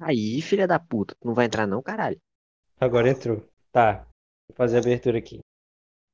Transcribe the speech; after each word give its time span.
Aí, 0.00 0.40
filha 0.40 0.66
da 0.66 0.78
puta, 0.78 1.14
tu 1.18 1.26
não 1.26 1.34
vai 1.34 1.46
entrar 1.46 1.66
não, 1.66 1.82
caralho. 1.82 2.20
Agora 2.80 3.10
entrou. 3.10 3.44
Tá. 3.72 4.06
Vou 4.48 4.56
fazer 4.56 4.76
a 4.76 4.80
abertura 4.80 5.18
aqui. 5.18 5.40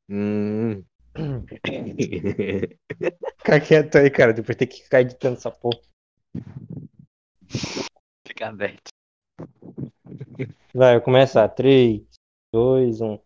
Hum. 0.09 0.83
Fica 3.39 3.61
quieto 3.61 3.99
aí, 3.99 4.11
cara. 4.11 4.33
Depois 4.33 4.57
tem 4.57 4.67
que 4.67 4.83
ficar 4.83 5.03
editando 5.03 5.37
essa 5.37 5.51
porra. 5.51 5.79
Fica 8.27 8.49
aberto. 8.49 8.89
Vai, 10.75 10.97
eu 10.97 11.03
começar. 11.03 11.47
3, 11.49 12.03
2, 12.53 13.01
1. 13.03 13.19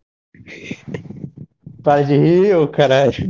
Para 1.81 2.03
de 2.03 2.17
rir, 2.17 2.55
ô 2.55 2.67
caralho. 2.67 3.13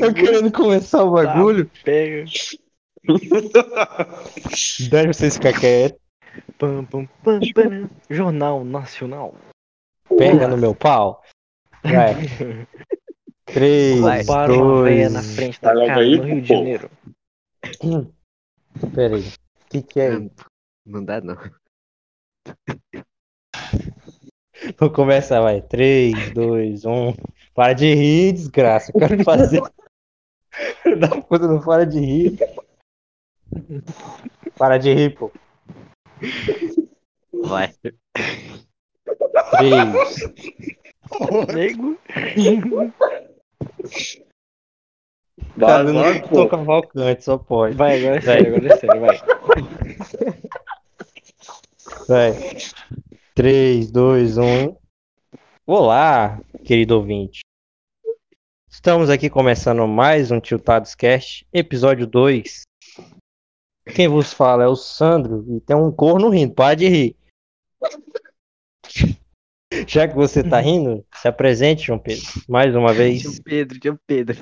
Tô 0.00 0.14
querendo 0.14 0.52
começar 0.52 1.04
o 1.04 1.10
bagulho. 1.10 1.68
Pega. 1.84 2.24
Deixa 4.90 5.12
vocês 5.12 5.36
ficar 5.36 5.58
quietos. 5.58 5.98
Pam, 6.58 6.84
pam, 6.84 7.06
pam, 7.22 7.40
pam. 7.54 7.90
Jornal 8.10 8.64
Nacional. 8.64 9.34
Pega 10.16 10.48
no 10.48 10.56
meu 10.56 10.74
pau. 10.74 11.22
Vai. 11.82 12.14
3, 13.46 14.00
Vai, 14.00 14.24
para 14.24 14.52
uma 14.52 14.82
véia 14.82 15.08
2, 15.08 15.12
na 15.12 15.22
frente 15.22 15.60
da 15.60 15.74
casa 15.74 16.00
aí, 16.00 16.18
no 16.18 16.24
Rio 16.24 16.42
de 16.42 16.48
pô. 16.48 16.54
Janeiro. 16.54 16.90
Pera 18.94 19.16
aí. 19.16 19.22
O 19.22 19.66
que, 19.70 19.82
que 19.82 20.00
é 20.00 20.14
isso? 20.14 20.30
Não 20.86 21.04
dá 21.04 21.20
não. 21.20 21.36
Vou 24.78 24.90
começar, 24.90 25.40
vai. 25.40 25.62
3, 25.62 26.34
2, 26.34 26.84
1. 26.84 27.14
Para 27.54 27.72
de 27.72 27.94
rir, 27.94 28.32
desgraça. 28.32 28.92
Eu 28.94 29.00
quero 29.00 29.24
fazer. 29.24 29.62
Filho 30.82 30.98
da 30.98 31.08
puta, 31.08 31.46
não 31.46 31.60
para 31.60 31.86
de 31.86 32.00
rir. 32.00 32.38
Para 34.56 34.78
de 34.78 34.92
rir, 34.92 35.16
pô. 35.16 35.32
Vai. 37.32 37.72
3. 39.58 39.84
Nego. 41.54 41.98
Eu 45.56 45.92
não 45.92 46.02
vai, 46.02 46.22
tô 46.28 46.48
cavalcante, 46.48 47.24
só 47.24 47.38
pode. 47.38 47.76
Vai, 47.76 47.98
agora 47.98 48.16
é 48.16 48.20
sério, 48.20 48.56
agora 48.56 48.74
é 48.74 48.76
sério, 48.76 49.00
vai. 49.00 49.18
Vai. 52.06 52.32
3, 53.34 53.90
2, 53.90 54.38
1. 54.38 54.76
Olá, 55.66 56.40
querido 56.64 56.96
ouvinte. 56.96 57.40
Estamos 58.68 59.10
aqui 59.10 59.28
começando 59.28 59.86
mais 59.86 60.30
um 60.30 60.40
Tiltados 60.40 60.94
Cast, 60.94 61.46
episódio 61.52 62.06
2. 62.06 62.67
Quem 63.94 64.08
vos 64.08 64.32
fala 64.32 64.64
é 64.64 64.66
o 64.66 64.76
Sandro 64.76 65.44
e 65.56 65.60
tem 65.60 65.76
um 65.76 65.90
corno 65.90 66.28
rindo, 66.28 66.54
para 66.54 66.74
de 66.74 66.88
rir. 66.88 67.16
Já 69.86 70.08
que 70.08 70.14
você 70.14 70.42
tá 70.42 70.58
rindo, 70.60 71.04
se 71.14 71.28
apresente, 71.28 71.84
João 71.86 71.98
Pedro, 71.98 72.24
mais 72.48 72.74
uma 72.74 72.92
vez. 72.92 73.22
Tio 73.22 73.42
Pedro, 73.42 73.78
tio 73.78 73.98
Pedro. 74.06 74.36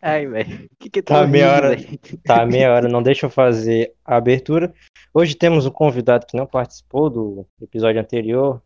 Ai, 0.00 0.26
velho. 0.26 0.68
Que 0.78 0.90
que 0.90 1.02
Tá 1.02 1.20
tá 1.20 1.26
meia 1.26 1.46
rindo, 1.54 1.56
hora. 1.66 1.76
velho? 1.76 1.98
Tá, 2.24 2.46
meia 2.46 2.72
hora, 2.74 2.88
não 2.88 3.02
deixa 3.02 3.26
eu 3.26 3.30
fazer 3.30 3.94
a 4.04 4.16
abertura. 4.16 4.72
Hoje 5.12 5.34
temos 5.34 5.66
um 5.66 5.70
convidado 5.70 6.26
que 6.26 6.36
não 6.36 6.46
participou 6.46 7.08
do 7.08 7.46
episódio 7.60 8.00
anterior. 8.00 8.62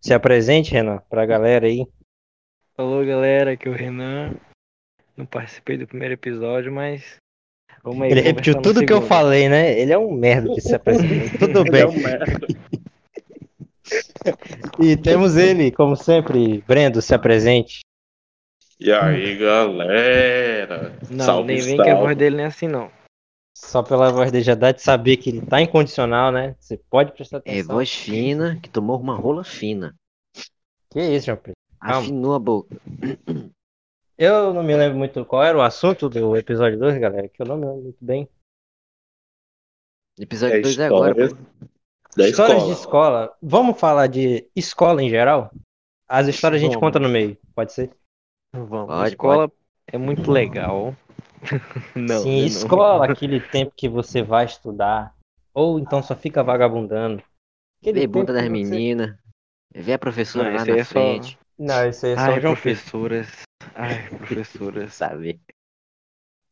Se 0.00 0.14
apresente, 0.14 0.72
Renan, 0.72 0.98
pra 1.10 1.26
galera 1.26 1.66
aí. 1.66 1.86
Alô, 2.76 3.04
galera, 3.04 3.52
aqui 3.52 3.68
é 3.68 3.70
o 3.70 3.74
Renan. 3.74 4.34
Não 5.16 5.26
participei 5.26 5.76
do 5.76 5.86
primeiro 5.86 6.14
episódio, 6.14 6.72
mas. 6.72 7.16
Vamos 7.82 8.02
aí. 8.02 8.10
Ele 8.10 8.20
repetiu 8.20 8.60
tudo 8.60 8.84
que 8.84 8.92
eu 8.92 9.00
falei, 9.02 9.48
né? 9.48 9.78
Ele 9.78 9.92
é 9.92 9.98
um 9.98 10.12
merda 10.12 10.52
que 10.54 10.60
se 10.60 10.74
apresenta. 10.74 11.38
Tudo 11.38 11.60
Ele 11.60 11.68
é 11.68 11.86
bem. 11.86 11.86
um 11.86 12.02
merda. 12.02 12.46
E 14.78 14.96
temos 14.96 15.36
ele, 15.36 15.72
como 15.72 15.96
sempre, 15.96 16.62
Brendo, 16.66 17.02
se 17.02 17.12
apresente. 17.14 17.80
E 18.78 18.92
aí, 18.92 19.36
galera? 19.36 20.96
Não, 21.10 21.24
salve, 21.24 21.46
nem 21.48 21.60
vem 21.60 21.76
salve. 21.76 21.82
que 21.90 21.96
a 21.96 22.00
voz 22.00 22.16
dele 22.16 22.36
não 22.36 22.44
é 22.44 22.46
assim, 22.46 22.68
não. 22.68 22.90
Só 23.56 23.82
pela 23.82 24.10
voz 24.12 24.30
dele 24.30 24.44
já 24.44 24.54
dá 24.54 24.70
de 24.72 24.80
saber 24.80 25.16
que 25.16 25.30
ele 25.30 25.40
tá 25.44 25.60
incondicional, 25.60 26.30
né? 26.30 26.54
Você 26.60 26.78
pode 26.88 27.12
prestar 27.12 27.38
É 27.44 27.50
atenção. 27.50 27.74
voz 27.74 27.92
fina 27.92 28.58
que 28.62 28.70
tomou 28.70 28.98
uma 29.00 29.16
rola 29.16 29.42
fina. 29.42 29.94
Que 30.90 31.00
isso, 31.00 31.26
João 31.26 31.38
Pedro? 31.38 31.56
Calma. 31.80 31.98
Afinou 32.00 32.34
a 32.34 32.38
boca. 32.38 32.76
Eu 34.22 34.52
não 34.52 34.62
me 34.62 34.76
lembro 34.76 34.98
muito 34.98 35.24
qual 35.24 35.42
era 35.42 35.56
o 35.56 35.62
assunto 35.62 36.06
do 36.08 36.36
episódio 36.36 36.78
2, 36.78 36.98
galera, 36.98 37.26
que 37.26 37.40
eu 37.40 37.46
não 37.46 37.56
me 37.56 37.64
lembro 37.64 37.82
muito 37.84 38.04
bem. 38.04 38.28
Episódio 40.18 40.56
É 40.58 40.60
2 40.60 40.78
é 40.78 40.86
agora, 40.86 41.10
história 41.24 41.34
pô. 41.36 41.66
Da 42.16 42.28
Histórias 42.28 42.56
escola. 42.58 42.74
de 42.74 42.80
escola. 42.80 43.36
Vamos 43.40 43.80
falar 43.80 44.06
de 44.08 44.46
escola 44.54 45.02
em 45.02 45.08
geral? 45.08 45.50
As 46.06 46.26
histórias 46.28 46.60
a 46.60 46.64
gente 46.64 46.74
Vamos. 46.74 46.86
conta 46.86 46.98
no 46.98 47.08
meio, 47.08 47.38
pode 47.54 47.72
ser? 47.72 47.90
Vamos. 48.52 48.88
Pode, 48.88 49.08
escola 49.08 49.50
é 49.86 49.96
muito 49.96 50.30
legal. 50.30 50.94
não, 51.96 52.22
Sim, 52.22 52.40
não. 52.40 52.46
escola, 52.46 53.06
aquele 53.10 53.40
tempo 53.40 53.72
que 53.74 53.88
você 53.88 54.22
vai 54.22 54.44
estudar. 54.44 55.14
Ou 55.54 55.78
então 55.78 56.02
só 56.02 56.14
fica 56.14 56.42
vagabundando. 56.42 57.22
Aquele 57.80 58.00
Vê 58.00 58.06
bunda 58.06 58.32
das 58.34 58.42
você- 58.42 58.48
meninas. 58.50 59.16
Vê 59.74 59.94
a 59.94 59.98
professora 59.98 60.50
Não, 60.50 60.56
lá 60.56 60.62
esse 60.62 60.70
aí 60.70 60.76
na 60.76 60.80
é 60.80 60.84
só- 60.84 60.90
frente. 60.90 61.38
Não, 61.58 61.88
isso 61.88 62.04
aí 62.06 62.12
é 62.12 62.16
só 62.16 62.20
Ai, 62.22 62.38
o 62.38 62.40
João 62.42 62.54
Pedro. 62.54 62.62
professoras. 62.62 63.42
Ai, 63.74 64.08
professoras. 64.10 64.94
Sabe? 64.94 65.40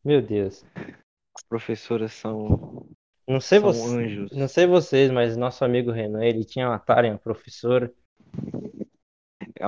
Meu 0.05 0.23
Deus. 0.23 0.65
Professoras 1.49 2.13
são, 2.13 2.87
Não 3.27 3.41
sei, 3.41 3.61
são 3.61 3.73
você, 3.73 3.97
anjos. 3.97 4.31
não 4.33 4.49
sei 4.49 4.67
vocês, 4.67 5.11
mas 5.11 5.37
nosso 5.37 5.65
amigo 5.65 5.91
Renan, 5.91 6.25
ele 6.25 6.45
tinha 6.45 6.69
uma 6.69 6.79
tara 6.79 7.07
em 7.07 7.11
uma 7.13 7.19
professora. 7.19 7.91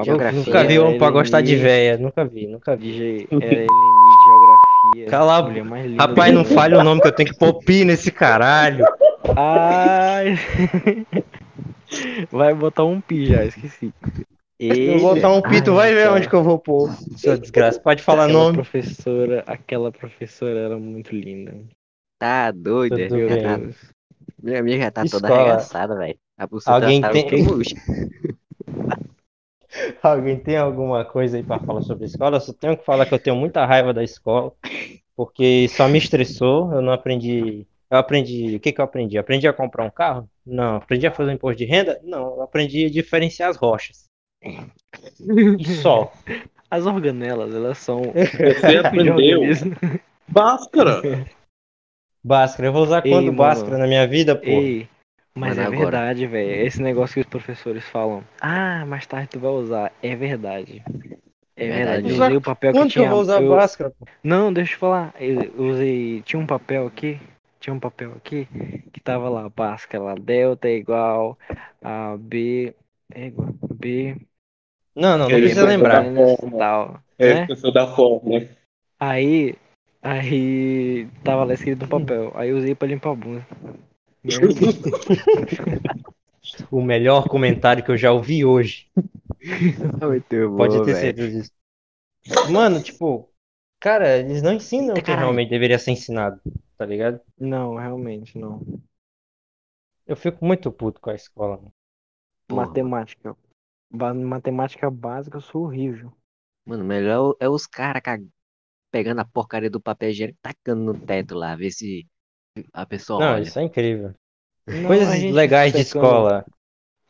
Geografia, 0.04 0.38
nunca 0.38 0.64
vi 0.64 0.78
um 0.78 0.82
pra 0.98 1.06
Eleni- 1.06 1.12
gostar 1.12 1.40
de 1.40 1.56
véia. 1.56 1.98
Nunca 1.98 2.24
vi, 2.24 2.46
nunca 2.46 2.76
vi. 2.76 2.92
de- 2.92 3.28
Era 3.30 3.44
Eleni 3.44 3.66
de 3.66 4.24
Geografia. 4.26 5.06
Cala 5.10 5.36
a 5.38 5.48
linda 5.48 6.02
Rapaz, 6.06 6.34
não 6.34 6.44
fale 6.44 6.76
o 6.76 6.84
nome 6.84 7.00
que 7.00 7.08
eu 7.08 7.12
tenho 7.14 7.28
que 7.32 7.38
pôr 7.38 7.54
pi 7.64 7.84
nesse 7.84 8.10
caralho. 8.12 8.84
Ai. 9.36 10.34
Vai 12.30 12.54
botar 12.54 12.84
um 12.84 13.00
pi 13.00 13.26
já, 13.26 13.44
esqueci. 13.44 13.92
Eu 14.60 14.98
vou 14.98 15.14
botar 15.14 15.32
um 15.32 15.40
pi, 15.40 15.62
tu 15.64 15.70
Ai, 15.70 15.76
vai 15.76 15.94
ver 15.94 16.04
cara. 16.04 16.16
onde 16.16 16.28
que 16.28 16.34
eu 16.34 16.42
vou 16.42 16.58
pôr. 16.58 16.90
Seu 17.16 17.38
desgraça. 17.38 17.80
Pode 17.80 18.02
falar 18.02 18.24
aquela 18.24 18.38
nome. 18.38 18.56
professora, 18.56 19.42
aquela 19.46 19.90
professora 19.90 20.58
era 20.58 20.78
muito 20.78 21.14
linda. 21.14 21.54
Tá 22.18 22.52
bem. 22.54 22.88
Já 22.90 23.42
tá- 23.42 23.60
Minha 24.42 24.60
amiga 24.60 24.84
já 24.84 24.90
tá 24.90 25.04
toda 25.04 25.28
Escola. 25.28 25.40
arregaçada, 25.40 25.96
velho. 25.96 26.18
A 26.38 26.46
Alguém 26.66 27.00
tá 27.00 27.10
tem-. 27.10 27.24
Alguém 30.02 30.36
tem 30.36 30.56
alguma 30.56 31.04
coisa 31.04 31.36
aí 31.36 31.42
pra 31.42 31.58
falar 31.60 31.82
sobre 31.82 32.04
a 32.04 32.06
escola? 32.06 32.36
Eu 32.36 32.40
só 32.40 32.52
tenho 32.52 32.76
que 32.76 32.84
falar 32.84 33.06
que 33.06 33.14
eu 33.14 33.18
tenho 33.18 33.36
muita 33.36 33.64
raiva 33.64 33.94
da 33.94 34.02
escola, 34.02 34.52
porque 35.16 35.68
só 35.68 35.88
me 35.88 35.96
estressou, 35.98 36.72
eu 36.72 36.82
não 36.82 36.92
aprendi. 36.92 37.66
Eu 37.90 37.98
aprendi. 37.98 38.56
O 38.56 38.60
que 38.60 38.72
que 38.72 38.80
eu 38.80 38.84
aprendi? 38.84 39.16
Aprendi 39.16 39.46
a 39.48 39.52
comprar 39.52 39.84
um 39.84 39.90
carro? 39.90 40.28
Não. 40.44 40.76
Aprendi 40.76 41.06
a 41.06 41.10
fazer 41.12 41.30
um 41.30 41.34
imposto 41.34 41.58
de 41.58 41.64
renda? 41.64 42.00
Não. 42.02 42.36
Eu 42.36 42.42
aprendi 42.42 42.86
a 42.86 42.90
diferenciar 42.90 43.48
as 43.50 43.56
rochas. 43.56 44.09
E 44.42 45.64
só. 45.64 46.12
As 46.70 46.86
organelas, 46.86 47.52
elas 47.54 47.78
são 47.78 48.02
Você 48.14 48.70
de 48.70 48.76
aprendeu. 48.78 49.40
Báscara. 50.28 51.02
Bhaskara, 52.22 52.68
eu 52.68 52.72
vou 52.72 52.82
usar 52.84 53.04
Ei, 53.04 53.10
quando 53.10 53.26
mano. 53.26 53.38
Bhaskara 53.38 53.78
na 53.78 53.86
minha 53.86 54.06
vida, 54.06 54.36
pô. 54.36 54.46
Ei, 54.46 54.88
mas 55.34 55.56
Mano, 55.56 55.62
é 55.62 55.64
agora. 55.74 55.90
verdade, 55.90 56.26
velho. 56.26 56.66
Esse 56.66 56.80
negócio 56.82 57.14
que 57.14 57.20
os 57.20 57.26
professores 57.26 57.82
falam. 57.84 58.22
Ah, 58.40 58.84
mais 58.86 59.06
tarde 59.06 59.28
tu 59.30 59.40
vai 59.40 59.50
usar. 59.50 59.92
É 60.02 60.14
verdade. 60.14 60.82
É 61.56 61.68
Verdade. 61.68 62.08
Eu 62.08 62.14
Usar- 62.14 62.24
usei 62.26 62.36
o 62.36 62.40
papel 62.40 62.72
que 62.72 62.78
Quando 62.78 62.92
que 62.92 62.98
eu 62.98 63.02
tinha. 63.02 63.10
vou 63.10 63.20
usar 63.20 63.42
eu- 63.42 63.48
Bhaskara, 63.50 63.90
pô? 63.90 64.06
Não, 64.22 64.52
deixa 64.52 64.74
eu 64.74 64.78
falar. 64.78 65.14
Eu 65.18 65.52
usei. 65.58 66.22
Tinha 66.22 66.40
um 66.40 66.46
papel 66.46 66.86
aqui. 66.86 67.18
Tinha 67.58 67.74
um 67.74 67.80
papel 67.80 68.12
aqui 68.12 68.46
que 68.92 69.00
tava 69.00 69.28
lá, 69.28 69.48
Bhaskara, 69.48 70.02
lá, 70.04 70.14
delta 70.14 70.68
é 70.68 70.76
igual 70.76 71.38
a 71.82 72.16
B. 72.18 72.74
É 73.14 73.26
igual 73.26 73.48
a 73.48 73.74
B. 73.74 74.16
Não, 74.94 75.16
não, 75.16 75.28
não 75.28 75.30
Ele 75.30 75.46
precisa 75.46 75.66
lembrar. 75.66 76.02
botar- 76.04 76.58
Tal, 76.58 77.00
É, 77.18 77.34
né? 77.34 77.40
esqueceu 77.42 77.72
da 77.72 77.94
forma. 77.94 78.48
Aí. 78.98 79.54
Aí. 80.02 81.06
Tava 81.22 81.44
lá 81.44 81.54
escrito 81.54 81.82
no 81.82 81.88
papel. 81.88 82.32
Aí 82.34 82.50
eu 82.50 82.58
usei 82.58 82.74
pra 82.74 82.88
limpar 82.88 83.10
a 83.10 83.14
bunda. 83.14 83.46
O 86.70 86.82
melhor 86.82 87.28
comentário 87.28 87.84
que 87.84 87.90
eu 87.90 87.96
já 87.96 88.12
ouvi 88.12 88.44
hoje. 88.44 88.90
Muito 90.02 90.50
bom, 90.50 90.56
Pode 90.56 90.84
ter 90.84 90.94
certeza 90.96 91.30
disso. 91.30 91.50
Mano, 92.50 92.82
tipo, 92.82 93.30
cara, 93.78 94.18
eles 94.18 94.42
não 94.42 94.52
ensinam 94.54 94.94
o 94.94 95.02
que 95.02 95.10
realmente 95.12 95.50
deveria 95.50 95.78
ser 95.78 95.92
ensinado, 95.92 96.40
tá 96.76 96.84
ligado? 96.84 97.20
Não, 97.38 97.76
realmente 97.76 98.38
não. 98.38 98.60
Eu 100.06 100.16
fico 100.16 100.44
muito 100.44 100.72
puto 100.72 101.00
com 101.00 101.10
a 101.10 101.14
escola. 101.14 101.60
Matemática. 102.50 103.36
Matemática 103.90 104.90
básica 104.90 105.36
eu 105.36 105.40
sou 105.40 105.64
horrível. 105.64 106.12
Mano, 106.64 106.84
melhor 106.84 107.34
é 107.40 107.48
os 107.48 107.66
caras 107.66 108.02
cag... 108.02 108.26
pegando 108.90 109.20
a 109.20 109.24
porcaria 109.24 109.70
do 109.70 109.80
papel 109.80 110.10
higiênico, 110.10 110.38
tacando 110.40 110.84
no 110.84 111.00
teto 111.06 111.34
lá, 111.34 111.56
ver 111.56 111.70
se 111.70 112.06
a 112.72 112.86
pessoa 112.86 113.20
Não, 113.20 113.32
olha. 113.34 113.42
isso 113.42 113.58
é 113.58 113.62
incrível. 113.62 114.14
Não, 114.66 114.86
Coisas 114.86 115.22
legais 115.22 115.72
de 115.72 115.80
escola. 115.80 116.44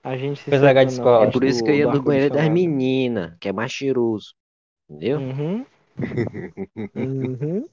A 0.03 0.17
gente 0.17 0.41
se 0.41 0.49
Coisa 0.49 0.65
legal 0.65 0.85
de 0.87 0.93
escola. 0.93 1.27
É 1.27 1.31
por 1.31 1.44
isso 1.44 1.62
que 1.62 1.71
eu 1.71 1.75
ia 1.75 1.87
do 1.87 1.99
no 1.99 2.03
banheiro 2.03 2.35
das 2.35 2.49
meninas, 2.49 3.37
que 3.38 3.49
é 3.49 3.53
mais 3.53 3.71
cheiroso. 3.71 4.35
Entendeu? 4.88 5.19
Uhum. 5.19 5.67
Uhum. 6.94 7.69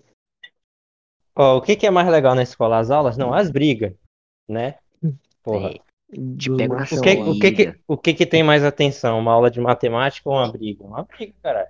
Ó, 1.35 1.57
o 1.57 1.61
que 1.61 1.75
que 1.75 1.85
é 1.85 1.91
mais 1.91 2.09
legal 2.09 2.33
na 2.33 2.41
escola? 2.41 2.79
As 2.79 2.89
aulas? 2.89 3.15
Não, 3.15 3.31
as 3.31 3.51
brigas, 3.51 3.93
né? 4.49 4.79
Porra. 5.43 5.69
É, 5.69 5.79
machão 6.69 6.99
O 6.99 7.01
que, 7.01 7.13
o, 7.21 7.39
que, 7.39 7.51
que, 7.51 7.79
o 7.87 7.97
que 7.97 8.13
que 8.13 8.25
tem 8.25 8.43
mais 8.43 8.63
atenção? 8.63 9.19
Uma 9.19 9.33
aula 9.33 9.51
de 9.51 9.59
matemática 9.59 10.29
ou 10.29 10.35
uma 10.35 10.51
briga? 10.51 10.83
Uma 10.83 11.03
briga, 11.03 11.33
caralho. 11.43 11.69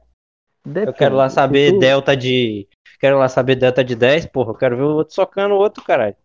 Eu 0.66 0.94
quero 0.94 1.16
lá 1.16 1.30
saber 1.30 1.74
tu- 1.74 1.80
delta 1.80 2.16
de. 2.16 2.68
Quero 3.00 3.18
lá 3.18 3.30
saber 3.30 3.56
delta 3.56 3.84
de 3.84 3.96
10, 3.96 4.26
porra. 4.28 4.52
Eu 4.52 4.56
quero 4.56 4.76
ver 4.78 4.84
o 4.84 4.96
outro 4.96 5.14
socando 5.14 5.56
o 5.56 5.58
outro, 5.58 5.84
caralho. 5.84 6.16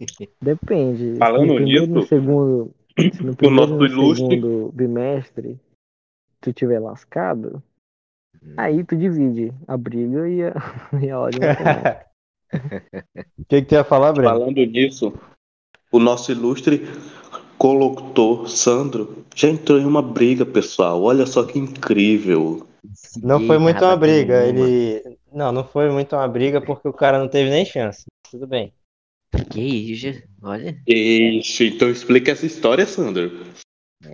Depende. 0.40 1.16
Falando 1.18 1.46
no 1.48 1.60
e 1.60 1.86
no 1.86 1.98
nisso, 1.98 2.08
segundo, 2.08 2.74
se 2.98 3.22
no 3.22 3.34
primeiro 3.36 3.66
nosso 3.66 3.74
e 3.74 3.78
no 3.78 3.86
ilustre- 3.86 4.28
segundo 4.36 4.70
bimestre 4.72 5.60
tu 6.40 6.52
tiver 6.54 6.78
lascado, 6.80 7.62
aí 8.56 8.82
tu 8.82 8.96
divide 8.96 9.52
a 9.68 9.76
briga 9.76 10.26
e 10.28 10.42
a, 10.42 10.54
e 11.02 11.10
a 11.10 11.14
aula 11.16 11.30
de 11.30 11.38
matemática. 11.40 12.06
O 13.38 13.44
que, 13.46 13.60
que 13.60 13.68
tu 13.68 13.74
ia 13.74 13.84
falar, 13.84 14.12
Breno? 14.12 14.30
falando 14.30 14.56
nisso, 14.64 15.12
o 15.92 15.98
nosso 15.98 16.32
ilustre 16.32 16.82
colotor 17.60 18.48
Sandro 18.48 19.22
já 19.36 19.48
entrou 19.48 19.78
em 19.78 19.84
uma 19.84 20.00
briga, 20.00 20.46
pessoal. 20.46 21.02
Olha 21.02 21.26
só 21.26 21.44
que 21.44 21.58
incrível. 21.58 22.66
Não 23.22 23.46
foi 23.46 23.58
muito 23.58 23.84
uma 23.84 23.96
briga. 23.96 24.42
Ele. 24.46 25.02
Não, 25.30 25.52
não 25.52 25.62
foi 25.62 25.90
muito 25.90 26.16
uma 26.16 26.26
briga 26.26 26.60
porque 26.62 26.88
o 26.88 26.92
cara 26.92 27.18
não 27.18 27.28
teve 27.28 27.50
nem 27.50 27.64
chance. 27.66 28.06
Tudo 28.30 28.46
bem. 28.46 28.72
Que 29.50 29.60
isso, 29.60 30.22
olha. 30.42 30.74
Ixi, 30.88 31.68
então 31.68 31.90
explica 31.90 32.32
essa 32.32 32.46
história, 32.46 32.86
Sandro. 32.86 33.30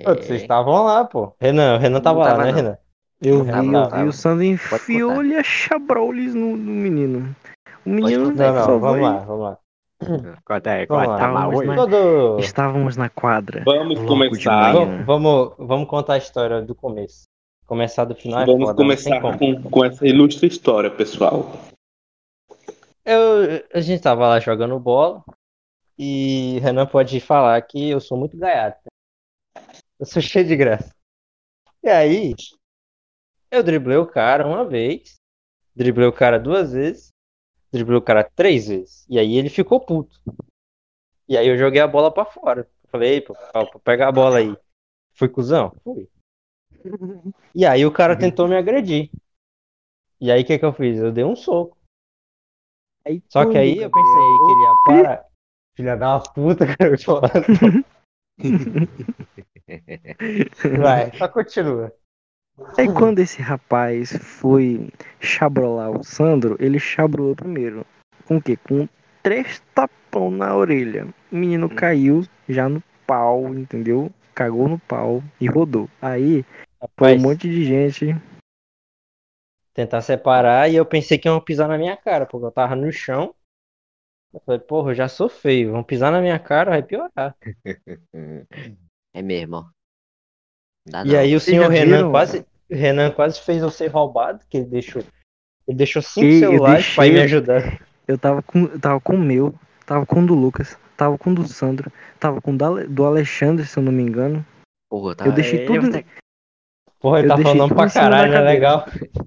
Pô, 0.05 0.15
Vocês 0.15 0.43
estavam 0.43 0.83
lá, 0.85 1.05
pô. 1.05 1.33
Renan, 1.41 1.77
o 1.77 1.79
Renan 1.79 2.01
tava, 2.01 2.25
tava, 2.25 2.39
lá, 2.39 2.45
né, 2.47 2.51
não. 2.51 2.57
Renan? 2.57 2.79
Eu 3.23 3.45
vi, 3.45 3.51
Tava, 3.51 3.67
eu 3.67 3.73
tava. 3.89 4.03
vi 4.03 4.09
o 4.09 4.13
Sandro 4.13 4.45
enfiou 4.45 5.09
contar. 5.11 5.21
ali 5.23 5.37
a 5.37 5.43
chabroles 5.43 6.35
no, 6.35 6.57
no 6.57 6.73
menino. 6.73 7.35
O 7.87 7.91
menino 7.91 8.31
contar, 8.31 8.53
Não, 8.53 8.65
só 8.65 8.71
não, 8.73 8.81
vamos 8.81 9.01
vai- 9.01 9.13
lá, 9.13 9.19
vamos 9.21 9.43
lá. 9.45 9.59
Aí, 10.01 10.87
tá 10.87 11.49
hoje. 11.49 11.67
lá. 11.67 11.77
Todo... 11.77 12.39
Estávamos 12.39 12.97
na 12.97 13.09
quadra. 13.09 13.63
Vamos 13.65 13.99
começar. 14.01 14.73
Vamos, 14.73 15.07
vamos, 15.07 15.55
vamos 15.59 15.89
contar 15.89 16.15
a 16.15 16.19
história 16.19 16.63
do 16.63 16.75
começo. 16.75 17.25
Começar 17.67 18.05
do 18.05 18.15
final 18.15 18.43
é 18.43 18.47
Vamos 18.47 18.69
foda, 18.69 18.77
tem 18.77 18.85
começar 18.85 19.21
com, 19.21 19.63
com 19.63 19.85
essa 19.85 20.07
ilustre 20.07 20.47
história, 20.47 20.91
pessoal. 20.91 21.51
Eu, 23.05 23.65
a 23.73 23.81
gente 23.81 24.03
tava 24.03 24.29
lá 24.29 24.39
jogando 24.39 24.79
bola 24.79 25.25
e 25.99 26.59
Renan 26.61 26.87
pode 26.87 27.19
falar 27.21 27.61
que 27.63 27.91
eu 27.91 28.01
sou 28.01 28.19
muito 28.19 28.37
gaiato. 28.37 28.85
Eu 29.99 30.07
sou 30.07 30.21
cheio 30.21 30.47
de 30.47 30.57
graça. 30.57 30.95
E 31.83 31.89
aí, 31.89 32.35
eu 33.51 33.63
driblei 33.63 33.97
o 33.97 34.07
cara 34.07 34.47
uma 34.47 34.65
vez, 34.65 35.15
driblei 35.75 36.07
o 36.07 36.13
cara 36.13 36.39
duas 36.39 36.73
vezes, 36.73 37.13
driblei 37.77 37.99
o 37.99 38.03
cara 38.03 38.25
três 38.25 38.69
vezes. 38.69 39.07
E 39.09 39.19
aí 39.19 39.37
ele 39.37 39.49
ficou 39.49 39.81
puto. 39.81 40.21
E 41.29 41.37
aí 41.37 41.47
eu 41.47 41.57
joguei 41.57 41.81
a 41.81 41.87
bola 41.89 42.13
pra 42.13 42.25
fora. 42.25 42.69
Falei, 42.89 43.15
"Ei, 43.15 43.21
pô, 43.21 43.37
pega 43.85 44.09
a 44.09 44.13
bola 44.13 44.39
aí. 44.39 44.57
Fui 45.15 45.29
cuzão? 45.29 45.73
Fui. 45.83 46.09
E 47.55 47.67
aí 47.67 47.85
o 47.85 47.93
cara 47.93 48.17
tentou 48.17 48.47
me 48.47 48.57
agredir. 48.57 49.11
E 50.21 50.31
aí 50.31 50.43
o 50.43 50.47
que 50.47 50.59
que 50.59 50.65
eu 50.65 50.73
fiz? 50.73 50.99
Eu 50.99 51.13
dei 51.13 51.25
um 51.25 51.37
soco. 51.37 51.77
Aí, 53.05 53.23
Só 53.29 53.45
que 53.45 53.57
aí 53.57 53.79
eu 53.79 53.91
pensei 53.91 54.13
que 54.13 54.53
ele 54.53 54.63
ia 54.63 54.75
parar. 54.85 55.27
Filha 55.77 55.97
da 55.97 56.19
puta, 56.21 56.67
cara, 56.77 56.91
eu 56.91 56.97
te. 56.97 57.07
Vai, 60.79 61.17
só 61.17 61.29
continua. 61.29 61.93
Aí 62.79 62.87
quando 62.93 63.19
esse 63.19 63.43
rapaz 63.43 64.17
foi 64.17 64.89
chabrolar 65.21 65.91
o 65.91 66.03
Sandro, 66.03 66.57
ele 66.59 66.79
chabrolou 66.79 67.37
primeiro. 67.37 67.87
Com 68.27 68.39
o 68.39 68.43
quê? 68.43 68.57
Com 68.57 68.89
três 69.23 69.63
tapão 69.75 70.31
na 70.31 70.57
orelha. 70.57 71.07
O 71.31 71.37
menino 71.37 71.69
caiu 71.69 72.25
já 72.49 72.69
no 72.69 72.83
pau, 73.07 73.55
entendeu? 73.55 74.11
Cagou 74.35 74.69
no 74.69 74.79
pau 74.79 75.23
e 75.41 75.47
rodou. 75.47 75.89
Aí 76.01 76.45
foi 76.99 77.17
um 77.17 77.21
monte 77.21 77.49
de 77.49 77.65
gente. 77.65 78.15
tentar 79.75 80.01
separar 80.01 80.71
e 80.71 80.77
eu 80.77 80.87
pensei 80.87 81.19
que 81.19 81.29
iam 81.29 81.41
pisar 81.41 81.69
na 81.69 81.77
minha 81.77 81.97
cara, 81.97 82.25
porque 82.25 82.47
eu 82.47 82.51
tava 82.51 82.75
no 82.75 82.91
chão. 82.91 83.35
Eu 84.33 84.41
falei, 84.41 84.61
porra, 84.61 84.91
eu 84.91 84.95
já 84.95 85.09
sou 85.09 85.29
feio, 85.29 85.73
vão 85.73 85.85
pisar 85.85 86.11
na 86.11 86.21
minha 86.21 86.39
cara, 86.39 86.71
vai 86.71 86.83
piorar. 86.83 87.37
É 89.15 89.23
mesmo, 89.23 89.57
ó. 89.57 89.76
Dá 90.87 91.03
E 91.05 91.09
não. 91.13 91.19
aí 91.19 91.35
o 91.35 91.41
Vocês 91.41 91.57
senhor 91.57 91.71
Renan 91.71 91.97
viram? 91.97 92.11
quase, 92.11 92.45
Renan 92.71 93.11
quase 93.11 93.41
fez 93.41 93.63
eu 93.63 93.71
ser 93.71 93.89
roubado, 93.89 94.41
que 94.49 94.59
ele 94.59 94.67
deixou, 94.67 95.03
ele 95.67 95.77
deixou 95.77 96.01
cinco 96.03 96.27
Ei, 96.27 96.37
eu 96.37 96.41
celulares 96.51 96.95
pra 96.95 97.07
ir 97.07 97.13
me 97.13 97.21
ajudar. 97.21 97.81
Eu 98.07 98.17
tava 98.17 98.43
com, 98.43 98.65
eu 98.67 98.79
tava 98.79 99.01
com 99.01 99.15
o 99.15 99.19
meu, 99.19 99.55
tava 99.85 100.07
com 100.07 100.23
o 100.23 100.27
do 100.27 100.35
Lucas, 100.35 100.77
tava 100.97 101.19
com 101.19 101.31
o 101.31 101.35
do 101.35 101.49
Sandro, 101.49 101.91
tava 102.21 102.41
com 102.41 102.53
o 102.53 102.57
do 102.89 103.05
Alexandre, 103.05 103.67
se 103.67 103.77
eu 103.79 103.83
não 103.83 103.91
me 103.93 104.03
engano. 104.03 104.45
Porra, 104.89 105.15
tá... 105.17 105.27
Eu 105.27 105.33
deixei 105.33 105.65
é, 105.65 105.67
tudo. 105.67 105.91
tá- 105.91 106.05
Porra, 107.01 107.19
ele 107.19 107.27
Eu 107.31 107.37
tá 107.37 107.43
falando 107.43 107.75
pra 107.75 107.91
caralho, 107.91 108.33
não 108.33 108.39
é 108.39 108.43
legal? 108.43 108.87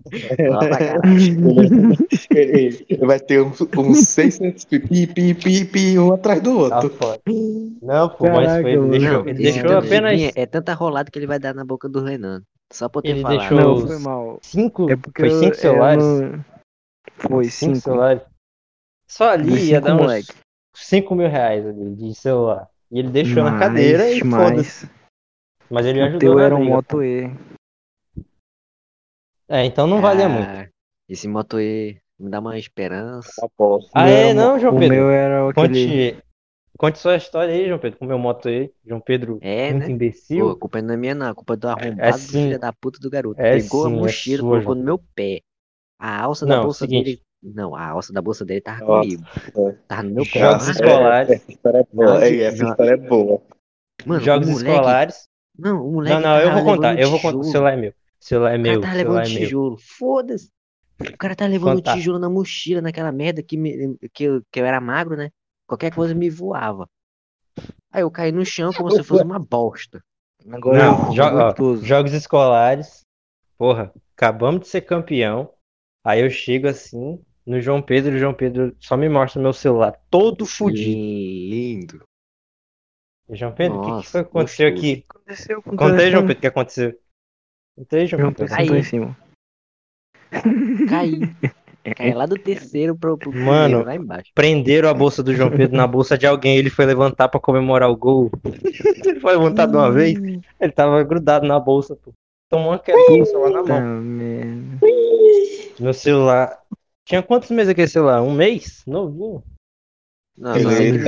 Vai 3.06 3.19
ter 3.19 3.41
uns, 3.41 3.61
uns 3.61 4.07
600 4.07 4.65
pi, 4.65 4.79
pi, 4.79 5.33
pi, 5.35 5.65
pi, 5.65 6.00
um 6.00 6.13
atrás 6.13 6.41
do 6.41 6.67
Tá 6.69 6.79
outro. 6.81 6.97
foda. 6.97 7.19
Não, 7.89 8.07
pô, 8.07 8.25
mas 8.27 8.45
Caraca, 8.45 8.62
foi, 8.62 8.71
ele 8.74 8.88
deixou, 8.89 9.12
Não, 9.13 9.27
ele 9.27 9.33
deixou 9.41 9.77
apenas 9.80 10.21
É 10.36 10.45
tanta 10.45 10.74
rolada 10.75 11.09
que 11.09 11.18
ele 11.18 11.25
vai 11.25 11.39
dar 11.39 11.56
na 11.56 11.65
boca 11.65 11.89
do 11.89 12.03
Renan. 12.03 12.44
Só 12.71 12.88
por 12.88 13.01
ter 13.01 13.09
Ele 13.09 13.21
falado. 13.24 13.39
deixou- 13.39 13.57
Não, 13.57 13.88
foi 13.88 13.97
mal. 14.00 14.39
cinco, 14.44 14.91
É 14.91 14.95
porque 14.95 15.21
foi 15.24 15.30
eu- 15.31 15.39
cinco 15.39 15.56
eu 15.56 15.59
celulares. 15.59 16.03
não- 16.03 16.45
Foi 17.18 17.44
cinco 17.45 17.75
cinco. 17.75 17.83
celulares. 17.83 18.21
Só 19.07 19.30
ali 19.31 19.50
Dos 19.50 19.59
ia 19.62 19.77
cinco 19.77 19.81
dar 19.88 19.95
uns 19.95 20.01
moleque. 20.01 20.33
5 20.75 21.15
mil 21.15 21.27
reais 21.27 21.65
ali 21.65 21.95
de 21.95 22.13
celular. 22.13 22.69
E 22.91 23.00
ele 23.00 23.09
deixou 23.09 23.44
na 23.44 23.57
cadeira 23.57 24.07
e 24.12 24.24
mais. 24.24 24.50
foda-se. 24.50 24.89
Mas 25.68 25.85
ele 25.88 26.00
O 26.00 26.03
ajudou 26.06 26.19
teu 26.19 26.35
na 26.35 26.44
era 26.44 26.56
um. 26.56 26.63
Moto 26.65 27.01
E. 27.03 27.31
É, 29.47 29.65
então 29.65 29.88
não 29.88 30.00
valia 30.00 30.27
Ah, 30.27 30.30
muito. 30.30 30.69
Esse 31.09 31.27
moto 31.27 31.59
E 31.59 32.00
me 32.19 32.30
dá 32.30 32.39
uma 32.39 32.57
esperança. 32.57 33.31
Aposto. 33.44 33.89
Ah, 33.95 34.07
é? 34.07 34.31
Não, 34.33 34.59
João 34.59 34.75
o 34.75 34.80
Pedro. 34.80 34.95
meu 34.95 35.09
era 35.09 35.49
aquele. 35.49 35.68
Conte, 36.14 36.23
conte 36.80 36.98
sua 37.00 37.16
história 37.18 37.54
aí, 37.54 37.68
João 37.68 37.80
Pedro, 37.80 38.00
com 38.00 38.06
o 38.06 38.07
meu 38.07 38.18
moto 38.19 38.48
aí. 38.50 38.74
João 38.86 39.02
Pedro, 39.02 39.38
É, 39.42 39.74
muito 39.74 39.81
né? 39.81 39.86
Pô, 39.88 39.92
imbecil. 39.92 40.50
a 40.52 40.57
culpa 40.57 40.81
não 40.81 40.94
é 40.94 40.98
minha, 40.98 41.16
não. 41.16 41.28
A 41.30 41.36
culpa 41.36 41.54
é 41.54 41.57
do 41.57 41.68
arrombado 41.68 42.02
É 42.02 42.12
do 42.12 42.18
sim. 42.18 42.31
filho 42.44 42.59
da 42.59 42.74
puta 42.74 43.00
do 43.00 43.09
garoto. 43.09 43.40
É 43.40 43.52
Pegou 43.52 43.86
a 43.86 43.90
sim, 43.90 43.95
é 43.95 44.02
mochila, 44.02 44.38
sua, 44.38 44.50
colocou 44.50 44.76
João. 44.76 44.76
no 44.76 44.83
meu 44.83 44.98
pé. 45.16 45.42
A 46.00 46.21
alça 46.24 46.45
da 46.45 46.56
Não, 46.56 46.64
bolsa 46.64 46.80
seguinte. 46.80 47.06
dele. 47.06 47.21
Não, 47.42 47.76
a 47.76 47.88
alça 47.90 48.14
da 48.14 48.21
bolsa 48.21 48.45
dele 48.45 48.62
tava 48.62 48.83
Nossa, 48.86 49.02
comigo. 49.02 49.24
é. 49.57 49.71
Tava 49.88 50.04
no 50.04 50.12
meu 50.12 50.26
pé. 50.26 50.40
Jogos 50.40 50.68
Ah, 50.68 50.71
escolares. 50.71 51.31
Essa 51.31 51.52
história 51.52 51.80
é 51.80 51.95
boa. 51.95 52.26
Essa 52.26 52.64
história 52.66 52.92
é 52.94 52.98
boa. 52.98 53.42
Mano, 54.06 54.21
Jogos 54.24 54.48
moleque. 54.48 54.69
escolares. 54.71 55.30
Não, 55.57 55.88
o 55.88 55.92
moleque. 55.92 56.21
Não, 56.21 56.21
não, 56.21 56.40
eu 56.40 56.52
vou 56.54 56.64
contar. 56.64 57.00
Eu 57.00 57.09
vou 57.12 57.19
contar. 57.19 57.38
O 57.38 57.44
celular 57.44 57.74
é 57.74 57.76
meu. 57.78 57.92
O 57.92 57.94
celular 58.19 58.54
é 58.54 58.57
O 58.57 58.59
meu. 58.62 58.80
cara 58.80 58.80
O 58.80 58.81
tava 58.81 58.98
celular 58.98 59.24
levando 59.24 59.26
é 59.26 59.30
meu. 59.30 59.40
tijolo. 59.40 59.78
Foda-se. 59.78 60.50
O 61.02 61.18
cara 61.18 61.36
tá 61.36 61.48
levando 61.48 61.76
Contar. 61.78 61.94
tijolo 61.94 62.19
na 62.19 62.30
mochila, 62.30 62.81
naquela 62.81 63.12
merda 63.12 63.42
que, 63.42 63.57
me, 63.57 63.98
que, 64.14 64.26
eu, 64.26 64.42
que 64.52 64.59
eu 64.59 64.66
era 64.66 64.81
magro, 64.81 65.16
né? 65.16 65.30
Qualquer 65.69 65.94
coisa 65.94 66.16
me 66.16 66.31
voava. 66.31 66.90
Aí 67.92 68.02
eu 68.02 68.09
caí 68.09 68.31
no 68.31 68.44
chão 68.44 68.73
como 68.73 68.90
se 68.90 69.04
fosse 69.04 69.23
uma 69.23 69.38
bosta. 69.38 70.04
Agora 70.52 70.80
Não, 70.80 71.06
eu 71.07 71.14
jo- 71.14 71.21
ó, 71.21 71.76
jogos 71.85 72.11
escolares. 72.11 73.06
Porra, 73.56 73.94
acabamos 74.16 74.61
de 74.61 74.68
ser 74.68 74.81
campeão. 74.81 75.54
Aí 76.04 76.21
eu 76.21 76.30
chego 76.31 76.68
assim 76.68 77.23
no 77.45 77.61
João 77.61 77.83
Pedro 77.83 78.14
e 78.14 78.16
o 78.16 78.19
João 78.19 78.33
Pedro 78.33 78.76
só 78.80 78.97
me 78.97 79.07
mostra 79.07 79.40
meu 79.40 79.54
celular 79.54 79.92
todo 80.09 80.44
fudido. 80.44 80.90
Lindo. 80.90 82.04
João 83.30 83.54
Pedro, 83.54 83.78
o 83.78 83.81
que, 83.83 84.02
que 84.02 84.11
foi 84.11 84.23
que 84.23 84.30
aconteceu 84.30 84.71
gostoso. 84.71 84.88
aqui? 84.92 85.06
Aconteceu 85.07 85.61
com 85.61 85.78
Conta 85.78 86.02
aí, 86.02 86.11
João. 86.11 86.23
Pedro, 86.26 86.38
o 86.38 86.42
que 86.42 86.47
aconteceu? 86.47 86.99
Conta 87.76 87.95
aí, 87.95 88.07
João 88.07 88.19
João 88.21 88.33
Pedro. 88.33 88.56
Pedro 88.56 88.64
sentou 88.64 88.76
Aí. 90.97 91.21
cima. 91.90 91.96
Caí. 91.96 92.08
Caí 92.10 92.14
lá 92.18 92.26
do 92.26 92.38
terceiro 92.38 92.96
pro, 92.98 93.18
pro 93.18 93.31
Mano. 93.34 93.78
primeiro, 93.78 94.04
embaixo. 94.04 94.31
Prenderam 94.34 94.90
a 94.90 94.94
bolsa 94.94 95.22
do 95.22 95.34
João 95.34 95.50
Pedro 95.52 95.76
na 95.76 95.88
bolsa 95.88 96.18
de 96.18 96.26
alguém. 96.26 96.58
Ele 96.58 96.69
foi 96.69 96.86
levantar 96.86 97.28
pra 97.30 97.40
comemorar 97.40 97.90
o 97.90 97.96
gol. 97.98 98.31
ele 99.06 99.19
foi 99.19 99.34
levantar 99.34 99.66
de 99.68 99.76
uma 99.76 99.92
vez. 99.92 100.18
Ele 100.60 100.72
tava 100.72 101.04
grudado 101.04 101.46
na 101.48 101.60
bolsa, 101.60 101.96
pô. 101.96 102.12
Tomou 102.50 102.72
uma 102.72 102.81
o 102.81 103.26
celular 103.26 103.52
na 103.52 103.64
mão. 103.64 104.02
merda. 104.02 104.80
Meu 105.80 105.94
celular. 105.94 106.60
Tinha 107.06 107.22
quantos 107.22 107.50
meses 107.52 107.69
aquele 107.69 107.88
celular? 107.88 108.22
Um 108.22 108.34
mês? 108.34 108.84
Novinho. 108.88 109.44
Não, 110.38 110.56
Ele 110.56 110.64
não, 110.64 110.72
ele 110.72 111.04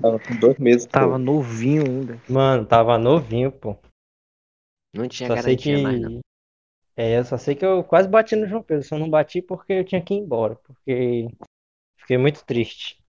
Tava 0.00 0.18
com 0.20 0.36
dois 0.36 0.58
meses. 0.58 0.86
pô. 0.86 0.92
Tava 0.92 1.18
novinho 1.18 1.84
ainda. 1.84 2.20
Mano, 2.28 2.64
tava 2.64 2.96
novinho, 2.96 3.50
pô. 3.50 3.76
Não 4.94 5.08
tinha 5.08 5.28
Só 5.28 5.34
garantia 5.34 5.76
que. 5.76 5.82
mais, 5.82 6.00
não. 6.00 6.20
É, 7.00 7.16
eu 7.18 7.24
só 7.24 7.38
sei 7.38 7.54
que 7.54 7.64
eu 7.64 7.82
quase 7.82 8.06
bati 8.06 8.36
no 8.36 8.46
João 8.46 8.62
Pedro, 8.62 8.86
só 8.86 8.98
não 8.98 9.08
bati 9.08 9.40
porque 9.40 9.72
eu 9.72 9.84
tinha 9.86 10.04
que 10.04 10.12
ir 10.12 10.18
embora, 10.18 10.54
porque 10.56 11.28
fiquei 11.96 12.18
muito 12.18 12.44
triste. 12.44 13.02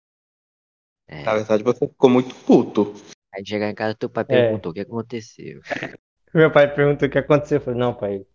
É. 1.09 1.25
Na 1.25 1.33
verdade, 1.33 1.61
você 1.61 1.85
ficou 1.85 2.09
muito 2.09 2.33
puto. 2.45 2.93
Aí 3.35 3.45
chegar 3.45 3.69
em 3.69 3.75
casa, 3.75 3.93
teu 3.93 4.09
pai 4.09 4.23
É. 4.29 4.47
perguntou 4.47 4.71
o 4.71 4.73
que 4.73 4.79
aconteceu. 4.79 5.59
Meu 6.33 6.49
pai 6.49 6.73
perguntou 6.73 7.05
o 7.05 7.11
que 7.11 7.17
aconteceu, 7.17 7.57
eu 7.57 7.61
falei, 7.65 7.79
não, 7.81 7.93
pai, 7.93 8.25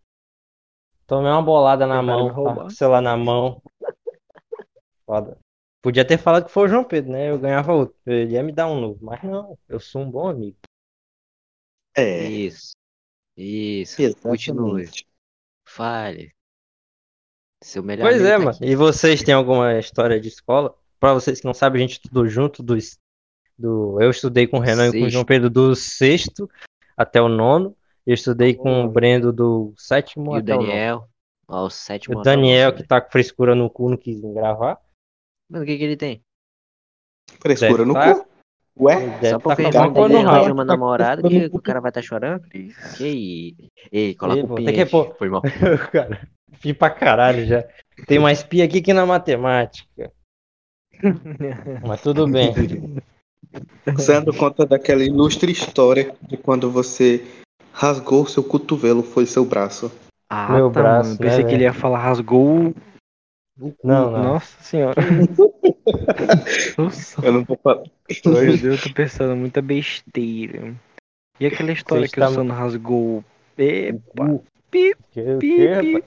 tomei 1.06 1.30
uma 1.30 1.40
bolada 1.40 1.86
na 1.86 2.02
Tentaram 2.02 2.24
mão, 2.26 2.34
com 2.34 2.64
o 2.66 2.70
celular 2.70 3.00
na 3.00 3.16
mão. 3.16 3.62
Foda. 5.06 5.38
Podia 5.80 6.06
ter 6.06 6.18
falado 6.18 6.44
que 6.44 6.52
foi 6.52 6.64
o 6.64 6.68
João 6.68 6.84
Pedro, 6.84 7.12
né? 7.12 7.30
Eu 7.30 7.38
ganhava 7.38 7.72
outro, 7.72 7.96
ele 8.04 8.34
ia 8.34 8.42
me 8.42 8.52
dar 8.52 8.66
um 8.66 8.78
novo, 8.78 9.02
mas 9.02 9.22
não, 9.22 9.58
eu 9.70 9.80
sou 9.80 10.02
um 10.02 10.10
bom 10.10 10.28
amigo. 10.28 10.58
É, 11.96 12.24
Isso. 12.24 12.72
Isso. 13.34 14.14
Continue. 14.20 14.90
Fale. 15.66 16.32
Seu 17.62 17.82
melhor 17.82 18.04
Pois 18.04 18.16
amigo 18.16 18.28
é, 18.28 18.32
tá 18.32 18.38
mano. 18.38 18.50
aqui. 18.50 18.64
E 18.64 18.76
vocês 18.76 19.22
têm 19.22 19.34
alguma 19.34 19.78
história 19.78 20.20
de 20.20 20.28
escola? 20.28 20.74
Pra 21.00 21.14
vocês 21.14 21.40
que 21.40 21.46
não 21.46 21.54
sabem, 21.54 21.82
a 21.82 21.86
gente 21.86 21.94
estudou 21.96 22.26
junto 22.26 22.62
dos, 22.62 22.98
do, 23.58 24.00
eu 24.00 24.10
estudei 24.10 24.46
com 24.46 24.58
o 24.58 24.60
Renan 24.60 24.88
e 24.88 24.92
com 24.92 24.96
o 24.98 25.00
Sexto. 25.00 25.10
João 25.12 25.24
Pedro 25.24 25.50
do 25.50 25.74
sexto 25.74 26.50
até 26.96 27.20
o 27.20 27.28
nono. 27.28 27.76
Eu 28.06 28.14
estudei 28.14 28.54
com 28.54 28.84
o 28.84 28.88
Brendo 28.88 29.32
do 29.32 29.74
sétimo 29.76 30.32
E 30.32 30.38
o 30.38 30.40
até 30.40 30.52
o 30.54 30.56
nono. 30.58 30.68
Daniel. 30.68 31.08
Ó, 31.48 31.66
o 31.66 31.70
sétimo. 31.70 32.16
O 32.16 32.20
até 32.20 32.30
Daniel, 32.30 32.70
nono, 32.70 32.82
que 32.82 32.88
tá 32.88 33.00
com 33.00 33.10
frescura 33.10 33.54
no 33.54 33.68
cu, 33.68 33.90
não 33.90 33.96
quis 33.96 34.20
gravar. 34.20 34.78
Mano, 35.48 35.64
o 35.64 35.66
que 35.66 35.76
que 35.76 35.84
ele 35.84 35.96
tem? 35.96 36.22
Frescura 37.40 37.84
no 37.84 37.94
Deve 37.94 38.14
tá- 38.14 38.24
cu. 38.24 38.25
Ué? 38.78 38.96
Deve 39.20 39.28
Só 39.30 39.38
tá 39.38 39.42
porque 39.42 39.62
com 39.62 39.68
ele 39.68 39.76
a 39.78 39.80
não 39.82 39.92
boca 39.92 40.08
no 40.08 40.14
tem 40.14 40.24
rabo. 40.24 40.52
uma 40.52 40.64
namorada 40.64 41.22
que 41.22 41.48
o 41.50 41.60
cara 41.60 41.80
vai 41.80 41.90
estar 41.90 42.02
chorando? 42.02 42.46
Que 42.48 42.58
isso? 42.58 43.02
Ei, 43.90 44.14
coloca 44.14 44.38
Ei, 44.38 44.44
o 44.44 44.48
pô, 44.48 44.54
pin 44.56 44.86
pôr- 44.86 45.14
Foi 45.16 45.28
mal. 45.30 45.42
Cara, 45.92 46.28
fui 46.60 46.74
pra 46.74 46.90
caralho 46.90 47.46
já. 47.46 47.64
Tem 48.06 48.18
mais 48.18 48.42
pia 48.42 48.64
aqui 48.64 48.82
que 48.82 48.92
na 48.92 49.06
matemática. 49.06 50.12
Mas 51.86 52.02
tudo 52.02 52.28
bem. 52.28 52.52
Sandro 53.98 54.34
conta 54.36 54.66
daquela 54.66 55.02
ilustre 55.04 55.50
história 55.50 56.14
de 56.28 56.36
quando 56.36 56.70
você 56.70 57.24
rasgou 57.72 58.26
seu 58.26 58.42
cotovelo, 58.44 59.02
foi 59.02 59.24
seu 59.26 59.44
braço. 59.44 59.90
Ah, 60.28 60.52
Meu 60.52 60.70
tá, 60.70 60.80
braço, 60.82 61.08
mano. 61.10 61.18
Pensei 61.18 61.38
né, 61.38 61.44
que 61.44 61.44
velho? 61.44 61.56
ele 61.56 61.64
ia 61.64 61.72
falar 61.72 61.98
rasgou 62.00 62.68
o 62.68 62.74
cu. 62.74 63.74
Não, 63.82 64.10
não. 64.10 64.22
Nossa 64.22 64.62
senhora. 64.62 65.00
Nossa, 66.78 67.24
Eu 67.24 67.32
não 67.32 67.44
vou 67.44 67.56
falar. 67.62 67.82
meu 68.24 68.58
Deus, 68.58 68.62
eu 68.62 68.80
tô 68.82 68.92
pensando 68.94 69.36
muita 69.36 69.62
besteira. 69.62 70.74
E 71.38 71.46
aquela 71.46 71.72
história 71.72 72.06
Você 72.06 72.14
que 72.14 72.20
o 72.20 72.24
está- 72.24 72.34
Sono 72.34 72.52
rasgou. 72.54 73.24
Epa, 73.58 74.40
pi, 74.70 74.90
rapaz? 74.90 75.38
pi. 75.38 76.04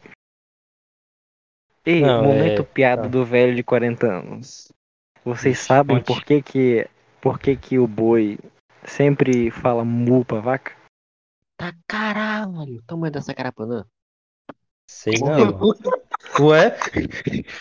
Ei, 1.86 2.02
Não, 2.02 2.24
momento 2.24 2.62
é- 2.62 2.66
piada 2.66 3.04
tá. 3.04 3.08
do 3.08 3.26
velho 3.26 3.56
de 3.56 3.64
40 3.64 4.08
anos. 4.08 4.72
Vocês 5.24 5.58
Ixi, 5.58 5.66
sabem 5.68 5.98
conte. 5.98 6.06
por 6.08 6.24
que 6.24 6.42
que, 6.42 6.88
por 7.22 7.40
que 7.40 7.56
que 7.56 7.80
o 7.80 7.88
boi 7.88 8.38
sempre 8.86 9.50
fala 9.52 9.84
mu 9.84 10.24
pra 10.26 10.40
vaca? 10.40 10.76
Tá 11.58 11.74
caralho. 11.88 12.78
O 12.78 12.82
tamanho 12.84 13.12
dessa 13.12 13.34
carapanã. 13.34 13.86
Sei 14.90 15.14
não. 15.20 15.60
Ué? 16.48 16.76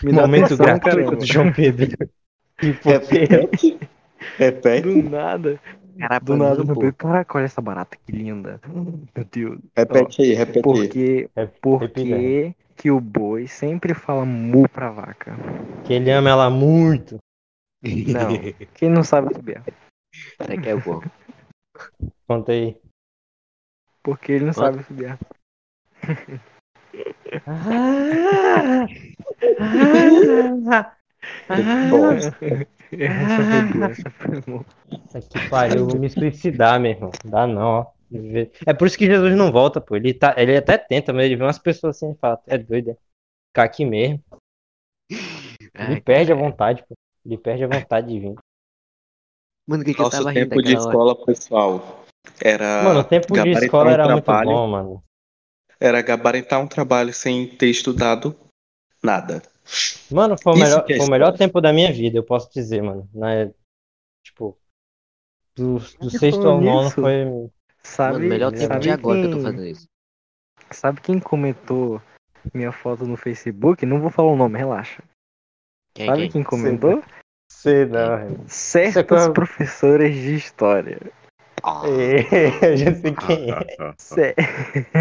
Me 0.03 0.11
dá 0.11 0.21
Momento 0.21 0.45
atenção, 0.45 0.65
gratuito 0.65 0.97
caramba. 0.97 1.15
do 1.15 1.25
João 1.25 1.53
Pedro. 1.53 2.09
Repete. 2.59 3.79
Repete. 4.37 5.01
Do 5.01 5.09
nada. 5.09 5.53
Do 5.53 5.99
Carapanã, 5.99 6.49
nada, 6.49 6.63
meu. 6.65 6.75
Deus. 6.75 6.93
Caraca, 6.97 7.37
olha 7.37 7.45
essa 7.45 7.61
barata, 7.61 7.97
que 8.03 8.11
linda. 8.11 8.59
Meu 8.67 9.25
Deus. 9.31 9.59
Repete 9.77 10.21
aí, 10.23 10.33
repete 10.33 10.57
aí. 10.57 10.61
Porque, 10.63 11.29
Rep- 11.35 11.59
por 11.61 11.81
repita. 11.81 12.17
que 12.17 12.55
que 12.75 12.89
o 12.91 12.99
boi 12.99 13.47
sempre 13.47 13.93
fala 13.93 14.25
mu 14.25 14.67
pra 14.67 14.89
vaca? 14.89 15.35
Que 15.85 15.93
ele 15.93 16.09
ama 16.11 16.29
ela 16.31 16.49
muito. 16.49 17.17
Não. 17.83 18.29
Quem 18.73 18.89
não 18.89 19.03
sabe 19.03 19.33
saber. 19.35 19.61
Isso 20.13 20.51
aqui 20.51 20.67
é 20.69 20.75
o 20.75 20.81
bom. 20.81 21.01
Conta 22.27 22.53
aí. 22.53 22.75
Porque 24.01 24.31
ele 24.31 24.45
não 24.45 24.53
Quanto? 24.53 24.73
sabe 24.81 24.83
subir. 24.85 25.17
Ah, 27.45 28.87
ah, 31.49 31.65
Bom, 31.89 32.13
Essa 32.13 33.43
foi 33.45 33.61
boa, 33.61 33.91
essa 33.91 34.09
foi 34.09 34.41
boa. 34.41 34.65
Que 35.29 35.49
pariu, 35.49 35.77
eu 35.77 35.85
vou 35.85 35.99
me 35.99 36.09
suicidar, 36.09 36.79
meu 36.79 36.91
irmão. 36.91 37.11
Dá 37.25 37.47
não, 37.47 37.61
ó. 37.61 37.85
É 38.65 38.73
por 38.73 38.87
isso 38.87 38.97
que 38.97 39.05
Jesus 39.05 39.35
não 39.35 39.51
volta, 39.51 39.79
pô. 39.79 39.95
Ele, 39.95 40.13
tá, 40.13 40.33
ele 40.37 40.55
até 40.57 40.77
tenta, 40.77 41.13
mas 41.13 41.25
ele 41.25 41.35
vê 41.35 41.43
umas 41.43 41.59
pessoas 41.59 41.95
assim 41.95 42.11
e 42.11 42.15
fala, 42.15 42.41
é 42.47 42.57
doido, 42.57 42.91
é? 42.91 42.97
Ficar 43.49 43.63
aqui 43.63 43.85
mesmo. 43.85 44.23
Ele 45.11 45.67
Ai, 45.75 46.01
perde 46.01 46.31
a 46.31 46.35
vontade, 46.35 46.83
pô. 46.87 46.95
Ele 47.25 47.37
perde 47.37 47.63
a 47.63 47.67
vontade 47.67 48.07
de 48.07 48.19
vir. 48.19 48.35
Mano, 49.67 49.83
o 49.83 49.85
que 49.85 49.93
que 49.93 49.99
eu 49.99 50.05
nosso 50.05 50.17
tava 50.17 50.31
rindo 50.31 50.49
tempo 50.49 50.61
de 50.63 50.73
daquela 50.73 50.85
hora? 50.85 51.13
escola, 51.13 51.25
pessoal, 51.25 52.05
era 52.43 52.83
Mano, 52.83 52.99
o 53.01 53.03
tempo 53.03 53.33
de 53.33 53.51
escola 53.51 53.91
era 53.91 54.09
muito 54.09 54.25
bom, 54.25 54.67
mano. 54.67 55.03
Era 55.79 56.01
gabaritar 56.01 56.59
um 56.59 56.67
trabalho 56.67 57.13
sem 57.13 57.47
ter 57.55 57.67
estudado 57.67 58.35
nada. 59.01 59.41
Mano, 60.11 60.35
foi 60.41 60.53
o 60.53 60.55
Isso 60.55 60.63
melhor, 60.65 60.85
é 60.91 60.97
foi 60.97 61.07
o 61.07 61.11
melhor 61.11 61.37
tempo 61.37 61.61
da 61.61 61.71
minha 61.71 61.91
vida, 61.93 62.17
eu 62.17 62.23
posso 62.23 62.51
dizer, 62.51 62.81
mano. 62.81 63.07
Na, 63.13 63.49
tipo, 64.23 64.57
do, 65.55 65.75
do 65.99 66.09
sexto 66.09 66.47
ao 66.47 66.59
nono 66.59 66.89
foi. 66.89 67.49
Sabe, 67.81 68.17
Mano, 68.17 68.29
melhor 68.29 68.51
tempo 68.51 68.67
sabe 68.67 68.79
de 68.81 68.89
agora 68.91 69.19
que 69.19 69.25
eu 69.27 69.31
tô 69.31 69.35
quem- 69.37 69.43
fazendo 69.45 69.65
isso. 69.65 69.87
Sabe 70.71 71.01
quem 71.01 71.19
comentou 71.19 72.01
minha 72.53 72.71
foto 72.71 73.05
no 73.05 73.15
Facebook? 73.15 73.85
Não 73.85 74.01
vou 74.01 74.09
falar 74.09 74.31
o 74.31 74.35
nome, 74.35 74.57
relaxa. 74.57 75.01
Quem, 75.93 76.05
sabe 76.07 76.21
quem? 76.23 76.31
quem 76.31 76.43
comentou? 76.43 77.01
Sei 77.51 77.85
não, 77.85 78.47
Certas 78.47 79.23
Você- 79.23 79.33
professoras 79.33 80.13
de 80.13 80.35
história. 80.35 80.99
Ah, 81.63 81.81
eu 82.61 82.77
já 82.77 82.93
sei 82.95 83.13
quem 83.13 83.51
é. 83.51 83.93
Sé- 83.97 84.35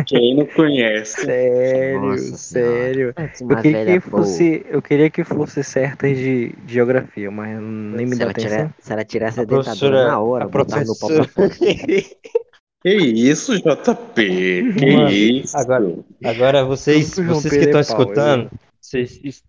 Quem 0.06 0.36
não 0.36 0.46
conhece? 0.46 1.24
sério, 1.24 2.00
Nossa 2.00 2.36
sério. 2.36 3.14
putz, 3.14 3.40
Eu 3.40 3.56
queria 3.62 3.84
que 3.84 4.00
fosse, 4.00 4.66
eu 4.68 4.82
queria 4.82 5.10
que 5.10 5.24
fosse 5.24 5.62
certas 5.64 6.16
de 6.16 6.54
geografia, 6.66 7.30
mas 7.30 7.58
nem 7.60 8.06
me 8.06 8.20
ela, 8.20 8.30
atenção. 8.30 8.50
tirar, 8.50 8.74
se 8.78 8.92
ela 8.92 9.04
tirasse 9.04 9.40
a, 9.40 9.42
A 9.42 9.46
dentadura 9.46 10.06
na 10.06 10.20
hora, 10.20 10.44
a 10.44 10.48
professora. 10.48 11.24
fora. 11.24 11.50
Que 12.80 12.94
isso, 12.94 13.58
JP? 13.58 14.72
Que 14.78 14.92
Mano, 14.94 15.10
isso? 15.10 15.56
agora- 15.58 15.94
Agora, 16.24 16.64
vocês, 16.64 17.16
vocês 17.16 17.52
que 17.52 17.64
estão 17.64 17.78
é 17.78 17.82
escutando, 17.82 18.50
vocês 18.80 19.42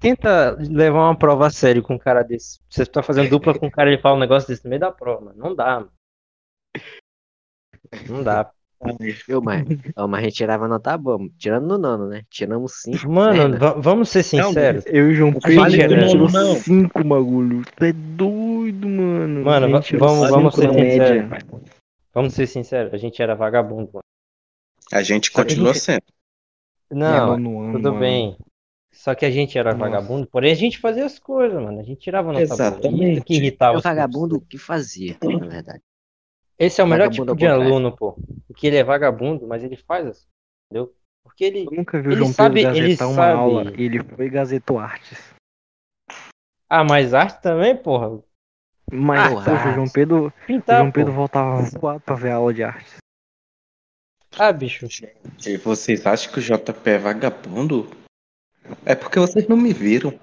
tenta 0.00 0.56
levar 0.58 1.04
uma 1.06 1.16
prova 1.16 1.46
a 1.46 1.50
sério 1.50 1.80
com 1.80 1.94
um 1.94 1.98
cara 1.98 2.22
desse. 2.24 2.58
Você 2.68 2.82
está 2.82 3.04
fazendo 3.04 3.30
dupla 3.30 3.56
com 3.56 3.66
um 3.66 3.70
cara 3.70 3.88
e 3.88 3.92
ele 3.94 4.02
fala 4.02 4.16
um 4.16 4.20
negócio 4.20 4.48
desse 4.48 4.64
no 4.64 4.70
meio 4.70 4.80
da 4.80 4.90
prova, 4.90 5.26
mano. 5.26 5.38
Não 5.38 5.54
dá, 5.54 5.74
mano. 5.76 5.90
Não 8.08 8.22
dá. 8.22 8.50
Viu, 9.26 9.40
mas, 9.40 9.64
ó, 9.96 10.06
mas 10.06 10.20
a 10.20 10.24
gente 10.24 10.34
tirava 10.36 10.68
nota 10.68 10.96
boa, 10.98 11.18
tirando 11.38 11.66
no 11.66 11.78
nono, 11.78 12.08
né? 12.08 12.22
Tiramos 12.28 12.82
cinco. 12.82 13.10
Mano, 13.10 13.58
va- 13.58 13.72
vamos 13.72 14.10
ser 14.10 14.22
sinceros. 14.22 14.84
Eu 14.86 15.08
e 15.10 15.12
o 15.12 15.14
João 15.14 15.32
Pedro 15.32 15.62
a 15.62 15.68
gente 15.70 15.82
era- 15.82 16.06
tirou 16.08 16.30
não. 16.30 16.54
cinco 16.56 17.02
bagulho. 17.02 17.62
Tu 17.74 17.84
é 17.86 17.92
doido, 17.92 18.86
mano. 18.86 19.44
Mano, 19.44 19.68
vamos- 19.98 20.30
vamos 20.30 20.54
ser 20.54 20.68
sinceros. 20.74 21.44
Vamos 22.12 22.34
ser 22.34 22.46
sinceros, 22.46 22.92
a 22.94 22.98
gente 22.98 23.20
era 23.22 23.34
vagabundo, 23.34 23.90
mano. 23.94 24.02
A 24.92 25.02
gente 25.02 25.32
continua 25.32 25.72
gente- 25.72 25.82
sendo. 25.82 26.02
Não, 26.90 27.34
tudo 27.72 27.88
mano. 27.92 27.98
bem. 27.98 28.36
Só 28.92 29.14
que 29.14 29.24
a 29.26 29.30
gente 29.30 29.58
era 29.58 29.72
Nossa. 29.74 29.84
vagabundo, 29.90 30.26
porém 30.30 30.52
a 30.52 30.54
gente 30.54 30.78
fazia 30.78 31.04
as 31.04 31.18
coisas, 31.18 31.60
mano. 31.62 31.80
A 31.80 31.82
gente 31.82 31.98
tirava 32.00 32.28
nota 32.32 32.44
boa. 32.46 32.54
Exatamente. 32.54 33.12
Isso 33.12 33.24
que 33.24 33.34
irritava 33.36 33.78
O 33.78 33.80
vagabundo 33.82 34.40
que 34.40 34.56
fazia, 34.58 35.16
na 35.22 35.46
verdade. 35.46 35.80
Esse 36.58 36.80
é 36.80 36.84
o 36.84 36.86
melhor 36.86 37.08
Vagabundo 37.08 37.32
tipo 37.36 37.46
ao 37.52 37.58
de 37.60 37.64
aluno, 37.66 37.96
pô. 37.96 38.16
Porque 38.46 38.66
ele 38.66 38.76
é 38.76 38.84
vagabundo, 38.84 39.46
mas 39.46 39.62
ele 39.62 39.76
faz 39.76 40.06
as 40.06 40.26
entendeu? 40.70 40.94
Porque 41.24 41.44
ele. 41.44 41.66
Eu 41.66 41.72
nunca 41.72 42.00
vi 42.00 42.08
o 42.08 42.12
Ele 42.12 42.18
João 42.20 42.32
sabe- 42.32 42.54
Pedro 42.62 42.76
ele 42.76 42.88
gazetar 42.88 43.08
uma 43.08 43.14
sabe. 43.16 43.32
aula 43.38 43.62
ele 43.76 44.02
foi 44.04 44.30
gazetou 44.30 44.78
artes. 44.78 45.34
Ah, 46.68 46.82
mas 46.84 47.12
arte 47.14 47.42
também, 47.42 47.76
porra. 47.76 48.20
Mas, 48.90 49.20
Ah, 49.20 49.34
poxa, 49.34 49.68
o. 49.70 49.74
João 49.74 49.88
Pedro, 49.88 50.26
o 50.28 50.30
Pintar, 50.46 50.78
João 50.78 50.92
Pedro 50.92 51.10
pô. 51.12 51.16
voltava 51.18 51.62
voado 51.78 52.00
pra 52.00 52.14
ver 52.14 52.30
a 52.30 52.36
aula 52.36 52.54
de 52.54 52.62
artes. 52.62 52.96
Ah, 54.38 54.52
bicho. 54.52 54.86
E 55.46 55.56
vocês 55.58 56.06
acham 56.06 56.32
que 56.32 56.38
o 56.38 56.42
JP 56.42 56.90
é 56.90 56.98
vagabundo? 56.98 57.90
É 58.84 58.94
porque 58.94 59.18
vocês 59.18 59.46
não 59.48 59.56
me 59.56 59.72
viram. 59.72 60.18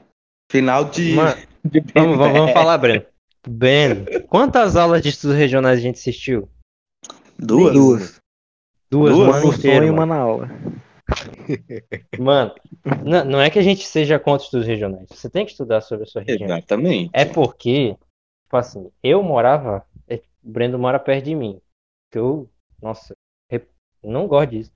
Final 0.52 0.86
de. 0.86 1.14
Mano, 1.14 1.36
de 1.66 1.80
vamos, 1.94 2.18
vamos, 2.18 2.38
vamos 2.38 2.52
falar, 2.54 2.78
Breno. 2.78 3.06
Breno, 3.48 4.06
quantas 4.28 4.76
aulas 4.76 5.02
de 5.02 5.10
estudos 5.10 5.36
regionais 5.38 5.80
a 5.80 5.82
gente 5.82 5.96
assistiu? 5.96 6.50
Duas. 7.38 7.74
Duas. 7.74 8.22
Duas, 8.90 9.16
Duas? 9.16 9.18
um 9.18 9.24
Uma 9.24 9.40
no 9.42 9.54
sonho 9.54 9.84
e 9.84 9.90
uma 9.90 10.06
na 10.06 10.18
aula. 10.18 10.50
Mano, 12.20 12.54
não, 13.26 13.42
é 13.42 13.50
que 13.50 13.60
a 13.60 13.64
gente 13.64 13.86
seja 13.86 14.20
contra 14.20 14.46
estudos 14.46 14.68
regionais. 14.68 15.08
Você 15.10 15.30
tem 15.30 15.46
que 15.46 15.52
estudar 15.52 15.82
sobre 15.82 16.06
a 16.06 16.08
sua 16.08 16.22
região. 16.22 16.48
Exatamente. 16.48 17.10
É 17.14 17.26
porque, 17.26 17.98
tipo 18.44 18.58
assim, 18.58 18.90
eu 19.02 19.22
morava. 19.22 19.86
é, 20.08 20.22
O 20.44 20.50
Brendo 20.52 20.80
mora 20.80 21.00
perto 21.00 21.26
de 21.26 21.36
mim. 21.36 21.60
Que 22.12 22.20
eu, 22.20 22.50
nossa, 22.82 23.14
não 24.04 24.28
gosto 24.28 24.52
disso. 24.52 24.72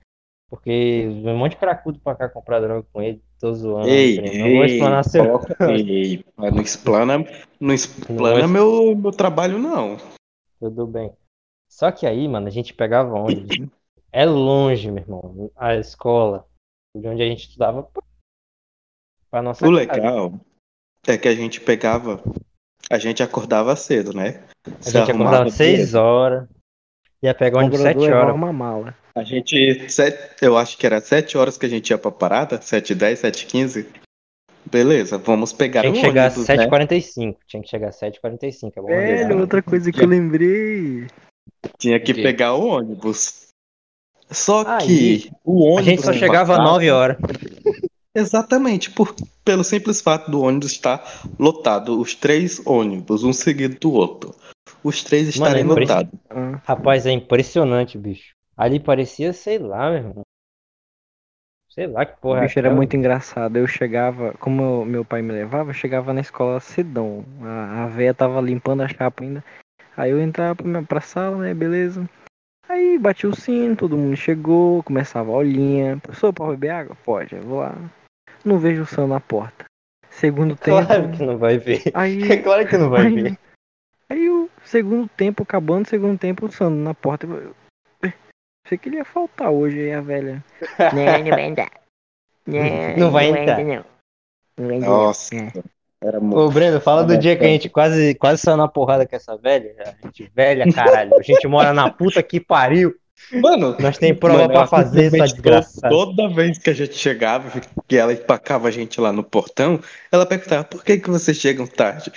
Porque 0.48 1.06
um 1.06 1.36
monte 1.36 1.52
de 1.52 1.58
cracudo 1.58 1.98
pra 1.98 2.14
cá 2.14 2.28
comprar 2.28 2.60
droga 2.60 2.86
com 2.90 3.02
ele, 3.02 3.22
tô 3.38 3.52
zoando. 3.52 3.88
Ei, 3.88 4.16
primo. 4.16 4.38
Não 4.38 4.54
vou 4.54 4.64
ei, 4.64 4.72
explanar 4.72 5.04
seu. 5.04 5.40
ei, 5.68 6.24
mas 6.36 6.54
não 6.54 6.62
explana, 6.62 7.18
não 7.60 7.74
explana 7.74 8.40
Não, 8.40 8.48
meu, 8.48 8.96
meu 8.96 9.12
trabalho, 9.12 9.58
não. 9.58 9.98
Tudo 10.58 10.86
bem. 10.86 11.12
Só 11.68 11.92
que 11.92 12.06
aí, 12.06 12.26
mano, 12.26 12.46
a 12.46 12.50
gente 12.50 12.72
pegava 12.72 13.14
ônibus. 13.14 13.68
É 14.10 14.24
longe, 14.24 14.90
meu 14.90 15.02
irmão, 15.02 15.50
a 15.54 15.74
escola, 15.76 16.46
de 16.96 17.06
onde 17.06 17.22
a 17.22 17.26
gente 17.26 17.46
estudava, 17.46 17.86
pra 19.30 19.42
nossa 19.42 19.66
O 19.66 19.70
casa. 19.70 19.78
legal 19.78 20.40
é 21.06 21.18
que 21.18 21.28
a 21.28 21.34
gente 21.34 21.60
pegava, 21.60 22.22
a 22.90 22.98
gente 22.98 23.22
acordava 23.22 23.76
cedo, 23.76 24.14
né? 24.14 24.44
A 24.66 24.82
Se 24.82 24.92
gente 24.92 25.10
acordava 25.10 25.50
6 25.50 25.94
horas, 25.94 26.48
ia 27.22 27.34
pegar 27.34 27.58
O 27.58 27.60
ônibus 27.60 27.78
cobrador 27.78 28.00
7 28.02 28.10
levava 28.10 28.24
horas. 28.26 28.36
uma 28.36 28.52
mala. 28.52 28.94
A 29.14 29.24
gente, 29.24 29.90
sete, 29.90 30.18
eu 30.40 30.56
acho 30.56 30.78
que 30.78 30.86
era 30.86 31.00
7 31.00 31.36
horas 31.36 31.58
que 31.58 31.66
a 31.66 31.68
gente 31.68 31.90
ia 31.90 31.98
pra 31.98 32.10
parada, 32.10 32.60
7 32.60 32.94
10 32.94 33.18
7 33.18 33.46
15 33.46 33.86
Beleza, 34.70 35.16
vamos 35.18 35.52
pegar 35.52 35.80
Tinha 35.80 35.92
um 35.92 35.94
que 35.94 36.00
chegar 36.02 36.26
às 36.26 36.36
ônibus, 36.36 36.48
né? 36.56 36.66
7h45. 36.68 37.36
Tinha 37.46 37.62
que 37.62 37.68
chegar 37.70 37.88
às 37.88 37.98
7h45, 38.00 38.72
é 38.76 38.80
bom 38.82 38.86
Velho, 38.86 39.40
outra 39.40 39.62
coisa 39.62 39.90
que 39.90 40.02
eu 40.02 40.06
lembrei. 40.06 41.06
Tinha 41.78 41.98
que 41.98 42.12
pegar 42.12 42.52
o 42.54 42.66
ônibus. 42.66 43.46
Só 44.30 44.64
Aí, 44.66 44.86
que 45.20 45.30
o 45.42 45.64
A 45.64 45.70
ônibus 45.72 45.84
gente 45.86 46.02
só 46.02 46.12
chegava 46.12 46.52
às 46.52 46.58
passava- 46.58 46.70
9 46.70 46.90
horas. 46.90 47.16
Exatamente, 48.14 48.90
por, 48.90 49.14
pelo 49.44 49.64
simples 49.64 50.00
fato 50.02 50.30
do 50.30 50.42
ônibus 50.42 50.72
estar 50.72 51.02
lotado, 51.38 51.98
os 51.98 52.14
três 52.14 52.60
ônibus, 52.66 53.22
um 53.24 53.32
seguido 53.32 53.78
do 53.80 53.92
outro. 53.92 54.34
Os 54.82 55.02
três 55.02 55.36
Mano, 55.36 55.56
estarem 55.56 55.62
é 55.62 55.64
impressionante. 55.72 56.12
lotados. 56.12 56.54
Ah, 56.54 56.60
Rapaz, 56.64 57.06
é 57.06 57.10
impressionante, 57.10 57.98
bicho. 57.98 58.32
Ali 58.56 58.80
parecia, 58.80 59.32
sei 59.32 59.58
lá, 59.58 59.88
meu 59.90 59.98
irmão. 59.98 60.22
Sei 61.70 61.86
lá 61.86 62.04
que 62.06 62.18
porra. 62.20 62.40
é 62.40 62.42
bicho 62.42 62.58
era 62.58 62.70
muito 62.74 62.96
engraçado. 62.96 63.56
Eu 63.56 63.66
chegava, 63.66 64.32
como 64.34 64.62
eu- 64.62 64.84
meu 64.84 65.04
pai 65.04 65.22
me 65.22 65.32
levava, 65.32 65.70
eu 65.70 65.74
chegava 65.74 66.12
na 66.12 66.20
escola 66.20 66.58
cedão. 66.60 67.24
A, 67.42 67.84
a 67.84 67.86
véia 67.86 68.14
tava 68.14 68.40
limpando 68.40 68.82
a 68.82 68.88
chapa 68.88 69.22
ainda. 69.22 69.44
Aí 69.96 70.10
eu 70.10 70.20
entrava 70.20 70.54
pra, 70.56 70.66
minha- 70.66 70.82
pra 70.82 71.00
sala, 71.00 71.36
né? 71.38 71.54
Beleza. 71.54 72.08
Aí 72.68 72.98
bati 72.98 73.26
o 73.26 73.34
sino, 73.34 73.76
todo 73.76 73.96
mundo 73.96 74.16
chegou, 74.16 74.82
começava 74.82 75.30
a 75.30 75.34
aulinha. 75.34 75.98
Professor, 75.98 76.32
pode 76.32 76.52
beber 76.52 76.70
água? 76.70 76.96
Pode, 77.04 77.34
eu 77.34 77.42
vei 77.42 77.50
lá. 77.52 77.74
Não 78.44 78.58
vejo 78.58 78.82
o 78.82 78.86
Sam 78.86 79.08
na 79.08 79.20
porta. 79.20 79.64
Segundo 80.10 80.56
tempo. 80.56 80.86
Claro 80.86 81.10
que 81.12 81.22
não 81.24 81.38
vai 81.38 81.58
ver. 81.58 81.82
Aí, 81.94 82.30
É 82.32 82.36
claro 82.42 82.66
que 82.68 82.76
não 82.76 82.90
vai 82.90 83.06
aí, 83.06 83.14
ver. 83.22 83.38
aí 84.10 84.28
o 84.30 84.37
segundo 84.68 85.08
tempo, 85.08 85.42
acabando, 85.42 85.88
segundo 85.88 86.18
tempo, 86.18 86.46
o 86.46 86.52
Sandro 86.52 86.78
na 86.78 86.94
porta. 86.94 87.26
Eu, 87.26 87.54
sei 88.66 88.78
que 88.78 88.88
ele 88.88 88.96
ia 88.96 89.04
faltar 89.04 89.50
hoje 89.50 89.80
aí, 89.80 89.92
a 89.92 90.00
velha. 90.00 90.44
Não, 90.94 91.24
não 91.24 91.30
vai 91.30 91.46
entrar. 91.46 91.70
Não, 92.46 92.96
Não 92.96 93.10
vai 93.10 93.26
entrar. 93.28 93.58
não. 93.58 93.84
Não 94.56 94.66
vai 94.68 94.76
entrar, 94.76 94.88
Nossa. 94.88 95.34
É. 95.34 95.52
era 96.02 96.20
muito. 96.20 96.38
Ô, 96.38 96.50
Breno, 96.50 96.80
fala 96.80 97.04
do 97.04 97.16
dia 97.16 97.36
que 97.36 97.44
a 97.44 97.48
gente 97.48 97.68
quase, 97.68 98.14
quase 98.14 98.42
saiu 98.42 98.56
na 98.56 98.68
porrada 98.68 99.06
com 99.06 99.16
essa 99.16 99.36
velha. 99.36 99.74
A 99.78 100.06
gente 100.06 100.30
velha, 100.34 100.70
caralho. 100.72 101.14
A 101.16 101.22
gente 101.22 101.46
mora 101.46 101.72
na 101.72 101.90
puta 101.90 102.22
que 102.22 102.40
pariu. 102.40 102.94
Mano, 103.32 103.76
Nós 103.80 103.98
tem 103.98 104.14
prova 104.14 104.42
Mano, 104.42 104.52
pra 104.52 104.66
fazer, 104.66 105.06
essa 105.06 105.10
simplesmente 105.10 105.32
desgraçada. 105.34 105.88
Toda 105.88 106.28
vez 106.28 106.56
que 106.58 106.70
a 106.70 106.72
gente 106.72 106.94
chegava, 106.94 107.60
que 107.86 107.96
ela 107.96 108.12
empacava 108.12 108.68
a 108.68 108.70
gente 108.70 109.00
lá 109.00 109.12
no 109.12 109.24
portão, 109.24 109.80
ela 110.10 110.24
perguntava, 110.24 110.64
por 110.64 110.84
que, 110.84 110.98
que 110.98 111.10
vocês 111.10 111.36
chegam 111.36 111.66
tarde? 111.66 112.12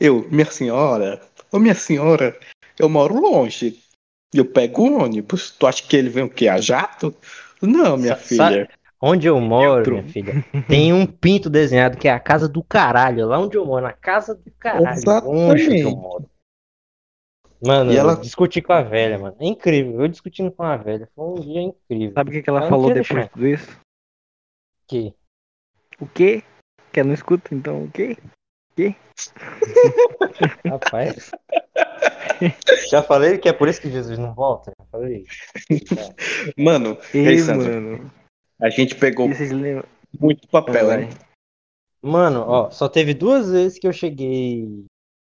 Eu, 0.00 0.26
minha 0.30 0.46
senhora, 0.46 1.20
ô 1.54 1.58
minha 1.58 1.74
senhora, 1.74 2.38
eu 2.78 2.88
moro 2.88 3.14
longe. 3.20 3.80
Eu 4.34 4.44
pego 4.44 4.82
o 4.82 5.02
ônibus. 5.02 5.50
Tu 5.52 5.66
acha 5.66 5.82
que 5.86 5.96
ele 5.96 6.08
vem 6.08 6.24
o 6.24 6.30
quê? 6.30 6.48
A 6.48 6.60
jato? 6.60 7.14
Não, 7.62 7.96
minha 7.96 8.16
Sa- 8.16 8.22
filha. 8.22 8.68
Onde 9.00 9.26
eu 9.26 9.38
moro, 9.38 9.90
minha 9.90 10.04
filha, 10.08 10.44
tem 10.66 10.92
um 10.92 11.06
pinto 11.06 11.50
desenhado 11.50 11.98
que 11.98 12.08
é 12.08 12.10
a 12.12 12.18
casa 12.18 12.48
do 12.48 12.62
caralho. 12.64 13.26
Lá 13.26 13.38
onde 13.38 13.56
eu 13.56 13.66
moro, 13.66 13.84
na 13.84 13.92
casa 13.92 14.34
do 14.34 14.50
caralho. 14.58 15.02
Longe 15.04 15.66
que 15.68 15.74
eu 15.82 15.90
Exatamente. 15.90 15.96
moro. 15.96 16.30
Mano, 17.62 17.92
E 17.92 17.96
ela- 17.96 18.12
eu 18.14 18.20
discuti 18.20 18.60
com 18.62 18.72
a 18.72 18.82
velha, 18.82 19.18
mano. 19.18 19.36
É 19.38 19.46
incrível. 19.46 20.00
Eu 20.00 20.08
discutindo 20.08 20.50
com 20.50 20.62
a 20.62 20.76
velha. 20.76 21.08
Foi 21.14 21.24
um 21.24 21.34
dia 21.40 21.60
incrível. 21.60 22.12
Sabe 22.14 22.30
o 22.30 22.32
que, 22.32 22.42
que 22.42 22.50
ela 22.50 22.60
não 22.60 22.68
falou 22.68 22.88
depois 22.88 23.06
de 23.08 23.14
deixar. 23.14 23.28
tudo 23.30 23.46
isso? 23.46 23.80
Que 24.88 25.14
O 26.00 26.06
quê? 26.06 26.42
Quer 26.92 27.04
não 27.04 27.12
escuta, 27.14 27.54
então 27.54 27.84
o 27.84 27.90
quê? 27.90 28.16
Rapaz. 30.66 31.30
Já 32.90 33.02
falei 33.02 33.38
que 33.38 33.48
é 33.48 33.52
por 33.52 33.68
isso 33.68 33.80
que 33.80 33.90
Jesus 33.90 34.18
não 34.18 34.34
volta? 34.34 34.72
Já 34.78 34.86
falei. 34.90 35.24
Mano, 36.58 36.98
Ei, 37.12 37.38
Sandro, 37.38 37.72
mano. 37.72 38.10
a 38.60 38.68
gente 38.70 38.94
pegou 38.96 39.28
muito 40.18 40.48
papel, 40.48 41.00
hein? 41.00 41.08
Mano, 42.02 42.44
ó, 42.46 42.70
só 42.70 42.88
teve 42.88 43.14
duas 43.14 43.50
vezes 43.50 43.78
que 43.78 43.86
eu 43.86 43.92
cheguei 43.92 44.84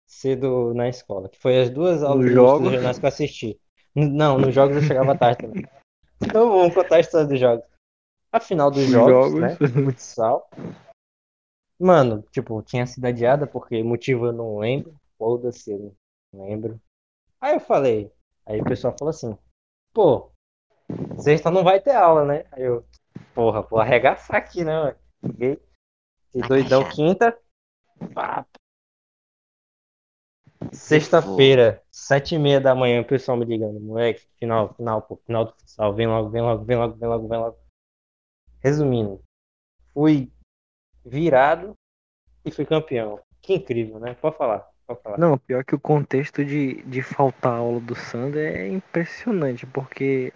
cedo 0.06 0.72
na 0.74 0.88
escola, 0.88 1.28
que 1.28 1.38
foi 1.38 1.60
as 1.60 1.70
duas 1.70 2.02
aulas 2.02 2.26
de 2.26 2.32
jogos? 2.32 2.70
regionais 2.70 2.98
que 2.98 3.04
eu 3.04 3.08
assisti. 3.08 3.60
Não, 3.94 4.38
nos 4.38 4.54
jogos 4.54 4.76
eu 4.76 4.82
chegava 4.82 5.14
tarde 5.18 5.38
também. 5.42 5.66
Então 6.22 6.48
vamos 6.50 6.74
contar 6.74 6.96
a 6.96 7.00
história 7.00 7.26
dos 7.26 7.38
jogos. 7.38 7.64
A 8.32 8.40
final 8.40 8.70
dos 8.70 8.84
Os 8.84 8.90
jogos, 8.90 9.10
jogos. 9.10 9.40
né? 9.40 9.56
Futsal. 9.56 10.48
Mano, 11.78 12.22
tipo, 12.30 12.62
tinha 12.62 12.86
sido 12.86 13.04
adiada 13.04 13.46
porque 13.46 13.82
motivo 13.82 14.26
eu 14.26 14.32
não 14.32 14.58
lembro. 14.58 14.94
Foda-se, 15.18 15.72
eu 15.72 15.94
não 16.32 16.46
lembro. 16.46 16.80
Aí 17.40 17.54
eu 17.54 17.60
falei, 17.60 18.10
aí 18.46 18.60
o 18.60 18.64
pessoal 18.64 18.94
falou 18.98 19.10
assim, 19.10 19.36
pô, 19.92 20.30
sexta 21.18 21.50
não 21.50 21.64
vai 21.64 21.80
ter 21.80 21.94
aula, 21.94 22.24
né? 22.24 22.44
Aí 22.52 22.62
eu, 22.62 22.84
porra, 23.34 23.62
vou 23.62 23.80
arregaçar 23.80 24.36
aqui, 24.36 24.64
né, 24.64 24.72
mano? 24.72 24.96
Cheguei, 25.26 25.60
fiquei 26.32 26.48
doidão 26.48 26.88
quinta. 26.90 27.36
pá. 28.14 28.46
Sexta-feira, 30.72 31.82
sete 31.90 32.34
e 32.34 32.38
meia 32.38 32.60
da 32.60 32.74
manhã, 32.74 33.00
o 33.00 33.04
pessoal 33.04 33.36
me 33.36 33.44
ligando, 33.44 33.80
moleque, 33.80 34.26
final, 34.38 34.74
final, 34.74 35.02
pô, 35.02 35.16
final 35.24 35.44
do 35.44 35.52
futsal, 35.52 35.94
vem 35.94 36.06
logo, 36.06 36.30
vem 36.30 36.42
logo, 36.42 36.64
vem 36.64 36.76
logo, 36.76 36.96
vem 36.96 37.08
logo, 37.08 37.28
vem 37.28 37.38
logo. 37.38 37.56
Resumindo, 38.60 39.22
fui 39.92 40.32
virado 41.04 41.74
e 42.44 42.50
fui 42.50 42.64
campeão. 42.64 43.20
Que 43.42 43.54
incrível, 43.54 43.98
né? 44.00 44.16
Pode 44.20 44.36
falar, 44.36 44.66
pode 44.86 45.02
falar. 45.02 45.18
Não, 45.18 45.36
pior 45.38 45.64
que 45.64 45.74
o 45.74 45.80
contexto 45.80 46.44
de, 46.44 46.82
de 46.82 47.02
faltar 47.02 47.54
aula 47.58 47.80
do 47.80 47.94
Sandro 47.94 48.38
é 48.40 48.68
impressionante, 48.68 49.66
porque 49.66 50.32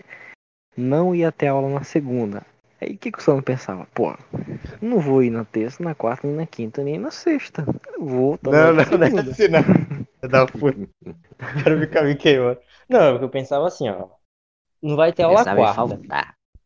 não 0.76 1.14
ia 1.14 1.32
ter 1.32 1.48
aula 1.48 1.68
na 1.68 1.82
segunda. 1.82 2.44
Aí 2.80 2.94
o 2.94 2.98
que, 2.98 3.10
que 3.10 3.18
o 3.18 3.22
Sandro 3.22 3.42
pensava? 3.42 3.88
Pô, 3.92 4.14
não 4.80 5.00
vou 5.00 5.22
ir 5.22 5.30
na 5.30 5.44
terça, 5.44 5.82
na 5.82 5.94
quarta, 5.94 6.26
nem 6.26 6.36
na 6.36 6.46
quinta, 6.46 6.84
nem 6.84 6.96
na 6.98 7.10
sexta. 7.10 7.64
Eu 7.96 8.04
Vou 8.06 8.38
também 8.38 8.60
Não, 8.60 8.72
na 8.72 8.84
não, 8.84 8.98
não 8.98 9.06
é 9.06 9.10
segunda. 9.10 9.30
assim 9.32 9.48
não. 9.48 10.28
Da 10.28 10.46
puta. 10.46 10.88
Quero 11.64 11.80
ficar 11.80 12.04
me 12.04 12.14
queimando. 12.14 12.60
Não, 12.88 13.12
porque 13.12 13.24
eu 13.24 13.30
pensava 13.30 13.66
assim, 13.66 13.88
ó. 13.88 14.08
Não 14.80 14.94
vai 14.94 15.12
ter 15.12 15.24
aula 15.24 15.44
quarta. 15.44 15.98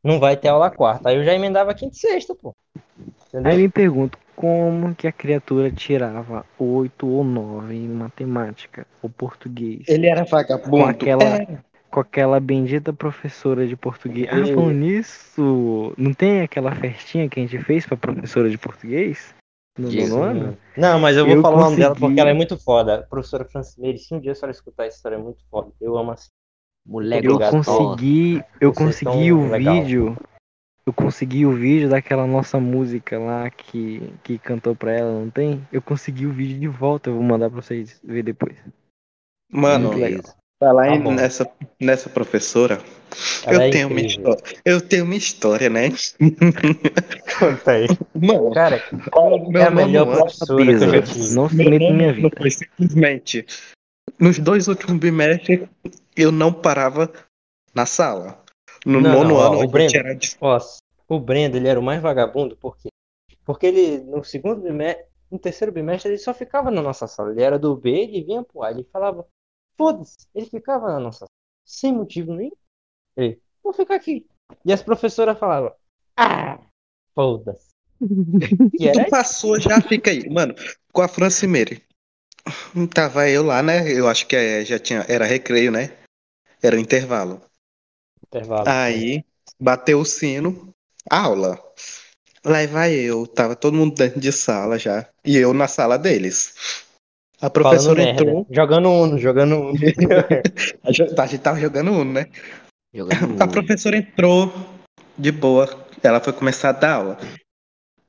Não 0.05 0.19
vai 0.21 0.37
ter 0.37 0.49
aula 0.49 0.71
quarta. 0.71 1.09
Aí 1.09 1.17
eu 1.17 1.25
já 1.25 1.33
emendava 1.33 1.75
quinta 1.75 1.95
e 1.95 1.99
sexta, 1.99 2.35
pô. 2.35 2.55
Aí 3.35 3.41
Entendeu? 3.41 3.53
eu 3.53 3.59
me 3.59 3.69
pergunto 3.69 4.19
como 4.37 4.95
que 4.95 5.07
a 5.07 5.13
criatura 5.13 5.71
tirava 5.71 6.45
oito 6.59 7.07
ou 7.07 7.23
nove 7.25 7.75
em 7.75 7.89
matemática 7.89 8.87
ou 9.03 9.09
português. 9.09 9.85
Ele 9.89 10.07
era 10.07 10.25
vagabundo. 10.25 10.71
Com 10.71 10.85
aquela- 10.85 11.25
É. 11.25 11.59
Com 11.91 12.01
aquela 12.01 12.41
bendita 12.41 12.91
professora 12.91 13.67
de 13.67 13.77
português. 13.77 14.27
Ah, 14.31 14.47
falando 14.47 14.73
nisso, 14.73 15.93
não 15.99 16.15
tem 16.15 16.41
aquela 16.41 16.75
festinha 16.75 17.29
que 17.29 17.39
a 17.39 17.43
gente 17.43 17.59
fez 17.65 17.85
pra 17.87 17.99
professora 17.99 18.49
de 18.49 18.57
português? 18.57 19.35
No 19.79 19.91
nono 19.91 20.23
ano? 20.23 20.59
Não, 20.77 20.99
mas 20.99 21.17
eu 21.19 21.27
vou 21.27 21.35
Eu 21.37 21.43
falar 21.43 21.57
o 21.57 21.61
nome 21.61 21.77
dela 21.77 21.89
consegui. 21.91 22.07
porque 22.07 22.21
ela 22.21 22.31
é 22.31 22.35
muito 22.35 22.59
foda. 22.59 22.95
A 23.01 23.03
professora 23.03 23.45
Francimeire, 23.45 23.99
se 23.99 24.15
um 24.15 24.21
dia 24.21 24.33
a 24.33 24.35
senhora 24.35 24.51
escutar 24.53 24.87
essa 24.87 24.97
história, 24.97 25.17
é 25.17 25.19
muito 25.19 25.43
foda. 25.51 25.71
Eu 25.81 25.97
amo 25.99 26.13
assim. 26.13 26.29
Moleque, 26.87 27.27
Eu 27.27 27.39
consegui, 27.39 28.43
eu 28.61 28.73
consegui 28.73 29.31
o 29.33 29.49
legal. 29.51 29.75
vídeo. 29.75 30.17
Eu 30.85 30.93
consegui 30.93 31.47
o 31.47 31.53
vídeo 31.53 31.89
daquela 31.89 32.27
nossa 32.27 32.59
música 32.59 33.19
lá 33.19 33.49
que, 33.51 34.03
que 34.25 34.37
cantou 34.39 34.75
pra 34.75 34.93
ela, 34.93 35.13
não 35.13 35.31
tem? 35.31 35.67
Eu 35.73 35.81
consegui 35.81 36.27
o 36.27 36.33
vídeo 36.33 36.59
de 36.59 36.67
volta, 36.67 37.09
eu 37.09 37.15
vou 37.15 37.23
mandar 37.23 37.49
pra 37.51 37.61
vocês 37.63 38.01
ver 38.03 38.23
depois. 38.25 38.57
Mano, 39.51 39.93
falar 40.59 40.87
Tá 40.87 40.95
em- 40.95 41.01
bom. 41.01 41.13
nessa, 41.13 41.49
nessa 41.81 42.09
professora, 42.09 42.81
Ela 43.45 43.55
eu 43.55 43.61
é 43.63 43.71
tenho 43.71 43.89
uma 43.89 44.01
história. 44.01 44.43
Eu 44.65 44.81
tenho 44.81 45.05
uma 45.05 45.15
história, 45.15 45.71
né? 45.71 45.91
Conta 47.39 47.71
aí. 47.73 47.87
Mano, 48.15 48.51
Cara, 48.53 48.83
meu 49.49 49.63
é 49.63 49.67
a 49.67 49.71
melhor 49.71 50.07
professora 50.07 50.65
que 50.65 50.71
eu 50.73 50.79
já 50.79 51.03
tive. 51.03 51.35
não 51.35 51.49
se 51.49 51.63
em 51.63 51.95
minha 51.97 52.13
vida. 52.13 52.31
foi 52.37 52.51
simplesmente. 52.51 53.47
Nos 54.19 54.39
dois 54.39 54.67
últimos 54.69 54.99
bimestres, 54.99 55.61
eu 56.17 56.33
não 56.33 56.53
parava 56.53 57.13
na 57.75 57.87
sala. 57.87 58.42
No 58.85 59.01
Não, 59.01 59.13
nono 59.13 59.29
não, 59.31 59.37
ó, 59.37 59.47
ano, 59.47 59.65
o 59.65 59.69
Breno- 59.69 59.93
era 59.95 60.15
de- 60.15 60.37
Ó, 60.41 60.59
o 61.09 61.21
Brendo, 61.21 61.57
ele 61.57 61.69
era 61.69 61.79
o 61.79 61.83
mais 61.83 62.01
vagabundo, 62.03 62.57
por 62.57 62.77
quê? 62.77 62.89
Porque 63.45 63.67
ele, 63.67 63.99
no 63.99 64.25
segundo 64.25 64.61
bimestre, 64.63 65.07
no 65.31 65.39
terceiro 65.39 65.73
bimestre, 65.73 66.11
ele 66.11 66.19
só 66.19 66.33
ficava 66.35 66.71
na 66.71 66.83
nossa 66.83 67.07
sala. 67.07 67.31
Ele 67.33 67.43
era 67.43 67.59
do 67.59 67.77
B, 67.77 67.91
ele 67.91 68.23
vinha 68.25 68.43
pro 68.43 68.63
A, 68.63 68.71
ele 68.71 68.85
falava, 68.93 69.27
foda-se, 69.77 70.27
ele 70.35 70.47
ficava 70.47 70.89
na 70.89 71.01
nossa 71.01 71.21
sala, 71.21 71.31
sem 71.65 71.93
motivo 71.93 72.35
nenhum. 72.35 72.53
Ele, 73.17 73.41
vou 73.63 73.73
ficar 73.73 73.95
aqui. 73.97 74.27
E 74.65 74.73
as 74.73 74.83
professoras 74.83 75.39
falavam, 75.39 75.73
ah, 76.17 76.59
foda-se. 77.15 77.71
Tu 78.77 79.11
passou, 79.11 79.61
já 79.61 79.81
fica 79.81 80.11
aí. 80.11 80.29
Mano, 80.29 80.55
com 80.93 81.03
a 81.03 81.09
Francimeire. 81.09 81.83
Tava 82.93 83.29
eu 83.29 83.45
lá, 83.45 83.63
né? 83.63 83.91
Eu 83.93 84.09
acho 84.09 84.27
que 84.27 84.35
é, 84.35 84.65
já 84.65 84.79
tinha. 84.79 85.05
Era 85.09 85.25
recreio, 85.25 85.71
né? 85.71 85.97
Era 86.61 86.79
intervalo. 86.81 87.41
Intervalo. 88.33 88.69
Aí 88.69 89.25
bateu 89.61 90.01
o 90.01 90.05
sino, 90.05 90.71
aula. 91.11 91.63
Lá 92.45 92.67
vai 92.67 92.93
eu, 92.95 93.27
tava 93.27 93.55
todo 93.55 93.77
mundo 93.77 93.95
dentro 93.95 94.19
de 94.21 94.33
sala 94.33 94.79
já. 94.79 95.09
E 95.25 95.37
eu 95.37 95.53
na 95.55 95.69
sala 95.69 95.97
deles. 95.99 96.55
A 97.41 97.51
Falando 97.51 97.53
professora 97.53 98.03
merda. 98.03 98.23
entrou. 98.23 98.47
Jogando 98.51 98.89
Uno, 98.91 99.19
jogando 99.19 99.57
Uno. 99.61 99.75
A 100.83 100.91
gente 100.93 101.21
a 101.21 101.27
gente 101.27 101.41
tava 101.43 101.61
jogando 101.61 101.93
Uno, 101.93 102.13
né? 102.13 102.27
Jogando 102.93 103.41
A 103.41 103.45
Uno. 103.45 103.53
professora 103.53 103.97
entrou 103.97 104.53
de 105.17 105.31
boa. 105.31 105.69
Ela 106.03 106.21
foi 106.21 106.33
começar 106.33 106.71
a 106.71 106.73
dar 106.73 106.95
aula. 106.95 107.19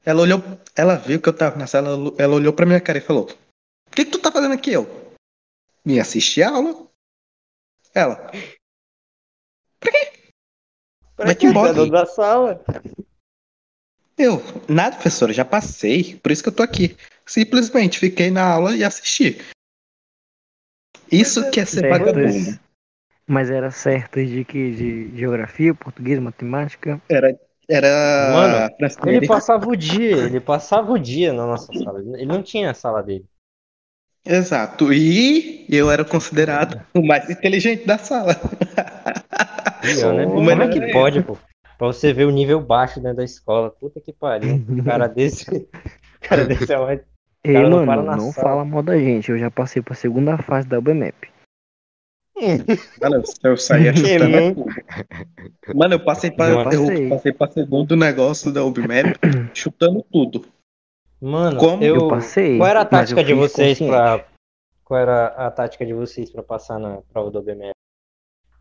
Ela 0.06 0.22
olhou, 0.22 0.42
ela 0.76 0.96
viu 0.96 1.22
que 1.22 1.30
eu 1.30 1.34
tava 1.34 1.58
na 1.58 1.68
sala, 1.68 1.90
ela- 1.90 2.14
ela 2.18 2.36
olhou 2.36 2.54
pra 2.54 2.66
minha 2.66 2.82
cara 2.82 2.98
e 2.98 3.02
falou: 3.02 3.26
O 3.88 3.92
que, 3.96 4.06
que 4.06 4.12
tu 4.12 4.20
tá 4.20 4.32
fazendo 4.32 4.54
aqui, 4.54 4.72
eu? 4.74 4.88
Me 5.86 6.00
assistir 6.00 6.42
a 6.44 6.50
aula? 6.50 6.88
Ela, 7.94 8.32
Pra 11.16 11.26
Vai 11.28 11.36
que 11.36 11.46
embora. 11.46 11.74
tá 11.74 11.80
dentro 11.80 11.92
da 11.92 12.06
sala? 12.06 12.64
eu, 14.18 14.42
nada, 14.68 14.96
professora, 14.96 15.34
já 15.34 15.46
passei, 15.46 16.16
por 16.16 16.32
isso 16.32 16.42
que 16.42 16.50
eu 16.50 16.56
tô 16.56 16.64
aqui. 16.64 16.96
Simplesmente 17.26 18.00
fiquei 18.00 18.32
na 18.32 18.44
aula 18.44 18.76
e 18.76 18.84
assisti. 18.84 19.40
Isso 21.12 21.50
que 21.52 21.60
é 21.60 21.66
ser 21.66 21.88
vagabundo. 21.90 22.60
Mas 23.26 23.50
era 23.50 23.72
certas 23.72 24.30
de 24.30 24.44
que? 24.44 24.72
De 24.72 25.18
geografia, 25.18 25.74
português, 25.74 26.20
matemática. 26.20 27.02
Era, 27.08 27.40
era 27.70 28.32
Mano. 28.34 28.76
Ele 29.08 29.28
passava 29.28 29.70
o 29.70 29.76
dia, 29.76 30.18
ele 30.18 30.40
passava 30.40 30.92
o 30.92 31.00
dia 31.00 31.32
na 31.32 31.46
nossa 31.46 31.72
sala. 31.74 32.00
Ele 32.00 32.26
não 32.26 32.44
tinha 32.44 32.72
a 32.72 32.74
sala 32.74 33.02
dele. 33.02 33.26
Exato. 34.26 34.92
E 34.92 35.66
eu 35.70 35.92
era 35.92 36.04
considerado 36.04 36.86
o 36.94 37.02
mais 37.02 37.30
inteligente 37.30 37.86
da 37.86 37.98
sala. 37.98 38.36
Pior, 39.84 40.14
né? 40.14 40.26
Como 40.26 40.50
é 40.50 40.68
que 40.68 40.80
é 40.80 40.92
pode, 40.92 41.22
pô? 41.24 41.38
Pra 41.78 41.88
você 41.88 42.14
ver 42.14 42.26
o 42.26 42.32
nível 42.32 42.62
baixo 42.62 43.00
dentro 43.00 43.18
da 43.18 43.24
escola. 43.24 43.70
Puta 43.70 44.00
que 44.00 44.14
pariu. 44.14 44.64
Um 44.70 44.84
cara 44.84 45.08
desse. 45.08 45.52
um 45.54 45.66
cara 46.22 46.46
desse 46.46 46.72
é 46.72 46.78
mais. 46.78 47.02
Ei, 47.44 47.54
cara 47.54 47.70
não 47.70 47.86
mano, 47.86 48.04
não 48.04 48.32
sala. 48.32 48.48
fala 48.50 48.66
mal 48.66 48.82
da 48.82 48.98
gente. 48.98 49.30
Eu 49.30 49.38
já 49.38 49.52
passei 49.52 49.82
pra 49.82 49.94
segunda 49.96 50.38
fase 50.38 50.68
da 50.68 50.80
UBMAP. 50.80 51.14
Mano, 53.02 53.24
eu 53.44 53.58
saía 53.58 53.94
chutando. 53.96 54.66
Mano, 55.76 55.94
eu 55.94 56.00
passei 56.04 56.32
pra, 56.32 56.50
Eu 56.50 56.60
eu 56.60 56.64
passei. 56.64 57.10
passei 57.10 57.32
pra 57.34 57.48
segundo 57.52 57.96
negócio 57.96 58.52
da 58.52 58.64
UBMAP 58.66 59.18
chutando 59.54 60.04
tudo. 60.12 60.46
Mano, 61.22 61.58
Como? 61.60 61.84
eu. 61.84 61.96
Eu 61.96 62.08
passei. 62.08 62.58
Qual 62.58 62.68
era 62.70 62.82
a 62.82 62.86
tática 62.86 63.24
de 63.24 63.34
vocês 63.34 63.78
consciente. 63.78 63.92
pra. 63.92 64.26
Qual 64.84 65.00
era 65.00 65.28
a 65.28 65.52
tática 65.52 65.86
de 65.86 65.94
vocês 65.94 66.30
pra 66.32 66.44
passar 66.44 66.80
na 66.80 67.02
prova 67.14 67.30
do 67.32 67.40
OBMF? 67.40 67.72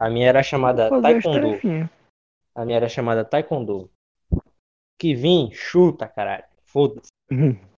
A 0.03 0.11
minha 0.11 0.29
era 0.29 0.43
chamada 0.43 0.89
Taekwondo. 1.01 1.91
A 2.57 2.65
minha 2.65 2.77
era 2.77 2.89
chamada 2.89 3.25
Taekwondo. 3.25 3.89
Que 4.99 5.15
vim, 5.15 5.51
chuta, 5.53 6.09
caralho. 6.09 6.45
Foda-se. 6.65 7.09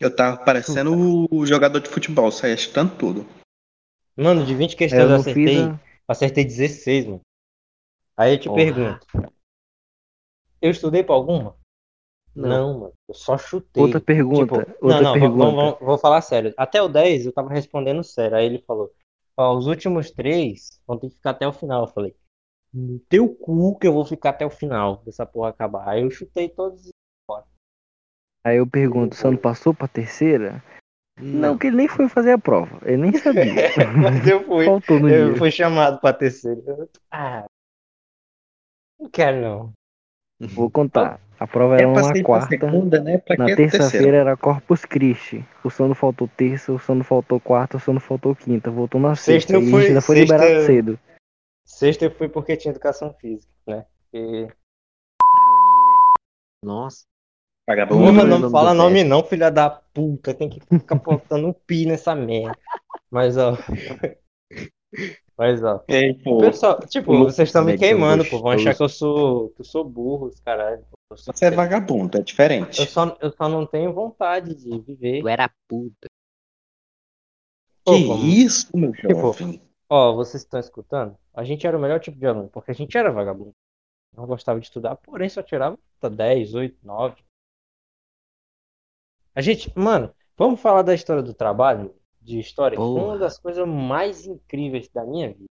Eu 0.00 0.14
tava 0.14 0.44
parecendo 0.44 0.92
o 1.30 1.46
jogador 1.46 1.78
de 1.80 1.88
futebol, 1.88 2.30
saía 2.32 2.56
chutando 2.56 2.96
tudo. 2.98 3.26
Mano, 4.16 4.44
de 4.44 4.54
20 4.56 4.72
Eu 4.72 4.78
questões 4.78 5.02
eu 5.02 5.08
não 5.08 5.16
acertei. 5.16 5.62
a... 5.62 5.80
Acertei 6.08 6.44
16, 6.44 7.06
mano. 7.06 7.20
Aí 8.16 8.34
eu 8.34 8.38
te 8.40 8.48
Porra. 8.48 8.56
pergunto. 8.56 9.06
Eu 10.60 10.70
estudei 10.70 11.02
pra 11.04 11.14
alguma? 11.14 11.56
Não. 12.34 12.48
Não, 12.48 12.78
mano. 12.80 12.92
Eu 13.08 13.14
só 13.14 13.38
chutei. 13.38 13.82
Outra 13.82 14.00
pergunta. 14.00 14.64
Tipo, 14.66 14.84
outra 14.84 15.00
não, 15.00 15.02
não, 15.02 15.12
pergunta. 15.12 15.44
vamos- 15.44 15.54
vamos- 15.54 15.78
vou 15.80 15.96
falar 15.98 16.20
sério. 16.20 16.52
Até 16.58 16.82
o 16.82 16.88
10 16.88 17.24
eu 17.24 17.32
tava 17.32 17.48
respondendo 17.50 18.02
sério. 18.04 18.36
Aí 18.36 18.44
ele 18.44 18.58
falou: 18.66 18.92
Ó, 19.36 19.56
os 19.56 19.66
últimos 19.66 20.10
três 20.10 20.80
vão 20.86 20.98
ter 20.98 21.08
que 21.10 21.16
ficar 21.16 21.30
até 21.30 21.46
o 21.46 21.52
final. 21.52 21.82
Eu 21.84 21.88
falei: 21.92 22.16
No 22.72 22.98
teu 23.00 23.28
cu 23.34 23.78
que 23.78 23.86
eu 23.86 23.92
vou 23.92 24.04
ficar 24.04 24.30
até 24.30 24.46
o 24.46 24.50
final 24.50 25.02
dessa 25.04 25.26
porra 25.26 25.50
acabar. 25.50 25.88
Aí 25.88 26.02
eu 26.02 26.10
chutei 26.10 26.48
todos. 26.48 26.88
Aí 28.44 28.58
eu 28.58 28.66
pergunto, 28.66 29.16
você 29.16 29.28
não 29.28 29.36
passou 29.36 29.74
pra 29.74 29.88
terceira? 29.88 30.62
Não, 31.18 31.58
que 31.58 31.66
ele 31.66 31.76
nem 31.76 31.88
foi 31.88 32.08
fazer 32.08 32.30
a 32.32 32.38
prova. 32.38 32.78
Ele 32.84 32.98
nem 32.98 33.12
sabia. 33.14 33.44
Mas 34.00 34.24
eu 34.26 34.44
fui. 34.44 34.64
Faltou 34.66 35.00
no 35.00 35.08
Eu 35.08 35.30
dia. 35.30 35.38
fui 35.38 35.50
chamado 35.50 36.00
pra 36.00 36.12
terceira. 36.12 36.62
Ah, 37.10 37.44
não 39.00 39.10
quero 39.10 39.40
não. 39.40 39.72
Vou 40.38 40.70
contar. 40.70 41.20
A 41.38 41.46
prova 41.46 41.76
era 41.76 41.92
passei 41.92 42.22
pra 42.22 42.24
quarta. 42.24 42.48
segunda, 42.48 43.00
né? 43.00 43.18
Pra 43.18 43.36
Na 43.36 43.46
terça-feira 43.54 44.16
era 44.16 44.36
Corpus 44.36 44.84
Christi. 44.86 45.44
O 45.62 45.68
Sandro 45.70 45.94
faltou 45.94 46.26
terça, 46.34 46.72
o 46.72 46.78
Sandro 46.78 47.04
faltou 47.04 47.38
quarta, 47.38 47.76
o 47.76 47.80
Sandro 47.80 48.00
faltou 48.00 48.34
quinta. 48.34 48.70
Voltou 48.70 49.00
na 49.00 49.14
Sexta 49.14 49.52
sexta. 49.52 49.52
eu 49.54 49.80
e 49.80 49.86
ainda 49.88 50.00
foi 50.00 50.16
sexta- 50.16 50.34
liberado 50.36 50.66
cedo. 50.66 50.98
Sexta 51.66 52.04
eu 52.06 52.10
fui 52.10 52.28
porque 52.28 52.56
tinha 52.56 52.70
educação 52.72 53.12
física, 53.20 53.52
né? 53.66 53.84
Porque... 54.10 54.48
Nossa. 56.64 57.04
Vagabundo. 57.68 58.04
Porra, 58.04 58.22
o 58.22 58.26
não 58.26 58.38
nome 58.38 58.52
fala 58.52 58.72
nome 58.74 58.94
teste. 58.94 59.08
não, 59.08 59.24
filha 59.24 59.50
da 59.50 59.68
puta. 59.68 60.32
Tem 60.32 60.48
que 60.48 60.60
ficar 60.60 60.94
botando 60.96 61.46
um 61.48 61.52
pi 61.52 61.84
nessa 61.84 62.14
merda. 62.14 62.56
Mas, 63.10 63.36
ó. 63.36 63.56
Mas, 65.38 65.62
ó. 65.62 65.84
Ei, 65.88 66.14
pô, 66.14 66.38
Pessoal, 66.38 66.80
tipo, 66.86 67.12
vocês 67.18 67.48
estão 67.50 67.62
me 67.64 67.76
queimando, 67.76 68.24
pô. 68.24 68.38
Vão 68.40 68.52
achar 68.52 68.74
que 68.74 68.82
eu 68.82 68.88
sou, 68.88 69.50
que 69.50 69.60
eu 69.60 69.64
sou 69.64 69.84
burro, 69.84 70.26
os 70.28 70.40
caralho. 70.40 70.84
Eu, 71.10 71.16
sou- 71.16 71.34
você 71.34 71.44
é 71.46 71.50
vagabundo, 71.50 72.18
é 72.18 72.22
diferente. 72.22 72.80
eu, 72.80 72.86
só, 72.86 73.16
eu 73.20 73.30
só 73.30 73.48
não 73.48 73.66
tenho 73.66 73.92
vontade 73.92 74.54
de 74.54 74.78
viver. 74.80 75.20
Tu 75.20 75.28
era 75.28 75.50
puta. 75.68 76.08
Pô, 77.84 77.92
Que 77.92 78.06
como- 78.08 78.24
isso, 78.24 78.76
meu 78.76 78.92
Tipo, 78.92 79.08
jovem. 79.12 79.60
Ó, 79.88 80.14
vocês 80.14 80.42
estão 80.42 80.58
escutando? 80.58 81.16
A 81.32 81.44
gente 81.44 81.66
era 81.66 81.76
o 81.76 81.80
melhor 81.80 82.00
tipo 82.00 82.18
de 82.18 82.26
aluno, 82.26 82.48
porque 82.48 82.70
a 82.70 82.74
gente 82.74 82.96
era 82.96 83.12
vagabundo. 83.12 83.52
Não 84.16 84.26
gostava 84.26 84.58
de 84.58 84.66
estudar, 84.66 84.96
porém 84.96 85.28
só 85.28 85.42
tirava 85.42 85.78
nota 86.02 86.14
10, 86.16 86.54
8, 86.54 86.78
9. 86.82 87.22
A 89.34 89.40
gente, 89.42 89.70
mano, 89.78 90.12
vamos 90.36 90.60
falar 90.60 90.82
da 90.82 90.94
história 90.94 91.22
do 91.22 91.34
trabalho? 91.34 91.94
De 92.26 92.40
história? 92.40 92.76
Foi 92.76 92.84
uma 92.84 93.04
Porra. 93.04 93.18
das 93.18 93.38
coisas 93.38 93.64
mais 93.68 94.26
incríveis 94.26 94.88
da 94.88 95.04
minha 95.04 95.28
vida. 95.32 95.44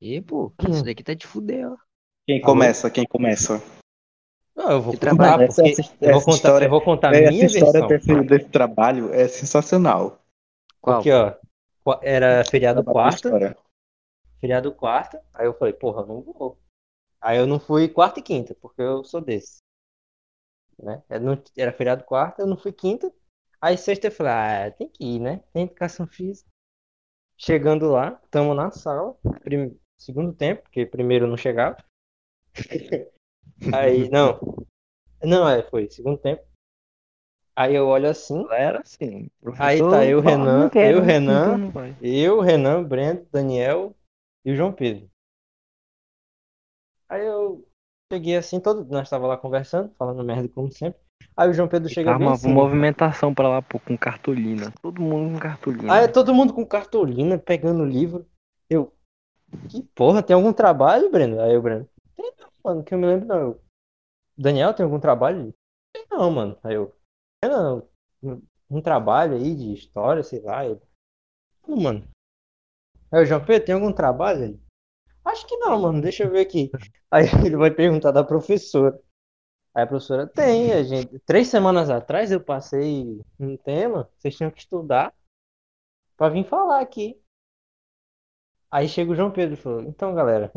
E, 0.00 0.18
pô, 0.22 0.50
isso 0.66 0.82
daqui 0.82 1.04
tá 1.04 1.12
de 1.12 1.26
fuder, 1.26 1.70
ó. 1.70 1.76
Quem 2.26 2.38
Alô? 2.38 2.46
começa? 2.46 2.90
Quem 2.90 3.06
começa? 3.06 3.58
Não, 4.56 4.70
eu 4.72 4.80
vou 4.80 4.94
Que 4.94 4.98
contar, 5.00 5.14
trabalho? 5.14 5.42
Essa- 5.42 5.62
porque 5.62 5.82
essa- 5.82 5.96
eu 6.00 6.12
vou 6.12 6.20
contar, 6.20 6.36
história- 6.36 6.64
eu 6.64 6.70
vou 6.70 6.80
contar 6.82 7.12
a 7.12 7.16
Essa 7.16 7.30
minha 7.30 7.44
história 7.44 7.86
versão. 7.86 8.26
desse, 8.28 8.48
trabalho 8.48 9.12
é 9.12 9.28
sensacional. 9.28 10.24
Qual? 10.80 10.96
Porque, 11.02 11.12
ó, 11.12 12.00
era 12.02 12.42
feriado 12.46 12.82
quarta, 12.82 13.30
feriado 14.40 14.74
quarta, 14.74 15.22
aí 15.34 15.44
eu 15.44 15.52
falei, 15.52 15.74
porra, 15.74 16.06
não 16.06 16.22
vou. 16.22 16.58
Aí 17.20 17.36
eu 17.36 17.46
não 17.46 17.60
fui 17.60 17.88
quarta 17.90 18.20
e 18.20 18.22
quinta, 18.22 18.54
porque 18.54 18.80
eu 18.80 19.04
sou 19.04 19.20
desse. 19.20 19.58
Né? 20.78 21.02
Era 21.58 21.72
feriado 21.74 22.04
quarta, 22.04 22.40
eu 22.40 22.46
não 22.46 22.56
fui 22.56 22.72
quinta. 22.72 23.12
Aí 23.60 23.76
sexta 23.76 24.06
eu 24.06 24.12
falei, 24.12 24.32
ah, 24.32 24.70
tem 24.70 24.88
que 24.88 25.04
ir, 25.04 25.20
né? 25.20 25.42
Tem 25.52 25.64
educação 25.64 26.06
física. 26.06 26.48
Chegando 27.36 27.90
lá, 27.90 28.12
tamo 28.30 28.54
na 28.54 28.70
sala, 28.70 29.16
prim- 29.42 29.78
segundo 29.98 30.32
tempo, 30.32 30.62
porque 30.62 30.86
primeiro 30.86 31.26
não 31.26 31.36
chegava. 31.36 31.76
Aí, 33.72 34.08
não. 34.08 34.38
Não, 35.22 35.48
é, 35.48 35.62
foi 35.62 35.88
segundo 35.90 36.18
tempo. 36.18 36.42
Aí 37.54 37.74
eu 37.74 37.86
olho 37.88 38.08
assim, 38.08 38.46
Era 38.50 38.80
assim. 38.80 39.28
Aí 39.58 39.78
tá 39.78 40.06
eu, 40.06 40.20
Renan, 40.20 40.70
eu, 40.74 41.00
Renan. 41.02 41.72
Eu, 42.00 42.40
Renan, 42.40 42.82
Brendo, 42.84 43.26
Daniel 43.30 43.94
e 44.44 44.52
o 44.52 44.56
João 44.56 44.72
Pedro. 44.72 45.10
Aí 47.08 47.26
eu 47.26 47.66
cheguei 48.10 48.36
assim, 48.36 48.60
todo, 48.60 48.84
nós 48.84 49.02
estava 49.02 49.26
lá 49.26 49.36
conversando, 49.36 49.92
falando 49.96 50.24
merda 50.24 50.48
como 50.48 50.72
sempre. 50.72 51.00
Aí 51.36 51.48
o 51.48 51.52
João 51.52 51.68
Pedro 51.68 51.88
chega 51.88 52.12
Tá 52.12 52.18
bem 52.18 52.26
uma 52.26 52.34
assim. 52.34 52.52
movimentação 52.52 53.34
pra 53.34 53.48
lá, 53.48 53.62
pô, 53.62 53.78
com 53.78 53.96
cartolina. 53.96 54.72
Todo 54.82 55.00
mundo 55.00 55.34
com 55.34 55.40
cartolina. 55.40 55.94
Aí 55.94 56.08
todo 56.08 56.34
mundo 56.34 56.52
com 56.52 56.66
cartolina, 56.66 57.38
pegando 57.38 57.84
livro. 57.84 58.26
Eu, 58.68 58.92
que 59.68 59.82
porra, 59.94 60.22
tem 60.22 60.34
algum 60.34 60.52
trabalho, 60.52 61.10
Breno? 61.10 61.40
Aí 61.40 61.56
o 61.56 61.62
Breno, 61.62 61.88
tem 62.16 62.32
não, 62.38 62.50
mano, 62.62 62.84
que 62.84 62.94
eu 62.94 62.98
me 62.98 63.06
lembro 63.06 63.26
não. 63.26 63.38
Eu, 63.38 63.60
Daniel, 64.36 64.74
tem 64.74 64.84
algum 64.84 65.00
trabalho? 65.00 65.54
Tem 65.92 66.06
não, 66.10 66.30
mano. 66.30 66.58
Aí 66.62 66.74
eu, 66.74 66.94
não, 67.42 67.88
um, 68.22 68.42
um 68.70 68.80
trabalho 68.80 69.36
aí 69.36 69.54
de 69.54 69.72
história, 69.72 70.22
sei 70.22 70.40
lá. 70.40 70.66
Eu, 70.66 70.80
não, 71.66 71.76
mano. 71.76 72.04
Aí 73.12 73.22
o 73.22 73.26
João 73.26 73.44
Pedro, 73.44 73.66
tem 73.66 73.74
algum 73.74 73.92
trabalho 73.92 74.44
aí? 74.44 74.60
Acho 75.24 75.46
que 75.46 75.56
não, 75.56 75.80
mano, 75.80 76.00
deixa 76.00 76.24
eu 76.24 76.30
ver 76.30 76.40
aqui. 76.40 76.70
Aí 77.10 77.24
ele 77.44 77.56
vai 77.56 77.70
perguntar 77.70 78.10
da 78.10 78.24
professora. 78.24 78.98
Aí 79.74 79.84
a 79.84 79.86
professora 79.86 80.26
tem, 80.26 80.72
a 80.72 80.82
gente. 80.82 81.18
Três 81.20 81.48
semanas 81.48 81.90
atrás 81.90 82.32
eu 82.32 82.40
passei 82.40 83.20
um 83.38 83.56
tema, 83.56 84.10
vocês 84.18 84.36
tinham 84.36 84.50
que 84.50 84.60
estudar 84.60 85.14
pra 86.16 86.28
vir 86.28 86.44
falar 86.44 86.80
aqui. 86.80 87.20
Aí 88.70 88.88
chega 88.88 89.12
o 89.12 89.16
João 89.16 89.30
Pedro 89.30 89.54
e 89.54 89.56
falou: 89.56 89.82
Então, 89.82 90.14
galera, 90.14 90.52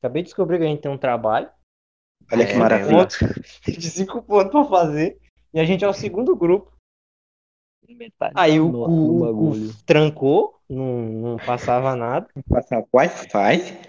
Acabei 0.00 0.22
de 0.22 0.26
descobrir 0.28 0.58
que 0.58 0.64
a 0.64 0.68
gente 0.68 0.80
tem 0.80 0.90
um 0.90 0.98
trabalho 0.98 1.50
Olha 2.32 2.46
que 2.46 2.52
É, 2.52 2.56
maravilha. 2.56 2.98
pontos, 2.98 3.18
de 3.66 3.90
cinco 3.90 4.22
pontos 4.22 4.52
pra 4.52 4.64
fazer. 4.64 5.18
E 5.52 5.58
a 5.58 5.64
gente 5.64 5.84
é 5.84 5.88
o 5.88 5.94
segundo 5.94 6.36
grupo. 6.36 6.72
Metade 7.88 8.34
Aí 8.36 8.60
o, 8.60 8.68
o 8.68 9.20
bagulho. 9.20 9.72
cu 9.72 9.84
trancou, 9.86 10.60
não, 10.68 11.02
não 11.02 11.36
passava 11.38 11.96
nada. 11.96 12.28
Passar 12.46 12.84
Wi-Fi. 12.92 13.88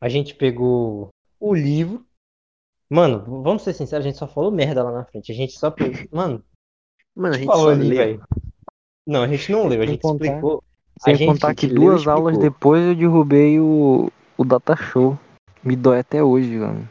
A 0.00 0.08
gente 0.08 0.34
pegou 0.34 1.08
o 1.40 1.52
livro. 1.52 2.06
Mano, 2.92 3.42
vamos 3.42 3.62
ser 3.62 3.72
sinceros, 3.72 4.04
a 4.04 4.08
gente 4.10 4.18
só 4.18 4.28
falou 4.28 4.50
merda 4.50 4.82
lá 4.82 4.92
na 4.92 5.04
frente. 5.06 5.32
A 5.32 5.34
gente 5.34 5.58
só. 5.58 5.74
Mano, 6.12 6.44
Mano, 7.16 7.34
a 7.34 7.38
gente 7.38 7.46
falou 7.46 7.64
só 7.64 7.70
ali, 7.70 7.88
velho. 7.96 8.22
Não, 9.06 9.22
a 9.22 9.28
gente 9.28 9.50
não 9.50 9.66
leu, 9.66 9.80
a 9.80 9.84
Sem 9.86 9.94
gente 9.94 10.02
contar- 10.02 10.24
explicou. 10.26 10.64
Sem 11.00 11.14
a 11.14 11.16
gente 11.16 11.28
contar 11.28 11.54
que 11.54 11.66
leu 11.68 11.74
duas 11.80 12.06
aulas 12.06 12.36
depois 12.36 12.84
eu 12.84 12.94
derrubei 12.94 13.58
o, 13.58 14.10
o 14.36 14.44
Data 14.44 14.76
Show. 14.76 15.18
Me 15.64 15.74
dói 15.74 16.00
até 16.00 16.22
hoje, 16.22 16.58
mano. 16.58 16.86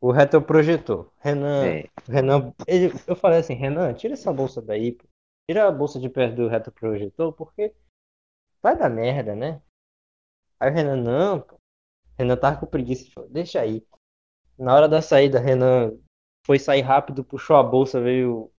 O 0.00 0.10
retroprojetor. 0.10 1.08
Renan, 1.20 1.64
É, 1.66 1.88
Renan, 2.08 2.52
ele, 2.66 2.92
eu 3.06 3.14
falei 3.14 3.38
assim, 3.38 3.54
Renan, 3.54 3.94
tira 3.94 4.14
essa 4.14 4.32
bolsa 4.32 4.60
daí, 4.60 4.92
pô. 4.92 5.04
Tira 5.48 5.68
a 5.68 5.70
bolsa 5.72 6.00
de 6.00 6.08
perto 6.08 6.34
do 6.34 6.48
retroprojetor, 6.48 7.32
porque 7.32 7.72
vai 8.60 8.76
dar 8.76 8.90
merda, 8.90 9.36
né? 9.36 9.62
Aí 10.58 10.70
o 10.70 10.74
Renan, 10.74 10.96
não, 10.96 11.40
pô. 11.40 11.54
Renan 12.18 12.36
tava 12.36 12.56
com 12.58 12.66
preguiça, 12.66 13.08
falou, 13.14 13.30
deixa 13.30 13.60
aí. 13.60 13.86
Na 14.58 14.74
hora 14.74 14.88
da 14.88 15.02
saída, 15.02 15.40
Renan 15.40 15.92
foi 16.44 16.58
sair 16.58 16.82
rápido, 16.82 17.24
puxou 17.24 17.56
a 17.56 17.62
bolsa, 17.62 18.00
veio 18.00 18.50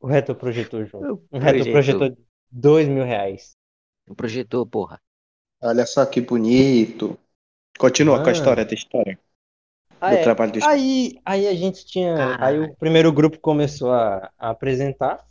o 0.00 0.06
retroprojetor 0.06 0.84
junto. 0.86 1.14
o 1.14 1.22
Um 1.32 1.40
projetor, 1.40 1.54
retroprojetor 1.56 2.10
de 2.10 2.16
dois 2.50 2.88
mil 2.88 3.04
reais. 3.04 3.56
o 4.08 4.14
projetor, 4.14 4.66
porra. 4.66 5.00
Olha 5.62 5.86
só 5.86 6.04
que 6.06 6.20
bonito. 6.20 7.18
Continua 7.78 8.16
com 8.16 8.22
a 8.22 8.26
Mano. 8.26 8.36
história 8.36 8.64
da 8.64 8.74
história. 8.74 9.18
Ah, 10.00 10.10
do 10.10 10.16
é. 10.16 10.22
trabalho 10.22 10.52
do 10.52 10.60
Aí, 10.64 11.20
aí 11.24 11.46
a 11.48 11.54
gente 11.54 11.86
tinha. 11.86 12.14
Caralho. 12.16 12.62
Aí 12.64 12.70
o 12.70 12.76
primeiro 12.76 13.12
grupo 13.12 13.38
começou 13.38 13.92
a, 13.92 14.30
a 14.38 14.50
apresentar. 14.50 15.24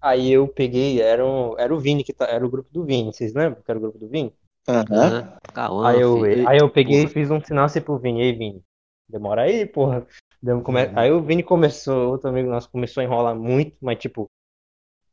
Aí 0.00 0.30
eu 0.30 0.46
peguei, 0.46 1.00
era, 1.00 1.24
um, 1.26 1.58
era 1.58 1.74
o 1.74 1.80
Vini 1.80 2.04
que 2.04 2.12
tá, 2.12 2.26
era 2.26 2.46
o 2.46 2.50
grupo 2.50 2.68
do 2.72 2.84
Vini, 2.84 3.12
vocês 3.12 3.34
lembram 3.34 3.62
que 3.62 3.70
era 3.70 3.78
o 3.78 3.82
grupo 3.82 3.98
do 3.98 4.08
Vini? 4.08 4.32
Aham. 4.68 5.36
Cauã, 5.54 5.88
Aí 5.88 6.00
eu, 6.00 6.22
aí 6.48 6.58
eu 6.58 6.70
peguei 6.70 7.04
e 7.04 7.08
fiz 7.08 7.30
um 7.30 7.40
sinal 7.42 7.64
assim 7.64 7.80
pro 7.80 7.98
Vini, 7.98 8.20
ei 8.22 8.32
Vini, 8.32 8.62
demora 9.08 9.42
aí, 9.42 9.66
porra. 9.66 10.06
Deu- 10.42 10.60
come- 10.62 10.84
Uhum. 10.86 10.92
Aí 10.96 11.10
o 11.12 11.22
Vini 11.22 11.42
começou, 11.42 12.10
outro 12.10 12.28
amigo 12.28 12.48
nosso 12.50 12.70
começou 12.70 13.00
a 13.00 13.04
enrolar 13.04 13.34
muito, 13.34 13.76
mas 13.80 13.98
tipo, 13.98 14.28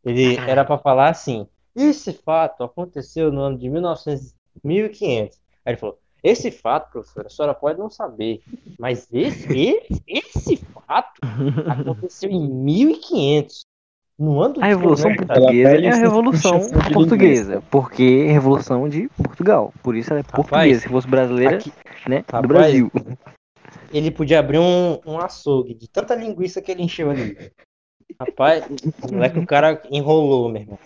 ele 0.04 0.36
era 0.60 0.66
pra 0.66 0.78
falar 0.78 1.10
assim, 1.10 1.48
esse 1.76 2.14
fato 2.14 2.64
aconteceu 2.64 3.32
no 3.32 3.42
ano 3.42 3.58
de 3.58 3.70
1900, 3.70 4.36
1500. 4.64 5.40
Aí 5.66 5.74
ele 5.74 5.78
falou, 5.78 5.98
esse 6.22 6.52
fato, 6.52 6.92
professora, 6.92 7.28
a 7.28 7.30
senhora 7.30 7.54
pode 7.54 7.80
não 7.80 7.90
saber, 7.90 8.42
mas 8.80 9.08
esse, 9.12 9.48
esse, 9.58 10.04
esse 10.08 10.56
fato 10.58 11.20
aconteceu 11.68 12.30
em 12.30 12.48
1500. 12.50 13.62
No 14.18 14.40
ano 14.40 14.54
do 14.54 14.62
A 14.62 14.68
Revolução. 14.68 15.14
Portuguesa 15.16 15.76
é 15.76 15.90
a 15.90 15.96
Revolução 15.96 16.60
Portuguesa, 16.94 17.64
porque 17.72 18.26
é 18.28 18.30
a 18.30 18.34
Revolução 18.34 18.88
de 18.88 19.10
Portugal. 19.10 19.74
Por 19.82 19.96
isso 19.96 20.14
ela 20.14 20.20
é 20.20 20.24
portuguesa. 20.24 20.82
Se 20.82 20.88
fosse 20.88 21.08
brasileira, 21.08 21.56
Aqui- 21.58 21.74
né? 22.08 22.18
Rapaz, 22.18 22.42
do 22.44 22.48
Brasil. 22.48 22.92
Ele 23.94 24.12
podia 24.12 24.40
abrir 24.40 24.60
um, 24.60 25.00
um 25.06 25.18
açougue 25.20 25.74
de 25.74 25.88
tanta 25.88 26.16
linguiça 26.16 26.62
que 26.62 26.72
ele 26.72 26.84
encheu 26.84 27.10
ali. 27.12 27.52
Rapaz, 28.20 28.66
o 29.10 29.14
moleque, 29.14 29.40
o 29.40 29.46
cara 29.46 29.82
enrolou, 29.90 30.50
meu 30.50 30.62
irmão. 30.62 30.80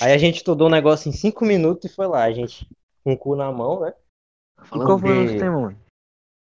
Aí 0.00 0.12
a 0.12 0.18
gente 0.18 0.36
estudou 0.36 0.66
o 0.66 0.70
negócio 0.70 1.08
em 1.08 1.12
cinco 1.12 1.44
minutos 1.44 1.90
e 1.90 1.94
foi 1.94 2.06
lá. 2.06 2.24
A 2.24 2.32
gente 2.32 2.66
com 3.04 3.12
o 3.12 3.16
cu 3.16 3.36
na 3.36 3.52
mão, 3.52 3.80
né? 3.80 3.94
E 4.64 4.78
qual 4.78 4.98
foi 4.98 5.10
o 5.10 5.22
nosso 5.22 5.38
tema, 5.38 5.60
mano? 5.60 5.78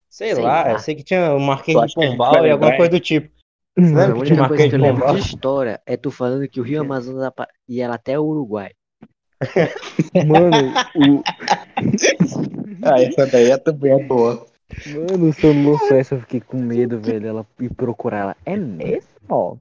Sei, 0.09 0.35
Sei 0.35 0.45
lá, 0.45 0.63
lá. 0.63 0.73
eu 0.73 0.79
sei 0.79 0.95
que 0.95 1.03
tinha 1.03 1.33
o 1.35 1.41
Marquês 1.41 1.77
de 1.77 1.95
que 1.95 2.05
a 2.05 2.11
Pombal 2.11 2.47
e 2.47 2.51
alguma 2.51 2.77
coisa 2.77 2.91
do 2.91 3.01
tipo. 3.01 3.33
A 3.77 3.81
Lembra 3.81 4.13
que 4.15 4.23
tinha 4.25 4.43
única 4.43 4.49
coisa 4.49 4.49
Marquês 4.49 4.63
que 4.63 4.69
de 4.69 4.75
eu 4.77 4.81
lembro 4.81 5.13
de 5.13 5.19
história 5.21 5.83
é 5.87 5.97
tu 5.97 6.11
falando 6.11 6.47
que 6.49 6.61
o 6.61 6.63
Rio 6.63 6.83
Amazonas 6.83 7.33
ia 7.67 7.91
até 7.91 8.19
o 8.19 8.25
Uruguai. 8.25 8.71
Mano, 10.27 10.73
o, 10.95 11.23
Ah, 12.83 13.03
essa 13.03 13.27
daí 13.27 13.57
também 13.59 13.93
é 13.93 14.05
boa. 14.05 14.47
Mano, 14.87 15.33
se 15.33 15.45
eu 15.45 15.55
não 15.55 15.73
lançou 15.73 15.97
essa, 15.97 16.15
eu 16.15 16.21
fiquei 16.21 16.41
com 16.41 16.59
medo, 16.59 16.99
velho, 17.01 17.27
ela 17.27 17.47
ir 17.61 17.73
procurar 17.75 18.19
ela. 18.19 18.37
É 18.45 18.57
mesmo? 18.57 19.59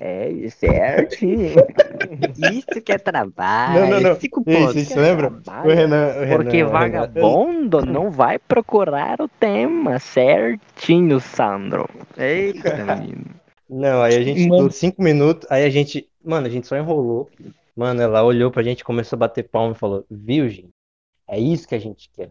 É, 0.00 0.30
certinho. 0.48 1.54
Isso 2.52 2.80
que 2.82 2.92
é 2.92 2.98
trabalho. 2.98 3.80
Não, 3.80 3.90
não, 3.90 4.00
não. 4.00 4.20
Cinco 4.20 4.42
Isso, 4.46 4.58
pontos. 4.58 4.76
isso 4.76 4.98
lembra? 4.98 5.28
O 5.28 5.68
Renan, 5.68 6.06
o 6.16 6.20
Renan, 6.24 6.36
Porque 6.36 6.62
o 6.62 6.66
Renan- 6.66 6.70
vagabundo 6.78 7.86
não 7.86 8.10
vai 8.10 8.38
procurar 8.38 9.20
o 9.20 9.28
tema 9.28 9.98
certinho, 9.98 11.20
Sandro. 11.20 11.88
Eita, 12.16 12.84
menino. 12.84 13.26
Não, 13.68 14.02
aí 14.02 14.16
a 14.16 14.22
gente 14.22 14.40
Mano. 14.40 14.54
estudou 14.54 14.70
cinco 14.72 15.02
minutos, 15.02 15.46
aí 15.50 15.64
a 15.64 15.70
gente. 15.70 16.08
Mano, 16.24 16.46
a 16.46 16.50
gente 16.50 16.66
só 16.66 16.76
enrolou. 16.76 17.30
Mano, 17.76 18.02
ela 18.02 18.24
olhou 18.24 18.50
pra 18.50 18.62
gente, 18.64 18.82
começou 18.82 19.16
a 19.16 19.20
bater 19.20 19.48
palma 19.48 19.72
e 19.72 19.78
falou: 19.78 20.04
Viu, 20.10 20.48
gente? 20.48 20.70
É 21.28 21.38
isso 21.38 21.68
que 21.68 21.74
a 21.76 21.78
gente 21.78 22.10
quer. 22.12 22.30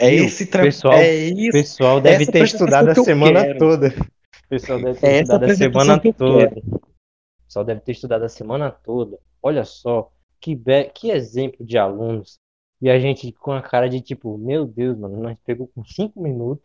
É 0.00 0.10
Viu? 0.10 0.24
esse 0.24 0.46
trabalho. 0.46 0.72
Pessoal, 0.72 0.94
É 0.94 1.10
O 1.10 1.38
isso. 1.38 1.52
pessoal 1.52 2.00
deve 2.00 2.22
essa 2.22 2.32
ter 2.32 2.44
estudado 2.44 2.88
a 2.88 2.94
semana 2.94 3.44
quero. 3.44 3.58
toda. 3.58 3.88
O 3.88 4.48
pessoal 4.48 4.78
deve 4.80 4.98
ter 4.98 5.06
É 5.06 5.10
essa 5.10 5.22
estudado 5.22 5.44
a 5.50 5.54
semana 5.54 6.00
toda. 6.00 6.46
O 6.46 7.44
pessoal 7.46 7.64
deve 7.64 7.80
ter 7.80 7.92
estudado 7.92 8.22
a 8.24 8.28
semana 8.28 8.70
toda. 8.70 9.18
Olha 9.42 9.64
só, 9.64 10.10
que, 10.40 10.54
be... 10.54 10.84
que 10.94 11.10
exemplo 11.10 11.64
de 11.64 11.76
alunos. 11.76 12.38
E 12.80 12.88
a 12.88 12.98
gente 12.98 13.30
com 13.32 13.52
a 13.52 13.60
cara 13.60 13.88
de 13.88 14.00
tipo, 14.00 14.38
meu 14.38 14.64
Deus, 14.64 14.96
mano, 14.96 15.20
nós 15.20 15.36
pegou 15.44 15.70
com 15.74 15.84
cinco 15.84 16.22
minutos, 16.22 16.64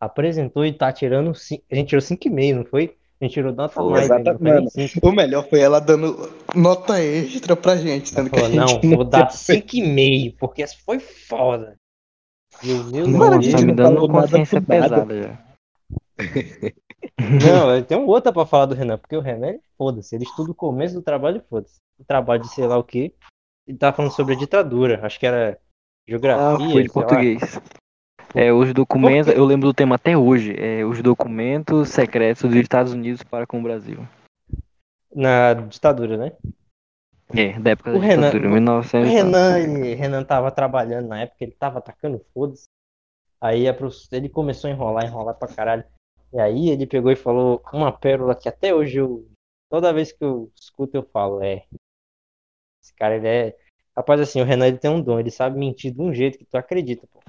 apresentou 0.00 0.64
e 0.64 0.72
tá 0.72 0.90
tirando 0.90 1.34
cinco. 1.34 1.62
A 1.70 1.74
gente 1.74 1.88
tirou 1.88 2.00
cinco 2.00 2.26
e 2.26 2.30
meio, 2.30 2.56
não 2.56 2.64
foi? 2.64 2.96
A 3.20 3.24
gente 3.24 3.34
tirou 3.34 3.52
nota 3.52 3.74
Foi, 3.74 3.90
mais, 3.90 4.08
não 4.08 4.70
cinco. 4.70 5.06
O 5.08 5.12
melhor 5.12 5.46
foi 5.48 5.60
ela 5.60 5.78
dando 5.78 6.30
nota 6.54 7.02
extra 7.02 7.54
pra 7.54 7.76
gente, 7.76 8.08
sendo 8.08 8.30
que 8.30 8.40
a 8.40 8.48
gente 8.48 8.86
não, 8.86 8.96
vou 8.96 9.04
dar 9.04 9.26
tinha 9.26 9.30
cinco 9.30 9.76
e 9.76 9.82
meio, 9.82 10.34
porque 10.38 10.62
essa 10.62 10.76
foi 10.84 10.98
foda. 10.98 11.76
Eu, 12.62 12.84
meu 12.84 13.08
Mano. 13.08 13.36
Nossa, 13.36 13.58
me 13.58 13.66
não 13.66 13.74
dando 13.74 14.08
consciência 14.08 14.60
pesada 14.60 15.22
já. 15.22 15.38
Não, 17.18 17.82
tem 17.82 17.96
um 17.98 18.06
outra 18.06 18.32
pra 18.32 18.46
falar 18.46 18.66
do 18.66 18.74
Renan, 18.74 18.98
porque 18.98 19.16
o 19.16 19.20
Renan, 19.20 19.58
foda-se, 19.76 20.14
ele 20.14 20.24
estuda 20.24 20.50
o 20.50 20.54
começo 20.54 20.94
do 20.94 21.02
trabalho 21.02 21.38
e 21.38 21.48
foda-se. 21.48 21.76
O 21.98 22.04
trabalho 22.04 22.42
de 22.42 22.48
sei 22.48 22.66
lá 22.66 22.76
o 22.76 22.84
quê. 22.84 23.14
Ele 23.66 23.78
tava 23.78 23.96
falando 23.96 24.12
sobre 24.12 24.34
a 24.34 24.38
ditadura, 24.38 25.00
acho 25.04 25.18
que 25.18 25.26
era 25.26 25.52
Ah, 25.52 26.08
geografia, 26.08 26.72
foi 26.72 26.82
de 26.82 26.88
sei 26.88 27.02
lá. 27.02 27.08
português. 27.08 27.60
É, 28.34 28.52
os 28.52 28.72
documentos, 28.72 29.32
eu 29.32 29.44
lembro 29.44 29.68
do 29.68 29.74
tema 29.74 29.94
até 29.94 30.16
hoje, 30.16 30.54
é 30.58 30.84
os 30.84 31.00
documentos 31.02 31.88
secretos 31.88 32.42
dos 32.42 32.54
Estados 32.54 32.92
Unidos 32.92 33.22
para 33.22 33.46
com 33.46 33.58
o 33.58 33.62
Brasil. 33.62 34.06
Na 35.14 35.54
ditadura, 35.54 36.16
né? 36.16 36.32
É, 37.34 37.58
da 37.58 37.70
época 37.70 37.90
O 37.90 37.98
da 37.98 38.04
Renan- 38.06 38.26
ditadura, 38.30 38.48
O 38.48 38.52
1900. 38.52 39.10
Renan, 39.10 39.58
ele, 39.58 39.94
Renan 39.94 40.24
tava 40.24 40.50
trabalhando 40.50 41.08
na 41.08 41.22
época, 41.22 41.42
ele 41.44 41.52
tava 41.52 41.78
atacando 41.78 42.24
foda-se. 42.32 42.64
Aí 43.40 43.70
prof- 43.74 44.08
ele 44.12 44.28
começou 44.28 44.68
a 44.68 44.72
enrolar, 44.72 45.04
enrolar 45.04 45.34
pra 45.34 45.48
caralho. 45.48 45.84
E 46.32 46.38
aí 46.38 46.70
ele 46.70 46.86
pegou 46.86 47.10
e 47.10 47.16
falou 47.16 47.62
uma 47.72 47.92
pérola 47.92 48.34
que 48.34 48.48
até 48.48 48.74
hoje 48.74 48.98
eu. 48.98 49.26
Toda 49.68 49.92
vez 49.92 50.12
que 50.12 50.24
eu 50.24 50.50
escuto 50.56 50.96
eu 50.96 51.02
falo, 51.02 51.42
é. 51.42 51.64
Esse 52.82 52.94
cara 52.94 53.16
ele 53.16 53.28
é. 53.28 53.56
Rapaz, 53.96 54.20
assim, 54.20 54.40
o 54.40 54.44
Renan 54.44 54.68
ele 54.68 54.78
tem 54.78 54.90
um 54.90 55.00
dom, 55.02 55.18
ele 55.18 55.30
sabe 55.30 55.58
mentir 55.58 55.92
de 55.92 56.00
um 56.00 56.12
jeito 56.12 56.38
que 56.38 56.44
tu 56.44 56.56
acredita, 56.56 57.06
pô. 57.12 57.20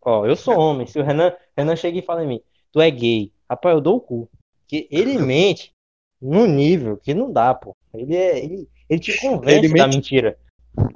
Ó, 0.00 0.26
eu 0.26 0.36
sou 0.36 0.56
homem, 0.58 0.86
se 0.86 0.98
o 0.98 1.02
Renan, 1.02 1.34
Renan 1.56 1.76
chega 1.76 1.98
e 1.98 2.02
fala 2.02 2.22
em 2.22 2.28
mim, 2.28 2.40
tu 2.70 2.80
é 2.80 2.90
gay, 2.90 3.32
rapaz, 3.50 3.74
eu 3.74 3.80
dou 3.80 3.96
o 3.96 4.00
cu. 4.00 4.28
Que 4.68 4.86
ele 4.90 5.18
mente 5.18 5.72
num 6.20 6.46
nível 6.46 6.96
que 6.96 7.12
não 7.14 7.32
dá, 7.32 7.54
pô. 7.54 7.74
Ele 7.92 8.14
é. 8.16 8.38
Ele, 8.44 8.68
ele 8.88 9.00
te 9.00 9.18
convence 9.20 9.58
Ele 9.58 9.68
da 9.68 9.86
mente- 9.86 9.96
mentira. 9.96 10.38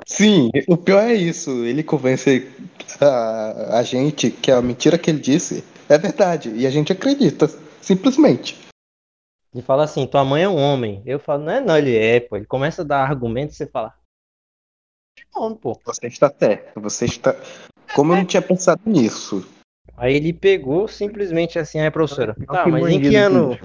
Sim, 0.07 0.51
o 0.66 0.77
pior 0.77 1.03
é 1.03 1.14
isso. 1.14 1.64
Ele 1.64 1.83
convence 1.83 2.51
a, 3.01 3.79
a 3.79 3.83
gente 3.83 4.31
que 4.31 4.51
a 4.51 4.61
mentira 4.61 4.98
que 4.98 5.11
ele 5.11 5.20
disse 5.20 5.64
é 5.88 5.96
verdade. 5.96 6.51
E 6.51 6.66
a 6.66 6.70
gente 6.70 6.92
acredita, 6.92 7.46
simplesmente. 7.81 8.57
Ele 9.55 9.62
fala 9.62 9.85
assim, 9.85 10.07
tua 10.07 10.24
mãe 10.24 10.42
é 10.42 10.48
um 10.48 10.57
homem. 10.57 11.03
Eu 11.07 11.18
falo, 11.18 11.44
não 11.44 11.53
é 11.53 11.61
não, 11.61 11.77
ele 11.77 11.96
é, 11.96 12.20
pô. 12.20 12.37
Ele 12.37 12.44
começa 12.46 12.83
a 12.83 12.85
dar 12.85 13.03
argumentos 13.03 13.55
e 13.55 13.59
você 13.59 13.66
fala. 13.66 13.94
Não, 15.35 15.55
pô. 15.55 15.79
Você 15.85 16.07
está 16.07 16.33
certo. 16.37 16.81
Você 16.81 17.05
está. 17.05 17.37
Como 17.94 18.12
eu 18.12 18.16
não 18.16 18.24
tinha 18.24 18.42
pensado 18.42 18.83
nisso? 18.85 19.48
Aí 19.96 20.14
ele 20.14 20.33
pegou 20.33 20.87
simplesmente 20.87 21.59
assim, 21.59 21.81
aí 21.81 21.90
professora. 21.90 22.35
Tá, 22.46 22.66
mas 22.66 22.87
em 22.87 23.01
que 23.01 23.16
ano. 23.16 23.59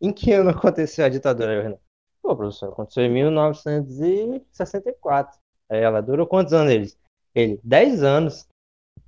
Em 0.00 0.12
que 0.12 0.32
ano 0.32 0.50
aconteceu 0.50 1.04
a 1.04 1.08
ditadura, 1.08 1.62
Renan? 1.62 1.78
Pô, 2.26 2.34
professor, 2.34 2.72
aconteceu 2.72 3.04
em 3.04 3.12
1964. 3.12 5.38
Aí 5.70 5.78
ela, 5.78 6.02
durou 6.02 6.26
quantos 6.26 6.52
anos 6.52 6.72
eles? 6.72 6.98
Ele, 7.32 7.60
10 7.62 8.02
anos. 8.02 8.48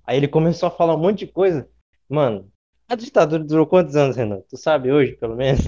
Aí 0.05 0.17
ele 0.17 0.29
começou 0.29 0.69
a 0.69 0.71
falar 0.71 0.95
um 0.95 0.99
monte 0.99 1.27
de 1.27 1.33
coisa. 1.33 1.69
Mano, 2.09 2.49
a 2.89 2.95
ditadura 2.95 3.43
durou 3.43 3.67
quantos 3.67 3.97
anos, 3.97 4.15
Renan? 4.15 4.41
Tu 4.43 4.57
sabe 4.57 4.93
hoje, 4.93 5.17
pelo 5.17 5.35
menos? 5.35 5.63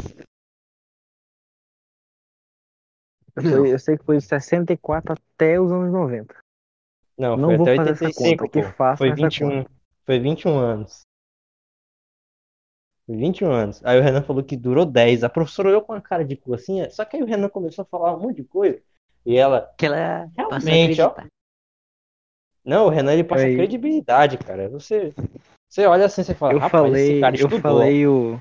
Eu 3.37 3.79
sei 3.81 3.99
que 3.99 4.05
foi 4.05 4.19
de 4.19 4.25
64 4.25 5.15
até 5.15 5.61
os 5.61 5.73
anos 5.73 5.93
90. 5.93 6.37
Não, 7.19 7.37
Não 7.37 7.49
foi 7.49 7.57
vou 7.57 7.67
até 7.67 7.75
fazer 7.77 7.91
essa 7.91 8.05
85, 8.05 8.45
conta, 8.45 8.53
que 8.53 8.63
pô. 8.63 8.69
faça 8.77 8.99
Foi 8.99 9.09
essa 9.09 9.17
21. 9.17 9.65
Foi 10.07 10.21
21 10.21 10.57
anos. 10.57 11.01
21 13.17 13.51
anos. 13.53 13.81
Aí 13.85 13.99
o 13.99 14.03
Renan 14.03 14.23
falou 14.23 14.43
que 14.43 14.57
durou 14.57 14.85
10. 14.87 15.25
A 15.25 15.29
professora 15.29 15.69
olhou 15.69 15.83
com 15.83 15.93
a 15.93 16.01
cara 16.01 16.25
de 16.25 16.37
cu 16.37 16.55
assim, 16.55 16.89
só 16.91 17.05
que 17.05 17.17
aí 17.17 17.23
o 17.23 17.27
Renan 17.27 17.49
começou 17.49 17.83
a 17.83 17.87
falar 17.87 18.15
um 18.17 18.21
monte 18.21 18.37
de 18.37 18.45
coisa. 18.45 18.79
E 19.27 19.37
ela, 19.37 19.71
Que 19.77 19.87
ela 19.87 20.29
Realmente, 20.37 21.01
ó. 21.03 21.15
não, 22.65 22.87
o 22.87 22.89
Renan 22.89 23.13
ele 23.15 23.25
passa 23.25 23.45
Aí. 23.45 23.57
credibilidade, 23.57 24.39
cara. 24.39 24.69
Você, 24.71 25.13
você 25.69 25.87
olha 25.87 26.07
assim, 26.07 26.23
você 26.23 26.35
fala, 26.35 26.55
Eu 26.55 26.61
falei, 26.69 27.21
cara 27.21 27.37
eu 27.39 27.49
falei 27.61 28.07
o. 28.07 28.41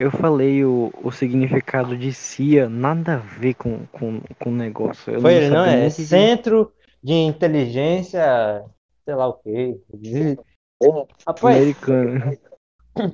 Eu 0.00 0.10
falei 0.10 0.64
o, 0.64 0.90
o 1.04 1.12
significado 1.12 1.96
de 1.96 2.12
CIA, 2.12 2.68
nada 2.68 3.14
a 3.14 3.18
ver 3.18 3.54
com, 3.54 3.86
com, 3.86 4.20
com 4.40 4.50
o 4.50 4.54
negócio. 4.54 5.12
Eu 5.14 5.20
Foi 5.20 5.34
ele, 5.34 5.50
não, 5.50 5.64
sabia 5.64 5.78
é 5.78 5.84
que- 5.84 5.90
Centro 5.90 6.72
de 7.00 7.12
Inteligência, 7.12 8.64
sei 9.04 9.14
lá 9.14 9.28
o 9.28 9.34
quê. 9.34 9.78
De- 9.94 10.36
Rapaz, 11.26 11.56
americano. 11.56 12.36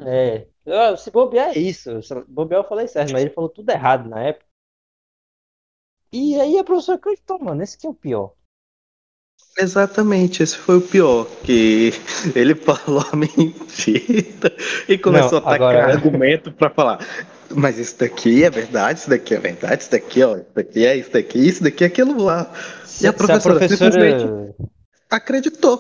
é, 0.06 0.46
eu- 0.72 0.96
se 0.96 1.10
bobear 1.10 1.50
é 1.50 1.58
isso. 1.58 2.02
Se 2.02 2.14
bobear 2.28 2.60
eu 2.62 2.68
falei 2.68 2.86
certo, 2.88 3.12
mas 3.12 3.22
ele 3.22 3.30
falou 3.30 3.50
tudo 3.50 3.70
errado 3.70 4.08
na 4.08 4.20
época. 4.20 4.46
E 6.12 6.40
aí 6.40 6.58
a 6.58 6.64
professora 6.64 6.98
acreditou, 6.98 7.38
mano, 7.38 7.62
esse 7.62 7.78
que 7.78 7.86
é 7.86 7.90
o 7.90 7.94
pior. 7.94 8.32
Exatamente, 9.58 10.42
esse 10.42 10.56
foi 10.56 10.78
o 10.78 10.80
pior, 10.80 11.26
que 11.44 11.90
ele 12.36 12.54
falou 12.54 13.02
a 13.12 13.16
mentira 13.16 14.54
e 14.88 14.96
começou 14.98 15.40
Não, 15.40 15.48
a 15.48 15.52
tacar 15.52 15.54
agora- 15.76 15.92
argumento 15.92 16.52
pra 16.52 16.70
falar. 16.70 16.98
Mas 17.52 17.78
isso 17.78 17.98
daqui 17.98 18.44
é 18.44 18.50
verdade, 18.50 19.00
isso 19.00 19.10
daqui 19.10 19.34
é 19.34 19.38
verdade, 19.40 19.82
isso 19.82 19.90
daqui, 19.90 20.22
ó, 20.22 20.36
isso 20.36 20.52
daqui 20.54 20.86
é 20.86 20.96
isso 20.96 21.10
daqui, 21.10 21.38
isso 21.38 21.62
daqui 21.64 21.82
é 21.84 21.86
aquilo 21.88 22.22
lá. 22.22 22.52
Se, 22.84 23.06
a 23.08 23.12
professora 23.12 23.56
a 23.56 23.58
professora, 23.58 23.90
simplesmente- 23.92 24.54
Acreditou. 25.10 25.78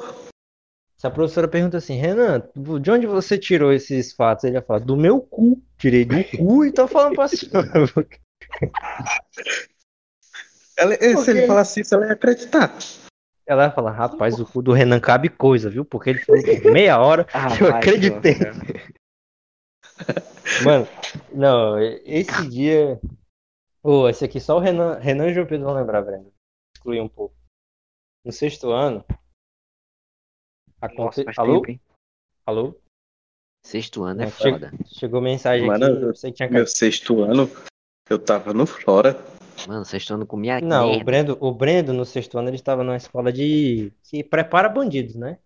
Se 1.00 1.06
a 1.06 1.10
professora 1.10 1.48
pergunta 1.48 1.78
assim, 1.78 1.94
Renan, 1.96 2.42
de 2.78 2.90
onde 2.90 3.06
você 3.06 3.38
tirou 3.38 3.72
esses 3.72 4.12
fatos? 4.12 4.44
Ele 4.44 4.56
ia 4.56 4.62
falar, 4.62 4.80
do 4.80 4.94
meu 4.98 5.18
cu. 5.18 5.58
Tirei 5.78 6.04
do 6.04 6.22
cu 6.36 6.66
e 6.66 6.70
tô 6.72 6.86
falando 6.86 7.14
pra 7.14 7.26
senhora. 7.26 7.68
Ela- 10.76 10.94
se 10.94 11.30
ele 11.30 11.46
falasse 11.46 11.80
isso, 11.80 11.94
ela 11.94 12.04
ia 12.06 12.12
acreditar. 12.12 12.76
Ela 13.46 13.64
ia 13.64 13.70
falar, 13.70 13.92
rapaz, 13.92 14.38
o 14.38 14.44
cu 14.44 14.60
do 14.60 14.74
Renan 14.74 15.00
cabe 15.00 15.30
coisa, 15.30 15.70
viu? 15.70 15.86
Porque 15.86 16.10
ele 16.10 16.18
falou 16.18 16.42
por 16.42 16.70
meia 16.70 17.00
hora. 17.00 17.26
Ah, 17.32 17.48
Eu 17.58 17.74
acreditei. 17.74 18.36
Mano, 20.64 20.86
não, 21.32 21.78
esse 22.04 22.46
dia. 22.50 23.00
Ô, 23.82 24.06
esse 24.06 24.22
aqui 24.22 24.38
só 24.38 24.56
o 24.58 24.60
Renan, 24.60 24.98
Renan 24.98 25.28
e 25.28 25.30
o 25.30 25.34
João 25.34 25.46
Pedro 25.46 25.64
vão 25.66 25.74
lembrar, 25.74 26.02
Breno. 26.02 26.30
Excluir 26.76 27.00
um 27.00 27.08
pouco. 27.08 27.34
No 28.22 28.30
sexto 28.32 28.70
ano. 28.70 29.02
Aconte... 30.80 31.24
Nossa, 31.24 31.40
Alô? 31.40 31.62
tempo? 31.62 31.80
Alô? 32.46 32.74
Sexto 33.64 34.02
ano 34.04 34.22
é 34.22 34.24
Não, 34.24 34.32
chega- 34.32 34.70
foda. 34.70 34.84
Chegou 34.86 35.20
mensagem 35.20 35.66
Mano, 35.66 35.84
aqui. 35.84 36.02
eu- 36.02 36.14
Você 36.14 36.32
tinha 36.32 36.48
Meu 36.48 36.66
sexto 36.66 37.22
ano, 37.22 37.48
eu 38.08 38.18
tava 38.18 38.54
no 38.54 38.66
Flora. 38.66 39.16
Mano, 39.68 39.84
sexto 39.84 40.14
ano 40.14 40.26
comia 40.26 40.60
Não, 40.60 40.92
o. 40.92 41.04
Brendo, 41.04 41.36
o 41.40 41.52
Brendo 41.52 41.92
no 41.92 42.04
sexto 42.06 42.38
ano 42.38 42.48
ele 42.48 42.56
estava 42.56 42.82
numa 42.82 42.96
escola 42.96 43.30
de 43.30 43.92
que 44.04 44.24
prepara 44.24 44.68
bandidos, 44.68 45.14
né? 45.14 45.38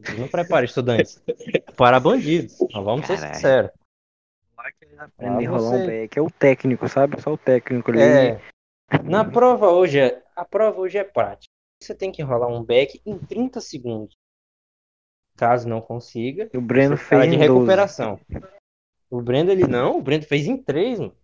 Ele 0.00 0.20
Não 0.20 0.28
prepara 0.28 0.64
estudantes, 0.64 1.20
prepara 1.66 2.00
bandidos. 2.00 2.58
Nós 2.72 2.84
vamos 2.84 3.06
ser 3.06 3.16
Caralho. 3.16 3.34
sinceros. 3.34 3.70
Aprende 4.56 4.96
a 4.96 5.36
Ah, 5.38 5.42
enrolar 5.42 5.60
você- 5.70 5.76
um 5.76 5.86
back. 5.86 6.18
É 6.18 6.22
o 6.22 6.30
técnico, 6.30 6.88
sabe? 6.88 7.20
Só 7.20 7.32
o 7.34 7.38
técnico 7.38 7.90
ali. 7.90 8.00
É, 8.00 8.40
na 9.04 9.24
prova 9.24 9.70
hoje, 9.70 9.98
é- 10.00 10.22
a 10.34 10.44
prova 10.44 10.80
hoje 10.80 10.98
é 10.98 11.04
prática. 11.04 11.52
Você 11.82 11.94
tem 11.94 12.10
que 12.10 12.22
enrolar 12.22 12.48
um 12.48 12.64
back 12.64 13.00
em 13.06 13.18
30 13.18 13.60
segundos. 13.60 14.16
Caso 15.38 15.68
não 15.68 15.80
consiga, 15.80 16.50
E 16.52 16.58
o 16.58 16.60
Breno 16.60 16.96
fala 16.96 17.22
fez 17.22 17.30
de 17.32 17.36
em 17.36 17.46
12. 17.46 17.52
recuperação. 17.60 18.20
O 19.08 19.22
Brendo 19.22 19.52
ele 19.52 19.66
não, 19.68 19.96
o 19.98 20.02
Brendo 20.02 20.26
fez 20.26 20.46
em 20.46 20.56
3, 20.56 20.98
mano. 20.98 21.14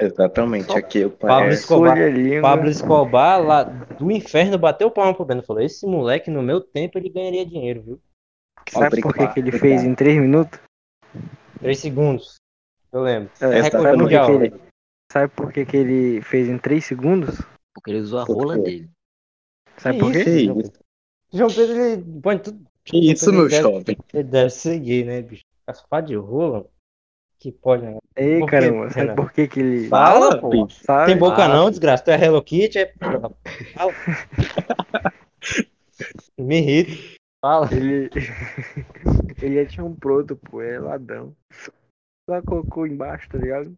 Exatamente, 0.00 0.70
aqui 0.76 1.04
o 1.04 1.10
pai. 1.10 1.28
Pablo 1.28 1.50
é- 1.50 1.54
Escobar. 1.54 1.96
Pablo 2.42 2.68
Escobar 2.68 3.42
lá 3.44 3.62
do 3.64 4.10
inferno 4.12 4.58
bateu 4.58 4.90
palma 4.90 5.14
pro 5.14 5.24
Brendo. 5.24 5.42
Falou: 5.42 5.62
esse 5.62 5.86
moleque 5.86 6.30
no 6.30 6.42
meu 6.42 6.60
tempo 6.60 6.98
ele 6.98 7.08
ganharia 7.08 7.44
dinheiro, 7.46 7.82
viu? 7.82 8.00
Sabe 8.70 9.00
por 9.00 9.14
que, 9.14 9.26
que 9.28 9.40
ele 9.40 9.52
fez 9.52 9.82
em 9.82 9.94
3 9.94 10.20
minutos? 10.20 10.60
3 11.60 11.78
segundos. 11.78 12.34
Eu 12.92 13.02
lembro. 13.02 13.30
É, 13.40 13.44
É 13.58 13.62
recorde 13.62 13.70
sabe 13.70 13.82
por 13.84 13.90
que 13.96 14.02
mundial. 14.02 14.26
que 14.26 14.32
ele- 14.32 14.60
Sabe 15.10 15.32
por 15.34 15.52
que, 15.52 15.64
que 15.66 15.76
ele 15.76 16.22
fez 16.22 16.48
em 16.48 16.58
3 16.58 16.84
segundos? 16.84 17.40
Porque 17.74 17.90
ele 17.90 18.00
usou 18.00 18.18
a 18.20 18.24
rola 18.24 18.58
dele. 18.58 18.90
Sabe 19.78 19.96
Que 19.96 20.00
por 20.04 20.12
quê? 20.12 20.44
João 21.32 21.50
Pedro, 21.50 21.76
ele 21.76 22.20
põe 22.20 22.38
tudo. 22.38 22.67
Que 22.88 23.12
isso, 23.12 23.30
meu 23.32 23.42
Ele 23.42 23.50
deve- 23.50 23.62
jovem? 23.62 23.96
Ele 24.14 24.22
deve 24.24 24.78
gay, 24.78 25.04
né, 25.04 25.22
bicho? 25.22 25.44
Caspar 25.66 26.02
de 26.02 26.14
rola. 26.16 26.66
Que 27.38 27.52
pode, 27.52 27.84
né? 27.84 27.96
Ei, 28.16 28.40
Por 28.40 28.50
caramba, 28.50 28.90
sabe 28.90 29.14
por 29.14 29.30
que, 29.32 29.46
que 29.46 29.60
ele. 29.60 29.88
Fala, 29.88 30.40
pô. 30.40 30.68
Sabe? 30.70 31.06
Tem 31.12 31.16
boca 31.18 31.44
Ah. 31.44 31.48
não, 31.48 31.70
desgraça. 31.70 32.02
Tu 32.02 32.10
é 32.10 32.24
Hello 32.24 32.42
Kitty, 32.42 32.78
é. 32.78 32.92
Fala. 32.98 33.94
Me 36.38 36.58
irrita. 36.58 36.92
Fala. 37.40 37.68
Ele. 37.72 38.10
ele 39.40 39.62
já 39.64 39.68
tinha 39.70 39.84
um 39.84 39.94
pronto, 39.94 40.34
pô, 40.36 40.60
é 40.62 40.78
ladrão. 40.80 41.36
Só 42.28 42.42
colocou 42.42 42.86
embaixo, 42.86 43.28
tá 43.28 43.38
ligado? 43.38 43.72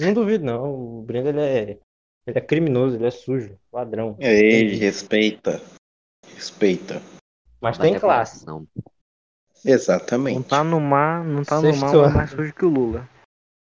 Não 0.00 0.14
duvido, 0.14 0.44
não. 0.44 0.98
O 1.00 1.02
Brenda, 1.02 1.28
ele 1.30 1.40
é. 1.40 1.78
Ele 2.26 2.38
é 2.38 2.40
criminoso, 2.40 2.96
ele 2.96 3.06
é 3.06 3.10
sujo, 3.10 3.58
ladrão. 3.72 4.16
Ei, 4.18 4.74
respeita. 4.76 5.60
Respeita. 6.34 7.00
Mas 7.60 7.76
Vai 7.76 7.86
tem 7.88 7.94
ter 7.94 8.00
classe. 8.00 8.46
Não 8.46 8.66
Exatamente. 9.64 10.48
tá 10.48 10.62
no 10.62 10.80
mar, 10.80 11.24
não 11.24 11.42
tá 11.42 11.56
no 11.56 11.62
Sexto 11.62 11.80
mar, 11.80 11.92
mas 11.92 11.94
é 11.94 12.04
ano. 12.06 12.14
mais 12.16 12.30
sujo 12.30 12.54
que 12.54 12.64
o 12.64 12.68
Lula. 12.68 13.08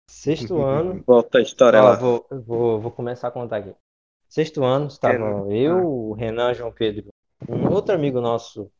Sexto 0.09 0.61
ano. 0.61 1.03
Volta 1.05 1.37
a 1.37 1.41
história 1.41 1.81
Ó, 1.81 1.83
lá. 1.83 1.95
vou, 1.95 2.25
vou, 2.31 2.81
vou 2.81 2.91
começar 2.91 3.27
a 3.27 3.31
contar 3.31 3.57
aqui. 3.57 3.75
Sexto 4.27 4.63
ano, 4.63 4.87
estava 4.87 5.13
Quero- 5.13 5.51
eu, 5.51 5.77
Ah. 5.77 5.83
o 5.85 6.13
Renan, 6.13 6.53
João 6.53 6.71
Pedro, 6.71 7.09
um 7.47 7.71
outro 7.71 7.93
amigo 7.93 8.19
nosso 8.19 8.71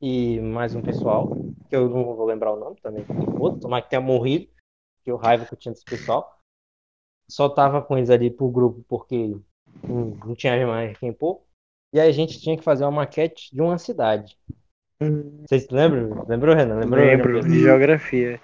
e 0.00 0.40
mais 0.40 0.74
um 0.74 0.82
pessoal, 0.82 1.30
que 1.68 1.74
eu 1.76 1.88
não 1.88 2.04
vou 2.04 2.24
lembrar 2.26 2.52
o 2.52 2.56
nome 2.58 2.76
também, 2.80 3.04
outro, 3.38 3.60
tomar 3.60 3.82
que 3.82 3.90
tenha 3.90 4.00
morrido, 4.02 4.48
que 5.04 5.12
o 5.12 5.16
raiva 5.16 5.44
que 5.46 5.54
eu 5.54 5.58
tinha 5.58 5.72
desse 5.72 5.84
pessoal. 5.84 6.36
Só 7.30 7.48
tava 7.48 7.80
com 7.82 7.96
eles 7.96 8.10
ali 8.10 8.30
pro 8.30 8.48
grupo 8.50 8.84
porque 8.88 9.36
não, 9.84 10.06
não 10.24 10.34
tinha 10.34 10.66
mais 10.66 10.96
quem 10.98 11.12
pôr. 11.12 11.40
E 11.92 12.00
aí 12.00 12.08
a 12.08 12.12
gente 12.12 12.40
tinha 12.40 12.56
que 12.56 12.62
fazer 12.64 12.84
uma 12.84 12.90
maquete 12.90 13.54
de 13.54 13.60
uma 13.60 13.78
cidade. 13.78 14.36
Vocês 15.00 15.68
lembram? 15.70 16.24
Lembrou, 16.28 16.54
Renan? 16.54 16.80
Lembrou? 16.80 17.04
Lembro, 17.04 17.42
de 17.42 17.60
geografia. 17.60 18.40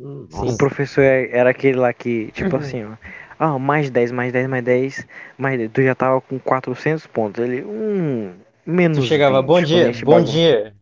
Hum, 0.00 0.26
Sim. 0.30 0.48
O 0.54 0.56
professor 0.58 1.02
era 1.02 1.50
aquele 1.50 1.78
lá 1.78 1.92
que, 1.92 2.32
tipo 2.32 2.56
assim, 2.56 2.84
ó. 2.84 2.96
Ah, 3.38 3.58
mais 3.58 3.90
10, 3.90 4.10
mais 4.10 4.32
10, 4.32 4.48
mais 4.48 4.64
10, 4.64 5.06
mais 5.36 5.58
10. 5.58 5.70
Tu 5.72 5.82
já 5.82 5.94
tava 5.94 6.20
com 6.20 6.38
400 6.38 7.06
pontos. 7.06 7.42
Ele, 7.44 7.62
hum, 7.62 8.34
menos 8.64 8.98
Tu 8.98 9.04
chegava, 9.04 9.40
20, 9.40 9.46
bom 9.46 9.54
quando 9.54 9.66
dia, 9.66 9.92
bom 10.04 10.12
bagunça. 10.12 10.32
dia. 10.32 10.74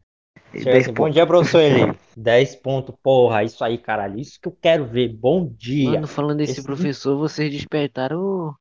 Chega 0.52 0.64
10 0.64 0.84
assim, 0.84 0.92
bom 0.94 1.10
dia, 1.10 1.26
professor 1.26 1.60
Eli. 1.60 1.92
10 2.16 2.54
pontos, 2.62 2.94
porra, 3.02 3.44
isso 3.44 3.62
aí, 3.64 3.78
caralho. 3.78 4.18
Isso 4.18 4.38
que 4.40 4.48
eu 4.48 4.56
quero 4.60 4.86
ver. 4.86 5.08
Bom 5.08 5.46
dia. 5.56 5.90
Mano, 5.90 6.06
falando 6.06 6.38
desse 6.38 6.52
Esse- 6.52 6.62
professor, 6.62 7.16
vocês 7.18 7.50
despertaram. 7.52 8.54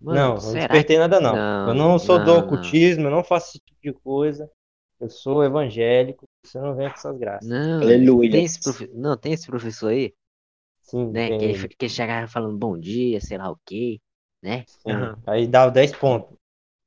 Mano, 0.00 0.20
não, 0.20 0.34
não 0.34 0.54
despertei 0.54 0.98
nada, 0.98 1.20
não. 1.20 1.34
Não, 1.36 1.68
eu 1.68 1.74
não 1.74 1.98
sou 1.98 2.18
do 2.18 2.24
não, 2.24 2.38
ocultismo, 2.40 3.06
eu 3.06 3.10
não 3.10 3.22
faço 3.24 3.48
esse 3.50 3.58
tipo 3.60 3.78
de 3.82 3.92
coisa. 3.92 4.50
Eu 5.00 5.08
sou 5.08 5.42
evangélico, 5.44 6.28
você 6.42 6.60
não 6.60 6.74
vem 6.74 6.88
com 6.88 6.94
essas 6.94 7.18
graças. 7.18 7.48
Não, 7.48 7.80
Aleluia. 7.80 8.30
tem 8.30 8.44
esse 8.44 8.60
profe... 8.60 8.86
não, 8.94 9.16
tem 9.16 9.32
esse 9.32 9.46
professor 9.46 9.88
aí, 9.88 10.14
Sim, 10.82 11.10
né? 11.10 11.28
tem 11.28 11.38
Que, 11.38 11.44
ele, 11.44 11.68
que 11.68 11.84
ele 11.86 11.92
chegava 11.92 12.28
falando 12.28 12.58
bom 12.58 12.78
dia, 12.78 13.20
sei 13.20 13.38
lá 13.38 13.50
o 13.50 13.58
quê, 13.64 13.98
né? 14.42 14.64
Aham. 14.86 15.16
Aí 15.26 15.46
dava 15.46 15.70
10 15.70 15.92
pontos. 15.92 16.36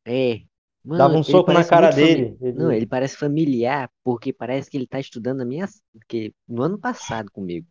É. 0.06 0.41
Mano, 0.84 0.97
Dava 0.97 1.17
um 1.17 1.23
soco 1.23 1.52
na 1.52 1.63
cara 1.63 1.88
muito 1.88 1.99
fami- 1.99 2.15
dele. 2.15 2.38
Ele- 2.41 2.58
Não, 2.58 2.71
ele 2.71 2.86
parece 2.86 3.15
familiar, 3.15 3.89
porque 4.03 4.34
parece 4.34 4.70
que 4.70 4.78
ele 4.78 4.86
tá 4.88 4.99
estudando 4.99 5.41
a 5.41 5.45
minha. 5.45 5.68
Que... 6.07 6.34
No 6.47 6.61
ano 6.61 6.78
passado 6.78 7.32
comigo. 7.32 7.66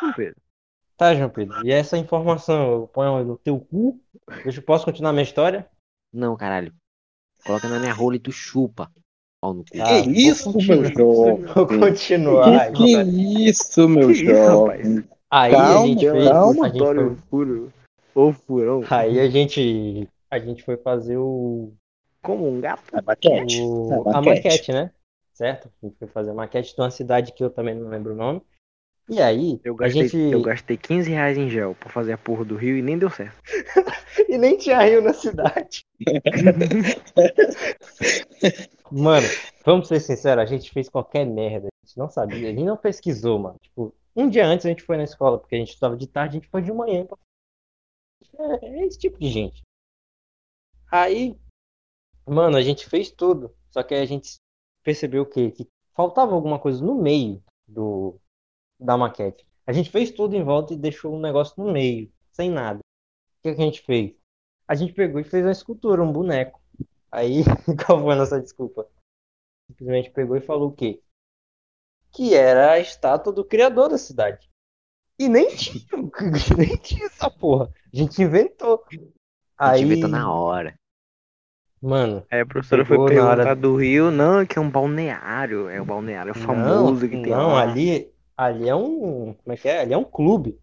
João 0.00 0.12
Pedro. 0.12 0.40
Tá, 1.00 1.14
João 1.14 1.30
Pedro. 1.30 1.66
E 1.66 1.72
essa 1.72 1.96
informação 1.96 2.72
eu 2.72 2.86
ponho 2.88 3.24
no 3.24 3.38
teu 3.38 3.58
cu? 3.58 3.98
Deixa 4.44 4.58
eu 4.60 4.62
posso 4.64 4.84
continuar 4.84 5.12
minha 5.12 5.22
história? 5.22 5.66
Não, 6.12 6.36
caralho. 6.36 6.74
Coloca 7.42 7.66
na 7.70 7.78
minha 7.80 7.94
rola 7.94 8.16
e 8.16 8.18
tu 8.18 8.30
chupa. 8.30 8.90
Pau 9.40 9.54
no 9.54 9.62
cu. 9.64 9.70
Ah, 9.80 10.02
Que 10.02 10.10
vou 10.10 10.12
isso, 10.12 10.52
meu 10.52 10.84
jovem? 10.84 10.92
Vou 11.54 11.66
continuar. 11.66 12.70
Que, 12.72 12.76
que 12.76 13.48
isso, 13.48 13.88
meu 13.88 14.12
jovem? 14.12 15.02
Aí 15.30 15.54
a 15.54 15.56
Calma, 15.56 15.86
gente 15.86 16.10
fez. 16.10 16.28
calma, 16.28 16.66
a 16.66 16.68
gente 16.68 16.84
foi- 16.84 17.16
furo. 17.30 17.72
Ou 18.14 18.32
furão. 18.34 18.82
Aí 18.90 19.20
a 19.20 19.30
gente, 19.30 20.06
a 20.30 20.38
gente 20.38 20.62
foi 20.62 20.76
fazer 20.76 21.16
o, 21.16 21.72
Como 22.22 22.46
um 22.46 22.60
gato. 22.60 22.82
A 22.92 23.00
maquete. 23.00 23.62
o- 23.62 24.06
A 24.06 24.18
a 24.18 24.20
maquete. 24.20 24.44
maquete, 24.44 24.72
né? 24.72 24.90
Certo? 25.32 25.70
A 25.82 25.86
gente 25.86 25.96
foi 25.98 26.08
fazer 26.08 26.30
a 26.32 26.34
maquete 26.34 26.74
de 26.74 26.80
uma 26.82 26.90
cidade 26.90 27.32
que 27.32 27.42
eu 27.42 27.48
também 27.48 27.74
não 27.74 27.88
lembro 27.88 28.12
o 28.12 28.16
nome. 28.16 28.42
E 29.10 29.20
aí, 29.20 29.60
Eu 29.64 29.74
a 29.74 29.78
gastei, 29.78 30.08
gente. 30.08 30.32
eu 30.32 30.40
gastei 30.40 30.76
15 30.76 31.10
reais 31.10 31.36
em 31.36 31.50
gel 31.50 31.74
pra 31.74 31.90
fazer 31.90 32.12
a 32.12 32.18
porra 32.18 32.44
do 32.44 32.54
rio 32.54 32.78
e 32.78 32.82
nem 32.82 32.96
deu 32.96 33.10
certo. 33.10 33.36
E 34.28 34.38
nem 34.38 34.56
tinha 34.56 34.80
rio 34.82 35.02
na 35.02 35.12
cidade. 35.12 35.84
Mano, 38.92 39.26
vamos 39.64 39.88
ser 39.88 40.00
sinceros, 40.00 40.42
a 40.42 40.46
gente 40.46 40.70
fez 40.70 40.88
qualquer 40.88 41.24
merda. 41.24 41.68
gente 41.84 41.98
não 41.98 42.08
sabia, 42.08 42.48
a 42.48 42.52
gente 42.52 42.64
não 42.64 42.76
pesquisou, 42.76 43.38
mano. 43.38 43.58
Tipo, 43.60 43.94
um 44.14 44.28
dia 44.28 44.46
antes 44.46 44.66
a 44.66 44.68
gente 44.68 44.82
foi 44.82 44.96
na 44.96 45.04
escola, 45.04 45.38
porque 45.38 45.54
a 45.54 45.58
gente 45.58 45.74
estava 45.74 45.96
de 45.96 46.06
tarde, 46.06 46.36
a 46.36 46.40
gente 46.40 46.50
foi 46.50 46.62
de 46.62 46.72
manhã. 46.72 47.06
É, 48.38 48.66
é 48.66 48.86
esse 48.86 48.98
tipo 48.98 49.18
de 49.18 49.28
gente. 49.28 49.62
Aí, 50.90 51.36
mano, 52.28 52.56
a 52.56 52.62
gente 52.62 52.88
fez 52.88 53.10
tudo. 53.10 53.54
Só 53.70 53.82
que 53.82 53.94
aí 53.94 54.02
a 54.02 54.06
gente 54.06 54.36
percebeu 54.82 55.22
o 55.22 55.26
quê? 55.26 55.50
Que 55.50 55.68
faltava 55.94 56.34
alguma 56.34 56.58
coisa 56.58 56.84
no 56.84 56.94
meio 56.94 57.42
do, 57.68 58.18
da 58.80 58.96
maquete. 58.96 59.46
A 59.66 59.72
gente 59.72 59.90
fez 59.90 60.10
tudo 60.10 60.34
em 60.34 60.42
volta 60.42 60.72
e 60.72 60.76
deixou 60.76 61.14
um 61.14 61.20
negócio 61.20 61.54
no 61.62 61.70
meio, 61.72 62.10
sem 62.32 62.50
nada. 62.50 62.78
O 62.80 63.42
que, 63.42 63.54
que 63.54 63.60
a 63.60 63.64
gente 63.64 63.82
fez? 63.82 64.14
A 64.66 64.74
gente 64.74 64.92
pegou 64.92 65.20
e 65.20 65.24
fez 65.24 65.44
uma 65.44 65.52
escultura, 65.52 66.02
um 66.02 66.12
boneco. 66.12 66.60
Aí, 67.10 67.42
qual 67.86 68.00
foi 68.00 68.12
a 68.12 68.16
nossa 68.16 68.40
desculpa? 68.40 68.86
Simplesmente 69.70 70.10
pegou 70.10 70.36
e 70.36 70.40
falou 70.40 70.68
o 70.68 70.72
quê? 70.72 71.02
Que 72.12 72.34
era 72.34 72.72
a 72.72 72.78
estátua 72.80 73.32
do 73.32 73.44
criador 73.44 73.88
da 73.88 73.98
cidade. 73.98 74.48
E 75.18 75.28
nem 75.28 75.48
tinha, 75.54 75.84
nem 76.56 76.76
tinha 76.78 77.06
essa 77.06 77.30
porra. 77.30 77.70
A 77.92 77.96
gente 77.96 78.20
inventou. 78.22 78.84
A 79.56 79.70
Aí, 79.70 79.78
gente 79.80 79.86
inventou 79.92 80.10
na 80.10 80.32
hora. 80.32 80.74
mano, 81.80 82.24
Aí 82.30 82.40
a 82.40 82.46
professora 82.46 82.84
foi 82.84 82.96
perguntar 83.06 83.38
hora- 83.40 83.54
do 83.56 83.76
Rio, 83.76 84.10
não, 84.10 84.44
que 84.46 84.58
é 84.58 84.60
um 84.62 84.70
balneário, 84.70 85.68
é 85.68 85.80
o 85.80 85.84
balneário 85.84 86.34
famoso 86.34 87.08
que 87.08 87.22
tem 87.22 87.30
não, 87.32 87.48
lá. 87.52 87.62
ali, 87.62 88.12
ali 88.44 88.68
é 88.68 88.74
um, 88.74 89.34
como 89.34 89.52
é 89.52 89.56
que 89.56 89.68
é? 89.68 89.80
Ali 89.80 89.92
é 89.92 89.96
um 89.98 90.04
clube. 90.04 90.58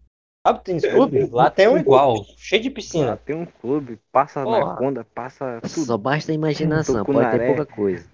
Sabe 0.46 0.58
o 0.60 0.62
tênis 0.62 0.86
clube? 0.86 1.28
Lá 1.30 1.50
tem 1.50 1.68
um 1.68 1.76
igual, 1.78 2.24
cheio 2.36 2.62
de 2.62 2.68
Lá 2.68 2.74
piscina. 2.74 3.16
tem 3.16 3.36
um 3.36 3.44
clube, 3.46 4.00
passa 4.10 4.42
Porra. 4.42 4.56
anaconda, 4.56 5.04
passa 5.04 5.60
tudo, 5.60 5.86
Só 5.86 5.98
basta 5.98 6.32
a 6.32 6.34
imaginação, 6.34 7.04
pode 7.04 7.30
ter 7.30 7.46
pouca 7.46 7.66
coisa. 7.66 8.08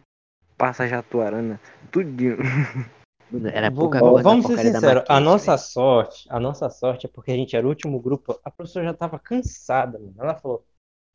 passa 0.56 0.86
jatuarana, 0.88 1.60
tudinho. 1.90 2.38
Era 3.52 3.70
pouca 3.70 3.98
v- 3.98 4.04
coisa. 4.04 4.22
Vamos 4.22 4.48
na 4.50 4.56
ser 4.56 4.72
sinceros, 4.72 5.04
a 5.08 5.18
nossa 5.20 5.52
velho. 5.56 5.58
sorte, 5.58 6.26
a 6.30 6.38
nossa 6.38 6.70
sorte 6.70 7.06
é 7.06 7.08
porque 7.08 7.32
a 7.32 7.34
gente 7.36 7.56
era 7.56 7.66
o 7.66 7.68
último 7.70 7.98
grupo, 8.00 8.38
a 8.44 8.50
professora 8.50 8.84
já 8.86 8.94
tava 8.94 9.18
cansada, 9.18 9.98
mano. 9.98 10.14
Ela 10.18 10.34
falou, 10.36 10.64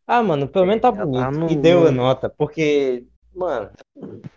ah, 0.08 0.22
mano, 0.24 0.48
pelo 0.48 0.66
menos 0.66 0.82
tá 0.82 0.92
bonito. 0.92 1.20
tá 1.22 1.32
no- 1.32 1.50
E 1.50 1.56
deu 1.56 1.88
a 1.88 1.92
no- 1.92 1.98
nota, 1.98 2.30
porque, 2.30 3.06
mano, 3.40 3.72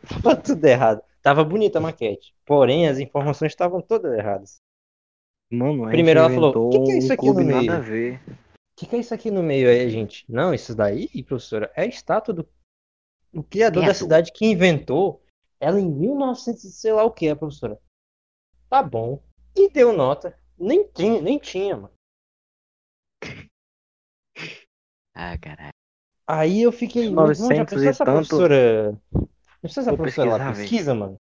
tava 0.09 0.37
tudo 0.37 0.65
errado. 0.65 1.03
Tava 1.21 1.45
bonita 1.45 1.79
a 1.79 1.81
maquete, 1.81 2.35
porém 2.45 2.89
as 2.89 2.99
informações 2.99 3.53
estavam 3.53 3.81
todas 3.81 4.13
erradas. 4.19 4.61
Mano, 5.51 5.85
a 5.85 5.91
Primeiro 5.91 6.21
ela 6.21 6.31
falou, 6.31 6.51
inventou 6.51 6.71
"Que 6.71 6.79
que 6.85 6.93
é 6.93 6.99
isso 6.99 7.11
um 7.11 7.15
aqui 7.15 7.27
no 7.27 7.35
clube 7.35 7.45
meio?" 7.45 7.63
nada 7.67 7.79
a 7.79 7.81
ver. 7.81 8.21
O 8.29 8.35
que, 8.77 8.87
que 8.87 8.97
é 8.97 8.99
isso 8.99 9.15
aqui 9.15 9.31
no 9.31 9.43
meio 9.43 9.69
aí, 9.69 9.89
gente? 9.91 10.25
Não, 10.29 10.53
isso 10.55 10.75
daí, 10.75 11.09
professora, 11.23 11.71
é 11.77 11.83
a 11.83 11.87
estátua 11.87 12.35
do 12.35 12.49
o 13.35 13.43
criador 13.43 13.83
da 13.83 13.89
Criador. 13.89 13.95
cidade 13.95 14.33
que 14.33 14.47
inventou 14.47 15.23
ela 15.61 15.81
em 15.81 15.91
1900 15.91 16.65
e 16.65 16.73
sei 16.73 16.93
lá 16.93 17.05
o 17.05 17.11
que, 17.11 17.29
a 17.29 17.37
professora. 17.37 17.79
Tá 18.69 18.83
bom. 18.83 19.23
E 19.55 19.71
deu 19.71 19.93
nota. 19.93 20.37
Nem 20.59 20.87
tinha, 20.89 21.21
nem 21.21 21.39
tinha, 21.39 21.77
mano. 21.77 21.93
Ah, 25.15 25.37
caralho. 25.39 25.72
Aí 26.33 26.63
eu 26.63 26.73
fiquei, 26.73 27.11
mano, 27.11 27.35
já 27.35 27.43
900 27.43 27.75
pensou 27.75 27.85
e 27.85 27.89
essa 27.89 28.05
tanto. 28.07 28.17
professora... 28.17 28.99
Pensou 29.61 29.83
essa 29.83 29.95
professora 29.95 30.31
lá 30.31 30.39
pesquisa, 30.55 30.95
mano? 30.95 31.17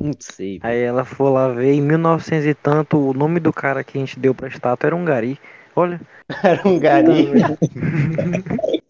Não 0.00 0.12
sei. 0.20 0.60
Aí 0.62 0.78
ela 0.78 1.04
foi 1.04 1.32
lá 1.32 1.48
ver, 1.48 1.72
em 1.72 1.82
1900 1.82 2.46
e 2.46 2.54
tanto, 2.54 2.96
o 2.96 3.12
nome 3.12 3.40
do 3.40 3.52
cara 3.52 3.82
que 3.82 3.98
a 3.98 4.00
gente 4.00 4.20
deu 4.20 4.32
pra 4.32 4.46
estátua 4.46 4.86
era 4.86 4.94
um 4.94 5.04
gari. 5.04 5.36
Olha, 5.74 6.00
Era 6.44 6.68
um 6.68 6.78
gari. 6.78 7.10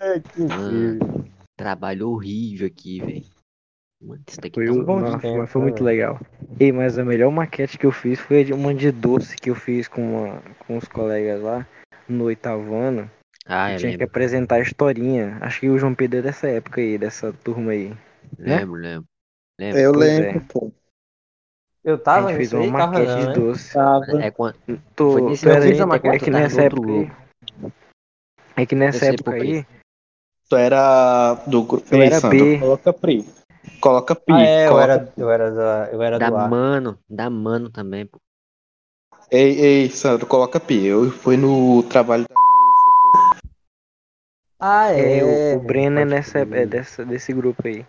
Ai, 0.00 0.20
que 0.20 0.40
Mano, 0.40 1.28
trabalho 1.56 2.10
horrível 2.10 2.66
aqui, 2.66 2.98
velho. 2.98 3.24
Mano, 4.02 4.20
foi, 4.26 4.50
tá 4.50 4.60
um 4.72 4.82
nossa, 4.82 5.18
tempo, 5.18 5.38
mas 5.38 5.48
foi 5.48 5.60
né, 5.60 5.66
muito 5.68 5.84
velho? 5.84 5.96
legal. 5.96 6.20
Ei, 6.58 6.72
mas 6.72 6.98
a 6.98 7.04
melhor 7.04 7.30
maquete 7.30 7.78
que 7.78 7.86
eu 7.86 7.92
fiz 7.92 8.18
foi 8.18 8.42
de 8.42 8.52
uma 8.52 8.74
de 8.74 8.90
doce 8.90 9.36
que 9.36 9.48
eu 9.48 9.54
fiz 9.54 9.86
com, 9.86 10.24
uma, 10.24 10.42
com 10.66 10.76
os 10.76 10.88
colegas 10.88 11.40
lá 11.40 11.64
no 12.12 12.24
oitavo 12.24 12.74
ano. 12.74 13.10
Ah, 13.46 13.70
Eu 13.70 13.74
eu 13.74 13.78
tinha 13.78 13.90
que 13.92 13.96
lembro. 13.98 14.06
apresentar 14.06 14.56
a 14.56 14.60
historinha. 14.60 15.38
Acho 15.40 15.60
que 15.60 15.68
o 15.68 15.78
João 15.78 15.94
Pedro 15.94 16.18
é 16.18 16.22
dessa 16.22 16.48
época 16.48 16.80
aí, 16.80 16.98
dessa 16.98 17.32
turma 17.32 17.72
aí. 17.72 17.88
né? 18.38 18.58
Lembro, 18.58 18.74
lembro. 18.80 19.04
Lembro. 19.58 19.78
Eu 19.80 19.92
Pois 19.92 20.04
lembro, 20.06 20.38
é. 20.38 20.40
pô. 20.52 20.72
Eu 21.82 21.94
A 21.94 21.98
tava 21.98 22.28
gente 22.28 22.36
fez 22.36 22.52
uma 22.52 22.86
maquete 22.86 23.06
não, 23.10 23.18
de 23.20 23.26
né? 23.26 23.32
doce. 23.32 23.72
Tava. 23.72 24.22
É 24.22 24.30
quando... 24.30 24.56
Tu, 24.94 25.12
Foi 25.12 25.22
nesse 25.22 25.48
era 25.48 25.72
que 25.72 25.80
a 25.80 25.86
maquete 25.86 26.16
é 26.16 26.18
que 26.18 26.30
nessa 26.30 26.62
época 26.62 26.90
aí. 26.90 27.10
É 28.56 28.66
que 28.66 28.74
nessa 28.74 29.06
época 29.06 29.32
aí, 29.32 29.64
Tu 30.48 30.56
era 30.56 31.34
do 31.46 31.62
grupo. 31.62 31.86
Eu 31.94 32.02
era 32.02 32.20
Sandro, 32.20 32.38
B. 32.44 32.58
Coloca 32.58 32.92
Pri. 32.92 33.24
Coloca 33.80 34.14
Pi. 34.16 34.32
Ah, 34.32 34.42
é, 34.42 34.66
eu 34.66 34.70
coloca... 34.72 34.92
era, 34.92 35.12
eu 35.16 35.30
era, 35.30 35.50
da, 35.52 35.88
eu 35.92 36.02
era 36.02 36.18
Da 36.18 36.28
do 36.30 36.50
mano, 36.50 36.98
da 37.08 37.30
mano 37.30 37.70
também, 37.70 38.04
pô. 38.04 38.18
Ei, 39.32 39.60
ei, 39.60 39.90
Sandro, 39.90 40.26
coloca 40.26 40.58
Pi. 40.58 40.86
Eu 40.86 41.10
fui 41.10 41.36
no 41.36 41.82
trabalho 41.84 42.24
da. 42.28 42.34
Ah, 44.58 44.92
é, 44.92 45.18
é. 45.18 45.54
o, 45.54 45.58
o 45.58 45.60
Breno 45.62 46.00
é, 46.00 46.04
nessa, 46.04 46.40
é 46.40 46.66
dessa, 46.66 47.04
desse 47.04 47.32
grupo 47.32 47.66
aí. 47.66 47.86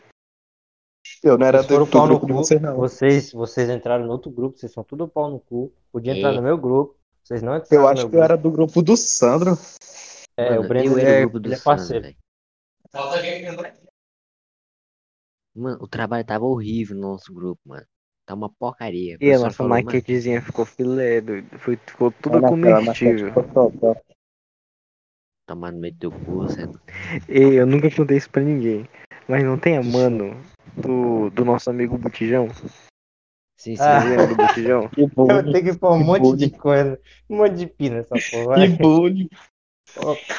Eu 1.24 1.38
não 1.38 1.46
era 1.46 1.62
do, 1.64 1.80
do 1.80 1.88
pau 1.88 2.08
no 2.08 2.20
grupo 2.20 2.28
de 2.28 2.34
cu. 2.34 2.38
vocês, 2.40 2.62
não. 2.62 2.76
Vocês, 2.78 3.32
vocês 3.34 3.70
entraram 3.70 4.06
no 4.06 4.12
outro 4.12 4.32
grupo, 4.32 4.58
vocês 4.58 4.72
são 4.72 4.84
tudo 4.84 5.08
pau 5.08 5.30
no 5.30 5.40
cu. 5.40 5.72
Podia 5.92 6.16
entrar 6.16 6.32
É. 6.34 6.36
no 6.36 6.42
meu 6.42 6.58
grupo. 6.58 6.96
Vocês 7.24 7.42
não 7.42 7.56
entraram 7.58 7.76
Eu 7.76 7.82
no 7.82 7.88
acho 7.88 8.02
meu 8.04 8.10
que 8.10 8.16
eu 8.16 8.20
grupo. 8.20 8.24
era 8.34 8.38
do 8.38 8.52
grupo 8.52 8.82
do 8.82 8.96
Sandro. 8.96 9.52
É, 10.38 10.50
Mano, 10.52 10.62
o 10.64 10.68
Breno 10.68 10.92
eu 10.94 10.98
ele 11.00 11.08
era 11.08 11.20
é, 11.20 11.26
o 11.26 11.30
grupo 11.30 11.40
do 11.40 11.48
ele 11.48 11.56
é 11.56 11.58
Sandro, 11.58 11.78
parceiro. 11.78 12.04
velho. 12.04 12.18
Mano, 15.56 15.78
o 15.82 15.88
trabalho 15.88 16.26
tava 16.26 16.46
horrível 16.46 16.96
no 16.96 17.12
nosso 17.12 17.34
grupo, 17.34 17.60
mano. 17.66 17.86
Tá 18.26 18.36
uma 18.36 18.50
porcaria. 18.50 19.18
E 19.20 19.32
a 19.32 19.40
nossa 19.40 19.52
falou, 19.58 19.72
maquetezinha 19.72 20.42
ficou 20.42 20.66
filé, 20.66 21.22
doido. 21.22 21.58
Foi, 21.60 21.76
ficou 21.76 22.12
tudo 22.12 22.38
aquela 22.38 22.50
comestível. 22.50 23.34
Tomar 25.48 25.72
no 25.72 25.80
meio 25.80 25.94
do 25.94 26.00
teu 26.00 26.12
cu, 26.12 26.48
certo? 26.50 26.80
Ei, 27.28 27.60
eu 27.60 27.66
nunca 27.66 27.94
contei 27.94 28.18
isso 28.18 28.30
pra 28.30 28.42
ninguém. 28.42 28.88
Mas 29.28 29.44
não 29.44 29.58
tem 29.58 29.78
a 29.78 29.84
mano 29.84 30.40
do, 30.78 31.30
do 31.32 31.44
nosso 31.44 31.70
amigo 31.70 31.98
Botijão? 31.98 32.48
Sim, 33.58 33.76
sim. 33.76 33.84
Ah. 33.84 34.02
Você 34.02 34.10
lembra 34.10 34.28
do 34.28 34.36
Botijão? 34.36 34.90
Que 34.96 35.02
Eu 35.02 35.08
bullying. 35.10 35.52
tenho 35.52 35.66
que 35.66 35.78
pôr 35.78 35.94
um 35.94 35.98
Que 36.00 36.04
monte 36.04 36.38
de 36.38 36.50
coisa, 36.58 37.00
um 37.30 37.38
monte 37.38 37.56
de 37.56 37.68
pina 37.68 37.98
nessa 37.98 38.16
porra. 38.32 38.56
Que 38.56 38.68
bullying. 38.78 39.30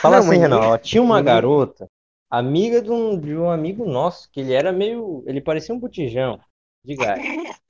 Fala 0.01 0.17
Não, 0.17 0.19
assim, 0.19 0.29
mas 0.29 0.41
Renan, 0.41 0.79
tinha 0.79 1.03
uma 1.03 1.21
garota, 1.21 1.87
amiga 2.31 2.81
de 2.81 2.91
um, 2.91 3.19
de 3.19 3.37
um 3.37 3.51
amigo 3.51 3.85
nosso, 3.85 4.31
que 4.31 4.41
ele 4.41 4.53
era 4.55 4.73
meio. 4.73 5.23
Ele 5.27 5.41
parecia 5.41 5.75
um 5.75 5.79
botijão 5.79 6.41
de 6.85 6.97
gás. 6.97 7.23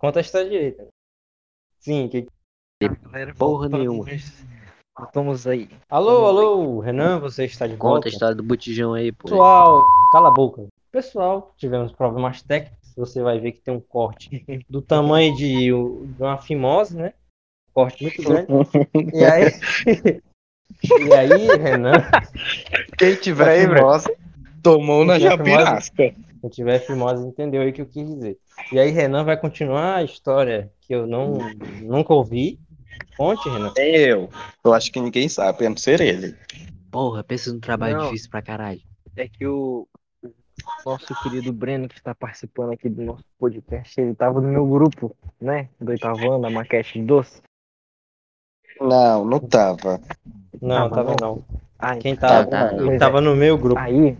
Conta 0.00 0.18
a 0.20 0.22
história 0.22 0.48
direita. 0.48 0.88
Sim, 1.78 2.08
que... 2.08 2.26
Galera, 3.02 3.34
Porra 3.34 3.68
nenhuma. 3.68 4.06
Voltamos 4.98 5.46
aí. 5.46 5.68
Alô, 5.90 6.24
alô, 6.24 6.80
Renan, 6.80 7.18
você 7.20 7.44
está 7.44 7.66
de 7.66 7.76
Conta 7.76 7.92
volta? 7.92 8.08
a 8.08 8.10
história 8.10 8.34
do 8.34 8.42
botijão 8.42 8.94
aí, 8.94 9.12
pô. 9.12 9.28
Pessoal, 9.28 9.84
cala 10.10 10.28
a 10.28 10.30
boca. 10.30 10.66
Pessoal, 10.90 11.54
tivemos 11.58 11.92
problemas 11.92 12.40
técnicos. 12.40 12.94
Você 12.96 13.22
vai 13.22 13.38
ver 13.38 13.52
que 13.52 13.60
tem 13.60 13.74
um 13.74 13.80
corte 13.80 14.42
do 14.70 14.80
tamanho 14.80 15.36
de, 15.36 15.66
de 15.66 16.22
uma 16.22 16.38
fimose, 16.38 16.96
né? 16.96 17.12
Corte 17.74 18.02
muito 18.02 18.22
grande. 18.22 18.48
E 19.12 19.24
aí, 19.24 19.50
e 21.06 21.14
aí, 21.14 21.58
Renan, 21.58 21.92
Quem 22.96 23.16
tiver 23.16 23.68
fimosa, 23.68 24.10
tomou 24.62 25.04
na 25.04 25.18
japirasca. 25.18 26.14
Quem 26.40 26.50
tiver 26.50 26.78
fimose 26.80 27.26
entendeu 27.26 27.62
aí 27.62 27.70
o 27.70 27.72
que 27.72 27.82
eu 27.82 27.86
quis 27.86 28.06
dizer. 28.06 28.38
E 28.72 28.78
aí, 28.78 28.90
Renan 28.90 29.24
vai 29.24 29.36
continuar 29.36 29.96
a 29.96 30.02
história 30.04 30.70
que 30.80 30.94
eu 30.94 31.06
não 31.06 31.38
nunca 31.82 32.12
ouvi. 32.14 32.58
Conte, 33.16 33.48
Renan. 33.48 33.72
Eu. 33.76 34.28
Eu 34.64 34.72
acho 34.74 34.90
que 34.92 35.00
ninguém 35.00 35.28
sabe, 35.28 35.66
a 35.66 35.70
não 35.70 35.76
ser 35.76 36.00
ele. 36.00 36.36
Porra, 36.90 37.22
pensa 37.22 37.52
num 37.52 37.60
trabalho 37.60 37.96
Não. 37.98 38.04
difícil 38.06 38.30
pra 38.30 38.42
caralho. 38.42 38.80
É 39.16 39.28
que 39.28 39.46
o 39.46 39.86
nosso 40.84 41.14
querido 41.22 41.52
Breno, 41.52 41.88
que 41.88 41.96
está 41.96 42.14
participando 42.14 42.72
aqui 42.72 42.88
do 42.88 43.02
nosso 43.02 43.24
podcast, 43.38 44.00
ele 44.00 44.14
tava 44.14 44.40
no 44.40 44.48
meu 44.48 44.66
grupo, 44.66 45.14
né? 45.40 45.68
Do 45.80 45.90
oitavo 45.90 46.30
ano, 46.32 46.46
a 46.46 46.50
maquete 46.50 47.00
doce. 47.02 47.40
Não, 48.80 49.24
não 49.24 49.38
tava. 49.40 50.00
Não, 50.60 50.88
Tá, 50.88 50.96
tava 50.96 51.10
mas 51.10 51.16
não. 51.20 51.44
Aí, 51.78 51.98
Quem 52.00 52.16
tava? 52.16 52.46
tá, 52.50 52.70
Pois 52.74 52.98
tava 52.98 53.20
no 53.20 53.36
meu 53.36 53.56
grupo. 53.58 53.78
aí 53.80 54.16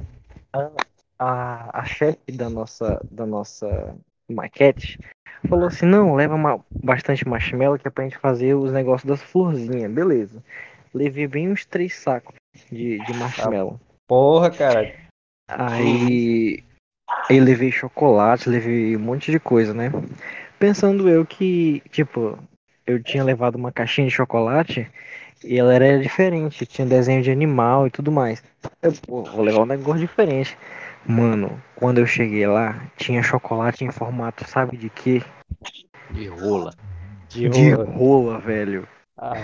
a, 1.20 1.80
a, 1.80 1.84
chefe 1.84 2.32
da 2.32 2.48
nossa, 2.48 3.04
da 3.10 3.26
nossa 3.26 3.94
maquete 4.26 4.98
falou 5.46 5.66
assim, 5.66 5.84
não, 5.84 6.14
leva 6.14 6.36
ma- 6.38 6.60
bastante 6.82 7.28
marshmallow 7.28 7.78
que 7.78 7.86
é 7.86 7.90
pra 7.90 8.04
gente 8.04 8.16
fazer 8.16 8.54
os 8.54 8.72
negócios 8.72 9.06
das 9.06 9.22
florzinhas, 9.22 9.92
beleza. 9.92 10.42
Levei 10.94 11.26
bem 11.26 11.50
uns 11.50 11.66
três 11.66 11.94
sacos 11.94 12.34
de, 12.72 12.98
de 13.04 13.12
marshmallow. 13.12 13.78
Porra, 14.08 14.50
cara. 14.50 14.94
Aí 15.46 16.64
eu 17.28 17.44
levei 17.44 17.70
chocolate, 17.70 18.48
levei 18.48 18.96
um 18.96 19.00
monte 19.00 19.30
de 19.30 19.38
coisa, 19.38 19.74
né? 19.74 19.92
Pensando 20.58 21.06
eu 21.08 21.26
que, 21.26 21.82
tipo, 21.90 22.38
eu 22.86 23.02
tinha 23.02 23.22
levado 23.22 23.56
uma 23.56 23.70
caixinha 23.70 24.08
de 24.08 24.14
chocolate 24.14 24.90
e 25.44 25.58
ela 25.58 25.74
era 25.74 26.00
diferente, 26.00 26.66
tinha 26.66 26.86
desenho 26.86 27.22
de 27.22 27.30
animal 27.30 27.86
e 27.86 27.90
tudo 27.90 28.10
mais. 28.10 28.42
Eu, 28.82 28.92
pô, 29.06 29.22
vou 29.22 29.42
levar 29.42 29.62
um 29.62 29.66
negócio 29.66 30.00
diferente. 30.00 30.56
Mano, 31.06 31.60
quando 31.74 31.98
eu 31.98 32.06
cheguei 32.06 32.46
lá, 32.46 32.82
tinha 32.96 33.22
chocolate 33.22 33.84
em 33.84 33.90
formato, 33.90 34.48
sabe 34.48 34.76
de 34.76 34.90
quê? 34.90 35.22
De 36.10 36.28
rola. 36.28 36.74
De 37.28 37.48
De 37.48 37.72
rola. 37.72 37.90
rola, 37.90 38.38
velho. 38.38 38.86
Ah, 39.22 39.34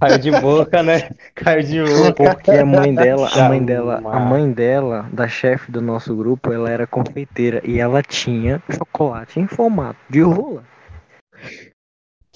caiu 0.00 0.18
de 0.18 0.30
boca, 0.32 0.82
né? 0.82 1.10
Caiu 1.34 1.62
de 1.62 1.82
boca. 1.82 2.14
Porque 2.14 2.50
a 2.50 2.64
mãe 2.66 2.92
dela, 2.92 3.28
a 3.28 3.48
mãe 3.48 3.64
dela, 3.64 4.02
a 4.04 4.18
mãe 4.18 4.50
dela, 4.50 5.08
da 5.12 5.28
chefe 5.28 5.70
do 5.70 5.80
nosso 5.80 6.16
grupo, 6.16 6.52
ela 6.52 6.68
era 6.68 6.86
confeiteira 6.86 7.60
e 7.64 7.78
ela 7.78 8.02
tinha 8.02 8.60
chocolate 8.68 9.38
em 9.38 9.46
formato 9.46 9.98
de 10.08 10.22
rola. 10.22 10.64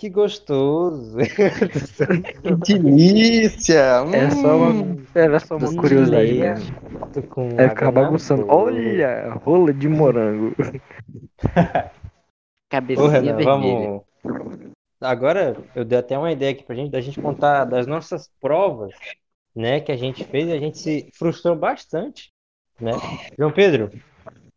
Que 0.05 0.11
gostoso. 0.11 1.17
Que 2.67 2.75
delícia! 2.75 4.05
É 4.13 4.29
só 4.29 4.55
Hum. 4.55 4.83
uma, 4.83 4.97
era 5.15 5.41
só 5.41 5.57
uma 5.57 5.75
curiosidade. 5.77 6.63
Tô 7.15 7.23
com 7.23 7.49
ficava 7.49 7.91
na 7.91 8.03
bagunçando. 8.03 8.43
boca. 8.43 8.55
Olha, 8.55 9.31
rola 9.31 9.73
de 9.73 9.89
morango. 9.89 10.55
Ô, 11.41 11.95
Cabecinha 12.69 13.09
Renan, 13.09 13.37
vermelha. 13.37 14.03
vamos. 14.25 14.67
Agora 15.01 15.57
eu 15.75 15.87
dei 15.87 15.99
até 15.99 16.19
uma 16.19 16.31
ideia 16.33 16.53
aqui 16.53 16.65
pra 16.65 16.77
gente, 16.77 16.91
da 16.91 17.01
gente 17.01 17.19
contar 17.19 17.65
das 17.65 17.87
nossas 17.87 18.29
provas, 18.39 18.93
né, 19.57 19.81
que 19.81 19.91
a 19.91 19.97
gente 19.97 20.23
fez 20.23 20.49
e 20.49 20.53
a 20.53 20.59
gente 20.59 20.77
se 20.77 21.09
frustrou 21.15 21.57
bastante, 21.57 22.31
né? 22.79 22.93
João 23.39 23.51
Pedro, 23.51 23.91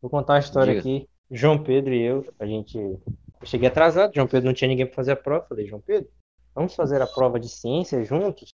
vou 0.02 0.12
contar 0.12 0.34
uma 0.34 0.40
história 0.40 0.74
Diga. 0.74 0.82
aqui. 0.82 1.08
João 1.32 1.58
Pedro 1.58 1.94
e 1.94 2.02
eu, 2.02 2.26
a 2.38 2.46
gente. 2.46 2.78
Eu 3.42 3.48
cheguei 3.48 3.68
atrasado, 3.68 4.14
João 4.14 4.28
Pedro 4.28 4.48
não 4.48 4.54
tinha 4.54 4.68
ninguém 4.68 4.86
pra 4.86 4.96
fazer 4.96 5.12
a 5.12 5.16
prova. 5.16 5.46
Falei, 5.48 5.68
João 5.68 5.82
Pedro, 5.82 6.10
vamos 6.56 6.74
fazer 6.76 7.02
a 7.02 7.08
prova 7.08 7.40
de 7.40 7.50
ciência 7.50 8.04
juntos? 8.04 8.50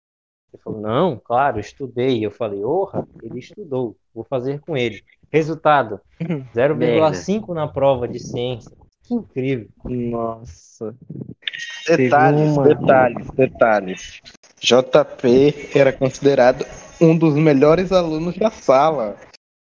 Ele 0.53 0.61
falou, 0.61 0.79
não, 0.81 1.17
claro, 1.17 1.57
eu 1.57 1.61
estudei. 1.61 2.23
Eu 2.25 2.29
falei, 2.31 2.63
orra, 2.63 3.07
ele 3.23 3.39
estudou, 3.39 3.95
vou 4.13 4.23
fazer 4.23 4.59
com 4.59 4.77
ele. 4.77 5.01
Resultado: 5.31 5.99
0,5 6.53 7.53
na 7.53 7.67
prova 7.67 8.07
de 8.07 8.19
ciência. 8.19 8.71
Que 9.03 9.15
incrível. 9.15 9.67
Nossa. 9.83 10.95
Detalhes, 11.87 12.51
uma- 12.55 12.63
detalhes, 12.63 13.27
detalhes. 13.31 14.21
JP 14.61 15.71
era 15.77 15.91
considerado 15.91 16.65
um 17.01 17.17
dos 17.17 17.35
melhores 17.35 17.91
alunos 17.91 18.37
da 18.37 18.49
sala. 18.49 19.17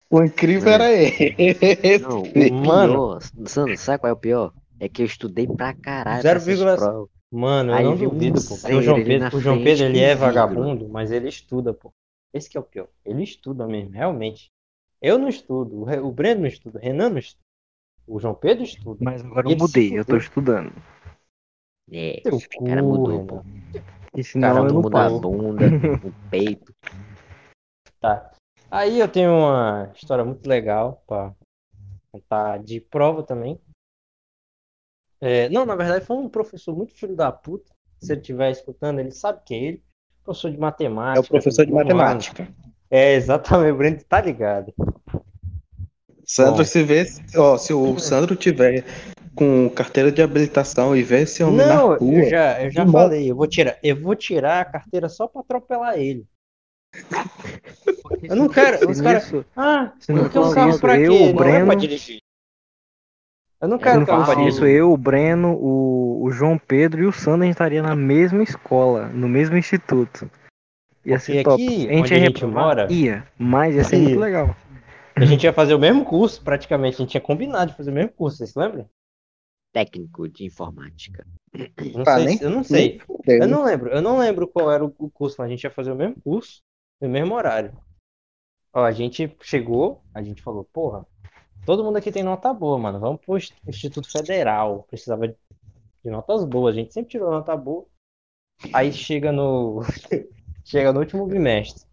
O 0.09 0.23
incrível 0.23 0.69
É. 0.69 0.73
era 0.73 0.91
ele. 0.91 1.99
Não, 1.99 2.23
o 2.23 2.65
Mano. 2.65 2.93
pior, 2.93 3.19
Sandro, 3.45 3.77
sabe 3.77 3.99
qual 3.99 4.09
é 4.09 4.13
o 4.13 4.17
pior? 4.17 4.53
É 4.79 4.87
que 4.87 5.01
eu 5.01 5.05
estudei 5.05 5.45
pra 5.47 5.73
caralho. 5.73 6.21
Zero 6.21 6.39
pra 6.39 6.51
essas 6.51 6.57
vírgula- 6.59 6.77
provas. 6.77 7.09
Mano, 7.31 7.71
eu 7.71 7.75
Aí 7.75 7.83
não 7.83 7.95
vi 7.95 8.07
um 8.07 8.09
duvido, 8.13 8.39
pô. 8.41 8.55
O 8.55 8.81
João 8.81 9.03
Pedro, 9.03 9.37
o 9.37 9.39
João 9.41 9.63
Pedro 9.63 9.85
ele 9.85 9.99
é 9.99 10.15
vagabundo, 10.15 10.89
mas 10.89 11.11
ele 11.11 11.27
estuda, 11.27 11.73
pô. 11.73 11.91
Esse 12.33 12.49
que 12.49 12.57
é 12.57 12.59
o 12.59 12.63
pior. 12.63 12.87
Ele 13.05 13.23
estuda 13.23 13.67
mesmo, 13.67 13.91
realmente. 13.91 14.49
Eu 15.01 15.17
não 15.19 15.27
estudo, 15.29 15.81
o 15.81 15.83
Re- 15.83 15.99
o 15.99 16.11
Breno 16.11 16.41
não 16.41 16.47
estuda, 16.47 16.79
o 16.79 16.81
Renan 16.81 17.09
não 17.09 17.17
estuda. 17.19 17.43
O 18.07 18.19
João 18.19 18.33
Pedro 18.33 18.63
estuda. 18.63 18.97
Mas 19.03 19.23
agora 19.23 19.47
eu 19.47 19.55
mudei, 19.55 19.89
se 19.89 19.95
eu 19.95 20.05
tô 20.05 20.17
estudando. 20.17 20.71
É, 21.91 22.21
o 22.31 22.65
cara 22.65 22.81
mudou, 22.83 23.25
pô. 23.25 23.41
E 24.15 24.21
O 24.21 24.23
senão 24.23 24.47
cara 24.49 24.59
eu 24.59 24.73
não 24.73 24.81
mudou 24.81 24.99
a 25.01 25.09
bunda, 25.09 25.65
o 26.03 26.29
peito. 26.29 26.73
Tá. 27.99 28.31
Aí 28.71 28.99
eu 28.99 29.07
tenho 29.07 29.31
uma 29.31 29.91
história 29.95 30.23
muito 30.25 30.47
legal 30.47 31.03
pra 31.07 31.33
contar 32.11 32.57
de 32.57 32.79
prova 32.81 33.21
também. 33.23 33.59
É, 35.21 35.49
não, 35.49 35.65
na 35.65 35.75
verdade 35.75 36.05
foi 36.05 36.17
um 36.17 36.29
professor 36.29 36.75
muito 36.75 36.93
filho 36.93 37.15
da 37.15 37.31
puta. 37.31 37.71
Se 37.99 38.13
ele 38.13 38.21
estiver 38.21 38.51
escutando, 38.51 38.99
ele 38.99 39.11
sabe 39.11 39.41
que 39.45 39.53
é 39.53 39.57
ele. 39.57 39.83
Professor 40.23 40.51
de 40.51 40.57
matemática. 40.57 41.17
É 41.17 41.19
o 41.19 41.27
professor 41.29 41.65
de 41.65 41.71
matemática. 41.73 42.47
É, 42.89 43.13
exatamente, 43.15 43.71
o 43.71 43.77
Breno 43.77 44.03
tá 44.07 44.21
ligado. 44.21 44.73
Sandro, 46.25 46.57
Bom. 46.57 46.63
se 46.63 46.83
vê, 46.83 47.03
ó, 47.35 47.57
se 47.57 47.73
o 47.73 47.97
Sandro 47.99 48.35
tiver 48.35 48.85
com 49.35 49.69
carteira 49.69 50.11
de 50.11 50.21
habilitação 50.21 50.95
e 50.95 51.01
vê 51.01 51.21
esse 51.21 51.43
homem 51.43 51.65
Não, 51.65 51.89
na 51.91 51.95
rua, 51.97 52.13
eu 52.13 52.29
já, 52.29 52.63
eu 52.63 52.69
já 52.71 52.85
falei, 52.87 53.31
eu 53.31 53.35
vou 53.35 53.47
tirar, 53.47 53.77
eu 53.81 53.99
vou 53.99 54.15
tirar 54.15 54.61
a 54.61 54.65
carteira 54.65 55.09
só 55.09 55.27
pra 55.27 55.41
atropelar 55.41 55.97
ele. 55.97 56.25
Eu 58.23 58.35
não 58.35 58.47
quero, 58.47 58.89
os 58.89 59.01
caras, 59.01 59.31
ah, 59.55 59.93
se 59.99 60.11
não 60.11 60.23
porque 60.23 60.39
um 60.39 60.53
carro 60.53 60.71
eu, 60.71 60.77
quê? 60.79 61.29
o 61.29 61.33
Não 61.33 61.43
é 61.43 61.55
pra 61.55 61.65
Breno- 61.65 61.75
dirigir. 61.75 62.21
Eu 63.61 63.67
não 63.67 63.77
se 63.77 63.83
quero 63.83 64.05
dirigir. 64.05 64.47
isso, 64.47 64.65
eu, 64.65 64.93
o 64.93 64.97
Breno, 64.97 65.53
o, 65.55 66.23
o 66.23 66.31
João 66.31 66.57
Pedro 66.57 67.01
e 67.03 67.05
o 67.05 67.11
Sandro, 67.11 67.41
a 67.41 67.45
gente 67.45 67.55
estaria 67.55 67.81
na 67.81 67.95
mesma 67.95 68.41
escola, 68.41 69.07
no 69.09 69.27
mesmo 69.27 69.57
instituto. 69.57 70.29
Ia 71.05 71.17
Porque 71.17 71.19
ser 71.33 71.43
top. 71.43 71.63
aqui, 71.63 71.75
a 71.89 71.91
gente 71.93 72.01
onde 72.01 72.13
ia 72.13 72.19
a 72.19 72.25
gente 72.25 72.45
mora- 72.45 72.91
Ia, 72.91 73.27
mas 73.37 73.75
ia 73.75 73.83
ser 73.83 73.97
Ia. 73.97 74.03
muito 74.03 74.19
legal. 74.19 74.55
A 75.15 75.25
gente 75.25 75.43
ia 75.43 75.51
fazer 75.51 75.73
o 75.73 75.79
mesmo 75.79 76.05
curso, 76.05 76.41
praticamente. 76.41 76.95
A 76.95 76.97
gente 76.99 77.09
tinha 77.11 77.21
combinado 77.21 77.71
de 77.71 77.77
fazer 77.77 77.91
o 77.91 77.93
mesmo 77.93 78.11
curso, 78.13 78.37
vocês 78.37 78.51
se 78.51 78.59
lembram? 78.59 78.89
Técnico 79.73 80.27
de 80.29 80.45
informática. 80.45 81.25
Eu 81.53 81.91
não 81.93 82.03
Ah, 82.07 82.15
sei, 82.15 82.25
nem- 82.25 82.37
se- 82.37 82.43
eu 82.43 82.49
não 82.49 82.63
sei. 82.63 83.01
Eu 83.27 83.47
não 83.47 83.63
lembro, 83.63 83.89
eu 83.89 84.01
não 84.01 84.17
lembro 84.17 84.47
qual 84.47 84.71
era 84.71 84.83
o 84.85 84.93
o 84.97 85.09
curso, 85.09 85.35
mas 85.39 85.47
a 85.47 85.49
gente 85.49 85.63
ia 85.63 85.69
fazer 85.71 85.91
o 85.91 85.95
mesmo 85.95 86.15
curso, 86.23 86.61
no 87.01 87.09
mesmo 87.09 87.35
horário. 87.35 87.73
Ó, 88.73 88.83
a 88.83 88.91
gente 88.91 89.35
chegou, 89.41 90.01
a 90.13 90.21
gente 90.21 90.41
falou, 90.41 90.63
porra, 90.71 91.05
todo 91.65 91.83
mundo 91.83 91.97
aqui 91.97 92.11
tem 92.11 92.23
nota 92.23 92.53
boa, 92.53 92.77
mano. 92.77 92.99
Vamos 92.99 93.21
pro 93.21 93.37
Inst- 93.37 93.53
Instituto 93.67 94.11
Federal. 94.11 94.85
Precisava 94.89 95.27
de 95.27 95.35
notas 96.05 96.43
boas. 96.45 96.75
A 96.75 96.79
gente 96.79 96.93
sempre 96.93 97.11
tirou 97.11 97.31
nota 97.31 97.55
boa. 97.55 97.85
Aí 98.73 98.91
chega 98.91 99.31
no. 99.31 99.81
chega 100.65 100.91
no 100.91 100.99
último 100.99 101.25
bimestre. 101.25 101.83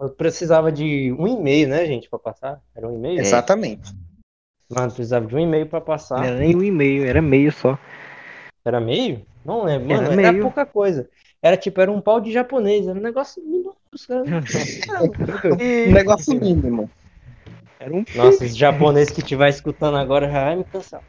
Eu 0.00 0.10
precisava 0.10 0.70
de 0.72 1.12
um 1.18 1.26
e-mail, 1.26 1.68
né, 1.68 1.86
gente, 1.86 2.10
pra 2.10 2.18
passar? 2.18 2.60
Era 2.74 2.88
um 2.88 2.94
e-mail? 2.94 3.20
Exatamente. 3.20 3.92
Mano, 4.68 4.92
precisava 4.92 5.26
de 5.26 5.34
um 5.34 5.38
e-mail 5.38 5.66
pra 5.66 5.80
passar. 5.80 6.18
Não 6.18 6.24
era 6.24 6.36
nem 6.38 6.56
um 6.56 6.62
e-mail, 6.62 7.04
era 7.06 7.22
meio 7.22 7.52
só. 7.52 7.78
Era 8.64 8.80
meio? 8.80 9.24
Não 9.44 9.64
lembro. 9.64 9.92
Era 9.92 10.02
Mano, 10.02 10.20
era, 10.20 10.32
meio. 10.32 10.42
pouca 10.42 10.66
coisa. 10.66 11.08
Era 11.40 11.56
tipo, 11.56 11.80
era 11.80 11.92
um 11.92 12.00
pau 12.00 12.20
de 12.20 12.32
japonês. 12.32 12.88
Era 12.88 12.98
um 12.98 13.02
negócio 13.02 13.42
minúsculo. 13.42 14.24
Um 15.88 15.92
negócio 15.92 16.38
mínimo. 16.40 16.90
Era 17.84 17.94
um 17.94 18.02
Nossa, 18.14 18.46
os 18.46 18.56
japoneses 18.56 19.12
que 19.12 19.20
estiver 19.20 19.50
escutando 19.50 19.98
agora 19.98 20.26
já 20.26 20.42
vai 20.42 20.56
me 20.56 20.64
cansar. 20.64 21.04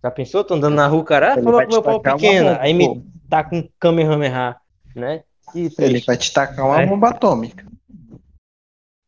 Já 0.00 0.08
pensou? 0.08 0.44
Tô 0.44 0.54
andando 0.54 0.76
na 0.76 0.86
rua, 0.86 1.04
cara. 1.04 1.32
Ah, 1.32 1.34
falou 1.34 1.60
meu 1.60 1.82
te 1.82 1.82
pau 1.82 2.00
bomba, 2.20 2.60
Aí 2.60 2.72
me 2.72 3.02
tá 3.28 3.42
com 3.42 3.68
Kamehameha, 3.80 4.60
né? 4.94 5.24
Que 5.50 5.68
Ele 5.76 6.00
vai 6.02 6.16
te 6.16 6.32
tacar 6.32 6.66
uma 6.66 6.80
É. 6.80 6.86
bomba 6.86 7.08
atômica. 7.08 7.66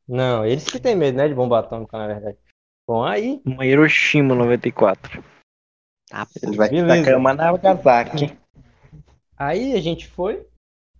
Não, 0.08 0.44
eles 0.44 0.64
que 0.64 0.80
têm 0.80 0.96
medo, 0.96 1.16
né, 1.16 1.28
de 1.28 1.34
bomba 1.34 1.60
atômica, 1.60 1.96
na 1.96 2.08
verdade. 2.08 2.38
Bom, 2.88 3.04
aí, 3.04 3.40
uma 3.44 3.64
Hiroshima 3.64 4.34
94. 4.34 5.22
Tá, 6.08 6.26
Ele 6.42 6.56
vai 6.56 6.68
te 6.68 6.74
Beleza. 6.82 7.04
tacar 7.04 7.20
uma 7.20 7.34
Nagasaki. 7.34 8.36
aí 9.36 9.74
a 9.74 9.80
gente 9.80 10.08
foi 10.08 10.44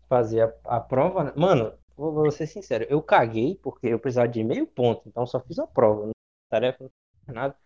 fazer 0.08 0.42
a, 0.42 0.76
a 0.76 0.80
prova. 0.80 1.24
né? 1.24 1.32
Mano, 1.36 1.72
vou, 1.96 2.12
vou 2.12 2.30
ser 2.30 2.46
sincero, 2.46 2.86
eu 2.88 3.00
caguei 3.02 3.58
porque 3.62 3.86
eu 3.88 3.98
precisava 3.98 4.28
de 4.28 4.42
meio 4.44 4.66
ponto, 4.66 5.02
então 5.08 5.26
só 5.26 5.40
fiz 5.40 5.58
a 5.58 5.66
prova. 5.66 6.06
Não 6.06 6.10
tarefa, 6.50 6.84
não 6.84 6.90
fiz 7.24 7.34
nada. 7.34 7.56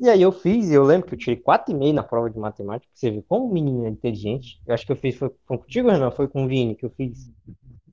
E 0.00 0.08
aí 0.08 0.20
eu 0.22 0.32
fiz, 0.32 0.70
e 0.70 0.74
eu 0.74 0.82
lembro 0.82 1.06
que 1.06 1.14
eu 1.14 1.18
tirei 1.18 1.36
4,5 1.40 1.92
na 1.92 2.02
prova 2.02 2.28
de 2.28 2.36
matemática. 2.38 2.90
Você 2.92 3.10
vê 3.12 3.22
como 3.22 3.46
o 3.46 3.52
menino 3.52 3.86
é 3.86 3.88
inteligente. 3.88 4.60
Eu 4.66 4.74
acho 4.74 4.84
que 4.84 4.90
eu 4.90 4.96
fiz, 4.96 5.14
foi, 5.14 5.30
foi 5.46 5.56
contigo, 5.58 5.88
Renan? 5.88 6.10
Foi 6.10 6.26
com 6.26 6.44
o 6.44 6.48
Vini 6.48 6.74
que 6.74 6.84
eu 6.84 6.90
fiz. 6.90 7.30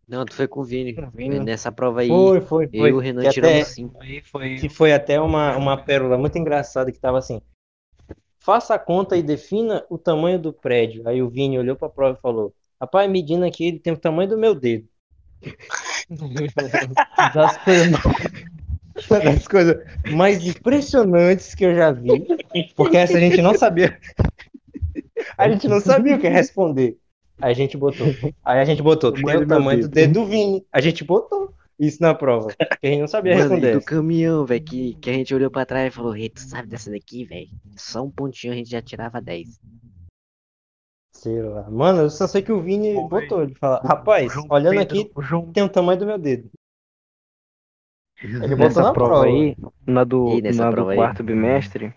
Não, 0.07 0.25
tu 0.25 0.33
foi 0.33 0.47
com 0.47 0.61
o 0.61 0.63
Vini. 0.63 0.93
Com 0.95 1.03
o 1.03 1.11
Vini. 1.11 1.39
Nessa 1.39 1.71
prova 1.71 2.01
aí, 2.01 2.07
Foi, 2.07 2.41
foi, 2.41 2.65
eu 2.65 2.69
foi. 2.79 2.89
e 2.89 2.93
o 2.93 2.97
Renan 2.99 3.21
Que 3.21 3.29
tiramos 3.29 3.55
até- 3.61 3.65
cinco. 3.65 4.01
Aí 4.01 4.21
foi. 4.23 4.55
que 4.55 4.67
foi 4.67 4.91
até 4.93 5.21
uma, 5.21 5.55
uma 5.55 5.77
pérola 5.77 6.17
muito 6.17 6.35
engraçada 6.39 6.91
que 6.91 6.99
tava 6.99 7.19
assim: 7.19 7.39
faça 8.39 8.73
a 8.73 8.79
conta 8.79 9.15
e 9.15 9.21
defina 9.21 9.85
o 9.89 9.97
tamanho 9.97 10.39
do 10.39 10.51
prédio. 10.51 11.07
Aí 11.07 11.21
o 11.21 11.29
Vini 11.29 11.59
olhou 11.59 11.75
pra 11.75 11.87
prova 11.87 12.17
e 12.17 12.21
falou: 12.21 12.51
Rapaz, 12.81 13.09
medindo 13.09 13.45
aqui, 13.45 13.65
ele 13.67 13.79
tem 13.79 13.93
o 13.93 13.97
tamanho 13.97 14.27
do 14.29 14.37
meu 14.39 14.55
dedo. 14.55 14.87
Das 17.33 17.57
coisas, 17.57 17.91
das 19.23 19.47
coisas 19.47 19.77
mais 20.11 20.45
impressionantes 20.45 21.55
que 21.55 21.65
eu 21.65 21.75
já 21.75 21.91
vi, 21.91 22.25
porque 22.75 22.97
essa 22.97 23.17
a 23.17 23.19
gente 23.19 23.41
não 23.41 23.55
sabia. 23.55 23.97
A 25.37 25.49
gente 25.49 25.67
não 25.67 25.79
sabia 25.79 26.15
o 26.15 26.19
que 26.19 26.27
responder. 26.27 26.97
Aí 27.41 27.51
a 27.51 27.55
gente 27.55 27.77
botou. 27.77 28.07
Aí 28.43 28.59
a 28.59 28.65
gente 28.65 28.81
botou, 28.81 29.11
tem 29.11 29.23
o 29.23 29.47
tamanho 29.47 29.81
do 29.81 29.87
dedo 29.87 30.13
do 30.13 30.25
Vini. 30.25 30.65
A 30.71 30.81
gente 30.81 31.03
botou 31.03 31.53
isso 31.79 32.01
na 32.01 32.13
prova. 32.13 32.53
Porque 32.57 32.87
a 32.87 32.89
gente 32.89 32.99
não 32.99 33.07
sabia 33.07 33.33
Mano, 33.33 33.49
responder. 33.49 33.73
do 33.73 33.81
caminhão, 33.83 34.45
velho, 34.45 34.63
que, 34.63 34.93
que 34.95 35.09
a 35.09 35.13
gente 35.13 35.33
olhou 35.33 35.49
pra 35.49 35.65
trás 35.65 35.91
e 35.91 35.95
falou, 35.95 36.11
Rei, 36.11 36.29
tu 36.29 36.41
sabe 36.41 36.67
dessa 36.67 36.91
daqui, 36.91 37.25
velho? 37.25 37.49
Só 37.75 38.03
um 38.03 38.11
pontinho 38.11 38.53
a 38.53 38.55
gente 38.55 38.69
já 38.69 38.81
tirava 38.81 39.19
10. 39.19 39.59
Sei 41.21 41.39
lá. 41.39 41.69
Mano, 41.69 42.01
eu 42.01 42.09
só 42.09 42.25
sei 42.27 42.41
que 42.41 42.51
o 42.51 42.59
Vini 42.61 42.99
botou. 43.07 43.43
Ele 43.43 43.53
fala, 43.53 43.79
rapaz, 43.85 44.31
João 44.33 44.47
olhando 44.49 44.79
Pedro- 44.79 44.97
aqui, 44.97 45.11
o 45.15 45.21
João 45.21 45.51
tem 45.53 45.61
o 45.63 45.69
tamanho 45.69 45.99
do 45.99 46.05
meu 46.07 46.17
dedo. 46.17 46.49
Ele 48.23 48.55
botou 48.55 48.67
Nessa 48.67 48.81
na 48.81 48.91
prova, 48.93 49.13
prova. 49.13 49.25
aí, 49.25 49.55
na 49.85 50.03
do, 50.03 50.37
E 50.37 50.41
na 50.51 50.69
do 50.69 50.75
prova 50.75 50.91
aí? 50.91 50.97
quarto 50.97 51.23
bimestre, 51.23 51.93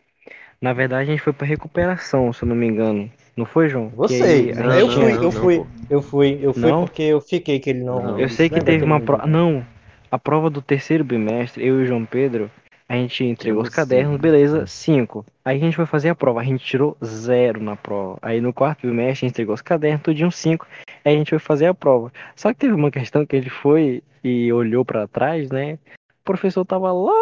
na 0.61 0.73
verdade 0.73 1.11
a 1.11 1.13
gente 1.13 1.23
foi 1.23 1.33
pra 1.33 1.47
recuperação, 1.47 2.33
se 2.33 2.43
eu 2.45 2.49
não 2.49 2.57
me 2.57 2.67
engano. 2.67 3.11
Não 3.37 3.47
foi, 3.47 3.69
João? 3.69 3.89
Você, 3.97 4.25
aí 4.25 4.55
Não, 4.57 4.75
eu 4.75 4.89
fui, 4.89 5.13
eu 5.25 5.33
fui, 5.33 5.67
eu 5.91 6.03
fui, 6.03 6.39
eu 6.43 6.53
fui 6.55 6.71
Não? 6.71 6.85
porque 6.85 7.03
eu 7.03 7.21
fiquei 7.21 7.59
que 7.61 7.71
ele 7.71 7.83
não. 7.85 8.03
Não. 8.03 8.19
Eu 8.19 8.29
sei 8.29 8.49
que 8.51 8.61
teve 8.61 8.85
uma 8.85 9.01
prova. 9.01 9.27
Não, 9.27 9.65
a 10.11 10.19
prova 10.19 10.51
do 10.51 10.63
terceiro 10.63 11.05
bimestre, 11.05 11.67
eu 11.67 11.81
e 11.81 11.85
o 11.85 11.87
João 11.87 12.05
Pedro, 12.05 12.51
a 12.89 12.95
gente 12.97 13.25
entregou 13.25 13.63
os 13.63 13.71
cadernos, 13.71 14.21
beleza, 14.21 14.67
cinco. 14.67 15.25
Aí 15.45 15.57
a 15.57 15.61
gente 15.61 15.77
foi 15.77 15.87
fazer 15.87 16.11
a 16.11 16.15
prova, 16.15 16.41
a 16.41 16.45
gente 16.45 16.65
tirou 16.65 16.97
zero 17.03 17.63
na 17.63 17.77
prova. 17.77 18.19
Aí 18.21 18.41
no 18.41 18.53
quarto 18.53 18.87
bimestre 18.87 19.11
a 19.11 19.15
gente 19.15 19.31
entregou 19.31 19.55
os 19.55 19.63
cadernos, 19.63 20.03
tudinho 20.03 20.31
cinco. 20.31 20.67
Aí 21.05 21.15
a 21.15 21.19
gente 21.19 21.31
foi 21.31 21.39
fazer 21.39 21.67
a 21.67 21.75
prova. 21.75 22.13
Só 22.37 22.53
que 22.53 22.59
teve 22.61 22.75
uma 22.75 22.91
questão 22.91 23.25
que 23.25 23.37
ele 23.37 23.49
foi 23.49 24.03
e 24.23 24.53
olhou 24.53 24.85
pra 24.85 25.09
trás, 25.09 25.51
né? 25.51 25.79
O 26.21 26.25
professor 26.25 26.65
tava 26.65 26.93
lá 26.93 27.13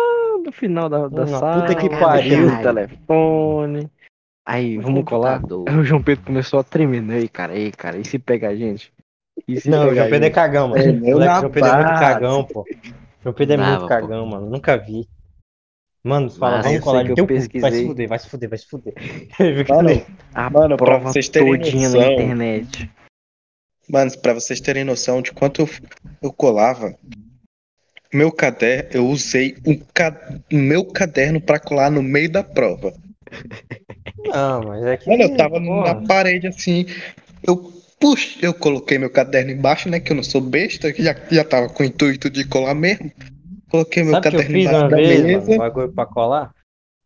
no 0.45 0.53
final 0.53 0.89
da, 0.89 1.07
da 1.09 1.23
Na 1.23 1.39
sala, 1.39 1.63
puta 1.63 1.75
que 1.77 1.89
pariu. 1.89 2.51
no 2.51 2.63
telefone. 2.63 3.91
Aí, 4.45 4.79
vamos 4.79 5.05
colar? 5.05 5.41
Aí 5.69 5.75
o 5.79 5.85
João 5.85 6.03
Pedro 6.03 6.25
começou 6.25 6.59
a 6.59 6.65
tremer, 6.65 7.01
né? 7.03 7.21
Ei, 7.21 7.29
cara, 7.29 7.57
ei, 7.57 7.71
cara, 7.71 7.97
e 7.99 8.05
se 8.05 8.19
pegar 8.19 8.49
a 8.49 8.57
gente? 8.57 8.93
E 9.47 9.55
Não, 9.69 9.89
o 9.89 9.95
João 9.95 10.09
Pedro 10.11 10.27
é 10.27 10.31
cagão, 10.31 10.69
mano. 10.69 10.83
É, 10.83 10.93
Moleque, 10.93 11.33
o 11.37 11.41
João 11.41 11.51
Pedro 11.53 11.71
é 11.71 11.77
muito 11.77 12.01
cagão, 12.01 12.45
pô. 12.45 12.61
O 12.63 12.67
João 13.23 13.35
Pedro 13.35 13.55
é 13.55 13.57
Brava, 13.57 13.71
muito 13.71 13.83
pô. 13.83 13.89
cagão, 13.89 14.27
mano. 14.27 14.51
Nunca 14.51 14.77
vi. 14.77 15.09
Mano, 16.05 16.30
fala, 16.30 16.57
Mas 16.57 16.64
vamos 16.64 16.78
eu 16.78 16.82
colar 16.84 16.98
sei 16.98 17.09
que 17.09 17.14
de 17.14 17.20
eu 17.20 17.26
teu 17.26 17.26
cu. 17.26 17.32
Vai 17.34 17.42
se 17.42 17.48
pesquisei. 17.48 17.86
fuder, 17.86 18.09
vai 18.09 18.18
se 18.18 18.28
fuder, 18.28 18.48
vai 18.48 18.59
se 18.59 18.66
fuder. 18.66 18.94
Mano. 19.68 20.07
A 20.34 20.50
Mano, 20.50 20.76
pra 20.76 20.86
prova 20.86 21.12
vocês 21.12 21.28
terem 21.28 21.53
todinha 21.59 21.88
na 21.88 21.94
noção- 21.96 22.12
internet. 22.12 22.90
Mano, 23.88 24.18
pra 24.20 24.34
vocês 24.34 24.61
terem 24.61 24.84
noção 24.84 25.22
de 25.22 25.32
quanto 25.32 25.62
eu, 25.62 25.68
eu 26.22 26.32
colava, 26.32 26.94
meu 28.12 28.32
caderno, 28.32 28.90
eu 28.92 29.07
usei 29.07 29.57
o 29.66 29.78
ca- 29.94 30.40
meu 30.50 30.84
caderno 30.84 31.40
pra 31.40 31.59
colar 31.61 31.90
no 31.90 32.03
meio 32.03 32.30
da 32.30 32.42
prova. 32.42 32.92
Não, 34.24 34.62
mas 34.62 34.84
é 34.84 34.96
que. 34.96 35.09
Mano, 35.09 35.22
eu 35.24 35.36
tava 35.36 35.61
porra, 35.61 35.94
na 35.94 36.07
parede 36.07 36.46
assim, 36.48 36.86
eu 37.46 37.72
puxa, 38.00 38.38
eu 38.42 38.53
coloquei 38.53 38.98
meu 38.98 39.11
caderno 39.11 39.53
embaixo, 39.53 39.88
né, 39.88 40.00
que 40.00 40.11
eu 40.11 40.16
não 40.16 40.22
sou 40.24 40.40
besta, 40.40 40.92
que 40.92 41.03
já, 41.03 41.14
já 41.30 41.44
tava 41.44 41.68
com 41.68 41.82
o 41.82 41.86
intuito 41.86 42.28
de 42.28 42.44
colar 42.46 42.74
mesmo. 42.74 43.11
Coloquei 43.73 44.03
meu 44.05 44.12
Sabe 44.12 44.29
que 44.29 44.37
eu 44.37 44.43
fiz 44.43 44.66
uma 44.70 44.89
vez, 44.91 45.23
mano? 45.23 45.51
Um 45.55 45.57
bagulho 45.57 45.93
pra 45.95 46.05
colar? 46.05 46.55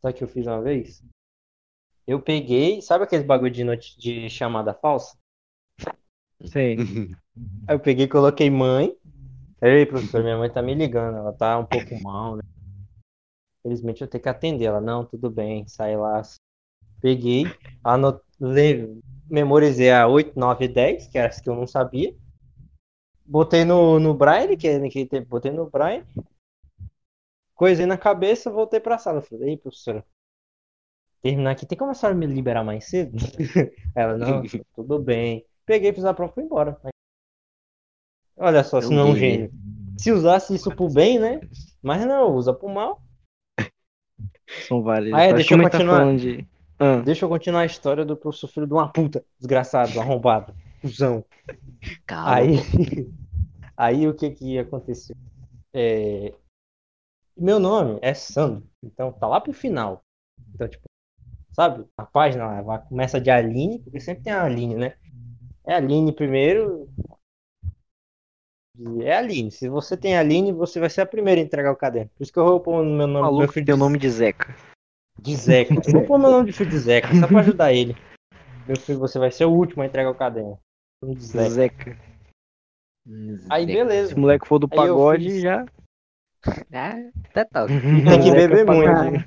Sabe 0.03 0.15
o 0.15 0.17
que 0.19 0.25
eu 0.25 0.29
fiz 0.29 0.47
uma 0.49 0.61
vez? 0.61 1.01
Eu 2.05 2.21
peguei, 2.21 2.83
sabe 2.83 3.05
aqueles 3.05 3.25
bagulho 3.25 3.53
de, 3.53 3.63
noti- 3.63 3.97
de 3.97 4.29
chamada 4.29 4.75
falsa? 4.75 5.17
Sei. 6.45 6.77
Aí 7.69 7.77
eu 7.77 7.79
peguei 7.79 8.07
e 8.07 8.09
coloquei 8.09 8.51
mãe. 8.51 8.97
Ei, 9.63 9.87
professor, 9.87 10.25
minha 10.25 10.37
mãe 10.37 10.51
tá 10.51 10.61
me 10.61 10.75
ligando, 10.75 11.19
ela 11.19 11.33
tá 11.33 11.57
um 11.57 11.65
pouco 11.65 12.03
mal, 12.03 12.35
né? 12.35 12.43
Infelizmente 13.61 14.03
eu 14.03 14.09
tenho 14.09 14.23
que 14.23 14.29
atender 14.29 14.65
ela. 14.65 14.81
Não, 14.81 15.05
tudo 15.05 15.31
bem, 15.31 15.69
sai 15.69 15.97
lá. 15.97 16.21
Peguei, 17.01 17.45
anot... 17.85 18.21
le- 18.41 19.01
memorizei 19.31 19.93
a 19.93 20.09
8, 20.09 20.37
9 20.37 20.65
e 20.65 20.69
10, 20.69 21.07
que 21.07 21.17
era 21.17 21.29
as 21.29 21.41
que 21.41 21.49
eu 21.49 21.55
não 21.55 21.67
sabia. 21.67 22.13
Botei 23.25 23.65
no, 23.65 24.01
no 24.01 24.15
Braille, 24.15 24.57
que 24.57 24.67
é 24.67 24.79
naquele 24.81 25.07
tempo, 25.07 25.29
botei 25.29 25.53
no 25.53 25.71
Braille. 25.71 26.05
Coisei 27.57 27.87
na 27.87 27.97
cabeça, 27.97 28.51
voltei 28.51 28.79
pra 28.79 28.99
sala. 28.99 29.23
Falei, 29.23 29.51
ei, 29.51 29.57
professora, 29.57 30.05
terminar 31.23 31.53
aqui, 31.53 31.65
tem 31.65 31.77
como 31.77 31.91
a 31.91 31.95
senhora 31.95 32.17
me 32.17 32.27
liberar 32.27 32.63
mais 32.63 32.85
cedo? 32.85 33.17
Ela, 33.97 34.17
não, 34.19 34.43
tudo 34.77 34.99
bem. 34.99 35.45
Peguei, 35.65 35.93
fiz 35.93 36.05
a 36.05 36.13
prova 36.13 36.33
e 36.33 36.35
fui 36.35 36.45
embora. 36.45 36.79
Olha 38.37 38.63
só, 38.63 38.81
se 38.81 38.89
Eu 38.89 38.91
não 38.93 39.09
é 39.09 39.11
um 39.11 39.17
gênio. 39.17 39.51
Se 39.97 40.13
usasse 40.13 40.55
isso 40.55 40.71
pro 40.71 40.93
bem, 40.93 41.19
né? 41.19 41.41
Mas 41.83 42.05
não, 42.05 42.35
usa 42.35 42.53
pro 42.53 42.69
mal. 42.69 43.03
São 44.69 44.83
vários. 44.83 45.15
Ah, 45.15 45.23
é, 45.23 45.33
deixa 45.33 45.49
que 45.49 45.55
eu 45.55 45.63
tá 45.63 45.71
continuar. 45.71 45.99
falando 45.99 46.21
de. 46.21 46.47
Ah, 46.79 47.01
Deixa 47.01 47.25
eu 47.25 47.29
continuar 47.31 47.63
a 47.63 47.67
história 47.67 48.05
do 48.05 48.15
professor 48.15 48.49
filho 48.49 48.67
de 48.67 48.75
uma 48.75 48.93
puta, 48.93 49.25
desgraçado, 49.39 49.99
arrombado, 49.99 50.55
cuzão. 50.83 51.25
Calma. 52.05 52.35
Aí, 52.35 52.59
aí 53.75 54.07
o 54.07 54.13
que 54.15 54.31
que 54.31 54.59
aconteceu? 54.59 55.17
É, 55.73 56.35
meu 57.37 57.59
nome 57.61 57.99
é 58.03 58.15
Sandro, 58.15 58.67
então 58.83 59.13
tá 59.13 59.27
lá 59.27 59.41
pro 59.41 59.53
final. 59.53 60.03
Então, 60.55 60.69
tipo, 60.69 60.85
sabe, 61.53 61.85
a 61.99 62.05
página 62.05 62.61
lá 62.63 62.79
começa 62.79 63.21
de 63.21 63.31
Aline, 63.31 63.79
porque 63.81 64.01
sempre 64.01 64.25
tem 64.25 64.33
a 64.33 64.45
Aline, 64.45 64.75
né? 64.75 64.95
É 65.65 65.75
Aline 65.75 66.13
primeiro. 66.13 66.89
e 68.79 69.03
É 69.05 69.17
Aline. 69.17 69.51
Se 69.51 69.69
você 69.69 69.97
tem 69.97 70.17
Aline, 70.17 70.53
você 70.53 70.79
vai 70.81 70.89
ser 70.89 71.01
a 71.03 71.07
primeira 71.07 71.41
a 71.41 71.45
entregar 71.45 71.73
o 71.73 71.77
caderno. 71.77 72.11
Por 72.17 72.23
isso 72.23 72.33
que 72.33 72.39
eu 72.39 72.45
vou 72.45 72.61
pôr 72.61 72.85
meu 72.85 73.07
nome, 73.07 73.13
meu 73.13 73.23
maluco 73.23 73.53
filho 73.53 73.67
tem 73.67 73.75
o 73.75 73.79
nome 73.79 73.99
de 73.99 74.09
Zeca. 74.11 74.55
de 75.21 75.35
Zeca. 75.37 75.75
Eu 75.75 75.93
vou 75.93 76.05
pôr 76.07 76.19
meu 76.19 76.31
nome 76.31 76.47
de 76.47 76.53
filho 76.57 76.71
de 76.71 76.79
Zeca, 76.79 77.09
só 77.21 77.27
pra 77.27 77.41
ajudar 77.41 77.73
ele. 77.73 77.97
Meu 78.67 78.79
filho, 78.79 78.99
você 78.99 79.19
vai 79.19 79.31
ser 79.31 79.45
o 79.45 79.53
último 79.53 79.83
a 79.83 79.87
entregar 79.87 80.11
o 80.11 80.15
caderno. 80.15 80.59
Zeca. 81.19 81.51
Zeca. 81.51 81.99
Aí 83.49 83.65
Se 83.67 83.73
beleza. 83.73 84.15
o 84.17 84.19
moleque 84.19 84.47
for 84.47 84.59
do 84.59 84.69
pagode, 84.69 85.31
fiz. 85.31 85.43
já. 85.43 85.65
Ah, 86.73 86.95
até 87.31 87.45
tá. 87.45 87.67
Tem 87.67 88.21
que 88.21 88.31
beber 88.31 88.65
muito. 88.67 88.87
Pagodinho. 88.87 89.25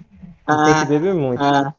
Tem 0.65 0.75
que 0.75 0.85
beber 0.85 1.13
muito. 1.13 1.41
Ah, 1.41 1.73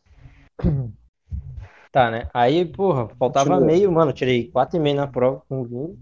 Tá, 1.93 2.11
né? 2.11 2.29
Aí, 2.33 2.65
porra, 2.65 3.09
faltava 3.19 3.51
Continua. 3.51 3.67
meio, 3.67 3.91
mano. 3.91 4.13
Tirei 4.13 4.51
4,5 4.51 4.97
na 4.97 5.07
prova 5.09 5.43
com 5.49 5.65
vinho. 5.65 5.99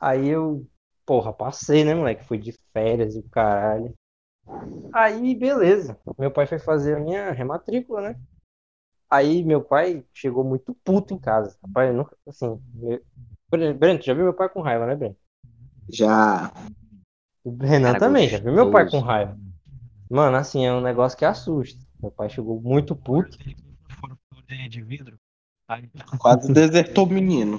Aí 0.00 0.28
eu, 0.28 0.66
porra, 1.06 1.32
passei, 1.32 1.84
né, 1.84 1.94
moleque? 1.94 2.24
Fui 2.24 2.38
de 2.38 2.52
férias 2.72 3.14
e 3.14 3.20
o 3.20 3.28
caralho. 3.30 3.94
Aí, 4.92 5.34
beleza. 5.34 5.98
Meu 6.18 6.30
pai 6.30 6.46
foi 6.46 6.58
fazer 6.58 6.96
a 6.96 7.00
minha 7.00 7.30
rematrícula, 7.32 8.00
né? 8.00 8.16
Aí 9.10 9.44
meu 9.44 9.62
pai 9.62 10.04
chegou 10.12 10.44
muito 10.44 10.74
puto 10.84 11.14
em 11.14 11.18
casa. 11.18 11.56
Rapaz, 11.62 11.88
eu 11.90 11.94
nunca, 11.96 12.16
assim. 12.26 12.60
meu- 12.74 13.02
Breno, 13.76 14.02
já 14.02 14.12
viu 14.14 14.24
meu 14.24 14.34
pai 14.34 14.48
com 14.48 14.60
raiva, 14.60 14.86
né, 14.86 14.96
Breno? 14.96 15.16
já. 15.88 16.52
O 17.44 17.56
Renan 17.60 17.88
Cara 17.92 17.98
também, 18.00 18.28
já 18.28 18.38
viu 18.38 18.52
meu 18.52 18.70
pai 18.70 18.84
com 18.84 18.92
gostoso. 18.92 19.04
raiva. 19.06 19.38
Mano, 20.10 20.36
assim, 20.36 20.64
é 20.64 20.72
um 20.72 20.80
negócio 20.80 21.16
que 21.18 21.24
assusta. 21.24 21.78
Meu 22.00 22.10
pai 22.10 22.28
chegou 22.30 22.60
muito 22.60 22.96
puto. 22.96 23.36
de 24.68 24.82
vidro. 24.82 25.18
Quase 26.18 26.52
desertou 26.52 27.06
o 27.06 27.10
menino. 27.10 27.58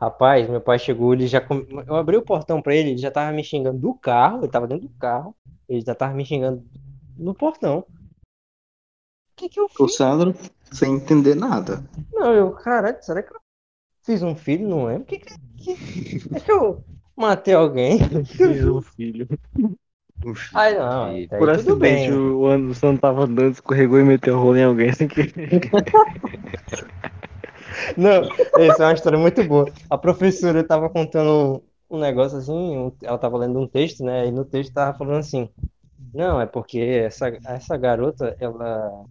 Rapaz, 0.00 0.48
meu 0.48 0.60
pai 0.60 0.78
chegou, 0.78 1.12
ele 1.12 1.26
já. 1.26 1.40
come- 1.40 1.66
Eu 1.86 1.96
abri 1.96 2.16
o 2.16 2.22
portão 2.22 2.62
pra 2.62 2.74
ele, 2.74 2.90
ele 2.90 2.98
já 2.98 3.10
tava 3.10 3.32
me 3.32 3.42
xingando 3.42 3.78
do 3.78 3.94
carro, 3.94 4.38
ele 4.42 4.48
tava 4.48 4.66
dentro 4.66 4.86
do 4.88 4.94
carro, 4.94 5.34
ele 5.68 5.80
já 5.80 5.94
tava 5.94 6.14
me 6.14 6.24
xingando 6.24 6.64
no 7.16 7.34
portão. 7.34 7.78
O 7.80 7.84
que 9.36 9.48
que 9.48 9.60
eu 9.60 9.64
O 9.66 9.86
fiz? 9.86 9.96
Sandro, 9.96 10.34
sem 10.72 10.94
entender 10.94 11.34
nada. 11.34 11.82
Não, 12.12 12.32
eu, 12.34 12.52
caralho, 12.52 12.98
será 13.02 13.22
que 13.22 13.32
eu 13.34 13.40
fiz 14.02 14.22
um 14.22 14.34
filho? 14.36 14.68
Não 14.68 14.84
lembro. 14.86 15.04
Que 15.04 15.18
que, 15.18 15.34
que, 15.56 15.72
é 16.34 16.40
que 16.40 16.50
eu 16.52 16.82
matei 17.18 17.54
alguém? 17.54 17.98
Fiz 18.24 18.64
um 18.64 18.80
filho. 18.80 19.28
Ai, 20.52 20.76
não, 20.76 21.14
Por 21.38 21.38
tudo 21.38 21.50
acidente, 21.50 21.78
bem. 21.78 22.12
o 22.12 22.46
Anderson 22.46 22.96
tava 22.96 23.22
andando, 23.24 23.52
escorregou 23.52 24.00
e 24.00 24.04
meteu 24.04 24.36
o 24.36 24.40
rolo 24.40 24.56
em 24.56 24.64
alguém 24.64 24.92
sem 24.92 25.06
querer. 25.06 25.60
Não, 27.96 28.22
essa 28.58 28.82
é 28.82 28.86
uma 28.86 28.92
história 28.92 29.18
muito 29.18 29.42
boa. 29.44 29.70
A 29.88 29.96
professora 29.96 30.64
tava 30.64 30.90
contando 30.90 31.62
um, 31.88 31.98
negócio 31.98 32.38
assim, 32.38 32.92
ela 33.02 33.18
tava 33.18 33.38
lendo 33.38 33.58
um 33.60 33.68
texto, 33.68 34.04
né? 34.04 34.26
E 34.26 34.32
no 34.32 34.44
texto 34.44 34.72
tava 34.72 34.96
falando 34.96 35.18
assim: 35.18 35.48
Não, 36.12 36.40
é 36.40 36.46
porque 36.46 36.80
essa, 36.80 37.28
essa 37.46 37.76
garota, 37.76 38.36
ela 38.40 39.04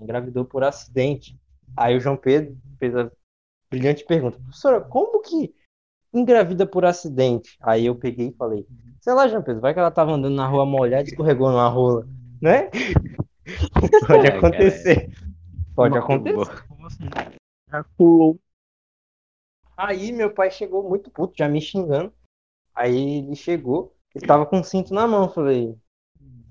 engravidou 0.00 0.44
por 0.44 0.64
acidente. 0.64 1.38
Aí 1.76 1.96
o 1.96 2.00
João 2.00 2.16
Pedro 2.16 2.56
fez 2.78 2.94
a 2.96 3.10
brilhante 3.70 4.04
pergunta: 4.04 4.38
Professora, 4.38 4.80
como 4.80 5.20
que 5.22 5.54
engravida 6.12 6.66
por 6.66 6.84
acidente? 6.84 7.56
Aí 7.60 7.86
eu 7.86 7.94
peguei 7.94 8.28
e 8.28 8.36
falei: 8.36 8.66
Sei 9.00 9.12
lá, 9.12 9.28
João 9.28 9.42
Pedro, 9.42 9.60
vai 9.60 9.72
que 9.72 9.80
ela 9.80 9.90
tava 9.90 10.12
andando 10.12 10.34
na 10.34 10.46
rua 10.46 10.66
molhada 10.66 11.04
e 11.04 11.06
escorregou 11.06 11.50
numa 11.50 11.68
rola, 11.68 12.06
né? 12.40 12.70
Pode 14.06 14.26
Ai, 14.26 14.36
acontecer. 14.36 15.10
Pode 15.74 15.92
Muito 15.92 16.04
acontecer. 16.04 16.64
Já 17.70 17.84
pulou. 17.96 18.38
Aí 19.76 20.10
meu 20.10 20.34
pai 20.34 20.50
chegou 20.50 20.88
muito 20.88 21.10
puto, 21.10 21.34
já 21.36 21.48
me 21.48 21.60
xingando. 21.60 22.12
Aí 22.74 23.18
ele 23.18 23.36
chegou, 23.36 23.94
ele 24.14 24.26
tava 24.26 24.44
com 24.44 24.60
o 24.60 24.64
cinto 24.64 24.92
na 24.92 25.06
mão. 25.06 25.28
Falei, 25.28 25.76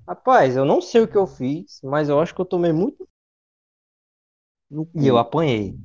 rapaz, 0.06 0.56
eu 0.56 0.64
não 0.64 0.80
sei 0.80 1.02
o 1.02 1.08
que 1.08 1.16
eu 1.16 1.26
fiz, 1.26 1.80
mas 1.82 2.08
eu 2.08 2.18
acho 2.20 2.34
que 2.34 2.40
eu 2.40 2.46
tomei 2.46 2.72
muito. 2.72 3.06
E 4.94 5.06
eu 5.06 5.18
apanhei. 5.18 5.78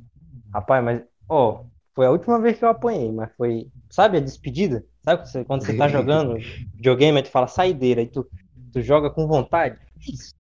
Rapaz, 0.54 0.84
mas, 0.84 1.04
ó, 1.28 1.66
foi 1.94 2.06
a 2.06 2.12
última 2.12 2.40
vez 2.40 2.58
que 2.58 2.66
eu 2.66 2.70
apanhei, 2.70 3.12
mas 3.12 3.32
foi, 3.36 3.68
sabe 3.90 4.18
a 4.18 4.22
despedida? 4.22 4.86
Sabe 5.04 5.22
quando 5.22 5.28
você- 5.28 5.46
quando 5.46 5.66
você 5.66 5.78
tá 5.78 5.88
jogando 5.88 6.38
videogame, 6.76 7.18
aí 7.18 7.24
tu 7.24 7.30
fala 7.30 7.48
saideira, 7.48 8.02
aí 8.02 8.08
tu, 8.08 8.28
tu 8.72 8.82
joga 8.82 9.10
com 9.10 9.28
vontade? 9.28 9.78
Isso. 10.08 10.34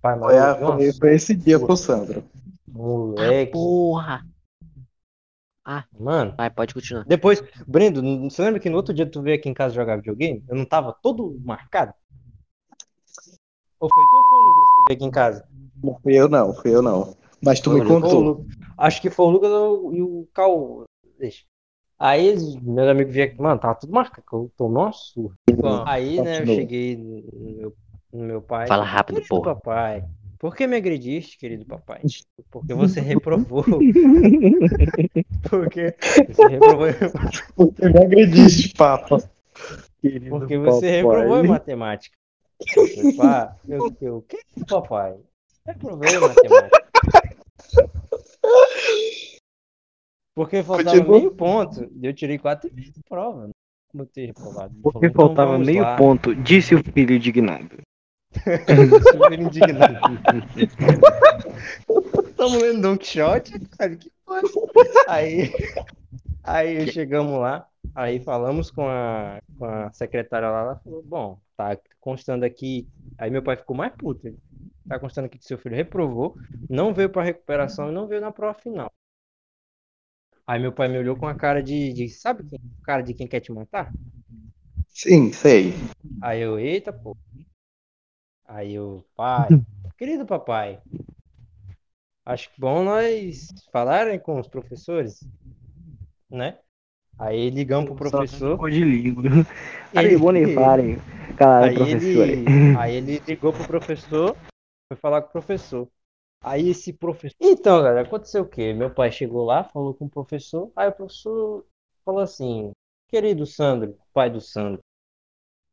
Pai, 0.00 0.16
mas 0.18 0.30
Foi, 0.30 0.38
a- 0.38 0.56
foi, 0.56 0.92
foi 0.92 1.14
esse 1.14 1.34
dia 1.34 1.58
pro 1.58 1.76
Sandro. 1.76 2.24
moleque, 2.68 3.52
Porra. 3.52 4.24
mano. 5.98 6.34
Vai, 6.36 6.50
pode 6.50 6.72
continuar. 6.72 7.04
Depois, 7.04 7.42
Brendo, 7.66 8.02
você 8.30 8.42
lembra 8.42 8.60
que 8.60 8.70
no 8.70 8.76
outro 8.76 8.94
dia 8.94 9.08
tu 9.10 9.22
veio 9.22 9.36
aqui 9.36 9.48
em 9.48 9.54
casa 9.54 9.74
jogar 9.74 9.96
videogame? 9.96 10.42
Eu 10.48 10.56
não 10.56 10.64
tava 10.64 10.96
todo 11.02 11.38
marcado? 11.44 11.92
Ou 13.80 13.88
foi 13.92 14.04
tu 14.04 14.16
ou 14.16 14.22
foi 14.24 14.38
o 14.38 14.48
Lucas 14.48 14.68
que 14.74 14.84
veio 14.88 14.96
aqui 14.96 15.04
em 15.04 15.10
casa? 15.10 15.48
Não 15.82 15.98
fui 16.02 16.14
eu 16.14 16.28
não, 16.28 16.54
fui 16.54 16.74
eu 16.74 16.82
não. 16.82 17.16
Mas 17.42 17.60
tu 17.60 17.70
me 17.70 17.78
Foi 17.78 17.86
o 17.86 18.00
contou. 18.00 18.46
Acho 18.78 19.02
que 19.02 19.10
foi 19.10 19.26
o 19.26 19.30
Lucas 19.30 19.50
e 19.50 20.00
o 20.00 20.26
Cal. 20.32 20.84
Deixa. 21.18 21.44
Aí 21.98 22.32
meus 22.62 22.88
amigos 22.88 23.12
vieram 23.12 23.32
aqui, 23.32 23.42
mano, 23.42 23.60
tava 23.60 23.74
tudo 23.74 23.92
marcado, 23.92 24.22
que 24.24 24.32
eu 24.32 24.52
tomei 24.56 24.82
uma 24.84 24.92
surra. 24.92 25.34
Aí, 25.84 26.20
né, 26.22 26.42
eu 26.42 26.46
cheguei 26.46 26.96
no 26.96 27.50
meu, 27.56 27.74
no 28.12 28.24
meu 28.24 28.40
pai. 28.40 28.68
Fala 28.68 28.84
rápido, 28.84 29.16
Querido 29.16 29.28
porra. 29.28 29.56
papai, 29.56 30.04
por 30.38 30.54
que 30.54 30.68
me 30.68 30.76
agrediste, 30.76 31.36
querido 31.36 31.66
papai? 31.66 32.02
Porque 32.52 32.72
você 32.72 33.00
reprovou. 33.02 33.64
Porque 35.50 35.96
você 36.28 36.46
reprovou, 36.46 36.86
Você 37.56 37.88
me 37.88 37.98
agrediste, 37.98 38.74
papa. 38.74 39.18
porque 40.28 40.56
você 40.58 40.90
reprovou 40.90 41.44
em 41.44 41.48
matemática. 41.48 42.16
Eu 42.76 42.86
eu, 43.68 43.96
eu, 44.00 44.16
o 44.18 44.22
que, 44.22 44.38
papai? 44.68 45.16
Reprovei 45.66 46.14
em 46.14 46.20
matemática. 46.20 46.87
Porque 50.34 50.62
faltava 50.62 50.96
Continua. 50.96 51.18
meio 51.18 51.30
ponto. 51.32 51.90
Eu 52.02 52.14
tirei 52.14 52.38
quatro 52.38 52.70
de 52.70 52.92
prova. 53.08 53.46
né? 53.48 53.52
Como 53.90 54.06
ter 54.06 54.26
reprovado. 54.26 54.74
Porque 54.82 55.10
falou, 55.10 55.10
"Então 55.10 55.26
faltava 55.26 55.58
meio 55.58 55.82
lá." 55.82 55.96
ponto, 55.96 56.34
disse 56.34 56.74
o 56.74 56.84
filho 56.84 57.14
indignado. 57.16 57.78
Super 59.12 59.40
indignado. 59.40 59.98
Estamos 62.28 62.62
lendo 62.62 62.82
Don 62.82 62.96
Quixote, 62.96 63.58
cara, 63.76 63.96
que. 63.96 64.12
Aí, 65.08 65.50
aí 66.44 66.92
chegamos 66.92 67.40
lá, 67.40 67.66
aí 67.94 68.20
falamos 68.20 68.70
com 68.70 68.86
a, 68.86 69.40
com 69.58 69.64
a 69.64 69.90
secretária 69.92 70.50
lá, 70.50 70.60
ela 70.60 70.76
falou, 70.76 71.02
bom, 71.02 71.40
tá 71.56 71.76
constando 71.98 72.44
aqui, 72.44 72.86
aí 73.16 73.30
meu 73.30 73.42
pai 73.42 73.56
ficou 73.56 73.74
mais 73.74 73.92
puto, 73.94 74.26
ele, 74.26 74.38
tá 74.88 74.98
constando 74.98 75.26
aqui 75.26 75.38
que 75.38 75.44
seu 75.44 75.58
filho 75.58 75.76
reprovou, 75.76 76.36
não 76.68 76.92
veio 76.94 77.10
pra 77.10 77.22
recuperação 77.22 77.88
e 77.90 77.92
não 77.92 78.06
veio 78.08 78.20
na 78.20 78.32
prova 78.32 78.54
final. 78.58 78.92
Aí 80.46 80.58
meu 80.58 80.72
pai 80.72 80.88
me 80.88 80.98
olhou 80.98 81.16
com 81.16 81.26
a 81.28 81.34
cara 81.34 81.62
de, 81.62 81.92
de 81.92 82.08
sabe 82.08 82.42
quem? 82.48 82.60
Cara 82.82 83.02
de 83.02 83.14
quem 83.14 83.26
quer 83.28 83.40
te 83.40 83.52
matar? 83.52 83.92
Sim, 84.88 85.32
sei. 85.32 85.72
Aí 86.20 86.40
eu, 86.40 86.58
eita, 86.58 86.92
pô. 86.92 87.16
Aí 88.46 88.74
eu, 88.74 89.04
pai, 89.14 89.48
querido 89.98 90.26
papai, 90.26 90.80
acho 92.24 92.48
que 92.52 92.60
bom 92.60 92.84
nós 92.84 93.48
falarem 93.72 94.18
com 94.20 94.38
os 94.38 94.48
professores, 94.48 95.20
né? 96.30 96.58
Aí 97.18 97.50
ligamos 97.50 97.90
pro 97.96 98.10
professor. 98.10 98.70
De 98.70 98.84
ligo. 98.84 99.22
Ele- 99.92 100.16
Aí. 100.56 100.96
Caralho, 101.36 101.70
Aí 101.70 101.76
professor. 101.76 102.26
ele, 102.26 102.76
aí 102.76 102.94
ele 102.96 103.20
ligou 103.26 103.52
pro 103.52 103.66
professor, 103.66 104.36
foi 104.88 104.96
falar 104.96 105.22
com 105.22 105.28
o 105.28 105.32
professor. 105.32 105.88
Aí 106.42 106.70
esse 106.70 106.92
professor. 106.92 107.36
Então, 107.40 107.82
galera, 107.82 108.06
aconteceu 108.06 108.42
o 108.42 108.48
quê? 108.48 108.72
Meu 108.72 108.90
pai 108.90 109.12
chegou 109.12 109.44
lá, 109.44 109.64
falou 109.64 109.92
com 109.92 110.06
o 110.06 110.10
professor, 110.10 110.70
aí 110.74 110.88
o 110.88 110.92
professor 110.92 111.66
falou 112.04 112.20
assim: 112.20 112.70
Querido 113.08 113.44
Sandro, 113.44 113.98
pai 114.12 114.30
do 114.30 114.40
Sandro, 114.40 114.80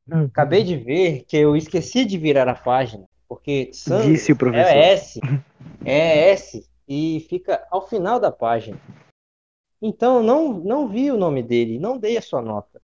acabei 0.09 0.63
de 0.63 0.75
ver 0.75 1.23
que 1.25 1.37
eu 1.37 1.55
esqueci 1.55 2.03
de 2.03 2.17
virar 2.17 2.47
a 2.49 2.55
página, 2.55 3.05
porque 3.27 3.71
Sandro 3.73 4.11
Disse 4.11 4.31
o 4.31 4.35
professor. 4.35 4.75
é 4.75 4.91
S, 4.93 5.19
é 5.85 6.31
S 6.31 6.67
e 6.87 7.25
fica 7.29 7.65
ao 7.69 7.87
final 7.87 8.19
da 8.19 8.31
página. 8.31 8.79
Então 9.81 10.17
eu 10.17 10.23
não, 10.23 10.53
não 10.53 10.87
vi 10.87 11.11
o 11.11 11.17
nome 11.17 11.43
dele, 11.43 11.77
não 11.77 11.97
dei 11.97 12.17
a 12.17 12.21
sua 12.21 12.41
nota. 12.41 12.81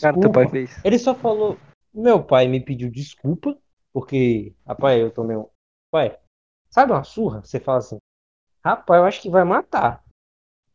Cara, 0.00 0.14
Desculpa. 0.14 0.30
pai 0.30 0.48
fez. 0.48 0.80
Ele 0.82 0.98
só 0.98 1.14
falou. 1.14 1.58
Meu 1.92 2.22
pai 2.22 2.48
me 2.48 2.60
pediu 2.60 2.90
desculpa, 2.90 3.56
porque, 3.96 4.54
rapaz, 4.66 5.00
eu 5.00 5.10
tomei 5.10 5.34
um. 5.38 5.48
Pai, 5.90 6.20
sabe 6.68 6.92
uma 6.92 7.02
surra? 7.02 7.40
Você 7.40 7.58
fala 7.58 7.78
assim, 7.78 7.96
rapaz, 8.62 9.00
eu 9.00 9.06
acho 9.06 9.22
que 9.22 9.30
vai 9.30 9.42
matar. 9.42 10.04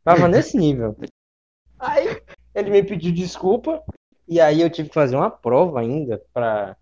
Tava 0.04 0.26
nesse 0.28 0.58
nível. 0.58 0.98
Aí 1.78 2.20
ele 2.56 2.72
me 2.72 2.82
pediu 2.82 3.14
desculpa, 3.14 3.86
e 4.28 4.42
aí 4.42 4.60
eu 4.60 4.72
tive 4.72 4.90
que 4.90 4.96
fazer 4.96 5.16
uma 5.16 5.30
prova 5.30 5.82
ainda 5.82 6.18
pra, 6.34 6.76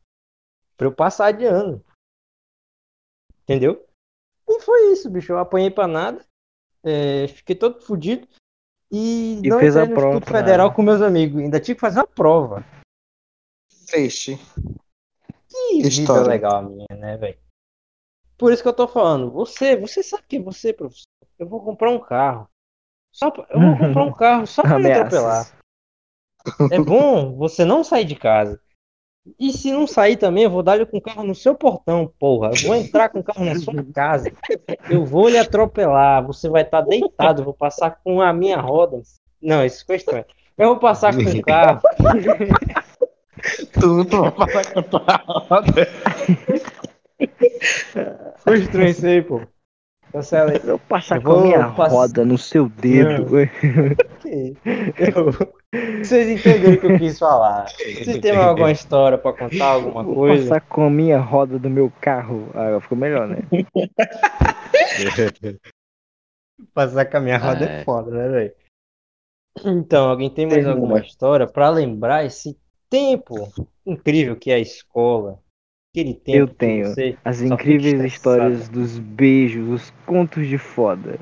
pra 0.77 0.87
eu 0.87 0.95
passar 0.95 1.33
de 1.33 1.43
ano. 1.43 1.83
Entendeu? 3.43 3.85
E 4.47 4.61
foi 4.61 4.93
isso, 4.93 5.09
bicho. 5.09 5.33
Eu 5.33 5.39
apanhei 5.39 5.69
pra 5.69 5.87
nada. 5.87 6.25
é, 6.81 7.27
fiquei 7.27 7.53
todo 7.53 7.81
fudido. 7.81 8.25
E, 8.89 9.41
E 9.43 9.49
não 9.49 9.59
fez 9.59 9.75
a 9.75 9.85
prova 9.85 10.15
Instituto 10.15 10.31
Federal 10.31 10.73
com 10.73 10.83
meus 10.83 11.01
amigos. 11.01 11.41
Ainda 11.41 11.59
tive 11.59 11.75
que 11.75 11.81
fazer 11.81 11.99
uma 11.99 12.07
prova. 12.07 12.63
Triste. 13.87 14.39
Que 15.67 15.75
vida 15.77 15.87
História. 15.89 16.27
legal 16.27 16.55
a 16.57 16.61
minha, 16.61 16.85
né, 16.91 17.17
velho? 17.17 17.37
Por 18.37 18.53
isso 18.53 18.61
que 18.63 18.69
eu 18.69 18.73
tô 18.73 18.87
falando, 18.87 19.29
você, 19.31 19.75
você 19.75 20.01
sabe 20.01 20.23
que 20.27 20.39
você, 20.39 20.71
professor, 20.71 21.03
eu 21.37 21.47
vou 21.47 21.61
comprar 21.61 21.89
um 21.91 21.99
carro. 21.99 22.47
Só 23.11 23.29
pra- 23.31 23.45
eu 23.49 23.59
vou 23.59 23.77
comprar 23.77 24.03
um 24.03 24.13
carro 24.13 24.47
só 24.47 24.61
pra 24.61 24.77
me 24.79 24.91
atropelar. 24.91 25.47
É 26.71 26.79
bom 26.79 27.35
você 27.35 27.65
não 27.65 27.83
sair 27.83 28.05
de 28.05 28.15
casa. 28.15 28.59
E 29.37 29.51
se 29.51 29.71
não 29.71 29.85
sair 29.85 30.15
também, 30.15 30.45
eu 30.45 30.49
vou 30.49 30.63
dar-lhe 30.63 30.85
com 30.85 30.97
o 30.97 31.01
carro 31.01 31.23
no 31.23 31.35
seu 31.35 31.53
portão, 31.53 32.11
porra. 32.17 32.51
Eu 32.51 32.67
vou 32.67 32.75
entrar 32.75 33.09
com 33.09 33.19
o 33.19 33.23
carro 33.23 33.43
na 33.45 33.55
sua 33.55 33.73
casa. 33.93 34.31
Eu 34.89 35.05
vou 35.05 35.27
lhe 35.27 35.37
atropelar. 35.37 36.25
Você 36.25 36.47
vai 36.49 36.61
estar 36.63 36.81
deitado. 36.81 37.41
Eu 37.41 37.45
vou 37.45 37.53
passar 37.53 37.99
com 38.03 38.21
a 38.21 38.31
minha 38.33 38.59
roda. 38.59 39.01
Não, 39.41 39.63
isso 39.65 39.79
ficou 39.81 39.95
estranho. 39.95 40.25
Eu 40.57 40.69
vou 40.69 40.79
passar 40.79 41.13
com 41.13 41.21
o 41.21 41.43
carro. 41.43 41.81
Tu 43.73 43.87
não 43.87 44.03
vai 44.31 44.31
falar 44.31 44.65
com 44.73 44.79
a 44.79 44.83
tua 44.83 45.23
roda. 45.25 45.85
Ficou 48.37 48.53
estranho 48.55 48.89
isso 48.89 49.05
aí, 49.05 49.21
pô. 49.21 49.41
Cancela 50.11 50.51
aí. 50.51 50.59
Eu 50.63 50.79
passar 50.79 51.17
Eu 51.17 51.21
com 51.21 51.31
a 51.33 51.41
minha 51.43 51.69
pass- 51.71 51.91
roda 51.91 52.25
no 52.25 52.35
seu 52.37 52.67
dedo. 52.69 53.37
Eu- 53.39 53.49
Vocês 56.03 56.29
entenderam 56.29 56.73
o 56.73 56.77
que 56.79 56.85
eu 56.87 56.97
quis 56.97 57.19
falar. 57.19 57.65
Vocês 57.67 58.17
têm 58.19 58.35
alguma 58.35 58.71
história 58.71 59.17
pra 59.19 59.33
contar, 59.33 59.65
alguma 59.73 60.01
Vou 60.03 60.15
coisa? 60.15 60.49
passar 60.49 60.61
com 60.61 60.85
a 60.85 60.89
minha 60.89 61.19
roda 61.19 61.59
do 61.59 61.69
meu 61.69 61.91
carro. 62.01 62.49
Ah, 62.55 62.79
ficou 62.81 62.97
melhor, 62.97 63.27
né? 63.27 63.37
Passar 66.73 67.05
com 67.05 67.17
a 67.17 67.21
minha 67.21 67.37
roda 67.37 67.65
É. 67.65 67.81
é 67.81 67.83
foda, 67.83 68.11
né, 68.11 68.27
velho? 68.29 68.53
Então, 69.65 70.09
alguém 70.09 70.29
tem 70.29 70.45
mais 70.45 70.59
Tem 70.63 70.71
alguma 70.71 70.95
uma. 70.95 70.99
história 71.01 71.47
pra 71.47 71.69
lembrar 71.69 72.23
esse 72.25 72.57
tempo 72.89 73.51
incrível 73.85 74.35
que 74.35 74.51
é 74.51 74.55
a 74.55 74.59
escola? 74.59 75.39
Aquele 75.93 76.13
tempo 76.13 76.37
Eu 76.37 76.47
que 76.47 76.53
tenho. 76.55 76.87
você 76.87 77.17
As 77.25 77.41
incríveis 77.41 78.03
histórias 78.03 78.69
dos 78.69 78.99
beijos, 78.99 79.67
os 79.69 79.93
contos 80.05 80.47
de 80.47 80.57
foda. 80.57 81.17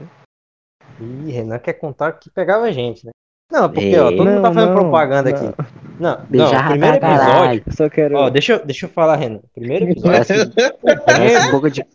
Ih, 0.99 1.31
Renan 1.31 1.59
quer 1.59 1.73
contar 1.73 2.11
que 2.13 2.29
pegava 2.29 2.65
a 2.65 2.71
gente, 2.71 3.05
né? 3.05 3.11
Não, 3.49 3.71
porque, 3.71 3.97
ó, 3.97 4.09
todo 4.11 4.25
mundo 4.25 4.35
Não, 4.35 4.41
tá 4.41 4.53
fazendo 4.53 4.73
não, 4.73 4.75
propaganda 4.81 5.29
não. 5.31 5.37
aqui. 5.49 5.61
Não, 5.99 6.25
Beijar 6.25 6.65
o 6.65 6.69
primeiro 6.71 6.99
caralho. 6.99 7.29
episódio. 7.59 7.63
Eu 7.65 7.73
só 7.73 7.89
quero. 7.89 8.15
Ó, 8.17 8.29
deixa, 8.29 8.53
eu- 8.53 8.65
deixa 8.65 8.85
eu 8.85 8.89
falar, 8.89 9.15
Renan. 9.15 9.39
Primeiro 9.55 9.85
episódio. 9.89 10.25
Parece, 10.27 11.03
parece 11.05 11.51
boca 11.51 11.71
de. 11.71 11.85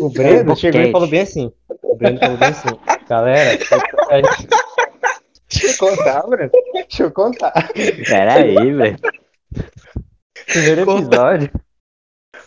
O 0.00 0.08
Breno 0.08 0.54
chegou 0.56 0.80
e 0.80 0.92
falou 0.92 1.08
bem 1.08 1.20
assim. 1.22 1.50
O 1.82 1.96
Breno 1.96 2.20
falou 2.20 2.36
bem 2.36 2.48
assim. 2.48 2.68
Galera, 3.08 3.50
a 4.10 4.16
gente- 4.16 4.48
contar, 5.78 6.26
Breno. 6.26 6.50
Deixa 6.72 7.02
eu 7.04 7.12
contar. 7.12 7.52
Peraí, 7.72 8.72
velho. 8.72 8.98
Primeiro 10.46 10.80
episódio. 10.82 11.50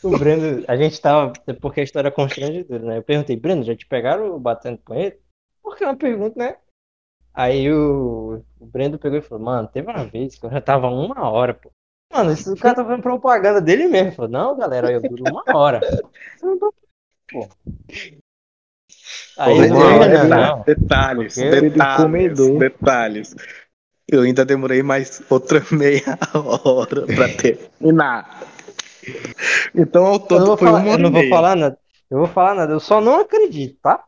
O 0.04 0.18
Breno, 0.18 0.64
a 0.68 0.76
gente 0.76 1.00
tava. 1.00 1.34
Porque 1.62 1.82
a 1.82 1.84
história 1.84 2.08
é 2.08 2.12
constrangedora, 2.12 2.84
né? 2.84 2.98
Eu 2.98 3.04
perguntei, 3.04 3.36
Breno, 3.36 3.64
já 3.64 3.76
te 3.76 3.86
pegaram 3.86 4.40
batendo 4.40 4.78
punheta? 4.80 5.20
Porque 5.62 5.84
é 5.84 5.88
uma 5.88 5.98
pergunta, 5.98 6.38
né? 6.38 6.58
Aí 7.34 7.72
o, 7.72 8.44
o 8.60 8.66
Breno 8.66 9.00
pegou 9.00 9.18
e 9.18 9.22
falou, 9.22 9.44
mano, 9.44 9.68
teve 9.68 9.90
uma 9.90 10.04
vez 10.06 10.38
que 10.38 10.46
eu 10.46 10.50
já 10.50 10.60
tava 10.60 10.88
uma 10.88 11.30
hora, 11.30 11.54
pô. 11.54 11.72
Mano, 12.12 12.32
esse 12.32 12.54
cara 12.58 12.76
tá 12.76 12.84
fazendo 12.84 13.02
propaganda 13.02 13.62
dele 13.62 13.88
mesmo. 13.88 14.10
Ele 14.10 14.16
falou, 14.16 14.32
não, 14.32 14.58
galera, 14.58 14.92
eu 14.92 15.02
duro 15.02 15.24
uma 15.30 15.44
hora. 15.56 15.80
Pô. 17.32 17.48
Aí 19.38 19.60
Renan, 19.60 20.08
né? 20.08 20.24
não. 20.24 20.64
Detalhes, 20.64 21.36
detalhes, 21.36 22.40
detalhes. 22.60 23.36
Eu 24.08 24.22
ainda 24.22 24.44
demorei 24.44 24.84
mais 24.84 25.22
outra 25.30 25.64
meia 25.72 26.18
hora 26.34 27.06
pra 27.06 27.30
terminar. 27.30 28.44
Então 29.74 30.06
ao 30.06 30.14
Eu 30.16 30.20
não 30.20 30.28
todo 30.28 30.46
vou 30.46 30.58
foi 30.58 30.68
falar, 30.68 30.82
uma 30.82 30.92
eu 30.92 30.98
não 30.98 31.12
vou 31.12 31.30
falar 31.30 31.56
nada. 31.56 31.78
Eu 32.10 32.18
vou 32.20 32.28
falar 32.28 32.56
nada. 32.56 32.74
Eu 32.74 32.80
só 32.80 33.00
não 33.00 33.22
acredito, 33.22 33.78
tá? 33.82 34.04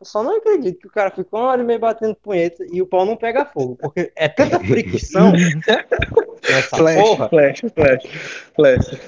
Eu 0.00 0.06
só 0.06 0.22
não 0.22 0.36
acredito 0.36 0.78
que 0.78 0.86
o 0.86 0.92
cara 0.92 1.10
ficou 1.10 1.40
uma 1.40 1.48
hora 1.50 1.60
e 1.60 1.64
meia 1.64 1.78
batendo 1.78 2.14
punheta 2.14 2.64
e 2.72 2.80
o 2.80 2.86
pau 2.86 3.04
não 3.04 3.16
pega 3.16 3.44
fogo. 3.44 3.76
Porque 3.80 4.12
é 4.14 4.28
tanta 4.28 4.60
fricção 4.60 5.32
nessa 6.48 6.76
Flash, 6.76 7.02
porra. 7.02 7.28
flash, 7.28 7.60
flash, 7.74 8.02
flash. 8.54 9.00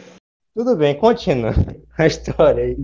Tudo 0.55 0.77
bem, 0.77 0.95
continua 0.97 1.53
a 1.97 2.07
história 2.07 2.65
aí. 2.65 2.77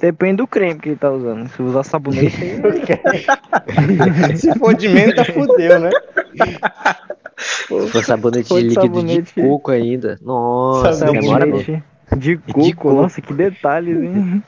Depende 0.00 0.36
do 0.38 0.46
creme 0.46 0.80
que 0.80 0.88
ele 0.90 0.96
tá 0.96 1.10
usando. 1.10 1.48
Se 1.48 1.62
usar 1.62 1.82
sabonete, 1.84 2.36
aí 2.42 4.36
Se 4.36 4.52
for 4.58 4.74
de 4.74 4.88
menta, 4.88 5.24
fudeu, 5.24 5.78
né? 5.80 5.90
Se 7.38 7.88
for 7.88 8.02
sabonete 8.04 8.48
de 8.48 8.54
de 8.54 8.68
líquido 8.68 8.80
sabonete. 8.82 9.34
de 9.34 9.42
coco 9.48 9.70
ainda. 9.70 10.18
Nossa, 10.22 10.92
Sabonete. 10.94 11.20
demora 11.24 11.46
mesmo. 11.46 11.60
sabonete 11.64 11.84
de 12.18 12.36
coco. 12.38 12.74
coco. 12.76 12.92
Nossa, 12.94 13.20
que 13.20 13.34
detalhes, 13.34 13.98
hein? 14.02 14.42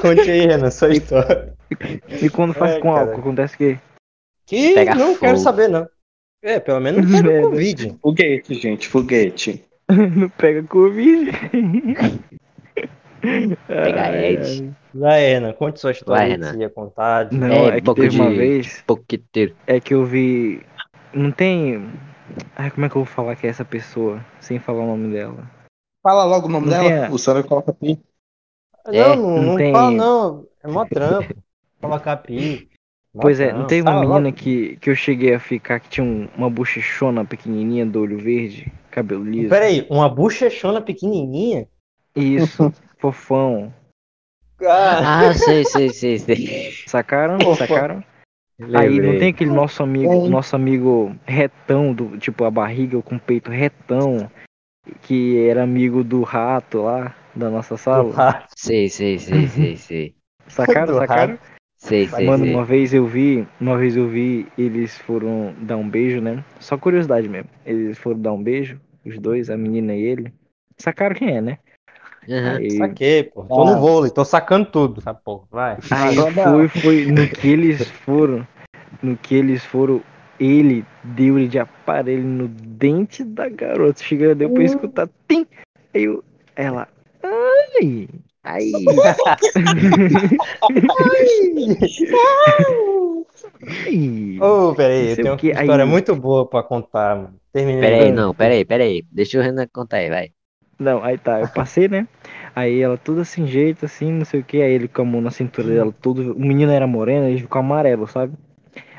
Conte 0.00 0.30
aí, 0.30 0.46
Renan, 0.46 0.70
sua 0.70 0.90
história. 0.92 1.54
E 2.22 2.28
quando 2.30 2.52
faz 2.54 2.74
Ai, 2.74 2.80
com 2.80 2.92
cara. 2.92 3.06
álcool, 3.06 3.20
acontece 3.20 3.54
o 3.54 3.58
quê? 3.58 3.78
Que 4.46 4.74
Pega 4.74 4.94
não 4.94 5.16
quero 5.16 5.36
fogo. 5.36 5.44
saber, 5.44 5.68
não. 5.68 5.88
É, 6.42 6.60
pelo 6.60 6.80
menos 6.80 7.10
não 7.10 7.30
É, 7.30 7.40
Covid. 7.42 7.96
Foguete, 8.00 8.54
gente, 8.54 8.86
foguete. 8.88 9.64
Não 10.16 10.28
pega 10.30 10.62
Covid. 10.64 11.30
Pega 13.66 14.02
AIDS. 14.02 14.62
Vai, 14.94 15.20
Renan, 15.32 15.52
conte 15.52 15.80
sua 15.80 15.90
história 15.92 16.38
que 16.38 16.44
você 16.44 16.58
ia 16.58 16.70
contar. 16.70 17.32
Não, 17.32 17.48
É, 17.48 17.76
é, 17.78 17.80
que 17.80 17.94
teve 17.94 18.20
uma 18.20 18.30
de- 18.30 18.36
vez, 18.36 18.82
Pouquiteiro. 18.86 19.54
é 19.66 19.80
que 19.80 19.92
eu 19.94 20.04
vi. 20.04 20.62
Não 21.12 21.30
tem. 21.32 21.90
Ai, 22.56 22.70
como 22.70 22.86
é 22.86 22.88
que 22.88 22.96
eu 22.96 23.04
vou 23.04 23.12
falar 23.12 23.34
que 23.36 23.46
é 23.46 23.50
essa 23.50 23.64
pessoa? 23.64 24.24
Sem 24.40 24.58
falar 24.58 24.82
o 24.82 24.86
nome 24.86 25.12
dela. 25.12 25.50
Fala 26.02 26.24
logo 26.24 26.46
o 26.46 26.50
nome 26.50 26.68
Não 26.68 26.72
dela. 26.88 27.06
a- 27.06 27.10
O 27.10 27.18
Sandro 27.18 27.44
coloca. 27.44 27.76
Não, 27.82 27.98
É, 28.86 29.16
não, 29.16 29.16
não 29.16 29.42
não 29.42 29.56
tem- 29.56 29.72
fala, 29.72 29.90
não. 29.90 30.46
É 30.62 30.68
mó 30.68 30.84
trampo. 30.84 31.34
Colocar 31.80 32.16
pi. 32.18 32.68
Pois 33.20 33.40
é, 33.40 33.52
não 33.52 33.66
teve 33.66 33.82
uma 33.82 33.92
Fala 33.92 34.00
menina 34.04 34.20
logo. 34.28 34.36
que, 34.36 34.76
que 34.76 34.90
eu 34.90 34.94
cheguei 34.94 35.34
a 35.34 35.40
ficar 35.40 35.80
que 35.80 35.88
tinha 35.88 36.04
um- 36.04 36.28
uma 36.36 36.48
bochechona 36.50 37.24
pequenininha 37.24 37.84
do 37.86 38.00
olho 38.00 38.18
verde, 38.18 38.72
cabelo 38.90 39.24
liso. 39.24 39.48
Peraí, 39.50 39.86
uma 39.90 40.08
bochechona 40.08 40.80
pequenininha? 40.80 41.68
Isso, 42.16 42.72
fofão. 42.98 43.72
Ah, 44.60 45.20
Ah, 45.28 45.34
sei, 45.34 45.64
sei, 45.64 45.88
sei, 45.90 46.18
sei. 46.18 46.72
Sacaram? 46.86 47.36
Opa. 47.38 47.54
Sacaram? 47.54 48.04
Aí 48.60 48.66
não 48.88 48.90
Lembrei. 48.90 49.18
tem 49.20 49.28
aquele 49.30 49.52
nosso 49.52 49.82
amigo, 49.84 50.28
nosso 50.28 50.56
amigo 50.56 51.14
retão, 51.24 51.94
do, 51.94 52.18
tipo 52.18 52.42
a 52.44 52.50
barriga 52.50 53.00
com 53.00 53.14
o 53.14 53.20
peito 53.20 53.52
retão, 53.52 54.28
que 55.02 55.38
era 55.46 55.62
amigo 55.62 56.02
do 56.02 56.22
rato 56.22 56.82
lá 56.82 57.14
da 57.36 57.48
nossa 57.50 57.76
sala. 57.76 58.12
ah, 58.20 58.44
Sei, 58.56 58.88
sei, 58.88 59.16
sei, 59.20 59.46
sei, 59.46 59.76
sei. 59.76 60.14
Sacaram, 60.48 60.86
Do 60.94 60.98
sacaram? 60.98 61.38
Sei, 61.78 62.08
sei, 62.08 62.26
Mano, 62.26 62.44
sei. 62.44 62.54
uma 62.54 62.64
vez 62.64 62.92
eu 62.92 63.06
vi, 63.06 63.46
uma 63.60 63.78
vez 63.78 63.96
eu 63.96 64.08
vi, 64.08 64.46
eles 64.58 64.98
foram 64.98 65.54
dar 65.60 65.76
um 65.76 65.88
beijo, 65.88 66.20
né? 66.20 66.44
Só 66.58 66.76
curiosidade 66.76 67.28
mesmo. 67.28 67.48
Eles 67.64 67.96
foram 67.96 68.18
dar 68.20 68.32
um 68.32 68.42
beijo, 68.42 68.80
os 69.06 69.16
dois, 69.18 69.48
a 69.48 69.56
menina 69.56 69.94
e 69.94 70.02
ele. 70.02 70.32
Sacaram 70.76 71.14
quem 71.14 71.36
é, 71.36 71.40
né? 71.40 71.58
Aham. 72.28 72.56
Aí, 72.56 72.70
saquei, 72.78 73.22
pô. 73.22 73.44
Tô 73.44 73.64
no 73.64 73.76
vôlei, 73.78 74.10
tô 74.10 74.24
sacando 74.24 74.66
tudo, 74.66 75.00
essa 75.00 75.14
porra. 75.14 75.46
Vai. 75.50 75.78
aí 75.90 76.16
foi, 76.32 76.68
foi 76.68 77.06
no 77.06 77.28
que 77.28 77.48
eles 77.48 77.88
foram, 77.88 78.46
no 79.00 79.16
que 79.16 79.36
eles 79.36 79.64
foram, 79.64 80.02
ele 80.38 80.84
deu 81.04 81.46
de 81.46 81.60
aparelho 81.60 82.24
no 82.24 82.48
dente 82.48 83.22
da 83.22 83.48
garota. 83.48 84.02
Chega, 84.02 84.34
deu 84.34 84.50
pra 84.50 84.64
escutar, 84.64 85.08
tim! 85.28 85.46
Aí 85.94 86.02
eu, 86.02 86.24
ela, 86.56 86.88
ai, 87.22 88.08
ai. 88.48 88.72
ai. 93.86 94.40
Ô, 94.40 94.74
peraí, 94.74 95.10
eu 95.10 95.16
tenho 95.16 95.30
uma 95.30 95.36
que, 95.36 95.52
aí- 95.52 95.60
história 95.60 95.86
muito 95.86 96.14
boa 96.16 96.46
pra 96.46 96.62
contar, 96.62 97.16
mano. 97.16 97.34
Terminei. 97.52 97.80
Pera 97.80 97.96
aí, 98.04 98.12
não, 98.12 98.34
pera 98.34 98.54
aí, 98.54 98.64
pera 98.64 98.84
aí. 98.84 99.04
Deixa 99.10 99.38
o 99.38 99.42
Renan 99.42 99.66
contar 99.72 99.98
aí, 99.98 100.08
vai. 100.08 100.30
Não, 100.78 101.02
aí 101.02 101.18
tá, 101.18 101.40
eu 101.40 101.48
passei, 101.48 101.88
né? 101.88 102.06
Aí 102.54 102.80
ela 102.80 102.96
toda 102.96 103.24
sem 103.24 103.46
jeito, 103.46 103.84
assim, 103.84 104.12
não 104.12 104.24
sei 104.24 104.40
o 104.40 104.44
que, 104.44 104.62
aí 104.62 104.72
ele 104.72 104.86
com 104.86 105.02
a 105.02 105.04
mão 105.04 105.20
na 105.20 105.30
cintura 105.30 105.68
dela, 105.68 105.92
todo. 105.92 106.32
O 106.34 106.40
menino 106.40 106.70
era 106.70 106.86
moreno, 106.86 107.26
ele 107.26 107.40
ficou 107.40 107.58
amarelo, 107.60 108.06
sabe? 108.06 108.34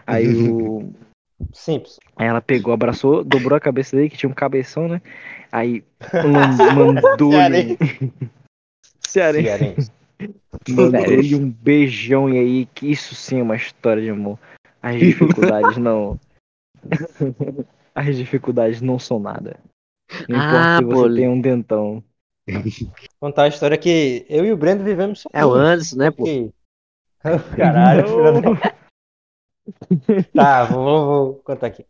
Aí 0.06 0.28
o. 0.28 0.91
Simples. 1.54 1.97
Aí 2.18 2.28
ela 2.28 2.41
pegou, 2.41 2.74
abraçou, 2.74 3.24
dobrou 3.24 3.56
a 3.56 3.62
cabeça 3.62 3.95
dele, 3.95 4.10
que 4.10 4.18
tinha 4.18 4.30
um 4.30 4.34
cabeção, 4.34 4.89
né? 4.89 5.02
Aí 5.52 5.84
mandou-lhe. 6.76 7.78
Cearense. 9.10 9.47
Cearense. 9.47 9.91
Mandou-lhe 10.70 11.36
um 11.36 11.49
beijão, 11.49 12.30
e 12.30 12.38
aí, 12.38 12.66
que 12.68 12.91
isso 12.91 13.16
sim 13.16 13.39
é 13.39 13.43
uma 13.43 13.55
história 13.55 14.01
de 14.03 14.10
amor. 14.10 14.38
As 14.82 14.97
dificuldades 14.99 15.78
não. 15.80 16.20
As 17.95 18.16
dificuldades 18.16 18.82
não 18.82 18.97
são 18.99 19.20
nada. 19.20 19.60
Não 20.28 20.38
importa 20.38 20.66
Ah, 20.66 20.78
se 20.78 20.84
você 20.84 21.16
tem 21.16 21.28
um 21.30 21.39
dentão. 21.41 22.03
Contar 23.20 23.43
a 23.43 23.47
história 23.47 23.78
que 23.78 24.26
eu 24.30 24.43
e 24.45 24.51
o 24.51 24.57
Brendo 24.57 24.84
vivemos 24.84 25.24
É 25.34 25.45
o 25.45 25.49
sozinhos. 25.49 25.70
Anderson, 25.70 25.95
né, 25.97 26.12
pô? 26.12 26.26
Caralho, 27.55 28.07
filho 28.07 28.41
da... 28.41 28.74
Tá, 30.34 30.64
vou, 30.66 31.05
vou- 31.05 31.34
contar 31.43 31.68
aqui. 31.68 31.86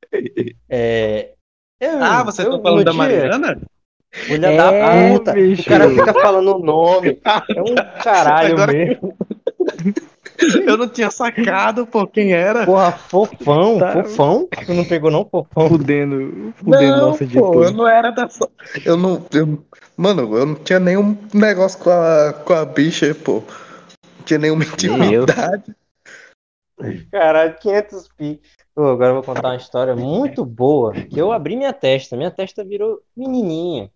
É, 0.68 1.34
eu- 1.80 2.04
Ah, 2.04 2.24
você 2.24 2.46
eu, 2.46 2.58
tá 2.58 2.62
falando 2.62 2.84
da 2.84 2.92
dia- 2.92 2.98
Mariana? 2.98 3.62
Filha 4.12 4.48
É, 4.48 4.58
da 4.58 4.72
puta. 5.18 5.34
bicho. 5.34 5.62
O 5.62 5.66
cara 5.66 5.90
fica 5.90 6.14
falando 6.14 6.56
o 6.56 6.60
nome. 6.60 7.20
É 7.56 7.62
um 7.62 7.76
caralho 8.04 8.54
Agora- 8.54 8.74
mesmo. 8.74 9.16
Eu 10.66 10.78
não 10.78 10.88
tinha 10.88 11.12
sacado, 11.12 11.86
pô, 11.86 12.08
quem 12.08 12.32
era. 12.32 12.66
Porra, 12.66 12.92
fofão. 12.94 13.78
Tá. 13.78 14.04
Fofão? 14.04 14.48
Tu 14.66 14.74
não 14.74 14.86
pegou 14.86 15.12
não, 15.12 15.26
fofão? 15.26 15.68
Fudendo, 15.68 16.54
fudendo 16.56 16.96
Não, 16.96 17.08
nossa 17.10 17.18
pô, 17.20 17.24
editora. 17.26 17.66
eu 17.66 17.72
não 17.74 17.88
era 17.88 18.10
dessa. 18.12 18.50
Eu 18.86 18.96
não. 18.98 19.26
eu- 19.34 19.64
Mano, 19.98 20.38
eu 20.38 20.46
não 20.46 20.56
tinha 20.56 20.80
nenhum 20.80 21.18
negócio 21.34 21.78
com 21.80 21.90
a, 21.90 22.34
com 22.46 22.54
a 22.54 22.64
bicha, 22.64 23.14
pô. 23.14 23.44
Não 24.18 24.26
tinha 24.26 24.40
nenhuma 24.40 24.64
intimidade. 24.64 25.76
Caralho, 27.12 27.56
500 27.60 28.08
pi. 28.18 28.42
Pô, 28.74 28.86
agora 28.88 29.10
eu 29.10 29.16
vou 29.16 29.24
contar 29.24 29.50
uma 29.50 29.56
história 29.58 29.94
muito 29.96 30.46
boa. 30.46 30.94
Que 30.94 31.20
eu 31.20 31.34
abri 31.34 31.58
minha 31.58 31.74
testa. 31.74 32.16
Minha 32.16 32.32
testa 32.32 32.64
virou 32.64 33.00
menininha. 33.16 33.92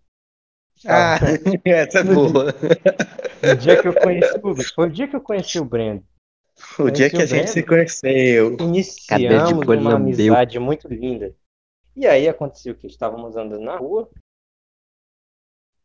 Ah, 0.86 1.16
essa 1.64 2.00
é 2.00 2.04
boa. 2.04 2.54
O 3.42 3.56
dia 3.56 3.80
que 3.80 3.88
eu 3.88 3.94
conheci 3.94 4.38
o 4.42 4.54
Foi 4.74 4.86
o 4.86 4.90
dia 4.90 5.08
que 5.08 5.16
eu 5.16 5.20
conheci 5.20 5.58
o 5.58 5.64
Brendo. 5.64 6.04
O 6.78 6.90
dia 6.90 7.10
que 7.10 7.16
a 7.16 7.26
gente 7.26 7.50
se 7.50 7.62
conheceu. 7.62 8.56
Iniciamos 8.60 9.66
uma 9.66 9.94
amizade 9.94 10.58
muito 10.58 10.88
linda. 10.88 11.34
E 11.96 12.06
aí 12.06 12.28
aconteceu 12.28 12.74
que 12.74 12.86
estávamos 12.86 13.36
andando 13.36 13.62
na 13.62 13.76
rua. 13.76 14.08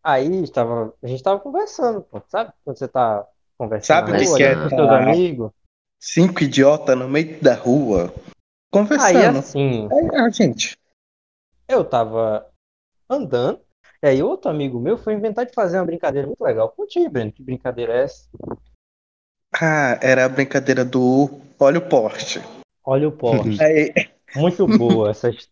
Aí 0.03 0.43
estava, 0.43 0.93
a 1.03 1.07
gente 1.07 1.17
estava 1.17 1.39
conversando, 1.39 2.01
pô. 2.01 2.21
Sabe 2.27 2.51
quando 2.63 2.77
você 2.77 2.87
tá 2.87 3.27
conversando 3.57 3.97
Sabe 3.97 4.11
na 4.11 4.17
rua, 4.25 4.37
que 4.37 4.43
é 4.43 4.55
com 4.55 4.61
tá- 4.63 4.69
seus 4.69 4.89
amigos? 4.89 5.51
Cinco 5.99 6.43
idiotas 6.43 6.97
no 6.97 7.09
meio 7.09 7.41
da 7.41 7.53
rua. 7.53 8.13
Aí 8.13 8.33
Conversando. 8.71 9.37
assim, 9.39 9.87
Aí, 9.91 10.15
ah, 10.15 10.29
gente. 10.29 10.77
eu 11.67 11.83
tava 11.83 12.49
andando. 13.09 13.59
E 14.01 14.07
aí 14.07 14.23
outro 14.23 14.49
amigo 14.49 14.79
meu 14.79 14.97
foi 14.97 15.13
inventar 15.13 15.45
de 15.45 15.53
fazer 15.53 15.77
uma 15.77 15.85
brincadeira 15.85 16.25
muito 16.27 16.41
legal. 16.41 16.69
Conte 16.69 16.99
aí, 16.99 17.09
Breno, 17.09 17.31
que 17.31 17.43
brincadeira 17.43 17.93
é 17.93 18.03
essa? 18.03 18.29
Ah, 19.59 19.97
era 20.01 20.25
a 20.25 20.29
brincadeira 20.29 20.85
do 20.85 21.29
olha 21.59 21.79
o 21.79 21.89
poste. 21.89 22.39
Olha 22.85 23.07
o 23.07 23.11
poste. 23.11 23.61
Aí, 23.61 23.93
Muito 24.35 24.65
boa 24.67 25.09
essa 25.11 25.29
história. 25.29 25.49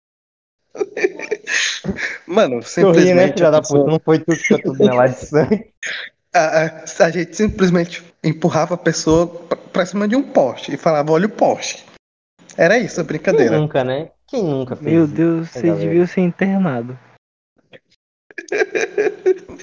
mano, 2.27 2.55
Eu 2.55 2.59
ri, 2.59 3.13
né, 3.13 3.27
simplesmente. 3.27 3.33
filha 3.33 3.51
da 3.51 3.61
puta? 3.61 3.85
Não 3.85 3.99
foi 3.99 4.19
tudo 4.19 4.37
que 4.37 4.53
eu 4.53 4.61
tô 4.61 4.95
lá 4.95 5.07
de 5.07 5.15
sangue. 5.25 5.73
a, 6.33 6.65
a- 6.65 6.83
a 7.05 7.09
gente 7.09 7.35
simplesmente 7.35 8.03
empurrava 8.23 8.75
a 8.75 8.77
pessoa 8.77 9.27
pra, 9.27 9.57
pra 9.57 9.85
cima 9.85 10.07
de 10.07 10.15
um 10.15 10.23
poste 10.23 10.73
e 10.73 10.77
falava, 10.77 11.11
olha 11.11 11.25
o 11.25 11.29
poste. 11.29 11.85
Era 12.55 12.77
isso 12.77 12.99
a 12.99 13.03
Quem 13.03 13.07
brincadeira. 13.07 13.59
nunca, 13.59 13.83
né? 13.83 14.11
Quem 14.27 14.43
nunca 14.43 14.75
fez 14.75 14.93
Meu? 14.93 15.07
Deus, 15.07 15.47
Essa 15.47 15.59
você 15.59 15.67
galera. 15.67 15.89
devia 15.89 16.07
ser 16.07 16.21
internado. 16.21 16.97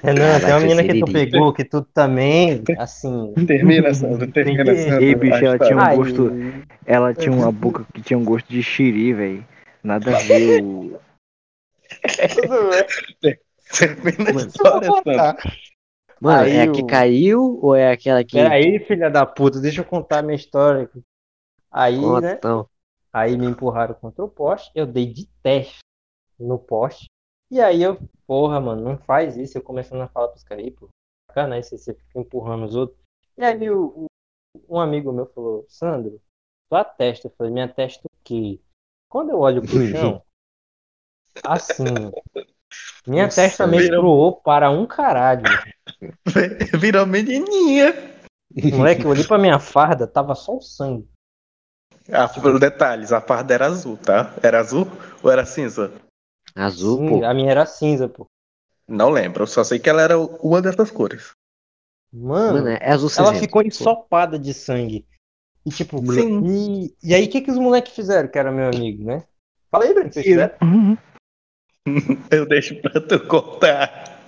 Renan, 0.03 0.41
tem 0.41 0.51
uma 0.51 0.61
menina 0.61 0.85
que 0.85 1.01
tu 1.01 1.13
pegou 1.13 1.53
que 1.53 1.65
tu 1.65 1.83
também, 1.83 2.63
assim. 2.79 3.33
Termina, 3.47 3.95
Sandro, 3.95 4.31
termina, 4.31 4.75
Sandro. 4.77 5.03
Ei, 5.03 5.15
bicho, 5.15 5.45
ela 5.45 5.59
tinha 5.59 5.77
um 5.79 5.97
gosto- 5.97 6.31
Ela 6.85 7.15
tinha 7.15 7.33
uma 7.33 7.51
boca 7.51 7.87
que 7.93 8.03
tinha 8.03 8.19
um 8.19 8.25
gosto 8.25 8.49
de 8.49 8.63
xiri, 8.63 9.13
velho. 9.15 9.47
Nada 9.83 10.17
a 10.17 10.21
ver. 10.21 10.63
o- 10.63 10.99
Termina 13.79 14.31
a 14.31 14.33
Mano. 14.33 14.47
história, 14.49 14.89
Sandro. 14.91 15.55
Mano, 16.21 16.43
Aí 16.45 16.57
é 16.57 16.63
a 16.63 16.73
que 16.73 16.81
o- 16.83 16.87
caiu 16.87 17.59
ou 17.63 17.75
é 17.75 17.91
aquela 17.91 18.23
que. 18.25 18.37
Peraí, 18.37 18.79
filha 18.87 19.11
da 19.11 19.27
puta, 19.27 19.61
deixa 19.61 19.81
eu 19.81 19.85
contar 19.85 20.19
a 20.21 20.23
minha 20.23 20.37
história. 20.37 20.83
aqui. 20.85 21.03
Aí, 21.71 22.01
né? 22.21 22.35
então. 22.39 22.69
Aí 23.13 23.37
me 23.37 23.47
empurraram 23.47 23.95
contra 23.95 24.25
o 24.25 24.29
poste, 24.29 24.71
eu 24.75 24.87
dei 24.87 25.07
de 25.07 25.29
teste 25.43 25.79
no 26.39 26.59
poste. 26.59 27.07
E 27.55 27.61
aí 27.61 27.85
eu, 27.85 27.97
porra, 28.27 28.61
mano, 28.61 28.83
não 28.83 28.99
faz 28.99 29.37
isso. 29.37 29.57
Eu 29.57 29.63
começando 29.63 30.01
a 30.01 30.09
falar 30.09 30.27
pros 30.27 30.43
caras 30.43 30.65
aí, 30.65 30.73
pô, 30.73 30.89
bacana 31.29 31.57
isso, 31.57 31.79
você 31.79 31.95
fica 31.95 32.19
empurrando 32.19 32.65
os 32.65 32.75
outros. 32.75 32.99
E 33.39 33.45
aí 33.45 33.71
o, 33.71 34.07
um 34.69 34.81
amigo 34.81 35.13
meu 35.13 35.25
falou, 35.27 35.65
Sandro, 35.69 36.21
tua 36.69 36.83
testa. 36.85 37.29
Eu 37.29 37.33
falei, 37.39 37.53
minha 37.53 37.69
testa 37.73 38.03
o 38.07 38.11
quê? 38.25 38.59
Quando 39.09 39.31
eu 39.31 39.39
olho 39.39 39.63
pro 39.63 39.87
chão, 39.87 40.21
assim, 41.45 41.85
minha 43.07 43.27
Nossa, 43.27 43.43
testa 43.43 43.67
virou- 43.69 43.81
menstruou 43.81 44.33
para 44.41 44.69
um 44.73 44.85
caralho. 44.85 45.45
Virou 46.77 47.07
menininha. 47.07 47.95
Moleque, 48.73 49.05
eu 49.05 49.11
olhei 49.11 49.25
pra 49.25 49.39
minha 49.39 49.61
farda, 49.61 50.09
tava 50.09 50.35
só 50.35 50.57
o 50.57 50.61
sangue. 50.61 51.09
Ah, 52.13 52.27
detalhes, 52.59 53.13
a 53.13 53.21
farda 53.21 53.55
era 53.55 53.67
azul, 53.67 53.97
tá? 53.97 54.35
Era 54.43 54.59
azul 54.59 54.87
ou 55.23 55.31
era 55.31 55.47
cinza? 55.47 55.93
Azul, 56.55 56.99
Sim, 56.99 57.09
pô. 57.21 57.25
a 57.25 57.35
minha 57.35 57.51
era 57.51 57.67
cinza, 57.67 58.09
pô. 58.09 58.27
Não 58.87 59.11
lembro, 59.11 59.43
eu 59.43 59.47
só 59.47 59.65
sei 59.65 59.79
que 59.79 59.89
ela 59.89 60.03
era 60.03 60.19
uma 60.19 60.61
dessas 60.63 60.91
cores. 60.91 61.33
Mano, 62.13 62.59
Mano, 62.63 62.69
é 62.69 62.91
azul 62.93 63.11
ela 63.17 63.29
cinzento. 63.29 63.41
ficou 63.45 63.63
pô. 63.63 63.69
ensopada 63.69 64.39
de 64.39 64.55
sangue. 64.55 65.07
E 65.67 65.71
tipo, 65.71 65.99
Sim. 66.13 66.43
e, 66.45 66.95
e 67.03 67.15
aí 67.15 67.25
o 67.25 67.29
que, 67.31 67.41
que 67.41 67.51
os 67.51 67.59
moleques 67.59 67.93
fizeram, 67.95 68.29
que 68.29 68.39
era 68.39 68.53
meu 68.53 68.67
amigo, 68.69 69.03
né? 69.05 69.25
Fala 69.71 69.85
aí, 69.85 69.93
Breno, 69.95 70.07
o 70.07 70.09
que 70.11 70.15
vocês 70.15 70.27
fizeram? 70.27 70.55
Uhum. 70.63 70.97
Eu 72.31 72.47
deixo 72.47 72.81
pra 72.81 73.01
tu 73.01 73.19
contar. 73.27 74.25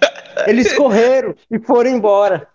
Eles 0.46 0.72
correram 0.76 1.34
e 1.50 1.58
foram 1.58 1.90
embora. 1.90 2.48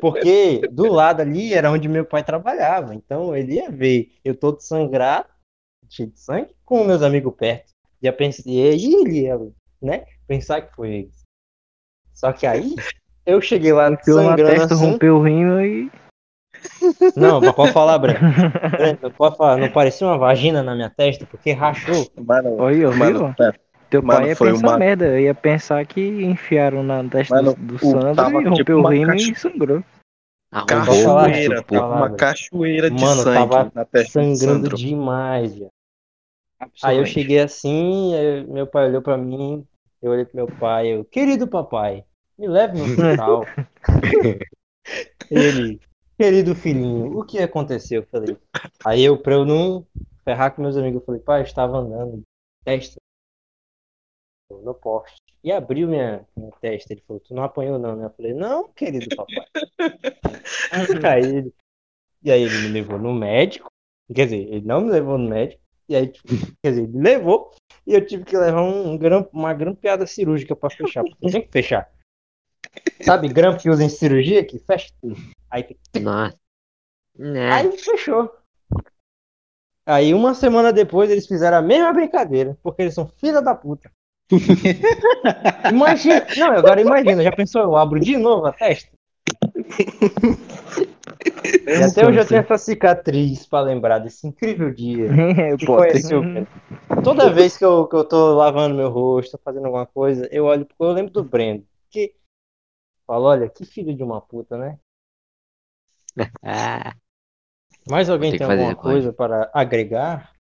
Porque 0.00 0.60
do 0.70 0.90
lado 0.90 1.20
ali 1.20 1.52
era 1.52 1.70
onde 1.70 1.88
meu 1.88 2.04
pai 2.04 2.22
trabalhava. 2.24 2.94
Então 2.94 3.34
ele 3.36 3.54
ia 3.54 3.70
ver 3.70 4.12
eu 4.24 4.34
todo 4.34 4.60
sangrado, 4.60 5.28
cheio 5.88 6.10
de 6.10 6.18
sangue, 6.20 6.54
com 6.64 6.84
meus 6.84 7.02
amigos 7.02 7.34
perto. 7.34 7.74
Ia 8.02 8.12
pensar, 8.12 8.42
e 8.46 8.58
ele 8.58 9.06
né? 9.82 10.04
Pensar 10.26 10.62
que 10.62 10.74
foi 10.74 10.88
eles. 10.92 11.22
Só 12.12 12.32
que 12.32 12.46
aí 12.46 12.74
eu 13.24 13.40
cheguei 13.40 13.72
lá 13.72 13.90
na 13.90 14.00
sangrando 14.02 14.46
testa, 14.46 14.74
assim. 14.74 14.90
rompeu 14.90 15.16
o 15.16 15.22
rim 15.22 15.44
e. 15.62 15.90
Não, 17.14 17.40
mas 17.40 17.54
pode 17.54 17.72
falar, 17.72 17.98
Breno. 17.98 18.18
Breno, 18.72 19.10
pode 19.12 19.36
falar. 19.36 19.56
Não 19.56 19.70
parecia 19.70 20.06
uma 20.06 20.18
vagina 20.18 20.62
na 20.62 20.74
minha 20.74 20.90
testa 20.90 21.26
porque 21.26 21.52
rachou. 21.52 22.10
Mano, 22.16 22.56
Olha, 22.58 22.90
mano, 22.90 23.34
viu? 23.36 23.52
Teu 23.88 24.02
Mano, 24.02 24.20
pai 24.20 24.28
ia 24.30 24.36
foi 24.36 24.50
pensar 24.52 24.66
uma- 24.66 24.78
merda. 24.78 25.06
Eu 25.06 25.20
ia 25.20 25.34
pensar 25.34 25.86
que 25.86 26.00
enfiaram 26.24 26.82
na 26.82 27.04
testa 27.04 27.34
Mano, 27.36 27.54
do, 27.54 27.60
do 27.62 27.74
o- 27.76 27.78
Sandro 27.78 28.24
e 28.40 28.44
tipo 28.44 28.48
rompeu 28.50 28.76
o 28.78 28.80
uma 28.80 28.90
rim 28.90 29.32
e 29.32 29.34
sangrou. 29.36 29.84
Arrombou 30.50 30.74
o 30.74 31.04
cachoeira, 31.04 31.62
tava 31.62 31.94
uma 31.94 32.10
cachoeira 32.10 32.90
de 32.90 33.00
Mano, 33.00 33.22
sangue 33.22 33.34
tava 33.50 33.72
na 33.74 33.84
testa 33.84 34.20
do 34.20 34.36
Sangrando 34.36 34.62
Sandro. 34.62 34.76
demais, 34.76 35.54
velho. 35.54 35.70
Aí 36.82 36.98
eu 36.98 37.06
cheguei 37.06 37.38
assim, 37.38 38.12
meu 38.48 38.66
pai 38.66 38.88
olhou 38.88 39.02
pra 39.02 39.16
mim, 39.16 39.66
eu 40.00 40.12
olhei 40.12 40.24
pro 40.24 40.36
meu 40.36 40.46
pai, 40.46 40.88
eu, 40.88 41.04
querido 41.04 41.46
papai, 41.46 42.04
me 42.38 42.48
leve 42.48 42.78
no 42.78 42.84
hospital. 42.84 43.44
Ele, 45.30 45.80
querido 46.16 46.54
filhinho, 46.54 47.18
o 47.18 47.24
que 47.24 47.38
aconteceu? 47.38 48.02
Eu 48.02 48.08
falei. 48.08 48.36
Aí 48.84 49.04
eu, 49.04 49.18
pra 49.18 49.34
eu 49.34 49.44
não 49.44 49.86
ferrar 50.24 50.54
com 50.54 50.62
meus 50.62 50.76
amigos, 50.76 51.00
eu 51.00 51.06
falei, 51.06 51.20
pai, 51.20 51.40
eu 51.40 51.44
estava 51.44 51.78
andando 51.78 52.22
testa 52.64 52.96
no 54.50 54.74
poste. 54.74 55.22
E 55.42 55.52
abriu 55.52 55.88
minha, 55.88 56.26
minha 56.36 56.50
testa. 56.60 56.92
Ele 56.92 57.02
falou, 57.06 57.20
tu 57.20 57.34
não 57.34 57.42
apanhou 57.42 57.78
não, 57.78 57.96
né? 57.96 58.06
Eu 58.06 58.10
falei, 58.10 58.34
não, 58.34 58.68
querido 58.72 59.14
papai. 59.14 59.46
aí 61.04 61.22
ele, 61.22 61.54
e 62.22 62.30
aí 62.30 62.42
ele 62.42 62.58
me 62.58 62.68
levou 62.68 62.98
no 62.98 63.12
médico. 63.14 63.68
Quer 64.12 64.24
dizer, 64.24 64.48
ele 64.48 64.66
não 64.66 64.80
me 64.80 64.90
levou 64.90 65.18
no 65.18 65.28
médico. 65.28 65.62
E 65.88 65.94
aí, 65.96 66.08
tipo, 66.08 66.28
quer 66.62 66.70
dizer, 66.70 66.82
ele 66.84 66.98
levou. 66.98 67.50
E 67.86 67.94
eu 67.94 68.04
tive 68.04 68.24
que 68.24 68.36
levar 68.36 68.62
um, 68.62 68.92
um 68.92 68.98
gram- 68.98 69.28
uma 69.32 69.54
grampeada 69.54 70.06
cirúrgica 70.06 70.56
pra 70.56 70.68
fechar. 70.70 71.04
Porque 71.04 71.30
tem 71.30 71.42
que 71.42 71.52
fechar. 71.52 71.88
Sabe, 73.00 73.28
grampo 73.28 73.60
que 73.60 73.70
usa 73.70 73.84
em 73.84 73.88
cirurgia 73.88 74.44
que 74.44 74.58
fecha 74.58 74.92
tudo. 75.00 75.16
Aí, 75.50 75.62
tem- 75.62 76.02
Nossa. 76.02 76.36
Né? 77.18 77.50
aí 77.52 77.78
fechou. 77.78 78.30
Aí 79.86 80.12
uma 80.12 80.34
semana 80.34 80.72
depois 80.72 81.08
eles 81.10 81.26
fizeram 81.26 81.58
a 81.58 81.62
mesma 81.62 81.92
brincadeira. 81.92 82.58
Porque 82.62 82.82
eles 82.82 82.94
são 82.94 83.06
filha 83.06 83.40
da 83.40 83.54
puta. 83.54 83.90
Imagina. 85.70 86.26
Não, 86.36 86.52
agora 86.52 86.80
imagina. 86.80 87.22
Já 87.22 87.30
pensou? 87.30 87.62
Eu 87.62 87.76
abro 87.76 88.00
de 88.00 88.16
novo 88.16 88.46
a 88.46 88.52
testa? 88.52 88.90
E 91.66 91.82
até 91.82 92.06
hoje 92.06 92.18
eu 92.18 92.26
tenho 92.26 92.40
essa 92.40 92.58
cicatriz 92.58 93.46
pra 93.46 93.60
lembrar 93.60 93.98
desse 93.98 94.26
incrível 94.26 94.72
dia. 94.72 95.08
que 95.58 95.66
conheceu, 95.66 96.22
cara. 96.22 97.02
Toda 97.02 97.32
vez 97.32 97.56
que 97.56 97.64
eu, 97.64 97.86
que 97.86 97.96
eu 97.96 98.04
tô 98.04 98.34
lavando 98.34 98.76
meu 98.76 98.88
rosto, 98.88 99.38
fazendo 99.44 99.66
alguma 99.66 99.86
coisa, 99.86 100.28
eu 100.30 100.44
olho 100.44 100.64
porque 100.64 100.82
eu 100.82 100.92
lembro 100.92 101.12
do 101.12 101.24
Brendo. 101.24 101.66
Que 101.90 102.14
falo, 103.06 103.26
olha, 103.26 103.48
que 103.48 103.64
filho 103.64 103.94
de 103.94 104.02
uma 104.02 104.20
puta, 104.20 104.56
né? 104.56 104.78
Mais 107.88 108.08
alguém 108.08 108.30
tem 108.30 108.38
que 108.38 108.44
alguma 108.44 108.74
coisa 108.74 109.12
para 109.12 109.50
agregar 109.52 110.32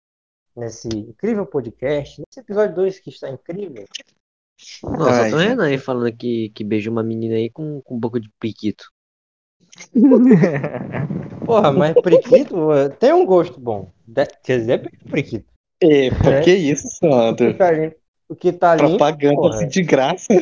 nesse 0.57 0.89
incrível 0.89 1.47
podcast? 1.47 2.21
Nesse 2.21 2.41
episódio 2.41 2.75
2 2.75 3.01
que 3.01 3.11
está 3.11 3.29
incrível. 3.29 3.85
não, 4.83 5.07
só 5.07 5.11
Ai, 5.11 5.31
tô. 5.31 5.37
Renan 5.37 5.67
aí 5.67 5.79
falando 5.79 6.17
que, 6.17 6.51
que 6.51 6.65
beijou 6.65 6.93
uma 6.93 7.03
menina 7.03 7.35
aí 7.35 7.51
com, 7.51 7.83
com 7.83 7.99
boca 7.99 8.21
de 8.21 8.31
priquito. 8.39 8.94
Porra, 11.45 11.73
mas 11.73 12.01
priquito 12.01 12.57
tem 12.99 13.13
um 13.13 13.27
gosto 13.27 13.59
bom. 13.61 13.91
De- 14.07 14.27
Quer 14.43 14.59
dizer, 14.61 14.91
priquito. 15.11 15.45
E, 15.83 16.11
por 16.23 16.33
É. 16.33 16.41
que 16.41 16.53
isso, 16.53 16.87
O 16.87 16.91
que 16.91 16.97
Sandro? 17.11 17.55
tá 17.55 17.71
limpo, 17.73 17.97
o 18.29 18.37
que 18.37 18.53
tá 18.53 18.75
limpo 18.75 18.89
Propaganda 18.91 19.35
porra. 19.37 19.57
assim 19.57 19.69
de 19.69 19.83
graça. 19.83 20.33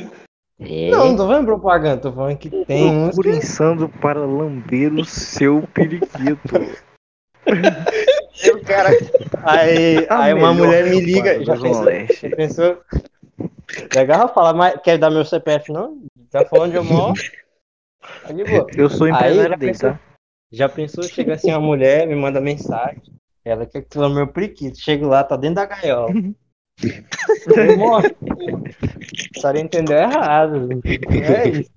É, 0.60 0.90
Não, 0.90 1.08
não 1.08 1.16
tô 1.16 1.26
falando 1.26 1.46
propaganda, 1.46 1.96
tô 2.00 2.12
falando 2.12 2.36
que 2.36 2.50
tem 2.66 2.84
uns 2.84 3.14
Procurem 3.14 3.40
Sandro 3.40 3.88
para 3.88 4.20
lamber 4.20 4.92
o 4.94 5.04
seu 5.04 5.62
periquito. 5.74 6.54
o 8.54 8.60
cara. 8.64 8.90
Aí, 9.42 10.06
aí 10.08 10.34
uma 10.34 10.52
mulher 10.54 10.84
me 10.84 11.00
liga. 11.00 11.42
Já 11.44 11.56
pensou? 11.56 11.90
Já 11.90 12.30
pensou? 12.36 12.78
Legal 13.94 14.32
falar, 14.32 14.54
mas 14.54 14.80
quer 14.82 14.98
dar 14.98 15.10
meu 15.10 15.24
CPF 15.24 15.72
não? 15.72 16.02
Tá 16.30 16.44
falando 16.44 16.70
de 16.70 16.76
eu 16.76 16.84
moro? 16.84 17.14
Eu 18.76 18.90
sou 18.90 19.08
empresário 19.08 19.50
já 19.50 19.56
dele, 19.56 19.72
pensou? 19.72 19.90
tá? 19.92 20.00
Já 20.50 20.68
pensou, 20.68 21.04
chega 21.04 21.34
assim 21.34 21.50
uma 21.50 21.60
mulher, 21.60 22.06
me 22.06 22.14
manda 22.14 22.40
mensagem. 22.40 23.02
Ela 23.44 23.66
quer 23.66 23.82
que 23.82 23.98
lame 23.98 24.16
meu 24.16 24.28
priquito. 24.28 24.78
Chego 24.78 25.06
lá, 25.06 25.24
tá 25.24 25.36
dentro 25.36 25.56
da 25.56 25.66
gaiola. 25.66 26.10
Eu 27.56 27.76
morro. 27.78 28.06
A 29.36 29.40
senhora 29.40 29.60
entendeu 29.60 29.98
errado. 29.98 30.68
É 30.84 31.48
isso. 31.48 31.70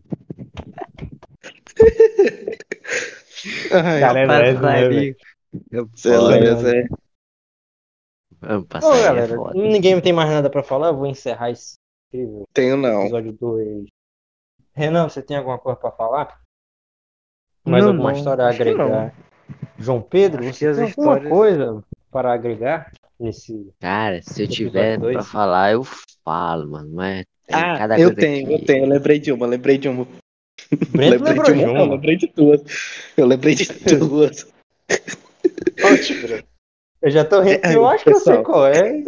Ai, 3.72 4.04
é 4.04 4.14
né, 4.14 4.54
passarinho. 4.54 5.16
Eu 5.72 5.90
é. 6.74 6.88
Vamos 8.42 8.68
passar 8.68 8.94
aí, 8.94 9.00
é 9.00 9.04
galera, 9.04 9.36
foda. 9.36 9.54
ninguém 9.56 10.00
tem 10.02 10.14
mais 10.14 10.30
nada 10.30 10.50
pra 10.50 10.64
falar. 10.64 10.88
Eu 10.90 10.98
vou 10.98 11.08
encerrar 11.08 11.52
esse 11.52 11.76
incrível 12.14 12.44
Tenho 12.54 12.78
não. 12.78 13.04
episódio 13.04 13.34
2. 13.34 13.95
Renan, 14.76 15.08
você 15.10 15.22
tem 15.22 15.38
alguma 15.38 15.58
coisa 15.58 15.78
pra 15.80 15.92
falar? 15.92 16.42
Mais 17.66 17.84
Não, 17.84 17.92
alguma 17.92 18.12
não, 18.12 18.18
história 18.18 18.44
a 18.46 18.50
agregar? 18.50 19.14
João 19.80 20.02
Pedro, 20.02 20.48
Acho 20.48 20.54
você 20.60 20.66
tem 20.74 20.84
alguma 20.84 20.90
histórias- 20.90 21.30
coisa 21.30 21.84
para 22.12 22.34
agregar 22.34 22.92
nesse. 23.20 23.72
Cara, 23.80 24.22
se 24.22 24.44
eu 24.44 24.48
tiver 24.48 25.00
pra 25.00 25.24
falar, 25.24 25.72
eu 25.74 25.84
falo, 26.24 26.70
mano. 26.72 26.90
Mas 26.94 27.26
tem 27.48 27.56
Ah, 27.56 27.78
cada 27.78 27.96
eu 28.00 28.08
coisa 28.10 28.16
tenho, 28.16 28.48
que... 28.48 28.54
eu 28.54 28.66
tenho. 28.66 28.84
Eu 28.86 28.90
lembrei 28.90 29.20
de 29.20 29.32
uma, 29.32 29.46
lembrei 29.48 29.78
de 29.78 29.88
uma. 29.90 30.08
Lembrei 30.96 31.34
de 31.40 31.44
de 31.44 31.52
uma, 31.66 31.74
não, 31.74 31.90
lembrei 31.92 32.18
de 32.18 32.28
duas. 32.28 32.62
Eu 33.18 33.26
lembrei 33.26 33.56
de 33.56 33.66
duas. 33.98 34.48
Eu 37.02 37.12
já 37.12 37.24
tô 37.26 37.42
rindo, 37.42 37.60
É, 37.64 37.76
eu 37.76 37.86
acho 37.88 38.04
que 38.04 38.10
eu 38.10 38.16
sei 38.16 38.34
pessoal. 38.34 38.44
qual 38.44 38.68
é. 38.68 39.04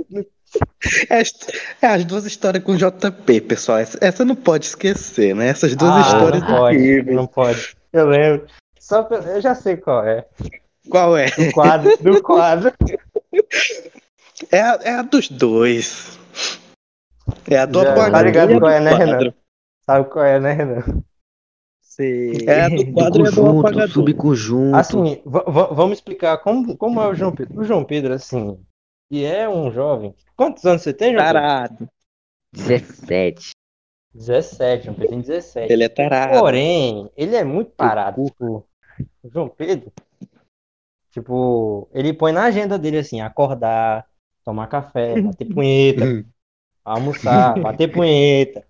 É 1.10 1.20
as, 1.20 1.34
as 1.82 2.06
duas 2.06 2.26
histórias 2.26 2.64
com 2.64 2.76
JP, 2.76 3.42
pessoal. 3.42 3.80
Essa, 3.80 3.98
essa 4.02 4.26
não 4.26 4.36
pode 4.36 4.66
esquecer, 4.66 5.36
né? 5.36 5.48
Essas 5.48 5.76
duas 5.76 5.92
Ah, 5.94 6.02
histórias 6.02 6.42
não 6.44 6.50
pode, 6.50 6.78
incríveis. 6.78 7.16
não 7.18 7.28
pode. 7.28 7.78
Eu 7.92 8.08
lembro. 8.08 8.48
Só 8.80 9.04
pra- 9.04 9.18
eu 9.20 9.42
já 9.42 9.54
sei 9.56 9.76
qual 9.78 10.06
é. 10.06 10.26
Qual 10.90 11.18
é? 11.18 11.30
Do 11.32 11.52
quadro, 11.52 11.98
do 12.02 12.22
quadro. 12.24 12.72
É 14.52 14.62
a, 14.62 14.80
é 14.84 14.94
a 14.96 15.02
dos 15.02 15.30
dois. 15.30 16.18
É 17.50 17.58
a 17.58 17.66
do 17.66 17.82
Já, 17.82 17.92
apagão 17.92 18.12
tá 18.12 18.22
ligado 18.22 18.54
do 18.54 18.60
qual 18.60 18.72
é, 18.72 18.80
né, 18.80 18.94
Renan? 18.94 19.12
quadro. 19.18 19.34
Sabe 19.86 20.10
qual 20.10 20.26
é, 20.26 20.40
né, 20.40 20.52
Renan? 20.54 20.84
Sei. 21.82 22.46
É 22.48 22.62
a 22.62 22.70
do 22.70 22.92
quadro 22.94 23.24
e 23.26 23.28
a 23.28 23.32
do 23.32 23.36
Conjunto, 23.36 23.60
apagador. 23.68 23.90
subconjunto. 23.90 24.76
Assim, 24.78 25.22
va- 25.26 25.44
va- 25.44 25.68
vamos 25.74 25.98
explicar 25.98 26.38
como, 26.38 26.78
como 26.78 27.02
é 27.02 27.08
o 27.08 27.16
João 27.16 27.34
Pedro. 27.34 27.60
O 27.60 27.64
João 27.66 27.84
Pedro, 27.84 28.14
assim, 28.14 28.58
ele 29.10 29.24
é 29.24 29.48
um 29.48 29.72
jovem. 29.72 30.14
Quantos 30.36 30.66
anos 30.66 30.82
você 30.82 30.94
tem, 30.94 31.14
João 31.14 31.26
Pedro? 31.26 31.42
Tarado. 31.42 31.90
17. 32.54 33.52
17, 34.14 34.86
João 34.86 34.96
Pedro 34.96 35.10
tem 35.12 35.22
17. 35.22 35.72
Ele 35.72 35.84
é 35.84 35.90
tarado. 35.90 36.40
Porém, 36.40 37.10
ele 37.16 37.36
é 37.36 37.44
muito 37.44 37.72
parado. 37.72 38.26
Tipo, 38.26 38.68
o 39.24 39.30
João 39.30 39.48
Pedro, 39.48 39.92
tipo, 41.12 41.88
ele 41.94 42.14
põe 42.14 42.32
na 42.32 42.46
agenda 42.46 42.78
dele 42.80 42.98
assim, 42.98 43.22
acordar, 43.22 44.08
tomar 44.44 44.68
café, 44.68 45.22
bater 45.22 45.46
punheta, 45.54 46.26
almoçar, 46.84 47.60
bater 47.62 47.92
punheta, 47.92 48.66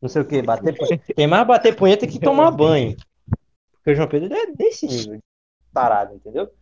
não 0.00 0.08
sei 0.08 0.22
o 0.22 0.24
que, 0.26 0.42
bater 0.42 0.76
punheta. 0.76 1.14
Tem 1.14 1.26
mais 1.26 1.46
bater 1.46 1.74
punheta 1.74 2.06
que 2.06 2.18
tomar 2.18 2.50
banho. 2.50 2.96
Porque 3.72 3.92
o 3.92 3.94
João 3.94 4.08
Pedro 4.08 4.34
é 4.34 4.52
desse 4.52 4.86
nível 4.86 5.16
de 5.16 5.22
parado, 5.72 6.14
entendeu? 6.14 6.52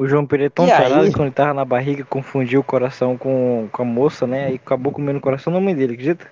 O 0.00 0.08
João 0.08 0.24
Pedro 0.26 0.46
é 0.46 0.48
tão 0.48 0.66
E 0.66 0.72
aí? 0.72 0.82
tarado 0.82 1.06
que 1.08 1.12
quando 1.12 1.26
ele 1.26 1.34
tava 1.34 1.52
na 1.52 1.62
barriga 1.62 2.06
confundiu 2.06 2.60
o 2.60 2.64
coração 2.64 3.18
com, 3.18 3.68
com 3.70 3.82
a 3.82 3.84
moça, 3.84 4.26
né? 4.26 4.46
Aí 4.46 4.54
acabou 4.54 4.94
comendo 4.94 5.18
o 5.18 5.22
coração 5.22 5.52
da 5.52 5.60
mãe 5.60 5.74
dele, 5.76 5.92
acredita? 5.92 6.26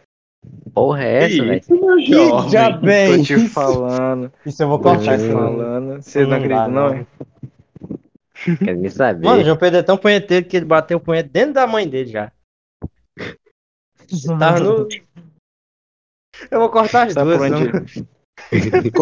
Porra, 0.73 1.05
é 1.05 1.25
essa, 1.25 1.45
velho? 1.45 2.49
Já 2.49 2.71
bem. 2.71 3.19
Tô 3.19 3.25
te 3.25 3.49
falando, 3.49 4.33
Isso 4.47 4.63
eu 4.63 4.69
vou 4.69 4.79
tô 4.79 4.85
cortar 4.85 5.19
te 5.19 5.25
isso. 5.25 5.33
falando. 5.35 6.03
Você 6.03 6.23
não 6.23 6.31
Não 6.31 6.37
acredita, 6.39 6.69
não? 6.69 6.95
não. 6.95 7.07
Quero 8.65 8.79
nem 8.79 8.91
saber. 8.91 9.27
Mano, 9.27 9.43
o 9.43 9.45
João 9.45 9.57
Pedro 9.59 9.81
é 9.81 9.83
tão 9.83 9.99
punheteiro 9.99 10.47
que 10.47 10.57
ele 10.57 10.65
bateu 10.65 10.97
o 10.97 11.01
punhete 11.01 11.29
dentro 11.29 11.53
da 11.53 11.67
mãe 11.67 11.87
dele 11.87 12.11
já. 12.11 12.33
Tava 14.39 14.61
no. 14.61 14.89
Eu 16.51 16.61
vou 16.61 16.71
cortar 16.71 17.09
as 17.09 17.13
Sabe 17.13 17.37
duas. 17.37 17.51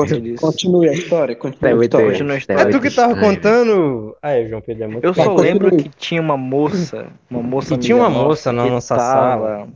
Continue 0.41 0.89
a 0.89 0.93
história, 0.93 1.37
continue 1.37 1.81
a 1.83 1.85
história. 1.85 2.07
Continua 2.11 2.35
a 2.35 2.39
história. 2.39 2.63
É 2.63 2.65
tu 2.67 2.81
que 2.81 2.91
tava 2.91 3.15
contando. 3.17 4.17
Ah, 4.23 4.33
é, 4.33 4.47
João 4.49 4.61
Pedro 4.61 4.85
é 4.85 4.87
muito. 4.89 5.05
Eu 5.05 5.15
só 5.15 5.25
Continue. 5.25 5.43
lembro 5.43 5.77
que 5.77 5.89
tinha 5.91 6.21
uma 6.21 6.37
moça, 6.37 7.07
uma 7.31 7.43
moça 7.43 7.75
Que 7.75 7.81
tinha 7.81 7.97
uma 7.97 8.11
moça 8.11 8.53
na 8.53 8.67
nossa 8.67 8.97
tava- 8.97 9.69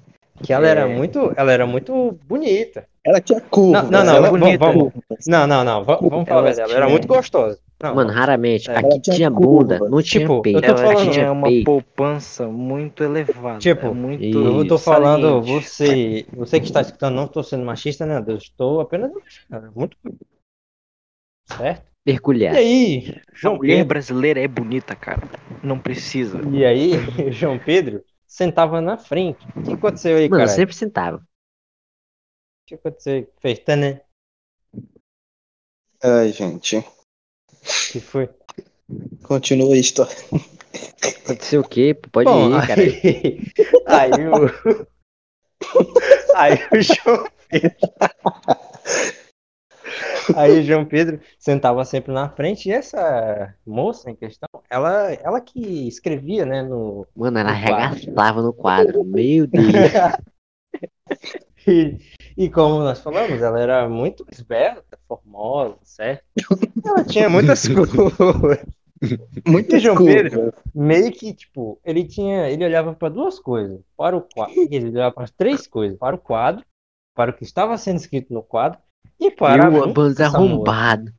Que 0.43 0.53
ela 0.53 0.67
era 0.67 0.81
É. 0.83 0.87
muito. 0.87 1.33
Ela 1.37 1.53
era 1.53 1.67
muito 1.67 2.19
bonita. 2.27 2.85
Ela 3.05 3.21
tinha 3.21 3.41
curva. 3.41 3.83
Não, 3.83 3.91
não, 3.91 4.05
não, 4.05 4.15
ela 4.17 4.31
vamos-. 4.59 4.93
Não, 5.27 5.47
não, 5.47 5.65
não. 5.65 5.85
va- 5.85 5.99
Vamos 6.01 6.29
falar 6.29 6.49
a 6.49 6.53
Ela 6.63 6.75
era 6.75 6.89
muito 6.89 7.07
gostosa. 7.07 7.59
Não, 7.83 7.95
Mano, 7.95 8.11
raramente. 8.12 8.70
É. 8.70 8.76
Aqui 8.76 9.01
tinha 9.01 9.16
tinha 9.16 9.31
curva. 9.31 9.78
bunda, 9.78 9.78
não 9.89 10.03
tinha 10.03 10.20
Tipo, 10.22 10.43
peito. 10.43 10.59
eu 10.59 10.74
tô 10.74 10.83
falando- 10.83 11.12
tinha 11.12 11.33
uma 11.33 11.49
peito. 11.49 11.64
poupança 11.64 12.47
muito 12.47 13.03
elevada. 13.03 13.59
Tipo, 13.59 13.87
é 13.87 13.91
muito 13.95 14.39
eu 14.39 14.66
tô 14.68 14.78
falando, 14.78 15.43
saliente. 15.43 15.51
você, 15.62 16.26
você 16.33 16.61
que 16.61 16.66
está 16.66 16.83
escutando, 16.83 17.14
não 17.14 17.24
estou 17.24 17.43
sendo 17.43 17.64
machista, 17.64 18.05
né? 18.05 18.22
Eu 18.26 18.37
estou 18.37 18.81
apenas. 18.81 19.11
Muito. 19.74 19.97
Certo? 21.57 21.91
E 22.07 22.12
Peculiar. 22.12 22.55
aí, 22.55 23.20
A 23.28 23.35
João 23.35 23.57
mulher 23.57 23.76
Pedro. 23.78 23.89
brasileira 23.89 24.41
é 24.41 24.49
bonita, 24.49 24.95
cara. 24.97 25.22
Não 25.62 25.78
precisa. 25.78 26.39
E 26.53 26.64
aí, 26.64 26.91
João 27.33 27.59
Pedro 27.59 28.03
sentava 28.26 28.81
na 28.81 28.97
frente. 28.97 29.45
O 29.57 29.62
que 29.62 29.72
aconteceu 29.72 30.16
aí, 30.16 30.28
Mano, 30.28 30.41
cara? 30.41 30.51
eu 30.51 30.55
sempre 30.55 30.74
sentava. 30.74 31.16
O 31.18 31.22
que 32.66 32.74
aconteceu? 32.74 33.31
Fez, 33.41 33.59
tá, 33.61 33.76
né? 33.76 34.01
Ai, 36.03 36.33
gente. 36.33 36.83
Que 37.93 38.01
foi? 38.01 38.29
Continua 39.23 39.75
a 39.75 39.79
história. 39.79 40.17
Aconteceu 41.25 41.61
o 41.61 41.69
quê? 41.69 41.95
Pode 42.13 42.29
Bom, 42.29 42.59
ir, 42.59 42.67
cara. 42.67 42.81
aí, 42.81 43.41
aí 43.87 44.29
o. 44.29 44.87
Aí 46.35 46.59
o 46.73 46.83
João 46.83 47.27
Pedro. 47.49 47.77
Aí 50.37 50.61
o 50.61 50.63
João 50.63 50.85
Pedro 50.85 51.21
sentava 51.39 51.85
sempre 51.85 52.13
na 52.13 52.29
frente 52.29 52.69
e 52.69 52.73
essa 52.73 53.55
moça 53.67 54.11
em 54.11 54.15
questão, 54.15 54.49
ela, 54.69 55.13
ela 55.15 55.41
que 55.41 55.89
escrevia, 55.89 56.45
né, 56.47 56.63
no. 56.63 57.07
Mano, 57.15 57.39
ela 57.39 57.53
no 57.53 57.61
quadro. 57.61 57.97
arregaçava 57.97 58.43
no 58.43 58.53
quadro. 58.53 59.05
Meu 59.05 59.47
Deus. 59.47 59.65
E, 61.67 61.99
e 62.45 62.49
como 62.49 62.78
nós 62.80 63.01
falamos, 63.01 63.41
ela 63.43 63.61
era 63.61 63.88
muito 63.88 64.24
esbelta, 64.32 64.99
formosa, 65.07 65.76
certo? 65.82 66.24
Ela 66.84 67.05
tinha 67.05 67.28
muitas 67.28 67.66
coisas. 67.68 67.97
Muito 69.47 69.78
João. 69.78 69.97
Pedro? 70.05 70.53
Meio 70.74 71.11
que, 71.11 71.32
tipo, 71.32 71.78
ele 71.84 72.05
tinha. 72.05 72.49
Ele 72.51 72.64
olhava 72.64 72.93
para 72.95 73.09
duas 73.09 73.38
coisas. 73.38 73.80
Para 73.97 74.16
o 74.16 74.20
quadro. 74.22 74.55
Ele 74.70 74.88
olhava 74.88 75.14
para 75.14 75.26
três 75.36 75.66
coisas. 75.66 75.99
Para 75.99 76.16
o 76.16 76.18
quadro, 76.18 76.64
para 77.14 77.30
o 77.30 77.34
que 77.34 77.45
estava 77.45 77.76
sendo 77.78 77.97
escrito 77.97 78.32
no 78.34 78.43
quadro 78.43 78.78
e 79.18 79.30
para 79.30 79.64
e 79.64 79.68
o 79.68 79.93
bando 79.93 80.14
de 80.14 80.22
arrombado. 80.22 81.12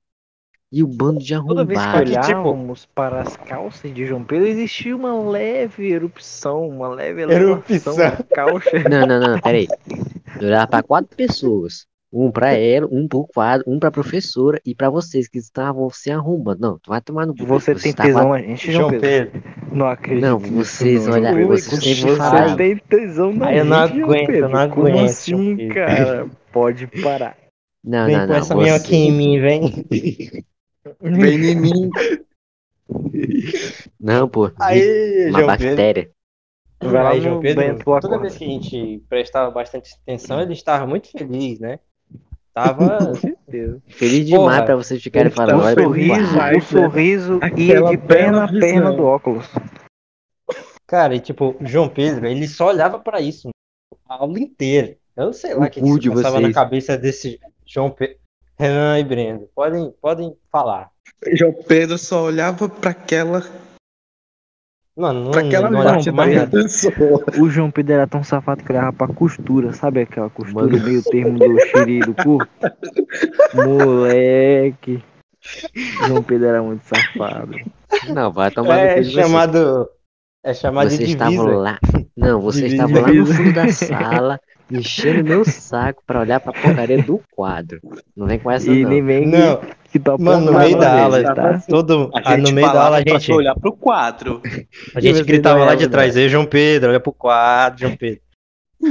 E 0.74 0.84
o 0.84 0.88
bando 0.88 1.20
de 1.20 1.36
Toda 1.36 1.66
vez 1.66 1.80
que 1.80 1.86
arrombado. 1.86 2.06
tipo- 2.12 2.26
olhávamos 2.28 2.86
para 2.86 3.22
as 3.22 3.36
calças 3.36 3.94
de 3.94 4.06
João 4.06 4.24
Pedro, 4.24 4.48
existia 4.48 4.96
uma 4.96 5.20
leve 5.30 5.92
erupção, 5.92 6.68
uma 6.70 6.88
leve 6.88 7.24
Erupção. 7.24 7.94
elevação 7.94 7.96
da 7.98 8.12
calça. 8.36 8.70
Não, 8.90 9.06
não, 9.08 9.20
não, 9.20 9.40
peraí. 9.42 9.68
Eu 10.42 10.48
olhava 10.48 10.68
pra 10.68 10.84
quatro 10.84 11.16
pessoas. 11.16 11.86
Um 12.14 12.30
pra 12.30 12.52
ela, 12.60 12.88
um 12.92 13.08
pro 13.08 13.26
quadro, 13.26 13.64
um 13.70 13.80
pra 13.80 13.90
professora 13.90 14.60
e 14.66 14.76
pra 14.76 14.90
vocês 14.90 15.28
que 15.30 15.38
estavam 15.38 15.90
se 15.90 16.12
arrombando. 16.12 16.60
Não, 16.62 16.80
tu 16.80 16.90
vai 16.90 17.00
tomar 17.00 17.26
no 17.26 17.34
cu. 17.36 17.46
Você 17.46 17.74
tem 17.76 17.94
tava- 17.94 18.10
tesão 18.10 18.30
na 18.32 18.40
gente, 18.42 18.72
João 18.72 18.90
Pedro? 18.90 19.32
Pedro. 19.32 19.44
Não 19.72 19.86
acredito. 19.88 20.24
Não, 20.26 20.38
vocês 20.40 21.08
não. 21.08 21.14
olha- 21.14 21.46
vocês 21.48 21.66
você 21.82 21.96
sempre 21.96 22.16
falaram. 22.18 22.56
tem 22.58 22.76
tesão 22.78 23.32
na 23.34 23.48
Ah, 23.48 23.56
eu 23.56 23.64
não 23.66 23.78
aguento, 23.78 24.30
eu 24.32 24.50
não 24.50 24.70
Como 24.70 24.88
aguento, 24.88 25.06
assim, 25.06 25.32
João 25.32 25.56
Pedro. 25.58 25.74
cara? 25.76 26.28
Pode 26.52 26.88
parar. 27.02 27.38
Não, 27.84 28.06
vem 28.06 28.16
não, 28.18 28.24
com 28.28 28.32
não. 28.34 28.40
essa 28.40 28.56
minha 28.56 28.78
você- 28.78 28.86
aqui 28.86 28.96
em 28.98 29.12
mim, 29.14 29.40
vem. 29.40 29.86
Vem 31.02 31.46
em 31.52 31.56
mim. 31.56 31.90
Não, 34.00 34.28
pô. 34.28 34.52
Aí, 34.60 35.30
uma 35.30 35.40
João 35.40 35.58
Pedro. 35.58 35.68
bactéria. 35.68 36.10
Vai 36.82 37.04
lá 37.04 37.20
João 37.20 37.40
Pedro, 37.40 37.64
Bento 37.64 37.84
toda 38.02 38.20
vez 38.20 38.36
que 38.36 38.44
a 38.44 38.48
gente 38.48 39.04
prestava 39.08 39.52
bastante 39.52 39.94
atenção, 40.02 40.42
ele 40.42 40.54
estava 40.54 40.86
muito 40.88 41.10
feliz, 41.12 41.60
né? 41.60 41.80
Tava. 42.54 43.14
Feliz 43.88 44.30
Porra. 44.30 44.40
demais 44.40 44.66
pra 44.66 44.76
vocês 44.76 45.02
ficarem 45.02 45.32
falando. 45.32 45.60
O 45.60 45.74
pro 45.74 45.84
sorriso, 45.84 46.38
o 46.58 46.62
sorriso 46.62 47.40
ia 47.56 47.82
de 47.84 47.98
perna 47.98 48.44
a 48.46 48.48
perna 48.48 48.92
do 48.92 49.04
óculos. 49.04 49.46
Cara, 50.86 51.16
e 51.16 51.20
tipo, 51.20 51.56
o 51.60 51.66
João 51.66 51.88
Pedro, 51.88 52.28
ele 52.28 52.48
só 52.48 52.68
olhava 52.68 53.00
pra 53.00 53.22
isso 53.22 53.50
a 54.08 54.16
aula 54.16 54.40
inteira. 54.40 54.98
Eu 55.16 55.28
não 55.28 55.34
sei 55.34 55.54
lá 55.54 55.66
O 55.66 55.70
que, 55.70 55.82
que 55.82 56.02
se 56.02 56.10
passava 56.10 56.36
na 56.36 56.48
vocês. 56.48 56.56
cabeça 56.56 56.98
desse 56.98 57.40
João 57.66 57.90
Pedro. 57.90 58.18
Renan 58.60 59.00
e 59.00 59.04
Brendo. 59.04 59.50
Podem, 59.56 59.94
podem 60.02 60.36
falar. 60.52 60.92
João 61.34 61.54
Pedro 61.54 61.98
só 61.98 62.24
olhava 62.24 62.68
pra 62.68 62.92
aquela, 62.92 63.44
Mano, 64.98 65.24
não, 65.26 65.32
pra 65.32 65.42
aquela 65.42 65.70
não 65.70 65.84
parte 65.84 66.12
da. 66.12 66.22
O 67.42 67.50
João 67.50 67.72
Pedro 67.72 67.94
era 67.94 68.08
tão 68.08 68.24
safado 68.24 68.64
que 68.64 68.72
olhava 68.72 68.92
pra 68.92 69.08
costura, 69.08 69.72
sabe 69.74 70.02
aquela 70.02 70.30
costura 70.30 70.66
Mano. 70.68 70.84
meio 70.84 71.02
termo 71.04 71.40
do 71.40 71.60
xiri 71.60 72.00
do 72.02 72.14
cu? 72.14 72.38
Moleque. 73.54 75.04
João 76.08 76.22
Pedro 76.22 76.48
era 76.48 76.62
muito 76.62 76.84
safado. 76.84 77.56
Não, 78.10 78.32
vai 78.32 78.52
tomar 78.52 78.76
no 78.76 78.82
É 78.82 78.96
cu 78.96 79.02
de 79.02 79.12
vocês. 79.12 79.26
chamado. 79.26 79.90
É 80.44 80.54
chamado 80.54 80.90
Vocês 80.90 81.08
de 81.08 81.14
estavam 81.14 81.46
divisa. 81.46 81.56
lá. 81.58 81.80
Não, 82.18 82.42
vocês 82.42 82.72
estavam 82.72 83.02
lá 83.02 83.08
no 83.14 83.26
fundo 83.28 83.54
da 83.54 83.68
sala, 83.72 84.40
enchendo 84.72 85.24
meu 85.24 85.46
saco 85.46 86.02
pra 86.06 86.20
olhar 86.22 86.40
pra 86.40 86.52
porcaria 86.52 87.02
do 87.04 87.22
quadro. 87.32 87.80
Não 88.18 88.26
vem 88.28 88.40
com 88.40 88.50
essa, 88.50 88.72
E 88.72 88.82
não. 88.84 88.90
nem 88.90 89.04
vem 89.04 89.28
Não, 89.28 89.58
que 89.58 89.68
tá 90.00 90.18
mano, 90.18 90.52
no 90.52 90.52
apontando 90.52 90.60
meio 90.60 90.80
da 90.80 90.90
pra 90.90 91.04
aula, 91.04 91.20
ele, 91.20 91.34
tá? 91.34 91.64
todo, 91.68 92.12
ah, 92.14 92.38
no 92.38 92.52
meio 92.52 92.72
da 92.72 92.84
aula 92.84 92.98
a 92.98 93.02
gente, 93.02 93.32
olhar 93.32 93.56
pro 93.56 93.74
quadro. 93.74 94.42
a 94.96 95.00
gente 95.00 95.24
gritava 95.24 95.64
lá 95.64 95.74
é, 95.74 95.76
de 95.76 95.88
trás, 95.88 96.16
ei 96.16 96.30
João 96.30 96.46
Pedro, 96.46 96.90
olha 96.90 97.00
pro 97.00 97.12
quadro, 97.12 97.80
João 97.82 97.96
Pedro. 97.96 98.22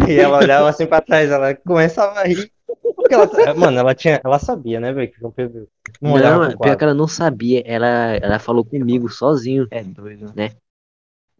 E 0.09 0.12
ela 0.12 0.38
olhava 0.38 0.68
assim 0.68 0.86
pra 0.86 1.01
trás, 1.01 1.30
ela 1.30 1.55
começava 1.55 2.20
a 2.20 2.24
rir. 2.24 2.51
Porque 2.94 3.14
ela, 3.14 3.55
mano, 3.55 3.78
ela 3.78 3.94
tinha, 3.94 4.20
ela 4.22 4.38
sabia, 4.38 4.78
né, 4.78 4.92
velho, 4.92 5.11
que 5.11 5.18
João 5.18 5.32
Pedro 5.32 5.66
não 6.01 6.11
Não, 6.11 6.16
olhava 6.16 6.53
é 6.53 6.57
pior 6.57 6.76
que 6.76 6.84
ela 6.84 6.94
não 6.94 7.09
sabia. 7.09 7.62
Ela, 7.66 8.16
ela 8.16 8.38
falou 8.38 8.64
comigo 8.64 9.09
sozinho. 9.09 9.66
É 9.70 9.82
doido, 9.82 10.32
Né? 10.36 10.53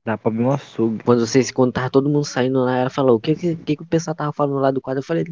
Dá 0.05 0.17
pra 0.17 0.31
abrir 0.31 0.45
um 0.45 0.51
açougue. 0.51 1.05
Quando 1.05 1.27
vocês, 1.27 1.51
quando 1.51 1.73
tava 1.73 1.91
todo 1.91 2.09
mundo 2.09 2.25
saindo 2.25 2.61
lá, 2.61 2.79
ela 2.79 2.91
falou: 2.91 3.17
o 3.17 3.21
que, 3.21 3.35
que, 3.35 3.55
que, 3.57 3.77
que 3.77 3.83
o 3.83 3.87
pessoal 3.87 4.15
tava 4.15 4.33
falando 4.33 4.59
lá 4.59 4.71
do 4.71 4.81
quadro? 4.81 5.01
Eu 5.01 5.07
falei, 5.07 5.25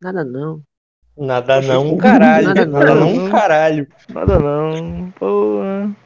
nada 0.00 0.24
não. 0.24 0.62
Nada 1.16 1.60
não, 1.60 1.94
um 1.94 1.96
caralho. 1.96 2.48
Nada 2.48 2.66
Nada, 2.66 2.94
não. 2.94 3.00
não, 3.00 3.24
um 3.26 3.30
caralho. 3.30 3.88
Nada 4.08 4.38
não, 4.38 5.10
porra. 5.12 5.96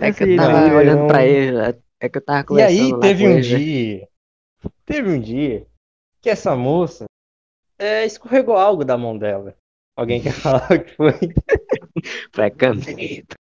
É 0.00 0.12
que 0.12 0.24
eu 0.24 0.36
tava 0.36 0.60
verão. 0.62 0.76
olhando 0.76 1.06
pra 1.06 1.24
ele. 1.24 1.56
É 2.00 2.08
que 2.08 2.18
eu 2.18 2.24
tava 2.24 2.44
E 2.58 2.62
aí 2.62 3.00
teve 3.00 3.26
um 3.28 3.34
né? 3.34 3.40
dia, 3.40 4.08
teve 4.84 5.08
um 5.10 5.20
dia 5.20 5.66
que 6.20 6.28
essa 6.28 6.56
moça 6.56 7.04
é, 7.78 8.04
escorregou 8.04 8.56
algo 8.56 8.84
da 8.84 8.98
mão 8.98 9.16
dela. 9.16 9.54
Alguém 9.96 10.20
quer 10.20 10.32
falar 10.34 10.70
o 10.72 10.80
que 10.80 10.94
foi? 10.96 11.12
Pra 12.32 12.50
caneta. 12.50 13.36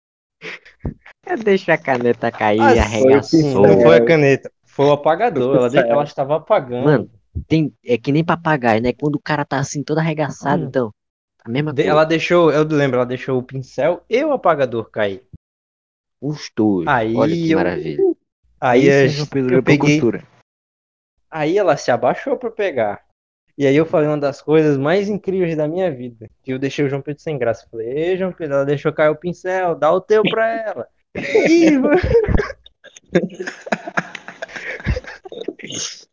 Eu 1.26 1.36
deixo 1.38 1.70
a 1.70 1.78
caneta 1.78 2.30
cair 2.32 2.60
Ah, 2.60 2.74
e 2.74 2.78
arregaçou. 2.80 3.62
Não 3.66 3.80
foi 3.80 3.96
a 3.98 4.04
caneta, 4.04 4.50
foi 4.64 4.86
o 4.86 4.92
apagador. 4.92 5.56
Ela, 5.56 5.86
ela 5.88 6.04
estava 6.04 6.36
apagando. 6.36 6.84
Mano, 6.84 7.10
tem, 7.46 7.72
é 7.84 7.96
que 7.98 8.12
nem 8.12 8.24
papagaio, 8.24 8.82
né? 8.82 8.92
Quando 8.92 9.16
o 9.16 9.20
cara 9.22 9.44
tá 9.44 9.58
assim, 9.58 9.82
todo 9.82 9.98
arregaçado, 9.98 10.64
Hum. 10.64 10.68
então. 10.68 10.94
A 11.44 11.48
mesma 11.48 11.72
De- 11.72 11.76
coisa. 11.82 11.90
ela 11.90 12.04
deixou, 12.04 12.50
eu 12.52 12.64
lembro, 12.64 12.96
ela 12.96 13.06
deixou 13.06 13.38
o 13.38 13.42
pincel 13.42 14.02
e 14.10 14.22
o 14.24 14.32
apagador 14.32 14.90
cair. 14.90 15.22
Os 16.20 16.50
dois. 16.54 16.86
Aí 16.86 17.14
Olha 17.16 17.34
que 17.34 17.50
eu- 17.50 17.58
maravilha. 17.58 18.14
Aí, 18.60 19.06
Isso, 19.06 19.26
Pedro, 19.26 19.54
eu 19.54 19.58
eu 19.58 19.62
pra 19.62 19.72
peguei, 19.72 19.94
costura. 19.98 20.22
aí 21.30 21.56
ela 21.56 21.76
se 21.78 21.90
abaixou 21.90 22.36
pra 22.36 22.50
pegar. 22.50 23.02
E 23.56 23.66
aí 23.66 23.74
eu 23.74 23.86
falei 23.86 24.06
uma 24.08 24.18
das 24.18 24.42
coisas 24.42 24.76
mais 24.76 25.08
incríveis 25.08 25.56
da 25.56 25.66
minha 25.66 25.90
vida. 25.90 26.28
Que 26.42 26.52
eu 26.52 26.58
deixei 26.58 26.84
o 26.84 26.88
João 26.90 27.00
Pedro 27.02 27.22
sem 27.22 27.38
graça. 27.38 27.64
Eu 27.64 27.70
Falei, 27.70 27.88
ei, 27.88 28.16
João 28.18 28.32
Pedro, 28.32 28.56
ela 28.56 28.64
deixou 28.66 28.92
cair 28.92 29.08
o 29.10 29.16
pincel, 29.16 29.74
dá 29.74 29.90
o 29.92 30.00
teu 30.00 30.22
pra 30.22 30.46
ela. 30.46 30.86
Ih, 31.50 31.78
mano. 31.78 32.00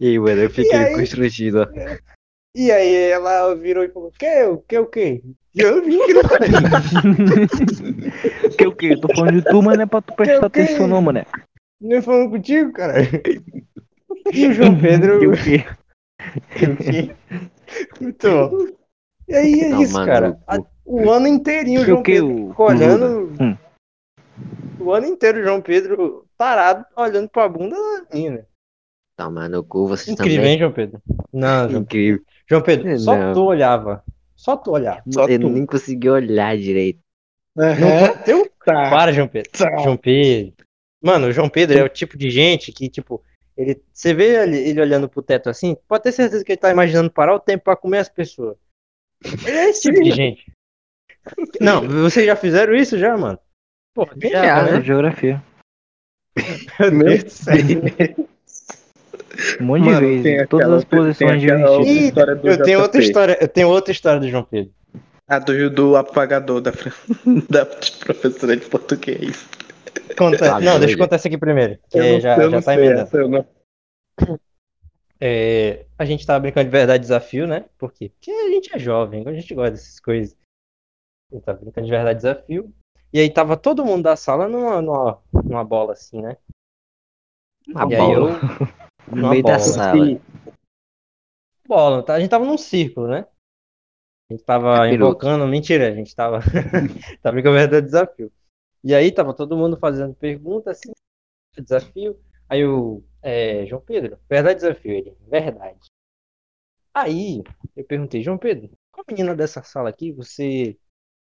E 0.00 0.08
aí, 0.08 0.18
mano, 0.18 0.42
eu 0.42 0.50
fiquei 0.50 0.76
aí? 0.78 0.94
constrangido, 0.94 1.62
ó. 1.62 1.66
E 2.56 2.70
aí 2.70 2.94
ela 3.10 3.54
virou 3.54 3.84
e 3.84 3.88
falou, 3.88 4.10
que, 4.16 4.42
o 4.44 4.58
que, 4.58 4.78
o 4.78 4.86
que? 4.86 5.22
Eu 5.54 5.84
vim. 5.84 5.98
Que 8.56 8.66
o 8.66 8.72
que? 8.74 8.86
Eu 8.92 9.00
tô 9.00 9.08
falando 9.14 9.40
de 9.40 9.42
tu, 9.42 9.62
mas 9.62 9.76
não 9.76 9.82
é 9.84 9.86
pra 9.86 10.00
tu 10.02 10.14
prestar 10.14 10.46
o 10.46 10.50
quê? 10.50 10.60
atenção 10.62 10.86
não, 10.86 11.00
mané. 11.02 11.26
Não 11.80 11.96
é 11.96 12.02
falando 12.02 12.30
contigo, 12.30 12.72
cara. 12.72 12.94
E 14.32 14.46
o 14.46 14.52
João 14.52 14.80
Pedro. 14.80 15.20
Que 15.20 15.26
o 15.26 16.76
que? 16.76 17.14
Muito 18.00 18.28
bom. 18.30 18.66
E 19.28 19.34
aí 19.34 19.60
é 19.60 19.68
Não, 19.70 19.82
isso, 19.82 19.92
mano, 19.94 20.06
cara. 20.06 20.30
o- 20.30 20.38
A- 20.46 20.58
O 20.84 21.10
ano 21.10 21.26
inteirinho 21.26 21.80
o 21.82 21.84
Que 21.84 21.90
o 21.90 21.94
João 21.94 22.02
que? 22.02 22.12
Pedro 22.12 22.54
O, 22.56 22.62
olhando. 22.62 23.32
Hum. 23.40 23.56
O 24.80 24.92
ano 24.92 25.06
inteiro 25.06 25.40
o 25.40 25.42
João 25.42 25.60
Pedro 25.60 26.26
parado, 26.36 26.84
olhando 26.96 27.28
pra 27.28 27.48
bunda 27.48 27.74
da 27.76 28.04
menina. 28.12 28.46
Toma 29.16 29.48
no 29.48 29.62
cu, 29.62 29.86
vocês 29.86 30.08
Incrível, 30.08 30.36
também. 30.38 30.52
hein, 30.52 30.58
João 30.58 30.72
Pedro? 30.72 31.02
Não, 31.32 31.68
João, 31.70 31.82
Incrível. 31.82 32.22
João 32.48 32.62
Pedro, 32.62 32.98
só 32.98 33.16
Não. 33.16 33.32
tu 33.32 33.44
olhava. 33.44 34.04
Só 34.34 34.56
tu 34.56 34.72
olhar. 34.72 35.02
Só 35.12 35.26
eu 35.28 35.38
tu. 35.40 35.48
nem 35.48 35.64
consegui 35.64 36.10
olhar 36.10 36.56
direito. 36.58 37.00
Aham. 37.56 38.16
Teu 38.24 38.50
Tá. 38.64 38.88
Para, 38.90 39.12
João 39.12 39.28
Pedro. 39.28 39.50
Tá. 39.52 39.76
João 39.82 39.96
Pedro. 39.96 40.54
Mano, 41.02 41.26
o 41.28 41.32
João 41.32 41.50
Pedro 41.50 41.78
é 41.78 41.82
o 41.84 41.88
tipo 41.88 42.16
de 42.16 42.30
gente 42.30 42.72
que, 42.72 42.88
tipo, 42.88 43.22
ele, 43.56 43.80
você 43.92 44.14
vê 44.14 44.42
ele, 44.42 44.56
ele 44.56 44.80
olhando 44.80 45.06
pro 45.08 45.22
teto 45.22 45.50
assim, 45.50 45.76
pode 45.86 46.02
ter 46.02 46.12
certeza 46.12 46.42
que 46.42 46.52
ele 46.52 46.56
tá 46.60 46.70
imaginando 46.70 47.10
parar 47.10 47.34
o 47.34 47.40
tempo 47.40 47.64
pra 47.64 47.76
comer 47.76 47.98
as 47.98 48.08
pessoas. 48.08 48.56
Ele 49.46 49.56
é 49.56 49.68
esse 49.68 49.82
tipo 49.82 50.02
de 50.02 50.10
gente. 50.12 50.50
Não, 51.60 51.86
vocês 51.86 52.24
já 52.26 52.34
fizeram 52.34 52.74
isso 52.74 52.98
já, 52.98 53.16
mano? 53.18 53.38
Porra, 53.94 54.14
quem 54.18 54.30
Já, 54.30 54.44
já, 54.44 54.62
né? 54.72 54.80
Geografia. 54.82 55.42
Meu 56.90 57.04
Deus 57.04 57.24
do 57.24 57.30
céu. 57.30 57.54
Um 59.60 59.64
monte 59.64 59.82
de 59.82 59.88
Mano, 59.90 60.00
vezes. 60.00 60.22
tem 60.22 60.46
Todas 60.46 60.64
aquela- 60.66 60.76
as 60.78 60.84
posições 60.84 61.16
tem 61.42 61.50
aquela 61.50 61.70
divertidas. 61.78 61.86
Ih, 62.02 62.06
história 62.08 62.34
do 62.36 62.48
eu 62.48 62.62
tenho 62.62 62.80
outra 62.80 63.00
história, 63.00 63.38
eu 63.40 63.48
tenho 63.48 63.68
outra 63.68 63.92
história 63.92 64.20
do 64.20 64.28
João 64.28 64.44
Pedro. 64.44 64.72
A 65.26 65.38
do, 65.38 65.70
do 65.70 65.96
apagador 65.96 66.60
da, 66.60 66.70
da 67.50 67.66
professora 67.66 68.56
de 68.56 68.66
português. 68.66 69.48
Conta- 70.18 70.56
Ah, 70.56 70.60
não, 70.60 70.78
deixa 70.78 70.94
eu 70.94 70.98
contar 70.98 71.16
essa 71.16 71.28
aqui 71.28 71.38
primeiro. 71.38 71.78
Que 71.90 71.98
Eu 71.98 72.04
não- 72.12 72.20
já, 72.20 72.36
eu 72.36 72.42
já 72.42 72.50
não 72.50 72.62
tá 72.62 72.74
sei 72.74 72.74
emendando. 72.84 73.00
essa, 73.02 73.16
eu 73.16 73.28
não- 73.28 73.46
É, 75.20 75.86
a 75.98 76.04
gente 76.04 76.26
tava 76.26 76.40
brincando 76.40 76.66
de 76.66 76.70
verdade 76.70 77.00
desafio, 77.02 77.46
né? 77.46 77.64
Por 77.78 77.92
quê? 77.92 78.10
Porque 78.10 78.30
a 78.30 78.48
gente 78.50 78.74
é 78.74 78.78
jovem, 78.78 79.26
a 79.26 79.32
gente 79.32 79.54
gosta 79.54 79.70
dessas 79.72 79.98
coisas. 80.00 80.36
A 81.32 81.36
gente 81.36 81.44
tava 81.44 81.58
brincando 81.60 81.86
de 81.86 81.90
verdade 81.90 82.16
desafio. 82.18 82.72
E 83.12 83.20
aí 83.20 83.30
tava 83.30 83.56
todo 83.56 83.84
mundo 83.84 84.02
da 84.02 84.16
sala 84.16 84.48
numa, 84.48 84.82
numa, 84.82 85.22
numa 85.44 85.64
bola 85.64 85.92
assim, 85.92 86.20
né? 86.20 86.36
Uma 87.68 87.90
e 87.90 87.94
aí 87.94 88.00
bola. 88.00 88.30
eu. 88.30 88.68
No 89.08 89.16
numa 89.16 89.30
meio 89.30 89.42
da 89.42 89.56
bola. 89.56 89.60
sala. 89.60 90.06
Sim. 90.06 90.20
Bola, 91.66 92.02
tá? 92.02 92.14
A 92.14 92.20
gente 92.20 92.30
tava 92.30 92.44
num 92.44 92.58
círculo, 92.58 93.08
né? 93.08 93.26
A 94.30 94.34
gente 94.34 94.44
tava 94.44 94.76
Capiroto. 94.76 94.94
invocando, 94.94 95.46
mentira, 95.46 95.88
a 95.88 95.94
gente 95.94 96.14
tava. 96.14 96.40
tava 97.22 97.40
verdade 97.40 97.86
desafio. 97.86 98.32
E 98.82 98.94
aí 98.94 99.12
tava 99.12 99.34
todo 99.34 99.56
mundo 99.56 99.78
fazendo 99.78 100.14
pergunta 100.14 100.70
assim, 100.70 100.92
desafio. 101.56 102.18
Aí 102.48 102.64
o 102.64 103.02
é, 103.22 103.64
João 103.66 103.80
Pedro, 103.80 104.18
verdade 104.28 104.60
desafio, 104.60 104.92
ele, 104.92 105.16
verdade. 105.26 105.80
Aí 106.92 107.42
eu 107.74 107.84
perguntei, 107.84 108.22
João 108.22 108.38
Pedro, 108.38 108.70
qual 108.92 109.04
menina 109.08 109.34
dessa 109.34 109.62
sala 109.62 109.88
aqui 109.88 110.12
você, 110.12 110.78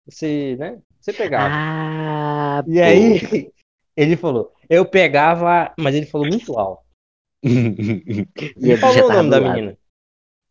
você, 0.05 0.55
né, 0.57 0.81
você 0.99 1.13
pegava? 1.13 1.53
Ah, 1.53 2.63
e 2.67 2.81
aí 2.81 3.51
ele 3.95 4.17
falou, 4.17 4.53
eu 4.69 4.85
pegava, 4.85 5.73
mas 5.79 5.95
ele 5.95 6.07
falou 6.07 6.27
muito 6.27 6.57
alto. 6.57 6.84
E 8.57 8.77
falou 8.77 9.07
o 9.09 9.13
nome 9.13 9.29
da 9.29 9.39
lado. 9.39 9.53
menina. 9.53 9.77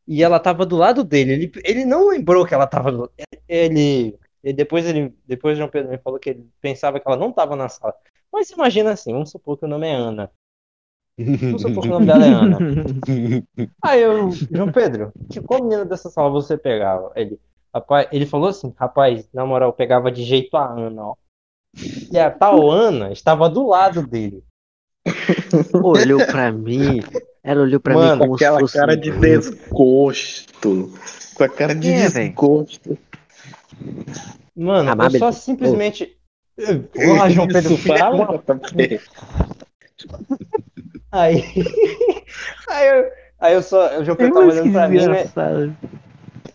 E 0.07 0.23
ela 0.23 0.39
tava 0.39 0.65
do 0.65 0.77
lado 0.77 1.03
dele. 1.03 1.33
Ele, 1.33 1.53
ele 1.65 1.85
não 1.85 2.09
lembrou 2.09 2.47
que 2.47 2.55
ela 2.55 2.67
tava 2.67 2.93
do 2.93 3.11
ele, 3.49 4.17
ele 4.43 4.53
depois 4.55 4.87
ele 4.87 5.15
depois 5.27 5.59
João 5.59 5.69
Pedro 5.69 5.91
me 5.91 5.99
falou 5.99 6.19
que 6.19 6.31
ele 6.31 6.49
pensava 6.61 7.01
que 7.01 7.09
ela 7.09 7.17
não 7.17 7.33
tava 7.33 7.57
na 7.57 7.69
sala. 7.69 7.95
Mas 8.33 8.51
imagina 8.51 8.93
assim, 8.93 9.13
vamos 9.13 9.31
supor 9.31 9.59
que 9.59 9.65
o 9.65 9.69
nome 9.69 9.89
é 9.89 9.95
Ana. 9.95 10.31
Vamos 11.19 11.63
supor 11.63 11.83
que 11.83 11.89
o 11.89 11.93
nome 11.93 12.07
dela 12.07 12.25
é 12.27 12.29
Ana. 12.29 12.59
Aí 13.83 14.03
eu, 14.03 14.31
João 14.31 14.73
Pedro, 14.73 15.13
que 15.31 15.41
qual 15.41 15.63
menina 15.63 15.85
dessa 15.85 16.11
sala 16.11 16.31
você 16.31 16.57
pegava? 16.59 17.13
Ele, 17.15 17.39
rapaz, 17.73 18.09
ele 18.13 18.27
falou 18.27 18.49
assim, 18.49 18.73
rapaz, 18.77 19.29
na 19.33 19.47
moral, 19.47 19.71
eu 19.71 19.75
pegava 19.75 20.11
de 20.11 20.25
jeito 20.25 20.57
a 20.57 20.69
Ana, 20.69 21.07
ó. 21.07 21.15
E 22.11 22.19
a 22.19 22.31
tal 22.31 22.71
Ana 22.71 23.13
estava 23.13 23.49
do 23.49 23.67
lado 23.67 24.07
dele. 24.07 24.43
Olhou 25.83 26.25
pra 26.27 26.51
mim. 26.53 27.01
Ela 27.43 27.63
olhou 27.63 27.79
pra 27.81 27.95
Mano, 27.95 28.13
mim 28.15 28.19
como 28.21 28.39
se 28.39 28.45
Aquela 28.45 28.61
fosse. 28.61 28.75
cara 28.79 28.95
um 28.95 29.01
de 29.01 29.11
desgosto. 29.11 30.93
Com 31.35 31.45
a 31.45 31.49
cara 31.49 31.75
de 31.75 31.91
É, 31.91 32.09
desgosto. 32.09 32.99
Mano, 34.57 34.91
Ah, 34.91 34.95
mas 34.95 35.13
eu 35.15 35.19
só 35.21 35.27
beleza. 35.27 35.41
simplesmente. 35.41 36.17
Porra, 36.95 37.29
João 37.31 37.49
Pedro, 37.49 37.77
para, 37.87 38.11
mano. 38.13 38.43
JP. 38.43 39.01
Aí, 41.13 41.45
aí, 42.69 42.89
eu, 42.89 43.11
aí 43.39 43.55
eu 43.55 43.63
só, 43.63 44.01
o 44.01 44.05
João 44.05 44.17
Pedro 44.17 44.35
tava 44.35 44.47
olhando 44.49 44.73
pra 44.73 44.89
mim, 44.89 44.97
né? 44.97 45.03
Engraçado. 45.05 45.77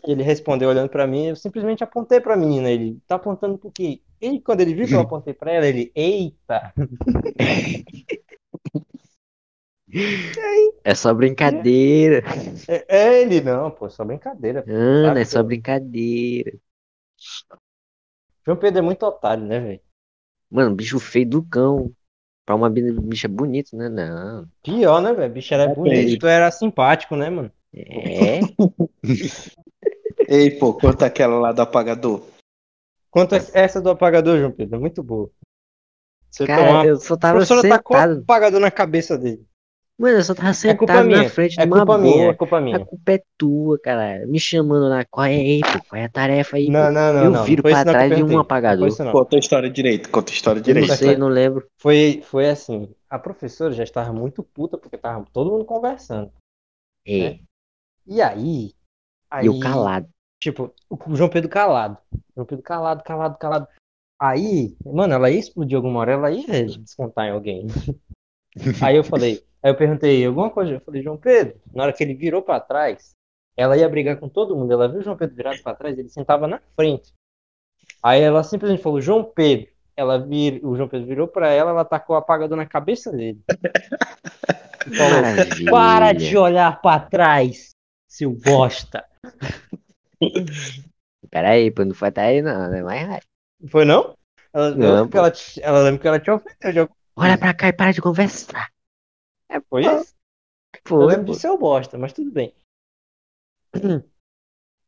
Ele 0.06 0.22
respondeu 0.22 0.68
olhando 0.70 0.90
pra 0.90 1.08
mim, 1.08 1.28
eu 1.28 1.36
simplesmente 1.38 1.82
apontei 1.82 2.20
pra 2.20 2.36
menina. 2.36 2.70
Ele 2.70 2.98
tá 3.08 3.16
apontando 3.16 3.58
por 3.58 3.72
quê? 3.72 4.02
Ele, 4.20 4.42
quando 4.42 4.60
ele 4.60 4.74
viu 4.74 4.86
que 4.86 4.94
eu 4.94 5.00
apontei 5.02 5.34
pra 5.34 5.54
ela, 5.54 5.66
ele, 5.66 5.92
eita! 5.96 6.74
É 10.84 10.94
só 10.94 11.14
brincadeira. 11.14 12.24
É, 12.68 12.86
é 12.88 13.22
ele, 13.22 13.42
não, 13.42 13.72
pô, 13.72 13.90
só 13.90 14.06
brincadeira. 14.06 14.64
Ana, 14.68 15.20
é 15.20 15.26
só 15.26 15.42
brincadeira. 15.42 16.54
João 18.46 18.58
Pedro 18.58 18.80
é 18.80 18.82
muito 18.82 19.04
otário, 19.06 19.44
né, 19.44 19.60
velho? 19.60 19.82
Mano, 20.50 20.76
bicho 20.76 21.00
feio 21.00 21.30
do 21.30 21.44
cão. 21.44 21.92
Pra 22.46 22.56
uma 22.56 22.70
bi- 22.70 22.92
bicha 22.92 23.28
bonita, 23.28 23.76
né? 23.78 23.90
Não. 23.90 24.48
Pior, 24.64 25.02
né, 25.02 25.14
velho? 25.14 25.34
Bicho 25.34 25.54
era 25.54 25.68
Depende. 25.68 25.80
bonito, 25.92 26.28
era 26.28 26.50
simpático, 26.52 27.16
né, 27.16 27.30
mano? 27.30 27.52
É. 27.74 28.40
Ei, 30.28 30.52
pô, 30.52 30.74
conta 30.74 31.06
aquela 31.06 31.40
lá 31.40 31.52
do 31.52 31.62
apagador. 31.62 32.24
Quanto 33.10 33.34
a 33.36 33.40
essa 33.54 33.82
do 33.82 33.90
apagador, 33.90 34.38
João 34.38 34.52
Pedro, 34.52 34.76
é 34.76 34.80
muito 34.80 35.02
boa. 35.02 35.32
Você 36.30 36.46
Cara, 36.46 36.86
eu 36.86 36.96
só 36.98 37.16
A 37.16 37.18
tava 37.18 37.34
professora 37.38 37.68
tacou 37.68 37.98
o 37.98 38.00
sentado. 38.00 38.22
apagador 38.22 38.60
na 38.60 38.72
cabeça 38.72 39.18
dele. 39.18 39.46
Mano, 39.98 40.16
eu 40.18 40.24
só 40.24 40.34
tava 40.34 40.50
É 40.50 40.74
culpa 40.74 40.94
sentado 40.94 41.08
minha. 41.08 41.24
na 41.24 41.30
frente 41.30 41.60
É 41.60 41.66
de 41.66 41.68
uma 41.68 41.78
culpa 41.80 41.98
minha, 41.98 42.16
é 42.16 42.24
boa. 42.24 42.34
culpa 42.36 42.58
A 42.58 42.62
minha. 42.62 42.86
culpa 42.86 43.12
é 43.12 43.24
tua, 43.38 43.80
cara. 43.80 44.26
Me 44.28 44.40
chamando 44.40 44.88
lá. 44.88 45.04
Qual 45.04 45.26
é 45.26 45.32
aí, 45.36 45.60
pô? 45.60 45.84
Qual 45.90 46.02
é 46.02 46.06
a 46.06 46.10
tarefa 46.10 46.56
aí? 46.56 46.70
Não, 46.70 46.86
pô? 46.86 46.92
não, 46.94 47.14
não, 47.14 47.24
eu 47.26 47.32
não. 47.32 47.44
viro 47.44 47.62
pra 47.62 47.72
não 47.72 47.80
eu 47.80 47.86
trás 47.92 48.16
de 48.16 48.24
um 48.24 48.40
apagador. 48.40 49.12
Conta 49.12 49.36
a 49.36 49.40
história 49.40 49.70
direito, 49.70 50.10
conta 50.10 50.32
a 50.32 50.34
história 50.36 50.60
Eu 50.60 50.64
não 50.64 50.82
direito. 50.82 50.96
sei, 50.96 51.18
não 51.18 51.28
lembro. 51.28 51.68
Foi, 51.78 52.22
foi 52.24 52.50
assim, 52.50 52.90
a 53.10 53.20
professora 53.20 53.74
já 53.74 53.84
estava 53.84 54.14
muito 54.14 54.42
puta 54.42 54.78
porque 54.78 54.98
tava 54.98 55.26
todo 55.34 55.52
mundo 55.52 55.66
conversando. 55.66 56.32
É. 57.06 57.40
E 58.08 58.22
aí, 58.22 58.74
aí 59.30 59.44
E 59.44 59.48
eu 59.48 59.60
calado. 59.60 60.08
tipo, 60.40 60.74
o 60.90 61.16
João 61.16 61.30
Pedro 61.30 61.50
calado. 61.50 61.98
João 62.34 62.46
Pedro 62.46 62.64
calado, 62.64 63.04
calado, 63.04 63.38
calado. 63.38 63.68
Aí, 64.20 64.76
mano, 64.86 65.14
ela 65.14 65.30
ia 65.30 65.40
explodir 65.40 65.78
alguma 65.78 66.02
hora, 66.02 66.12
ela 66.12 66.32
ia 66.32 66.66
descontar 66.66 67.28
em 67.28 67.32
alguém. 67.32 67.68
Aí 68.84 68.98
eu 68.98 69.04
falei, 69.04 69.44
aí 69.64 69.72
eu 69.72 69.76
perguntei 69.76 70.26
alguma 70.26 70.50
coisa, 70.50 70.74
eu 70.74 70.82
falei, 70.82 71.02
João 71.02 71.16
Pedro, 71.16 71.62
na 71.74 71.84
hora 71.84 71.94
que 71.94 72.04
ele 72.04 72.14
virou 72.14 72.42
pra 72.42 72.60
trás, 72.60 73.16
ela 73.56 73.78
ia 73.78 73.88
brigar 73.88 74.18
com 74.18 74.28
todo 74.28 74.56
mundo. 74.56 74.74
Ela 74.74 74.88
viu 74.88 75.00
o 75.00 75.04
João 75.04 75.16
Pedro 75.16 75.36
virado 75.36 75.62
pra 75.62 75.76
trás, 75.76 75.98
ele 75.98 76.10
sentava 76.10 76.48
na 76.48 76.60
frente. 76.76 77.14
Aí 78.02 78.22
ela 78.22 78.44
simplesmente 78.44 78.82
falou, 78.82 79.02
João 79.02 79.24
Pedro. 79.24 79.70
Ela 79.96 80.18
vir, 80.18 80.66
o 80.66 80.76
João 80.78 80.88
Pedro 80.88 81.08
virou 81.08 81.28
pra 81.28 81.50
ela, 81.50 81.72
ela 81.72 81.84
tacou 81.84 82.16
o 82.16 82.20
apagador 82.20 82.58
na 82.58 82.66
cabeça 82.66 83.12
dele. 83.12 83.40
Falou, 84.98 85.22
Maravilha. 85.22 85.72
para 85.72 86.14
de 86.14 86.38
olhar 86.38 86.82
pra 86.82 87.02
trás, 87.02 87.72
seu 88.08 88.32
bosta. 88.32 89.06
Pera 91.30 91.50
aí, 91.50 91.70
pô, 91.70 91.84
não 91.84 91.94
foi 91.94 92.08
até 92.08 92.22
aí 92.22 92.42
não, 92.42 92.70
né? 92.70 92.82
Mas 92.82 93.08
vai. 93.08 93.20
Foi 93.68 93.86
não? 93.86 94.16
Ela, 94.54 94.76
Não, 94.76 94.88
eu 94.88 94.94
lembro 94.96 95.10
que 95.10 95.14
pô. 95.14 95.20
ela, 95.20 95.32
te- 95.32 95.62
ela 95.62 95.80
lembra 95.80 96.02
que 96.02 96.08
ela 96.08 96.20
te 96.20 96.32
ofendeu 96.32 96.74
de 96.74 96.80
algum 96.80 96.94
Olha 97.16 97.38
pra 97.38 97.54
cá 97.54 97.68
e 97.68 97.74
para 97.74 97.92
de 97.92 98.02
conversar. 98.02 98.70
É, 99.50 99.60
foi 99.62 99.82
isso? 99.82 100.16
Eu 100.74 100.82
Pô, 100.84 101.06
lembro 101.06 101.26
pô. 101.26 101.32
de 101.34 101.40
seu 101.40 101.58
bosta, 101.58 101.98
mas 101.98 102.14
tudo 102.14 102.32
bem. 102.32 102.54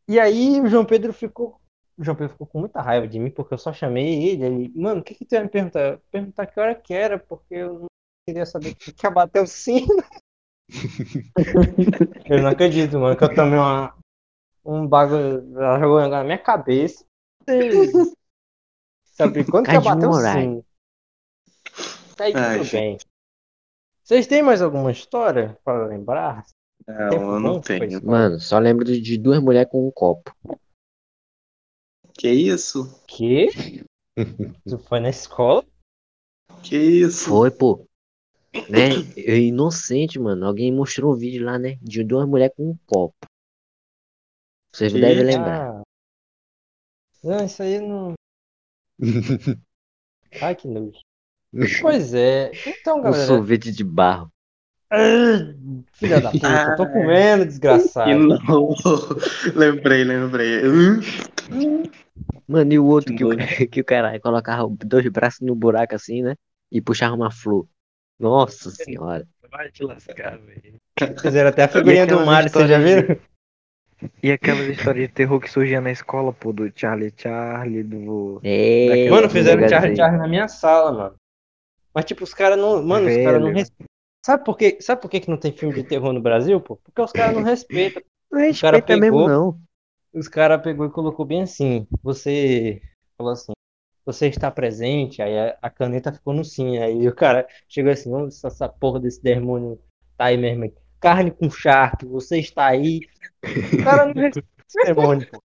E 0.07 0.19
aí 0.19 0.59
o 0.61 0.67
João 0.67 0.85
Pedro 0.85 1.13
ficou. 1.13 1.59
O 1.97 2.03
João 2.03 2.15
Pedro 2.15 2.33
ficou 2.33 2.47
com 2.47 2.59
muita 2.59 2.81
raiva 2.81 3.07
de 3.07 3.19
mim, 3.19 3.29
porque 3.29 3.53
eu 3.53 3.57
só 3.57 3.71
chamei 3.73 4.29
ele. 4.29 4.45
Ele, 4.45 4.71
mano, 4.75 5.01
o 5.01 5.03
que 5.03 5.13
que 5.13 5.25
tu 5.25 5.33
ia 5.35 5.43
me 5.43 5.49
perguntar? 5.49 5.79
Eu 5.81 5.91
ia 5.93 6.01
Perguntar 6.11 6.47
que 6.47 6.59
hora 6.59 6.75
que 6.75 6.93
era, 6.93 7.19
porque 7.19 7.55
eu 7.55 7.79
não 7.81 7.87
queria 8.27 8.45
saber 8.45 8.73
que 8.75 8.93
ia 9.03 9.11
bater 9.11 9.41
o 9.41 9.47
sino. 9.47 9.87
eu 12.29 12.41
não 12.41 12.49
acredito, 12.49 12.97
mano, 12.99 13.17
que 13.17 13.23
eu 13.23 13.35
tomei 13.35 13.59
uma, 13.59 13.95
um 14.65 14.87
bagulho. 14.87 15.57
Ela 15.59 15.79
jogou 15.79 16.07
na 16.07 16.23
minha 16.23 16.37
cabeça. 16.37 17.05
Sabe 19.21 19.43
quando 19.49 19.65
que 19.65 19.71
ia 19.71 19.81
Cai 19.81 19.81
de 19.81 19.89
bater 19.89 20.07
o 20.07 20.09
morar. 20.09 20.41
sino? 20.41 20.65
Aí 22.19 22.33
Ai, 22.35 22.57
tudo 22.57 22.63
gente. 22.65 22.73
bem. 22.73 22.97
Vocês 24.03 24.27
têm 24.27 24.43
mais 24.43 24.61
alguma 24.61 24.91
história 24.91 25.57
para 25.63 25.87
lembrar? 25.87 26.45
Não, 26.87 27.09
Tempo 27.09 27.23
eu 27.23 27.39
não 27.39 27.61
tenho. 27.61 28.05
Mano, 28.05 28.39
só 28.39 28.57
lembro 28.59 28.83
de 28.85 29.17
duas 29.17 29.41
mulheres 29.41 29.69
com 29.71 29.87
um 29.87 29.91
copo. 29.91 30.35
Que 32.13 32.29
isso? 32.29 33.01
Que? 33.07 33.47
Tu 34.67 34.77
foi 34.79 34.99
na 34.99 35.09
escola? 35.09 35.63
Que 36.63 36.75
isso? 36.77 37.29
Foi, 37.29 37.49
pô. 37.49 37.87
Né? 38.69 38.89
Eu 39.15 39.37
inocente, 39.37 40.19
mano. 40.19 40.45
Alguém 40.45 40.71
mostrou 40.71 41.13
um 41.13 41.17
vídeo 41.17 41.45
lá, 41.45 41.57
né? 41.57 41.77
De 41.81 42.03
duas 42.03 42.27
mulheres 42.27 42.55
com 42.55 42.71
um 42.71 42.77
copo. 42.85 43.15
Vocês 44.73 44.91
Que 44.91 44.99
devem 44.99 45.23
lembrar. 45.23 45.79
Ah. 45.79 45.81
Não, 47.23 47.45
isso 47.45 47.63
aí 47.63 47.79
não. 47.79 48.13
Ai, 50.41 50.55
que 50.55 50.67
nojo. 50.67 50.99
Pois 51.81 52.13
é. 52.13 52.51
Então, 52.65 52.99
Um 52.99 53.03
galera. 53.03 53.25
sorvete 53.25 53.71
de 53.71 53.83
barro. 53.83 54.31
Ah, 54.89 55.53
Filha 55.93 56.19
da 56.21 56.31
puta, 56.31 56.47
eu 56.47 56.75
tô 56.77 56.87
comendo, 56.87 57.43
Que 57.43 57.47
desgraçado. 57.49 58.09
não. 58.47 58.75
lembrei, 59.55 60.03
lembrei. 60.03 60.61
Mano, 62.47 62.73
e 62.73 62.79
o 62.79 62.85
outro 62.85 63.15
que 63.15 63.23
o, 63.23 63.29
Que 63.37 63.67
que 63.67 63.81
o 63.81 63.85
cara 63.85 64.19
colocava 64.19 64.69
dois 64.85 65.07
braços 65.07 65.41
no 65.41 65.55
buraco 65.55 65.95
assim, 65.95 66.21
né? 66.21 66.35
E 66.71 66.81
puxava 66.81 67.15
uma 67.15 67.31
flor. 67.31 67.67
Nossa 68.19 68.69
senhora. 68.69 69.27
Vai 69.49 69.69
te 69.71 69.83
lascar, 69.83 70.37
velho. 70.37 70.75
Fizeram 71.21 71.49
até 71.49 71.63
a 71.63 71.67
figurinha 71.67 72.05
do 72.07 72.25
Mario, 72.25 72.49
vocês 72.49 72.69
já 72.69 72.77
viram? 72.79 73.17
E 74.23 74.31
aquelas 74.31 74.67
histórias 74.67 75.07
de 75.07 75.13
terror 75.13 75.39
que 75.39 75.49
surgiam 75.49 75.81
na 75.81 75.91
escola, 75.91 76.33
pô, 76.33 76.51
do 76.51 76.71
Charlie 76.75 77.13
Charlie, 77.15 77.83
do. 77.83 78.39
É, 78.43 79.09
Mano, 79.09 79.29
fizeram 79.29 79.67
Charlie. 79.67 79.95
Charlie 79.95 80.19
na 80.19 80.27
minha 80.27 80.47
sala, 80.47 80.91
mano. 80.91 81.15
Mas 81.93 82.05
tipo, 82.05 82.23
os 82.23 82.33
caras 82.33 82.57
não. 82.57 82.81
Mano, 82.83 83.07
os 83.07 83.17
caras 83.17 83.39
não 83.41 83.47
Velho. 83.47 83.57
respeitam. 83.57 83.87
Sabe 84.25 84.45
por 84.45 84.57
quê? 84.57 84.77
Sabe 84.79 85.01
por 85.01 85.09
que, 85.09 85.19
que 85.19 85.29
não 85.29 85.37
tem 85.37 85.51
filme 85.51 85.73
de 85.73 85.83
terror 85.83 86.13
no 86.13 86.21
Brasil, 86.21 86.61
pô? 86.61 86.77
Porque 86.77 87.01
os 87.01 87.11
caras 87.11 87.35
não 87.35 87.43
respeitam. 87.43 88.01
Não 88.31 88.39
respeita 88.39 88.87
pegou- 88.87 89.01
mesmo, 89.01 89.27
não. 89.27 89.61
Os 90.13 90.27
caras 90.27 90.61
pegou 90.61 90.85
e 90.85 90.91
colocou 90.91 91.25
bem 91.25 91.43
assim. 91.43 91.87
Você 92.03 92.81
falou 93.17 93.33
assim. 93.33 93.51
Você 94.05 94.27
está 94.27 94.49
presente, 94.49 95.21
aí 95.21 95.37
a, 95.37 95.57
a 95.61 95.69
caneta 95.69 96.11
ficou 96.11 96.33
no 96.33 96.43
sim. 96.43 96.77
Aí 96.79 97.07
o 97.07 97.15
cara 97.15 97.47
chegou 97.69 97.91
assim, 97.91 98.11
onde 98.13 98.33
essa, 98.33 98.47
essa 98.47 98.67
porra 98.69 98.99
desse 98.99 99.21
demônio 99.21 99.79
tá 100.17 100.25
aí 100.25 100.37
mesmo? 100.37 100.63
aí? 100.63 100.73
Carne 101.01 101.31
com 101.31 101.49
charque, 101.49 102.05
você 102.05 102.39
está 102.39 102.67
aí. 102.67 103.01
O 103.43 103.83
cara 103.83 104.05
não 104.05 104.13
demônio, 104.85 105.27
pô. 105.29 105.41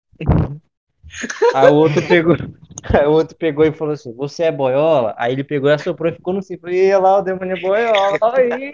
Aí 1.54 1.70
o 1.70 1.74
outro 1.74 2.06
pegou, 2.06 2.36
aí 2.92 3.06
o 3.06 3.12
outro 3.12 3.36
pegou 3.36 3.64
e 3.64 3.72
falou 3.72 3.94
assim, 3.94 4.12
você 4.14 4.44
é 4.44 4.52
boiola? 4.52 5.14
Aí 5.16 5.32
ele 5.32 5.42
pegou 5.44 5.70
e 5.70 5.72
assoprou 5.72 6.12
e 6.12 6.14
ficou 6.14 6.34
no. 6.34 6.40
Falei, 6.42 6.88
"Ih, 6.90 6.96
lá 6.98 7.18
o 7.18 7.22
demônio 7.22 7.56
é 7.56 7.60
boiola, 7.60 8.18
aí. 8.36 8.72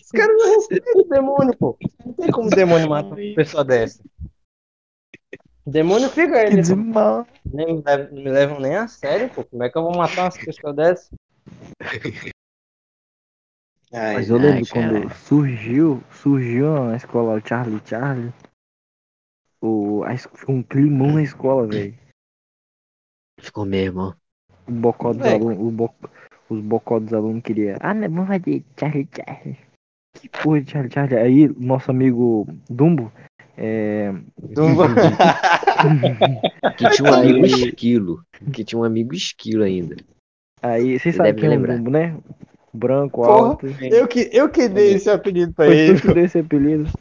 Os 0.00 0.10
caras 0.12 0.36
não 0.38 0.54
respeitam 0.54 0.92
o 1.00 1.08
demônio, 1.08 1.56
pô. 1.56 1.76
Não 2.04 2.12
tem 2.12 2.30
como 2.30 2.46
o 2.46 2.50
demônio 2.50 2.88
matar 2.88 3.16
uma 3.16 3.34
pessoa 3.34 3.64
dessa. 3.64 4.02
O 5.66 5.70
demônio 5.70 6.08
fica 6.08 6.32
Que 6.32 6.46
ele. 6.46 6.56
desmal. 6.56 7.26
Nem 7.44 7.76
me, 7.76 7.82
levam, 7.84 8.08
não 8.12 8.22
me 8.22 8.30
levam 8.30 8.60
nem 8.60 8.76
a 8.76 8.88
sério, 8.88 9.28
pô. 9.30 9.44
Como 9.44 9.62
é 9.62 9.68
que 9.70 9.76
eu 9.76 9.82
vou 9.82 9.96
matar 9.96 10.24
umas 10.24 10.38
pessoas 10.38 10.74
dessas? 10.76 11.10
Ai, 13.92 14.14
Mas 14.14 14.30
eu 14.30 14.36
lembro 14.36 14.58
ai, 14.58 14.64
quando 14.66 15.14
surgiu, 15.14 16.02
surgiu 16.10 16.86
na 16.86 16.96
escola 16.96 17.38
o 17.38 17.46
Charlie 17.46 17.82
Charlie. 17.84 18.32
O, 19.60 20.04
a, 20.04 20.10
um 20.50 20.62
climão 20.62 21.14
na 21.14 21.22
escola, 21.22 21.66
velho. 21.66 21.98
Ficou 23.40 23.64
mesmo, 23.64 24.00
ó. 24.00 24.14
O 24.68 24.72
bocó 24.72 25.12
dos 25.12 25.26
alunos, 25.26 25.74
bo, 25.74 25.94
os 26.48 26.60
bocó 26.60 27.00
dos 27.00 27.12
alunos 27.12 27.42
queria. 27.42 27.76
Ah, 27.80 27.92
não, 27.92 28.08
vamos 28.08 28.28
fazer 28.28 28.64
Charlie 28.78 29.08
Charlie. 29.14 29.58
Que 30.14 30.28
porra 30.28 30.60
de 30.60 30.70
Charlie 30.70 30.92
Charlie? 30.92 31.18
Aí, 31.18 31.48
nosso 31.58 31.90
amigo 31.90 32.46
Dumbo, 32.68 33.12
é, 33.56 34.10
Dumbo. 34.38 34.82
Que 36.76 36.90
tinha 36.90 37.10
um 37.10 37.14
amigo 37.14 37.46
esquilo. 37.46 38.24
Que 38.52 38.64
tinha 38.64 38.78
um 38.78 38.84
amigo 38.84 39.14
esquilo 39.14 39.64
ainda. 39.64 39.96
aí, 40.62 40.98
vocês 40.98 41.02
Você 41.02 41.12
sabem 41.12 41.34
quem 41.34 41.52
é 41.52 41.58
o. 41.58 41.66
Dumbo, 41.66 41.90
né? 41.90 42.16
Branco, 42.72 43.22
Porra, 43.22 43.48
alto. 43.48 43.66
eu, 43.66 44.06
que, 44.06 44.30
eu 44.32 44.48
que 44.48 44.68
dei 44.68 44.94
esse 44.94 45.10
apelido 45.10 45.52
pra 45.52 45.66
Foi 45.66 45.76
ele. 45.76 46.00
tu 46.00 46.06
que 46.08 46.14
deu 46.14 46.24
esse 46.24 46.38
apelido. 46.38 46.88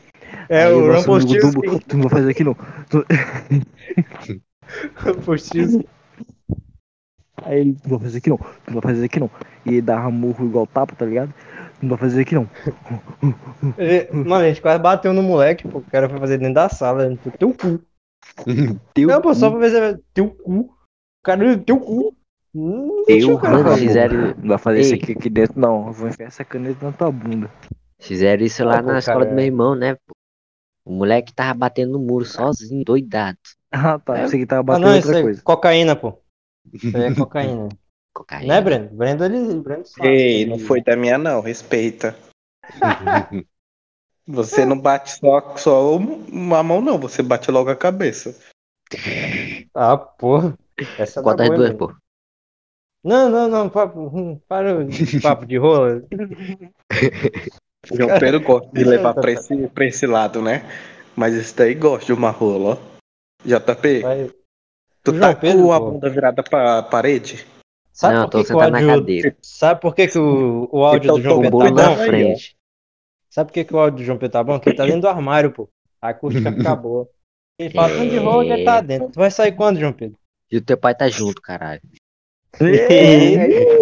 É 0.48 0.66
Aí, 0.66 0.74
o. 0.74 1.02
Dumbo, 1.02 1.80
tu 1.88 1.98
não 1.98 2.08
vai 2.08 2.20
fazer 2.20 2.32
aqui 2.32 2.44
não. 2.44 2.56
Rumpelstiltskin. 4.98 5.86
Aí 7.44 7.60
ele, 7.60 7.78
não 7.84 7.98
vai 7.98 8.08
fazer 8.08 8.18
aqui 8.18 8.30
não, 8.30 8.38
tu 8.38 8.46
não 8.68 8.82
vai 8.82 8.94
fazer 8.94 9.06
aqui 9.06 9.20
não. 9.20 9.30
E 9.66 9.70
ele 9.70 9.82
dava 9.82 10.12
murro 10.12 10.46
igual 10.46 10.68
tapa, 10.68 10.96
tá 10.96 11.06
ligado? 11.06 11.34
Não 11.82 11.90
vai 11.90 11.98
fazer 11.98 12.22
aqui 12.22 12.36
não. 12.36 12.50
Mano, 14.12 14.46
a 14.46 14.50
gente 14.50 14.62
quase 14.62 14.82
bateu 14.82 15.14
no 15.14 15.24
moleque, 15.24 15.68
pô. 15.68 15.80
O 15.80 15.84
cara 15.84 16.10
foi 16.10 16.20
fazer 16.20 16.38
dentro 16.38 16.56
da 16.56 16.70
sala. 16.70 17.16
Teu 17.38 17.54
cu. 17.54 17.80
Teu 18.94 19.08
Não, 19.08 19.22
pô, 19.22 19.34
só 19.34 19.50
pra 19.50 19.60
ver 19.60 19.70
se 19.70 20.04
teu 20.14 20.30
cu. 20.30 20.60
O 20.60 20.70
cara, 21.24 21.58
teu 21.60 21.80
cu. 21.80 22.16
Não 22.60 23.40
falar. 23.40 23.64
cu. 23.64 23.78
fizeram, 23.78 24.36
Não 24.38 24.48
vai 24.50 24.58
fazer 24.58 24.80
isso 24.82 24.94
Ei. 24.94 25.00
aqui, 25.02 25.12
aqui 25.14 25.30
dentro 25.30 25.60
não. 25.60 25.88
Eu 25.88 25.94
vou 25.94 26.08
enfiar 26.10 26.28
essa 26.28 26.44
caneta 26.44 26.86
na 26.86 26.92
tua 26.92 27.12
bunda. 27.12 27.50
fizeram 28.00 28.44
isso 28.44 28.64
lá 28.64 28.80
Ah, 28.80 28.84
pô, 28.84 28.92
na 28.92 29.00
escola 29.00 29.20
cara. 29.20 29.30
do 29.30 29.36
meu 29.36 29.46
irmão, 29.46 29.76
né? 29.76 29.96
pô? 29.96 30.14
O 30.86 30.92
moleque 30.94 31.34
tava 31.34 31.54
batendo 31.54 31.94
no 31.94 32.00
muro 32.00 32.26
sozinho, 32.26 32.84
doidado. 32.84 33.38
Ah, 33.72 34.00
tá. 34.00 34.18
É. 34.18 34.28
Você 34.28 34.40
que 34.40 34.48
tava 34.48 34.62
Ah, 34.62 34.64
batendo 34.64 34.88
não, 34.88 34.98
isso 34.98 35.08
outra 35.08 35.20
é 35.20 35.24
coisa. 35.24 35.42
cocaína, 35.44 35.96
pô. 35.96 36.18
Isso 36.74 36.98
aí 36.98 37.04
é 37.04 37.14
cocaína. 37.14 37.70
Cocaína. 38.12 38.54
né, 38.56 38.62
Breno? 38.62 38.90
Breno, 38.90 39.26
ele, 39.26 39.60
Breno 39.62 39.86
sabe. 39.86 40.10
Ei, 40.10 40.46
não 40.48 40.58
foi 40.58 40.82
da 40.82 40.96
minha 40.96 41.20
não, 41.20 41.40
respeita. 41.42 42.16
Você 44.28 44.66
não 44.66 44.80
bate 44.80 45.12
só, 45.20 45.56
só 45.58 45.96
uma 45.98 46.62
mão 46.62 46.82
não, 46.82 47.00
você 47.00 47.24
bate 47.24 47.50
logo 47.50 47.70
a 47.70 47.76
cabeça. 47.76 48.36
Ah, 49.74 49.98
porra. 49.98 50.56
Essa 50.98 51.22
Qual 51.22 51.36
das 51.36 51.48
boa, 51.48 51.58
duas, 51.58 51.72
hein, 51.72 51.78
pô? 51.78 51.94
Não, 53.04 53.30
não, 53.30 53.48
não, 53.48 53.70
papo, 53.70 54.00
hum, 54.14 54.40
para 54.48 54.84
de 54.86 55.22
papo 55.22 55.46
de 55.46 55.58
rola. 55.58 56.04
João 57.92 58.20
Pedro 58.20 58.42
gosta 58.42 58.70
de 58.74 58.84
levar 58.84 59.14
pra 59.14 59.32
esse, 59.32 59.68
pra 59.70 59.86
esse 59.86 60.06
lado, 60.06 60.42
né? 60.42 60.64
Mas 61.16 61.34
esse 61.34 61.56
daí 61.56 61.74
gosta 61.76 62.06
de 62.06 62.14
uma 62.14 62.30
rola, 62.30 62.76
ó. 62.76 63.00
JP, 63.46 64.02
Vai. 64.02 64.30
tu 65.02 65.14
João 65.14 65.34
tá 65.34 65.36
Pedro, 65.36 65.64
com 65.64 65.72
a 65.72 65.80
pô. 65.80 65.92
bunda 65.92 66.10
virada 66.10 66.44
pra 66.44 66.84
parede? 66.84 67.46
Sabe 67.94 68.16
Não, 68.16 68.24
por 68.26 68.32
tô 68.32 68.42
que, 68.42 68.48
sentado 68.48 68.72
na 68.72 68.78
áudio. 68.80 68.98
cadeira. 69.00 69.38
Sabe 69.42 69.82
por 69.82 69.96
que, 69.96 70.08
que 70.08 70.20
o, 70.20 70.70
o 70.72 70.84
áudio 70.84 71.04
Então, 71.04 71.16
do 71.16 71.22
João 71.22 71.42
Pedro 71.42 71.58
tá 71.60 71.72
na 71.72 71.90
bom? 71.90 71.96
frente. 71.98 72.58
Sabe 73.30 73.48
por 73.50 73.54
que, 73.54 73.64
que 73.66 73.74
o 73.74 73.80
áudio 73.80 73.98
do 74.00 74.04
João 74.04 74.18
Pedro 74.18 74.34
tá 74.34 74.44
bom? 74.44 74.54
Porque 74.54 74.70
ele 74.70 74.78
tá 74.78 74.86
dentro 74.86 75.02
do 75.02 75.08
armário, 75.08 75.52
pô. 75.52 75.70
A 76.02 76.10
acústica 76.10 76.52
fica 76.52 76.76
boa. 76.76 77.10
Ele 77.58 77.74
fala 77.74 77.90
tanto 77.90 78.10
de 78.10 78.18
rola 78.18 78.46
que 78.46 78.52
ele 78.52 78.64
tá 78.66 78.82
dentro. 78.82 79.10
Tu 79.10 79.16
vai 79.20 79.32
sair 79.32 79.54
quando, 79.54 79.80
João 79.80 79.94
Pedro? 79.94 80.18
E 80.52 80.58
o 80.58 80.62
teu 80.62 80.78
pai 80.78 80.96
tá 80.96 81.08
junto, 81.10 81.42
caralho. 81.42 81.82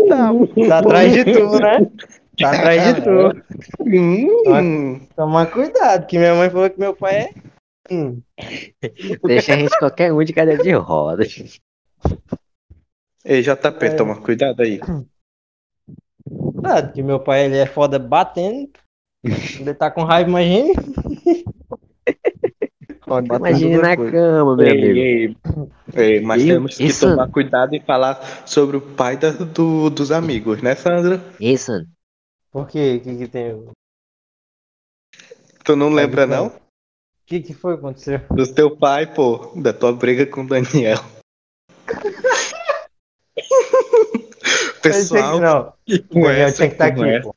Tá 0.09 0.77
atrás 0.79 1.13
de 1.13 1.25
tu, 1.25 1.59
né? 1.59 1.89
Tá 2.37 2.51
atrás 2.51 2.95
de 2.95 3.01
tu. 3.01 3.83
Hum, 3.83 4.99
Toma 5.15 5.47
cuidado, 5.47 6.05
que 6.05 6.19
minha 6.19 6.35
mãe 6.35 6.51
falou 6.51 6.69
que 6.69 6.79
meu 6.79 6.95
pai 6.95 7.15
é. 7.15 7.33
Hum. 7.91 8.21
Deixa 9.25 9.55
a 9.55 9.57
gente 9.57 9.75
qualquer 9.79 10.13
um 10.13 10.23
de 10.23 10.33
cadeira 10.33 10.61
de 10.61 10.71
rodas. 10.73 11.59
Ei, 13.25 13.41
JP, 13.41 13.85
É. 13.85 13.89
toma 13.95 14.21
cuidado 14.21 14.61
aí. 14.61 14.79
Cuidado, 16.29 16.93
que 16.93 17.01
meu 17.01 17.19
pai 17.19 17.45
ele 17.45 17.57
é 17.57 17.65
foda 17.65 17.97
batendo. 17.97 18.69
Ele 19.59 19.73
tá 19.73 19.89
com 19.89 20.03
raiva, 20.03 20.29
imagine. 23.07 23.35
Imagine 23.37 23.77
na 23.77 23.97
cama, 23.97 24.55
meu 24.55 24.65
Ei, 24.67 24.71
amigo. 24.71 24.99
ei, 24.99 25.37
ei, 25.95 26.21
mas 26.21 26.41
Eu- 26.43 26.55
temos 26.55 26.77
que 26.77 26.85
isso- 26.85 27.09
tomar 27.09 27.27
cuidado 27.29 27.75
e 27.75 27.79
falar 27.79 28.19
sobre 28.45 28.77
o 28.77 28.81
pai 28.81 29.17
da- 29.17 29.31
do- 29.31 29.89
dos 29.89 30.11
amigos, 30.11 30.61
né, 30.61 30.75
Sandra? 30.75 31.21
Ei, 31.39 31.57
San, 31.57 31.85
Por 32.51 32.67
quê? 32.67 32.97
O 32.99 33.03
que, 33.03 33.17
que 33.17 33.27
tem? 33.27 33.53
O 33.53 33.71
Tu 35.63 35.75
não 35.75 35.89
lembra, 35.89 36.25
não. 36.25 36.45
não? 36.45 36.51
que, 37.25 37.41
que 37.41 37.53
foi 37.53 37.73
que 37.73 37.79
aconteceu? 37.79 38.21
Do 38.31 38.47
teu 38.53 38.75
pai, 38.75 39.05
pô, 39.13 39.51
da 39.57 39.73
tua 39.73 39.91
briga 39.93 40.25
com 40.25 40.41
o 40.43 40.47
Daniel. 40.47 40.97
Pessoal, 44.81 45.39
não. 45.39 45.73
e 45.87 45.95
O 45.95 46.03
com 46.07 46.21
Daniel 46.21 46.47
essa, 46.47 46.55
tinha 46.57 46.67
que 46.69 46.73
estar 46.75 46.95
com 46.95 47.01
aqui, 47.01 47.09
essa, 47.11 47.23
pô. 47.23 47.35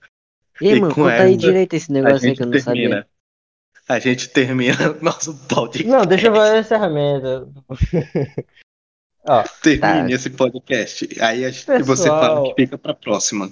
Ei, 0.61 0.73
E 0.77 0.81
mano, 0.81 0.95
conta 0.95 1.23
aí 1.23 1.37
direito 1.37 1.75
esse 1.75 1.91
negócio 1.91 2.29
aí 2.29 2.37
que 2.37 2.43
eu 2.43 2.47
não 2.47 2.53
termina. 2.53 2.97
sabia. 2.97 3.07
A 3.91 3.99
gente 3.99 4.29
termina 4.29 4.93
nosso 5.03 5.37
podcast. 5.49 5.85
Não, 5.85 6.07
deixa 6.07 6.29
eu 6.29 6.33
fazer 6.35 6.57
a 6.57 6.61
encerramento. 6.61 7.53
Ó, 9.29 9.43
Termine 9.63 10.09
Tá. 10.09 10.15
esse 10.15 10.31
podcast. 10.31 11.09
Aí 11.21 11.45
a 11.45 11.51
gente, 11.51 11.67
você 11.83 12.05
Pessoal. 12.05 12.21
fala 12.21 12.43
que 12.55 12.63
fica 12.63 12.79
pra 12.79 12.95
próxima. 12.95 13.51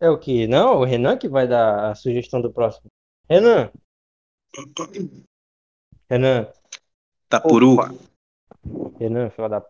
é 0.00 0.08
o 0.08 0.18
que? 0.18 0.46
Não, 0.46 0.78
o 0.78 0.84
Renan 0.84 1.18
que 1.18 1.28
vai 1.28 1.46
dar 1.46 1.90
a 1.90 1.94
sugestão 1.94 2.40
do 2.40 2.50
próximo. 2.50 2.86
Renan. 3.28 3.70
Renan. 6.08 6.48
Tapuru. 7.28 7.76
Renan, 8.98 9.28
filho 9.28 9.48
da 9.50 9.62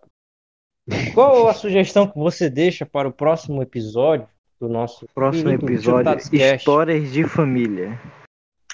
Qual 1.14 1.48
a 1.48 1.54
sugestão 1.54 2.08
que 2.08 2.16
você 2.16 2.48
deixa 2.48 2.86
para 2.86 3.08
o 3.08 3.12
próximo 3.12 3.60
episódio 3.60 4.28
do 4.60 4.68
nosso 4.68 5.04
Próximo 5.12 5.50
episódio, 5.50 6.16
histórias 6.54 7.12
de 7.12 7.24
família. 7.24 8.00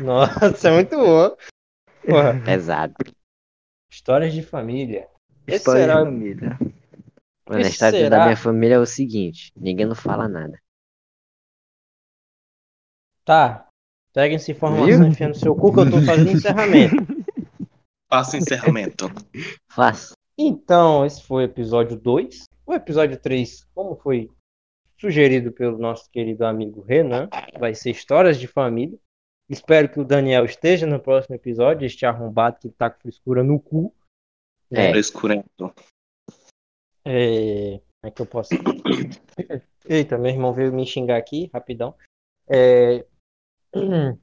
Nossa, 0.00 0.68
é 0.68 0.72
muito 0.72 0.96
boa. 0.96 1.36
Porra, 2.04 2.40
Pesado. 2.44 2.94
histórias 3.90 4.32
de 4.32 4.42
família. 4.42 5.08
Esse 5.46 5.58
Histórias 5.58 5.84
será 5.84 5.94
de 5.96 6.02
o 6.02 6.04
família. 6.04 6.58
Mano, 7.48 7.64
a 7.64 7.68
história 7.68 7.98
será? 7.98 8.18
da 8.18 8.24
minha 8.24 8.36
família 8.36 8.74
é 8.74 8.78
o 8.78 8.86
seguinte: 8.86 9.52
ninguém 9.56 9.86
não 9.86 9.94
fala 9.94 10.28
nada. 10.28 10.58
Tá. 13.24 13.68
Pega 14.12 14.34
essa 14.34 14.50
informação 14.50 15.04
e 15.04 15.08
enfia 15.08 15.28
no 15.28 15.34
seu 15.34 15.54
cu 15.54 15.72
que 15.72 15.80
eu 15.80 15.90
tô 15.90 16.02
fazendo 16.02 16.30
encerramento. 16.30 16.96
Faça 18.10 18.36
encerramento. 18.38 19.06
Faça. 19.70 20.14
Então, 20.36 21.04
esse 21.04 21.22
foi 21.22 21.42
o 21.42 21.44
episódio 21.44 21.96
2. 21.96 22.44
O 22.66 22.72
episódio 22.72 23.18
3, 23.18 23.66
como 23.74 23.96
foi 23.96 24.30
sugerido 24.98 25.52
pelo 25.52 25.78
nosso 25.78 26.10
querido 26.10 26.44
amigo 26.44 26.80
Renan. 26.80 27.28
Vai 27.58 27.74
ser 27.74 27.90
Histórias 27.90 28.38
de 28.38 28.46
Família. 28.46 28.98
Espero 29.48 29.90
que 29.90 29.98
o 29.98 30.04
Daniel 30.04 30.44
esteja 30.44 30.86
no 30.86 31.00
próximo 31.00 31.34
episódio, 31.34 31.86
este 31.86 32.04
arrombado 32.04 32.58
que 32.58 32.68
tá 32.68 32.90
com 32.90 33.00
frescura 33.00 33.42
no 33.42 33.58
cu. 33.58 33.94
É. 34.70 34.90
Frescurento. 34.90 35.72
É... 37.02 37.78
Como 37.78 38.04
é 38.04 38.10
que 38.10 38.20
eu 38.20 38.26
posso. 38.26 38.50
Eita, 39.88 40.18
meu 40.18 40.30
irmão 40.30 40.52
veio 40.52 40.72
me 40.72 40.84
xingar 40.84 41.16
aqui, 41.16 41.50
rapidão. 41.52 41.94
É... 42.46 43.06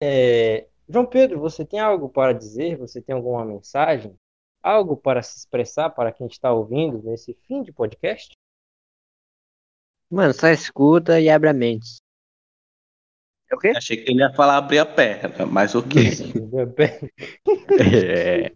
É... 0.00 0.68
João 0.88 1.04
Pedro, 1.04 1.40
você 1.40 1.64
tem 1.64 1.80
algo 1.80 2.08
para 2.08 2.32
dizer? 2.32 2.76
Você 2.76 3.02
tem 3.02 3.16
alguma 3.16 3.44
mensagem? 3.44 4.14
Algo 4.62 4.96
para 4.96 5.24
se 5.24 5.36
expressar 5.36 5.90
para 5.90 6.12
quem 6.12 6.28
está 6.28 6.52
ouvindo 6.52 7.02
nesse 7.02 7.34
fim 7.34 7.64
de 7.64 7.72
podcast? 7.72 8.30
Mano, 10.08 10.32
só 10.32 10.46
escuta 10.48 11.20
e 11.20 11.28
abre 11.28 11.48
a 11.48 11.52
mente. 11.52 11.96
É 13.50 13.54
o 13.54 13.58
quê? 13.58 13.72
Achei 13.76 13.96
que 13.96 14.10
ele 14.10 14.20
ia 14.20 14.32
falar 14.34 14.58
abrir 14.58 14.78
a 14.78 14.86
perna, 14.86 15.46
mas 15.46 15.74
ok. 15.74 16.02
É. 17.80 18.52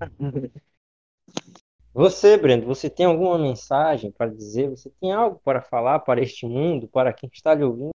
Você, 1.94 2.36
Brendo, 2.38 2.66
você 2.66 2.88
tem 2.88 3.04
alguma 3.06 3.38
mensagem 3.38 4.10
para 4.10 4.30
dizer? 4.30 4.70
Você 4.70 4.90
tem 5.00 5.12
algo 5.12 5.40
para 5.44 5.60
falar 5.60 5.98
para 6.00 6.22
este 6.22 6.46
mundo, 6.46 6.88
para 6.88 7.12
quem 7.12 7.28
está 7.32 7.54
lhe 7.54 7.64
ouvindo? 7.64 7.90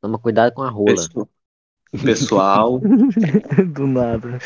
Toma 0.00 0.18
cuidado 0.18 0.52
com 0.54 0.62
a 0.62 0.70
rola. 0.70 0.94
Pessoal- 0.94 1.28
Pessoal, 2.04 2.78
Do 3.74 3.86
nada. 3.86 4.38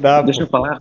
Dá, 0.00 0.20
deixa 0.22 0.42
eu 0.42 0.48
falar. 0.48 0.80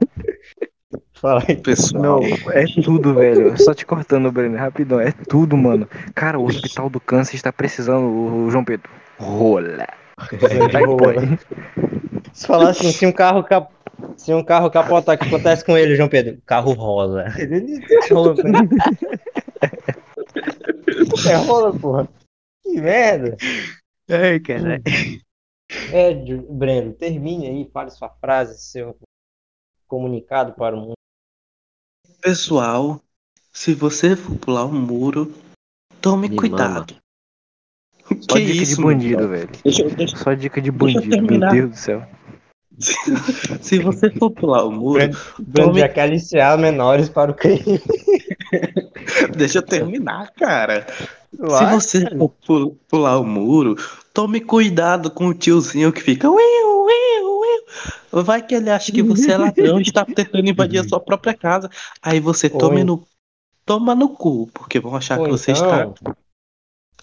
Fala 1.14 1.44
aí. 1.48 1.56
Pessoal, 1.56 2.02
Não, 2.02 2.20
é 2.52 2.66
tudo, 2.84 3.14
velho. 3.14 3.56
Só 3.62 3.76
te 3.76 3.86
cortando, 3.86 4.32
Breno, 4.32 4.58
rapidão. 4.58 5.00
É 5.00 5.12
tudo, 5.12 5.56
mano. 5.56 5.88
Cara, 6.16 6.40
o 6.40 6.46
Hospital 6.46 6.90
do 6.90 7.00
Câncer 7.00 7.36
está 7.36 7.54
precisando, 7.54 8.08
o 8.08 8.50
João 8.50 8.66
Pedro. 8.66 8.90
Rola. 9.20 9.88
Se 12.34 12.48
falar 12.48 12.70
assim, 12.70 12.92
se 12.92 13.06
um 13.06 13.12
carro 13.12 13.44
cap... 13.44 13.72
se 14.16 14.34
um 14.34 14.44
carro 14.44 14.70
capotar, 14.70 15.16
o 15.16 15.20
que 15.20 15.28
acontece 15.28 15.66
com 15.66 15.78
ele, 15.78 15.96
João 15.96 16.10
Pedro? 16.10 16.42
Carro 16.46 16.74
rola. 16.74 17.26
Rola, 18.12 18.36
É 21.30 21.36
rola, 21.36 21.78
porra. 21.78 22.08
Que 22.64 22.82
merda. 22.82 23.38
Ai, 24.10 24.40
caralho. 24.40 24.84
É, 25.92 26.14
Breno, 26.50 26.94
termine 26.94 27.48
aí, 27.48 27.70
fale 27.72 27.92
sua 27.92 28.10
frase, 28.10 28.60
seu 28.60 28.98
comunicado 29.88 30.54
para 30.54 30.76
o 30.76 30.80
mundo. 30.80 30.94
pessoal, 32.22 33.02
se 33.52 33.74
você 33.74 34.16
for 34.16 34.38
pular 34.38 34.66
um 34.66 34.80
muro, 34.80 35.34
tome 36.02 36.30
Me 36.30 36.36
cuidado. 36.36 36.96
Só 38.30 38.36
Que 38.38 38.46
dica 38.46 38.64
isso, 38.64 38.76
de 38.78 38.82
bandido, 38.84 39.28
velho. 39.28 39.50
Deixa, 39.64 39.82
eu- 39.84 39.90
deixa- 39.92 40.18
Só 40.18 40.34
dica 40.34 40.62
de 40.62 40.72
bandido, 40.72 41.02
meu 41.08 41.10
terminar. 41.10 41.52
Deus 41.52 41.70
do 41.72 41.76
céu. 41.78 42.04
se 43.62 43.80
você 43.80 44.12
for 44.12 44.30
pular 44.32 44.64
o 44.66 44.72
muro, 44.72 45.10
Breno 45.40 45.70
Tome- 45.70 45.80
já 45.80 45.90
quer 45.90 46.02
aliciar 46.04 46.58
menores 46.58 47.10
para 47.10 47.32
o 47.32 47.34
crime. 47.34 47.60
deixa 49.36 49.60
eu 49.60 49.62
terminar, 49.64 50.32
cara. 50.34 50.86
Vai, 51.38 51.58
Se 51.58 51.74
você 51.74 52.18
for 52.18 52.30
pu- 52.46 52.78
pular 52.88 53.20
o 53.20 53.26
muro, 53.26 53.76
tome 54.14 54.40
cuidado 54.42 55.10
com 55.12 55.28
o 55.28 55.34
tiozinho 55.34 55.92
que 55.92 56.02
fica. 56.02 56.30
"Uiu, 56.30 56.86
uiu, 56.86 57.40
uiu". 57.40 58.24
Vai 58.24 58.42
que 58.46 58.56
ele 58.56 58.70
acha 58.70 58.92
que 58.92 59.02
você 59.04 59.32
é 59.32 59.38
ladrão 59.38 59.80
e 59.80 59.82
está 59.84 60.06
tentando 60.06 60.48
invadir 60.50 60.80
a 60.80 60.88
sua 60.88 61.00
própria 61.00 61.34
casa. 61.34 61.70
Aí 62.02 62.20
você 62.20 62.50
tome 62.50 62.84
no, 62.84 63.04
toma 63.66 63.94
no 63.94 64.10
cu, 64.10 64.48
porque 64.54 64.80
vão 64.80 64.96
achar 64.96 65.20
Ou 65.20 65.26
que 65.26 65.32
você 65.32 65.52
então- 65.52 65.94
está 65.94 66.16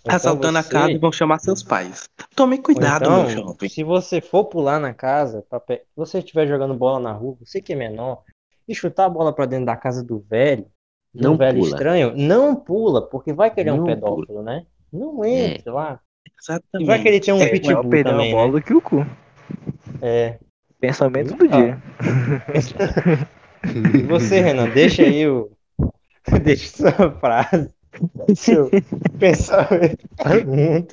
então 0.05 0.17
assaltando 0.17 0.59
a 0.59 0.63
você- 0.63 0.71
casa 0.71 0.91
e 0.93 0.99
vão 0.99 1.11
chamar 1.13 1.39
seus 1.39 1.63
pais. 1.63 2.09
Tome 2.37 2.59
cuidado, 2.59 3.05
então, 3.05 3.23
meu 3.25 3.31
jovem. 3.31 3.69
Se 3.69 3.83
você 3.83 4.21
for 4.21 4.45
pular 4.45 4.79
na 4.79 4.93
casa, 4.93 5.43
pe- 5.59 5.79
se 5.79 5.97
você 5.97 6.19
estiver 6.19 6.47
jogando 6.47 6.75
bola 6.75 7.01
na 7.01 7.13
rua, 7.13 7.37
você 7.41 7.61
que 7.61 7.73
é 7.73 7.77
menor, 7.77 8.23
e 8.69 8.75
chutar 8.75 9.07
a 9.07 9.09
bola 9.09 9.33
pra 9.33 9.47
dentro 9.47 9.67
da 9.67 9.77
casa 9.77 10.03
do 10.03 10.19
velho, 10.29 10.67
um 11.15 11.23
Não 11.23 11.37
velho 11.37 11.59
pula. 11.59 11.69
estranho, 11.71 12.13
não 12.17 12.55
pula, 12.57 13.03
porque 13.09 13.33
vai 13.33 13.51
que 13.51 13.61
ele 13.61 13.71
é 13.71 13.73
um 13.73 13.85
pedófilo, 13.85 14.43
né? 14.43 14.65
Não 14.93 15.25
É. 15.25 15.55
entre 15.55 15.71
lá. 15.71 16.01
E 16.27 16.31
Exatamente. 16.41 16.87
vai 16.87 17.03
que 17.03 17.09
ele 17.09 17.21
um 17.35 17.37
É, 17.37 17.45
Melhor 17.47 17.53
pitbull 17.53 17.91
perder 17.91 18.11
também, 18.11 18.33
a 18.33 18.35
bola 18.35 18.47
né? 18.47 18.53
do 18.53 18.63
que 18.63 18.75
o 18.75 18.81
cu. 18.81 19.07
É. 20.03 20.39
Pensamento 20.81 21.35
do 21.35 21.45
Ah. 21.45 21.49
dia. 21.57 21.83
E 23.97 24.03
você, 24.03 24.41
Renan, 24.41 24.69
deixa 24.69 25.03
aí 25.03 25.27
o. 25.27 25.51
Deixa 26.43 26.91
sua 26.93 27.11
frase. 27.13 27.71
Seu 28.35 28.71
pensamento 29.19 30.09
para 30.17 30.39
o 30.41 30.47
mundo. 30.47 30.89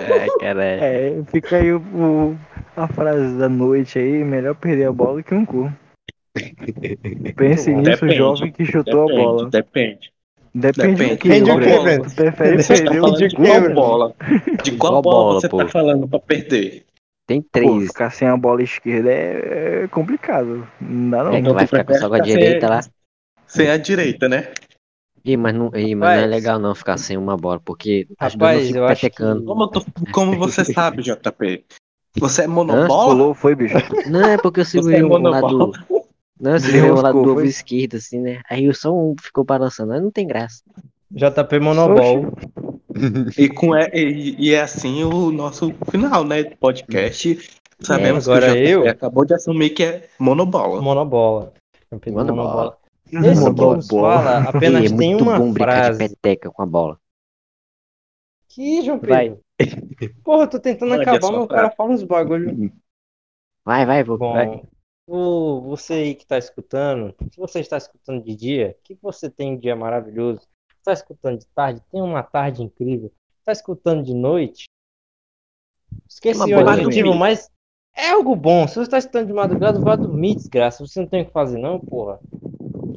Ai, 0.00 0.28
caralho. 0.40 0.82
É, 0.82 1.22
fica 1.30 1.56
aí 1.56 1.72
o, 1.72 1.78
o- 1.78 2.38
a 2.76 2.88
frase 2.88 3.36
da 3.38 3.48
noite 3.48 3.98
aí, 3.98 4.24
melhor 4.24 4.54
perder 4.54 4.86
a 4.86 4.92
bola 4.92 5.22
que 5.22 5.34
um 5.34 5.44
cu. 5.44 5.72
Pense 7.36 7.70
nisso, 7.72 7.90
Depende, 7.90 8.14
jovem 8.16 8.52
que 8.52 8.64
chutou 8.64 9.02
a 9.10 9.14
bola. 9.14 9.50
Depende. 9.50 10.10
Depende, 10.54 10.96
Depende. 10.96 11.10
do 11.14 11.18
que, 11.18 11.28
Depende 11.28 11.50
do 11.50 11.56
Breno? 11.56 11.76
que, 11.78 11.82
Breno? 11.84 12.04
Você 12.04 12.14
prefere 12.16 12.62
Você 12.62 12.74
perder 12.74 12.98
o 12.98 13.00
falando 13.02 13.18
de 13.18 13.28
de 13.28 13.36
qual 13.36 13.46
quebra. 13.52 13.74
bola? 13.74 14.14
De 14.62 14.72
qual, 14.72 14.92
Qual 14.92 15.02
bola, 15.02 15.24
bola, 15.24 15.40
você 15.40 15.48
pô? 15.48 15.56
tá 15.58 15.68
falando 15.68 16.08
pra 16.08 16.18
perder? 16.18 16.84
Tem 17.26 17.40
Pô, 17.40 17.48
três. 17.52 17.86
ficar 17.86 18.10
sem 18.10 18.28
a 18.28 18.36
bola 18.36 18.62
esquerda 18.62 19.10
é, 19.10 19.82
é 19.84 19.88
complicado. 19.88 20.66
Não 20.80 21.10
dá 21.10 21.24
não. 21.24 21.32
É 21.34 21.40
que 21.42 21.52
vai 21.52 21.66
ficar 21.66 21.84
com 21.84 21.94
só 21.94 22.12
a 22.12 22.16
sem- 22.16 22.22
direita 22.24 22.68
lá. 22.68 22.80
Sem 23.52 23.68
a 23.70 23.76
direita, 23.76 24.28
né? 24.28 24.52
Ih, 25.24 25.36
mas 25.36 25.54
não, 25.54 25.70
ih, 25.74 25.94
mas 25.94 26.16
não 26.18 26.24
é 26.24 26.26
legal 26.26 26.58
não 26.58 26.74
ficar 26.74 26.96
sem 26.98 27.16
uma 27.16 27.36
bola, 27.36 27.60
porque 27.60 28.08
as 28.18 28.34
duas 28.34 28.50
Rapaz, 28.50 28.60
não 28.60 28.66
ficam 28.66 28.82
eu 28.82 28.86
acho 28.88 29.00
que- 29.10 29.44
Como, 29.46 29.62
eu 29.62 29.68
tô- 29.68 29.84
como 30.12 30.38
você 30.38 30.64
sabe, 30.74 31.02
JP? 31.02 31.64
Você 32.18 32.42
é 32.42 32.46
monobola? 32.46 33.10
Pulou, 33.14 33.34
foi, 33.34 33.54
bicho. 33.54 33.76
Não, 34.10 34.20
é 34.24 34.36
porque 34.36 34.60
eu 34.60 34.64
Você 34.64 34.78
é 34.78 34.82
segurei 34.82 35.02
um 35.04 35.08
lado. 35.08 35.46
monobola? 35.48 35.86
Não, 36.40 36.52
eu 36.52 36.60
segurei 36.60 36.90
o 36.90 36.94
lado 37.00 37.22
do 37.22 37.30
ovo 37.32 37.42
esquerdo, 37.44 37.96
assim, 37.96 38.20
né? 38.20 38.40
Aí 38.50 38.72
só 38.74 38.92
um 38.92 39.14
ficou 39.20 39.44
balançando, 39.44 39.92
aí 39.92 40.00
não 40.00 40.10
tem 40.10 40.26
graça. 40.26 40.62
JP 41.10 41.58
Monobol. 41.60 42.32
E, 43.38 43.48
com, 43.48 43.74
é, 43.74 43.88
e, 43.94 44.36
e 44.38 44.52
é 44.52 44.60
assim 44.60 45.02
o 45.02 45.30
nosso 45.32 45.72
final, 45.90 46.24
né? 46.24 46.42
do 46.44 46.56
Podcast. 46.58 47.38
Sabemos 47.80 48.28
agora 48.28 48.52
que 48.52 48.52
o 48.52 48.64
JP 48.64 48.70
eu- 48.70 48.88
acabou 48.90 49.24
de 49.24 49.32
assumir 49.32 49.70
que 49.70 49.82
é 49.82 50.08
monobola. 50.18 50.82
Monobola. 50.82 51.54
JP 51.90 52.10
Monobola. 52.10 52.76
Esse 53.12 53.54
que 53.54 53.60
nos 53.60 53.88
fala 53.88 54.38
apenas 54.48 54.90
é 54.90 54.96
tem 54.96 55.14
uma 55.14 55.38
bom 55.38 55.52
brincar 55.52 55.90
de 55.92 55.96
frase. 55.96 56.16
peteca 56.16 56.50
com 56.50 56.62
a 56.62 56.66
bola. 56.66 56.98
Que, 58.48 58.82
João 58.82 58.98
Vai. 59.00 59.36
Pedro? 59.58 60.14
Porra, 60.24 60.44
eu 60.44 60.50
tô 60.50 60.58
tentando 60.58 60.92
Olha 60.92 61.02
acabar, 61.02 61.30
mas 61.30 61.42
o 61.42 61.46
cara 61.46 61.70
fala 61.70 61.90
uns 61.90 62.02
bagulho. 62.02 62.72
Vai, 63.64 63.84
vai, 63.84 64.02
vou. 64.02 64.18
Bom, 64.18 64.32
vai. 64.32 64.62
o, 65.06 65.60
você 65.60 65.94
aí 65.94 66.14
que 66.14 66.26
tá 66.26 66.38
escutando, 66.38 67.14
se 67.30 67.38
você 67.38 67.60
está 67.60 67.76
escutando 67.76 68.24
de 68.24 68.34
dia, 68.34 68.76
que 68.82 68.98
você 69.00 69.30
tem 69.30 69.52
um 69.52 69.58
dia 69.58 69.76
maravilhoso. 69.76 70.48
Está 70.78 70.92
escutando 70.92 71.38
de 71.38 71.46
tarde, 71.46 71.82
tem 71.92 72.02
uma 72.02 72.22
tarde 72.22 72.62
incrível. 72.62 73.12
Está 73.38 73.52
escutando 73.52 74.02
de 74.02 74.14
noite, 74.14 74.64
esqueci 76.08 76.52
o 76.52 76.68
adjetivo, 76.68 77.08
noite. 77.08 77.18
mas 77.18 77.50
é 77.94 78.10
algo 78.10 78.34
bom. 78.34 78.66
Se 78.66 78.74
você 78.74 78.82
está 78.82 78.98
escutando 78.98 79.26
de 79.26 79.32
madrugada, 79.32 79.78
vá 79.78 79.96
dormir, 79.96 80.34
desgraça. 80.34 80.84
Você 80.84 81.00
não 81.00 81.06
tem 81.06 81.22
o 81.22 81.26
que 81.26 81.32
fazer, 81.32 81.58
não, 81.58 81.78
porra. 81.78 82.18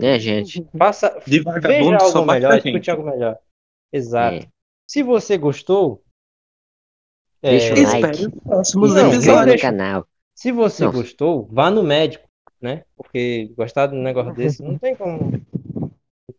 É, 0.01 0.19
gente. 0.19 0.67
Faça, 0.77 1.19
De 1.25 1.39
veja 1.39 1.97
algo 1.97 2.25
melhor, 2.25 2.57
escute 2.57 2.91
algo 2.91 3.03
melhor. 3.03 3.37
Exato. 3.91 4.45
É. 4.45 4.47
Se 4.87 5.01
você 5.03 5.37
gostou, 5.37 6.03
é, 7.41 7.51
Deixa 7.51 7.73
o 7.73 7.77
like. 7.77 8.09
Espere 8.09 8.27
os 8.27 8.43
próximos 8.43 8.95
Não, 8.95 9.45
no 9.45 9.59
canal. 9.59 10.07
Se 10.33 10.51
você 10.51 10.85
Não. 10.85 10.91
gostou, 10.91 11.47
vá 11.51 11.69
no 11.69 11.83
médico, 11.83 12.27
né? 12.59 12.83
Porque 12.95 13.53
gostar 13.55 13.87
de 13.87 13.95
um 13.95 14.01
negócio 14.01 14.33
desse 14.33 14.63
não 14.63 14.77
tem 14.77 14.95
como. 14.95 15.31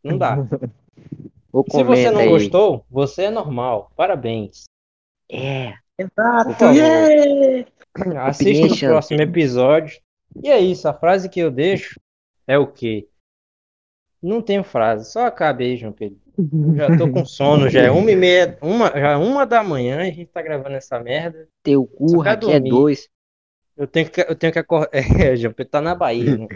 Não 0.02 0.18
dá. 0.18 0.36
Se 1.70 1.82
você 1.84 2.10
não 2.10 2.20
aí. 2.20 2.28
gostou, 2.28 2.84
você 2.90 3.24
é 3.24 3.30
normal. 3.30 3.90
Parabéns. 3.96 4.64
É. 5.30 5.74
Exato, 5.98 6.64
yeah! 6.74 7.66
Assista 8.26 8.66
no 8.66 8.72
Opinion. 8.72 8.90
próximo 8.90 9.22
episódio. 9.22 10.00
E 10.42 10.50
é 10.50 10.58
isso, 10.60 10.86
a 10.86 10.92
frase 10.92 11.28
que 11.30 11.40
eu 11.40 11.50
deixo 11.50 11.98
é 12.46 12.58
o 12.58 12.66
quê? 12.66 13.08
Não 14.22 14.40
tenho 14.43 14.64
frase, 14.64 15.10
só 15.10 15.26
acabe 15.26 15.64
aí, 15.64 15.76
João 15.76 15.93
Pedro. 15.93 16.18
Eu 16.38 16.74
já 16.76 16.97
tô 16.97 17.10
com 17.10 17.24
sono, 17.24 17.68
já 17.68 17.82
é 17.82 17.90
uma 17.90 18.10
e 18.10 18.16
meia, 18.16 18.59
uma, 18.60 18.88
já 18.90 19.12
é 19.12 19.16
uma 19.16 19.47
da 19.47 19.62
manhã 19.62 19.98
e 20.05 20.10
a 20.10 20.12
gente 20.12 20.26
tá 20.26 20.43
gravando 20.43 20.74
essa 20.76 20.98
merda. 20.98 21.48
Teu 21.62 21.86
cu 21.86 22.22
aqui 22.22 22.52
é 22.52 22.60
dois. 22.60 23.09
Eu 23.76 23.86
tenho 23.86 24.10
que, 24.10 24.20
eu 24.20 24.34
tenho 24.34 24.52
que 24.52 24.59
acordar. 24.59 24.90
É, 25.32 25.36
João 25.36 25.52
Pedro 25.52 25.70
tá 25.70 25.80
na 25.80 25.94
Bahia, 25.94 26.36
né? 26.36 26.47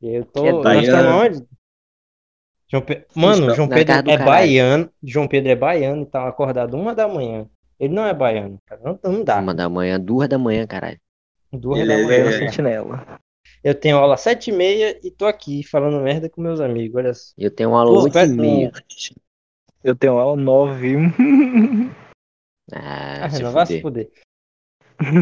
Eu 0.00 0.24
tô. 0.26 0.46
É 0.46 0.52
nós 0.52 0.88
onde? 0.88 1.46
João 2.70 2.82
Pe- 2.82 3.06
Mano, 3.14 3.54
João 3.54 3.68
Pedro 3.68 3.92
é 3.94 4.02
caralho. 4.02 4.24
baiano. 4.24 4.90
João 5.02 5.28
Pedro 5.28 5.50
é 5.50 5.56
baiano 5.56 6.02
e 6.02 6.06
tá 6.06 6.26
acordado 6.28 6.74
uma 6.76 6.94
da 6.94 7.06
manhã. 7.08 7.46
Ele 7.78 7.94
não 7.94 8.06
é 8.06 8.14
baiano, 8.14 8.58
cara. 8.66 8.80
Não, 8.82 8.98
não 9.02 9.24
dá. 9.24 9.38
Uma 9.40 9.54
da 9.54 9.68
manhã, 9.68 9.98
duas 10.00 10.28
da 10.28 10.38
manhã, 10.38 10.66
caralho. 10.66 10.98
Duas 11.52 11.78
Ele 11.80 11.88
da 11.88 11.94
é- 11.94 12.04
manhã. 12.04 12.28
É 12.28 12.32
sentinela. 12.38 13.20
Eu 13.64 13.74
tenho 13.74 13.96
aula 13.96 14.16
7 14.16 14.50
e 14.50 14.52
meia 14.52 14.98
e 15.02 15.10
tô 15.10 15.24
aqui 15.26 15.62
falando 15.62 15.98
merda 16.02 16.28
com 16.28 16.42
meus 16.42 16.60
amigos. 16.60 16.96
Olha 16.96 17.14
só. 17.14 17.32
Eu 17.38 17.50
tenho 17.50 17.70
uma 17.70 17.80
aula 17.80 18.02
8 18.02 18.18
e 18.18 18.26
meia. 18.28 18.72
Eu 19.82 19.96
tenho 19.96 20.18
aula 20.18 20.36
9. 20.36 20.96
Ah, 22.72 23.24
Ah, 23.24 23.30
se 23.30 23.42
não 23.42 23.52
vai 23.52 23.66
se 23.66 23.80
fuder. 23.80 24.10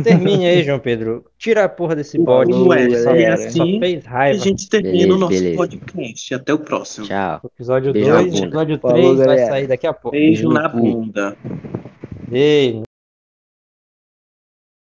Termine 0.05 0.47
aí, 0.47 0.63
João 0.63 0.79
Pedro. 0.79 1.25
Tira 1.39 1.65
a 1.65 1.69
porra 1.69 1.97
desse 1.97 2.19
bode. 2.19 2.51
Não 2.51 2.73
é, 2.73 2.91
só, 2.91 3.05
galera. 3.07 3.51
só 3.51 3.65
fez 3.65 4.05
E 4.05 4.07
a 4.07 4.11
raiva. 4.11 4.39
gente 4.45 4.69
termina 4.69 4.93
Beleza, 4.99 5.15
o 5.15 5.19
nosso 5.19 5.33
beleza. 5.33 5.57
podcast. 5.57 6.35
Até 6.35 6.53
o 6.55 6.59
próximo. 6.59 7.07
Tchau. 7.07 7.41
Episódio 7.55 7.93
Beijo 7.93 8.09
na 8.11 8.17
2, 8.21 8.33
bunda. 8.35 8.47
episódio 8.47 8.79
Falou, 8.81 8.97
3 9.17 9.19
vai 9.27 9.39
sair 9.39 9.67
daqui 9.67 9.87
a 9.87 9.93
pouco. 9.95 10.11
Beijo 10.17 10.49
no 10.49 10.55
na 10.55 10.69
bunda. 10.69 11.37
Beijo. 12.29 12.83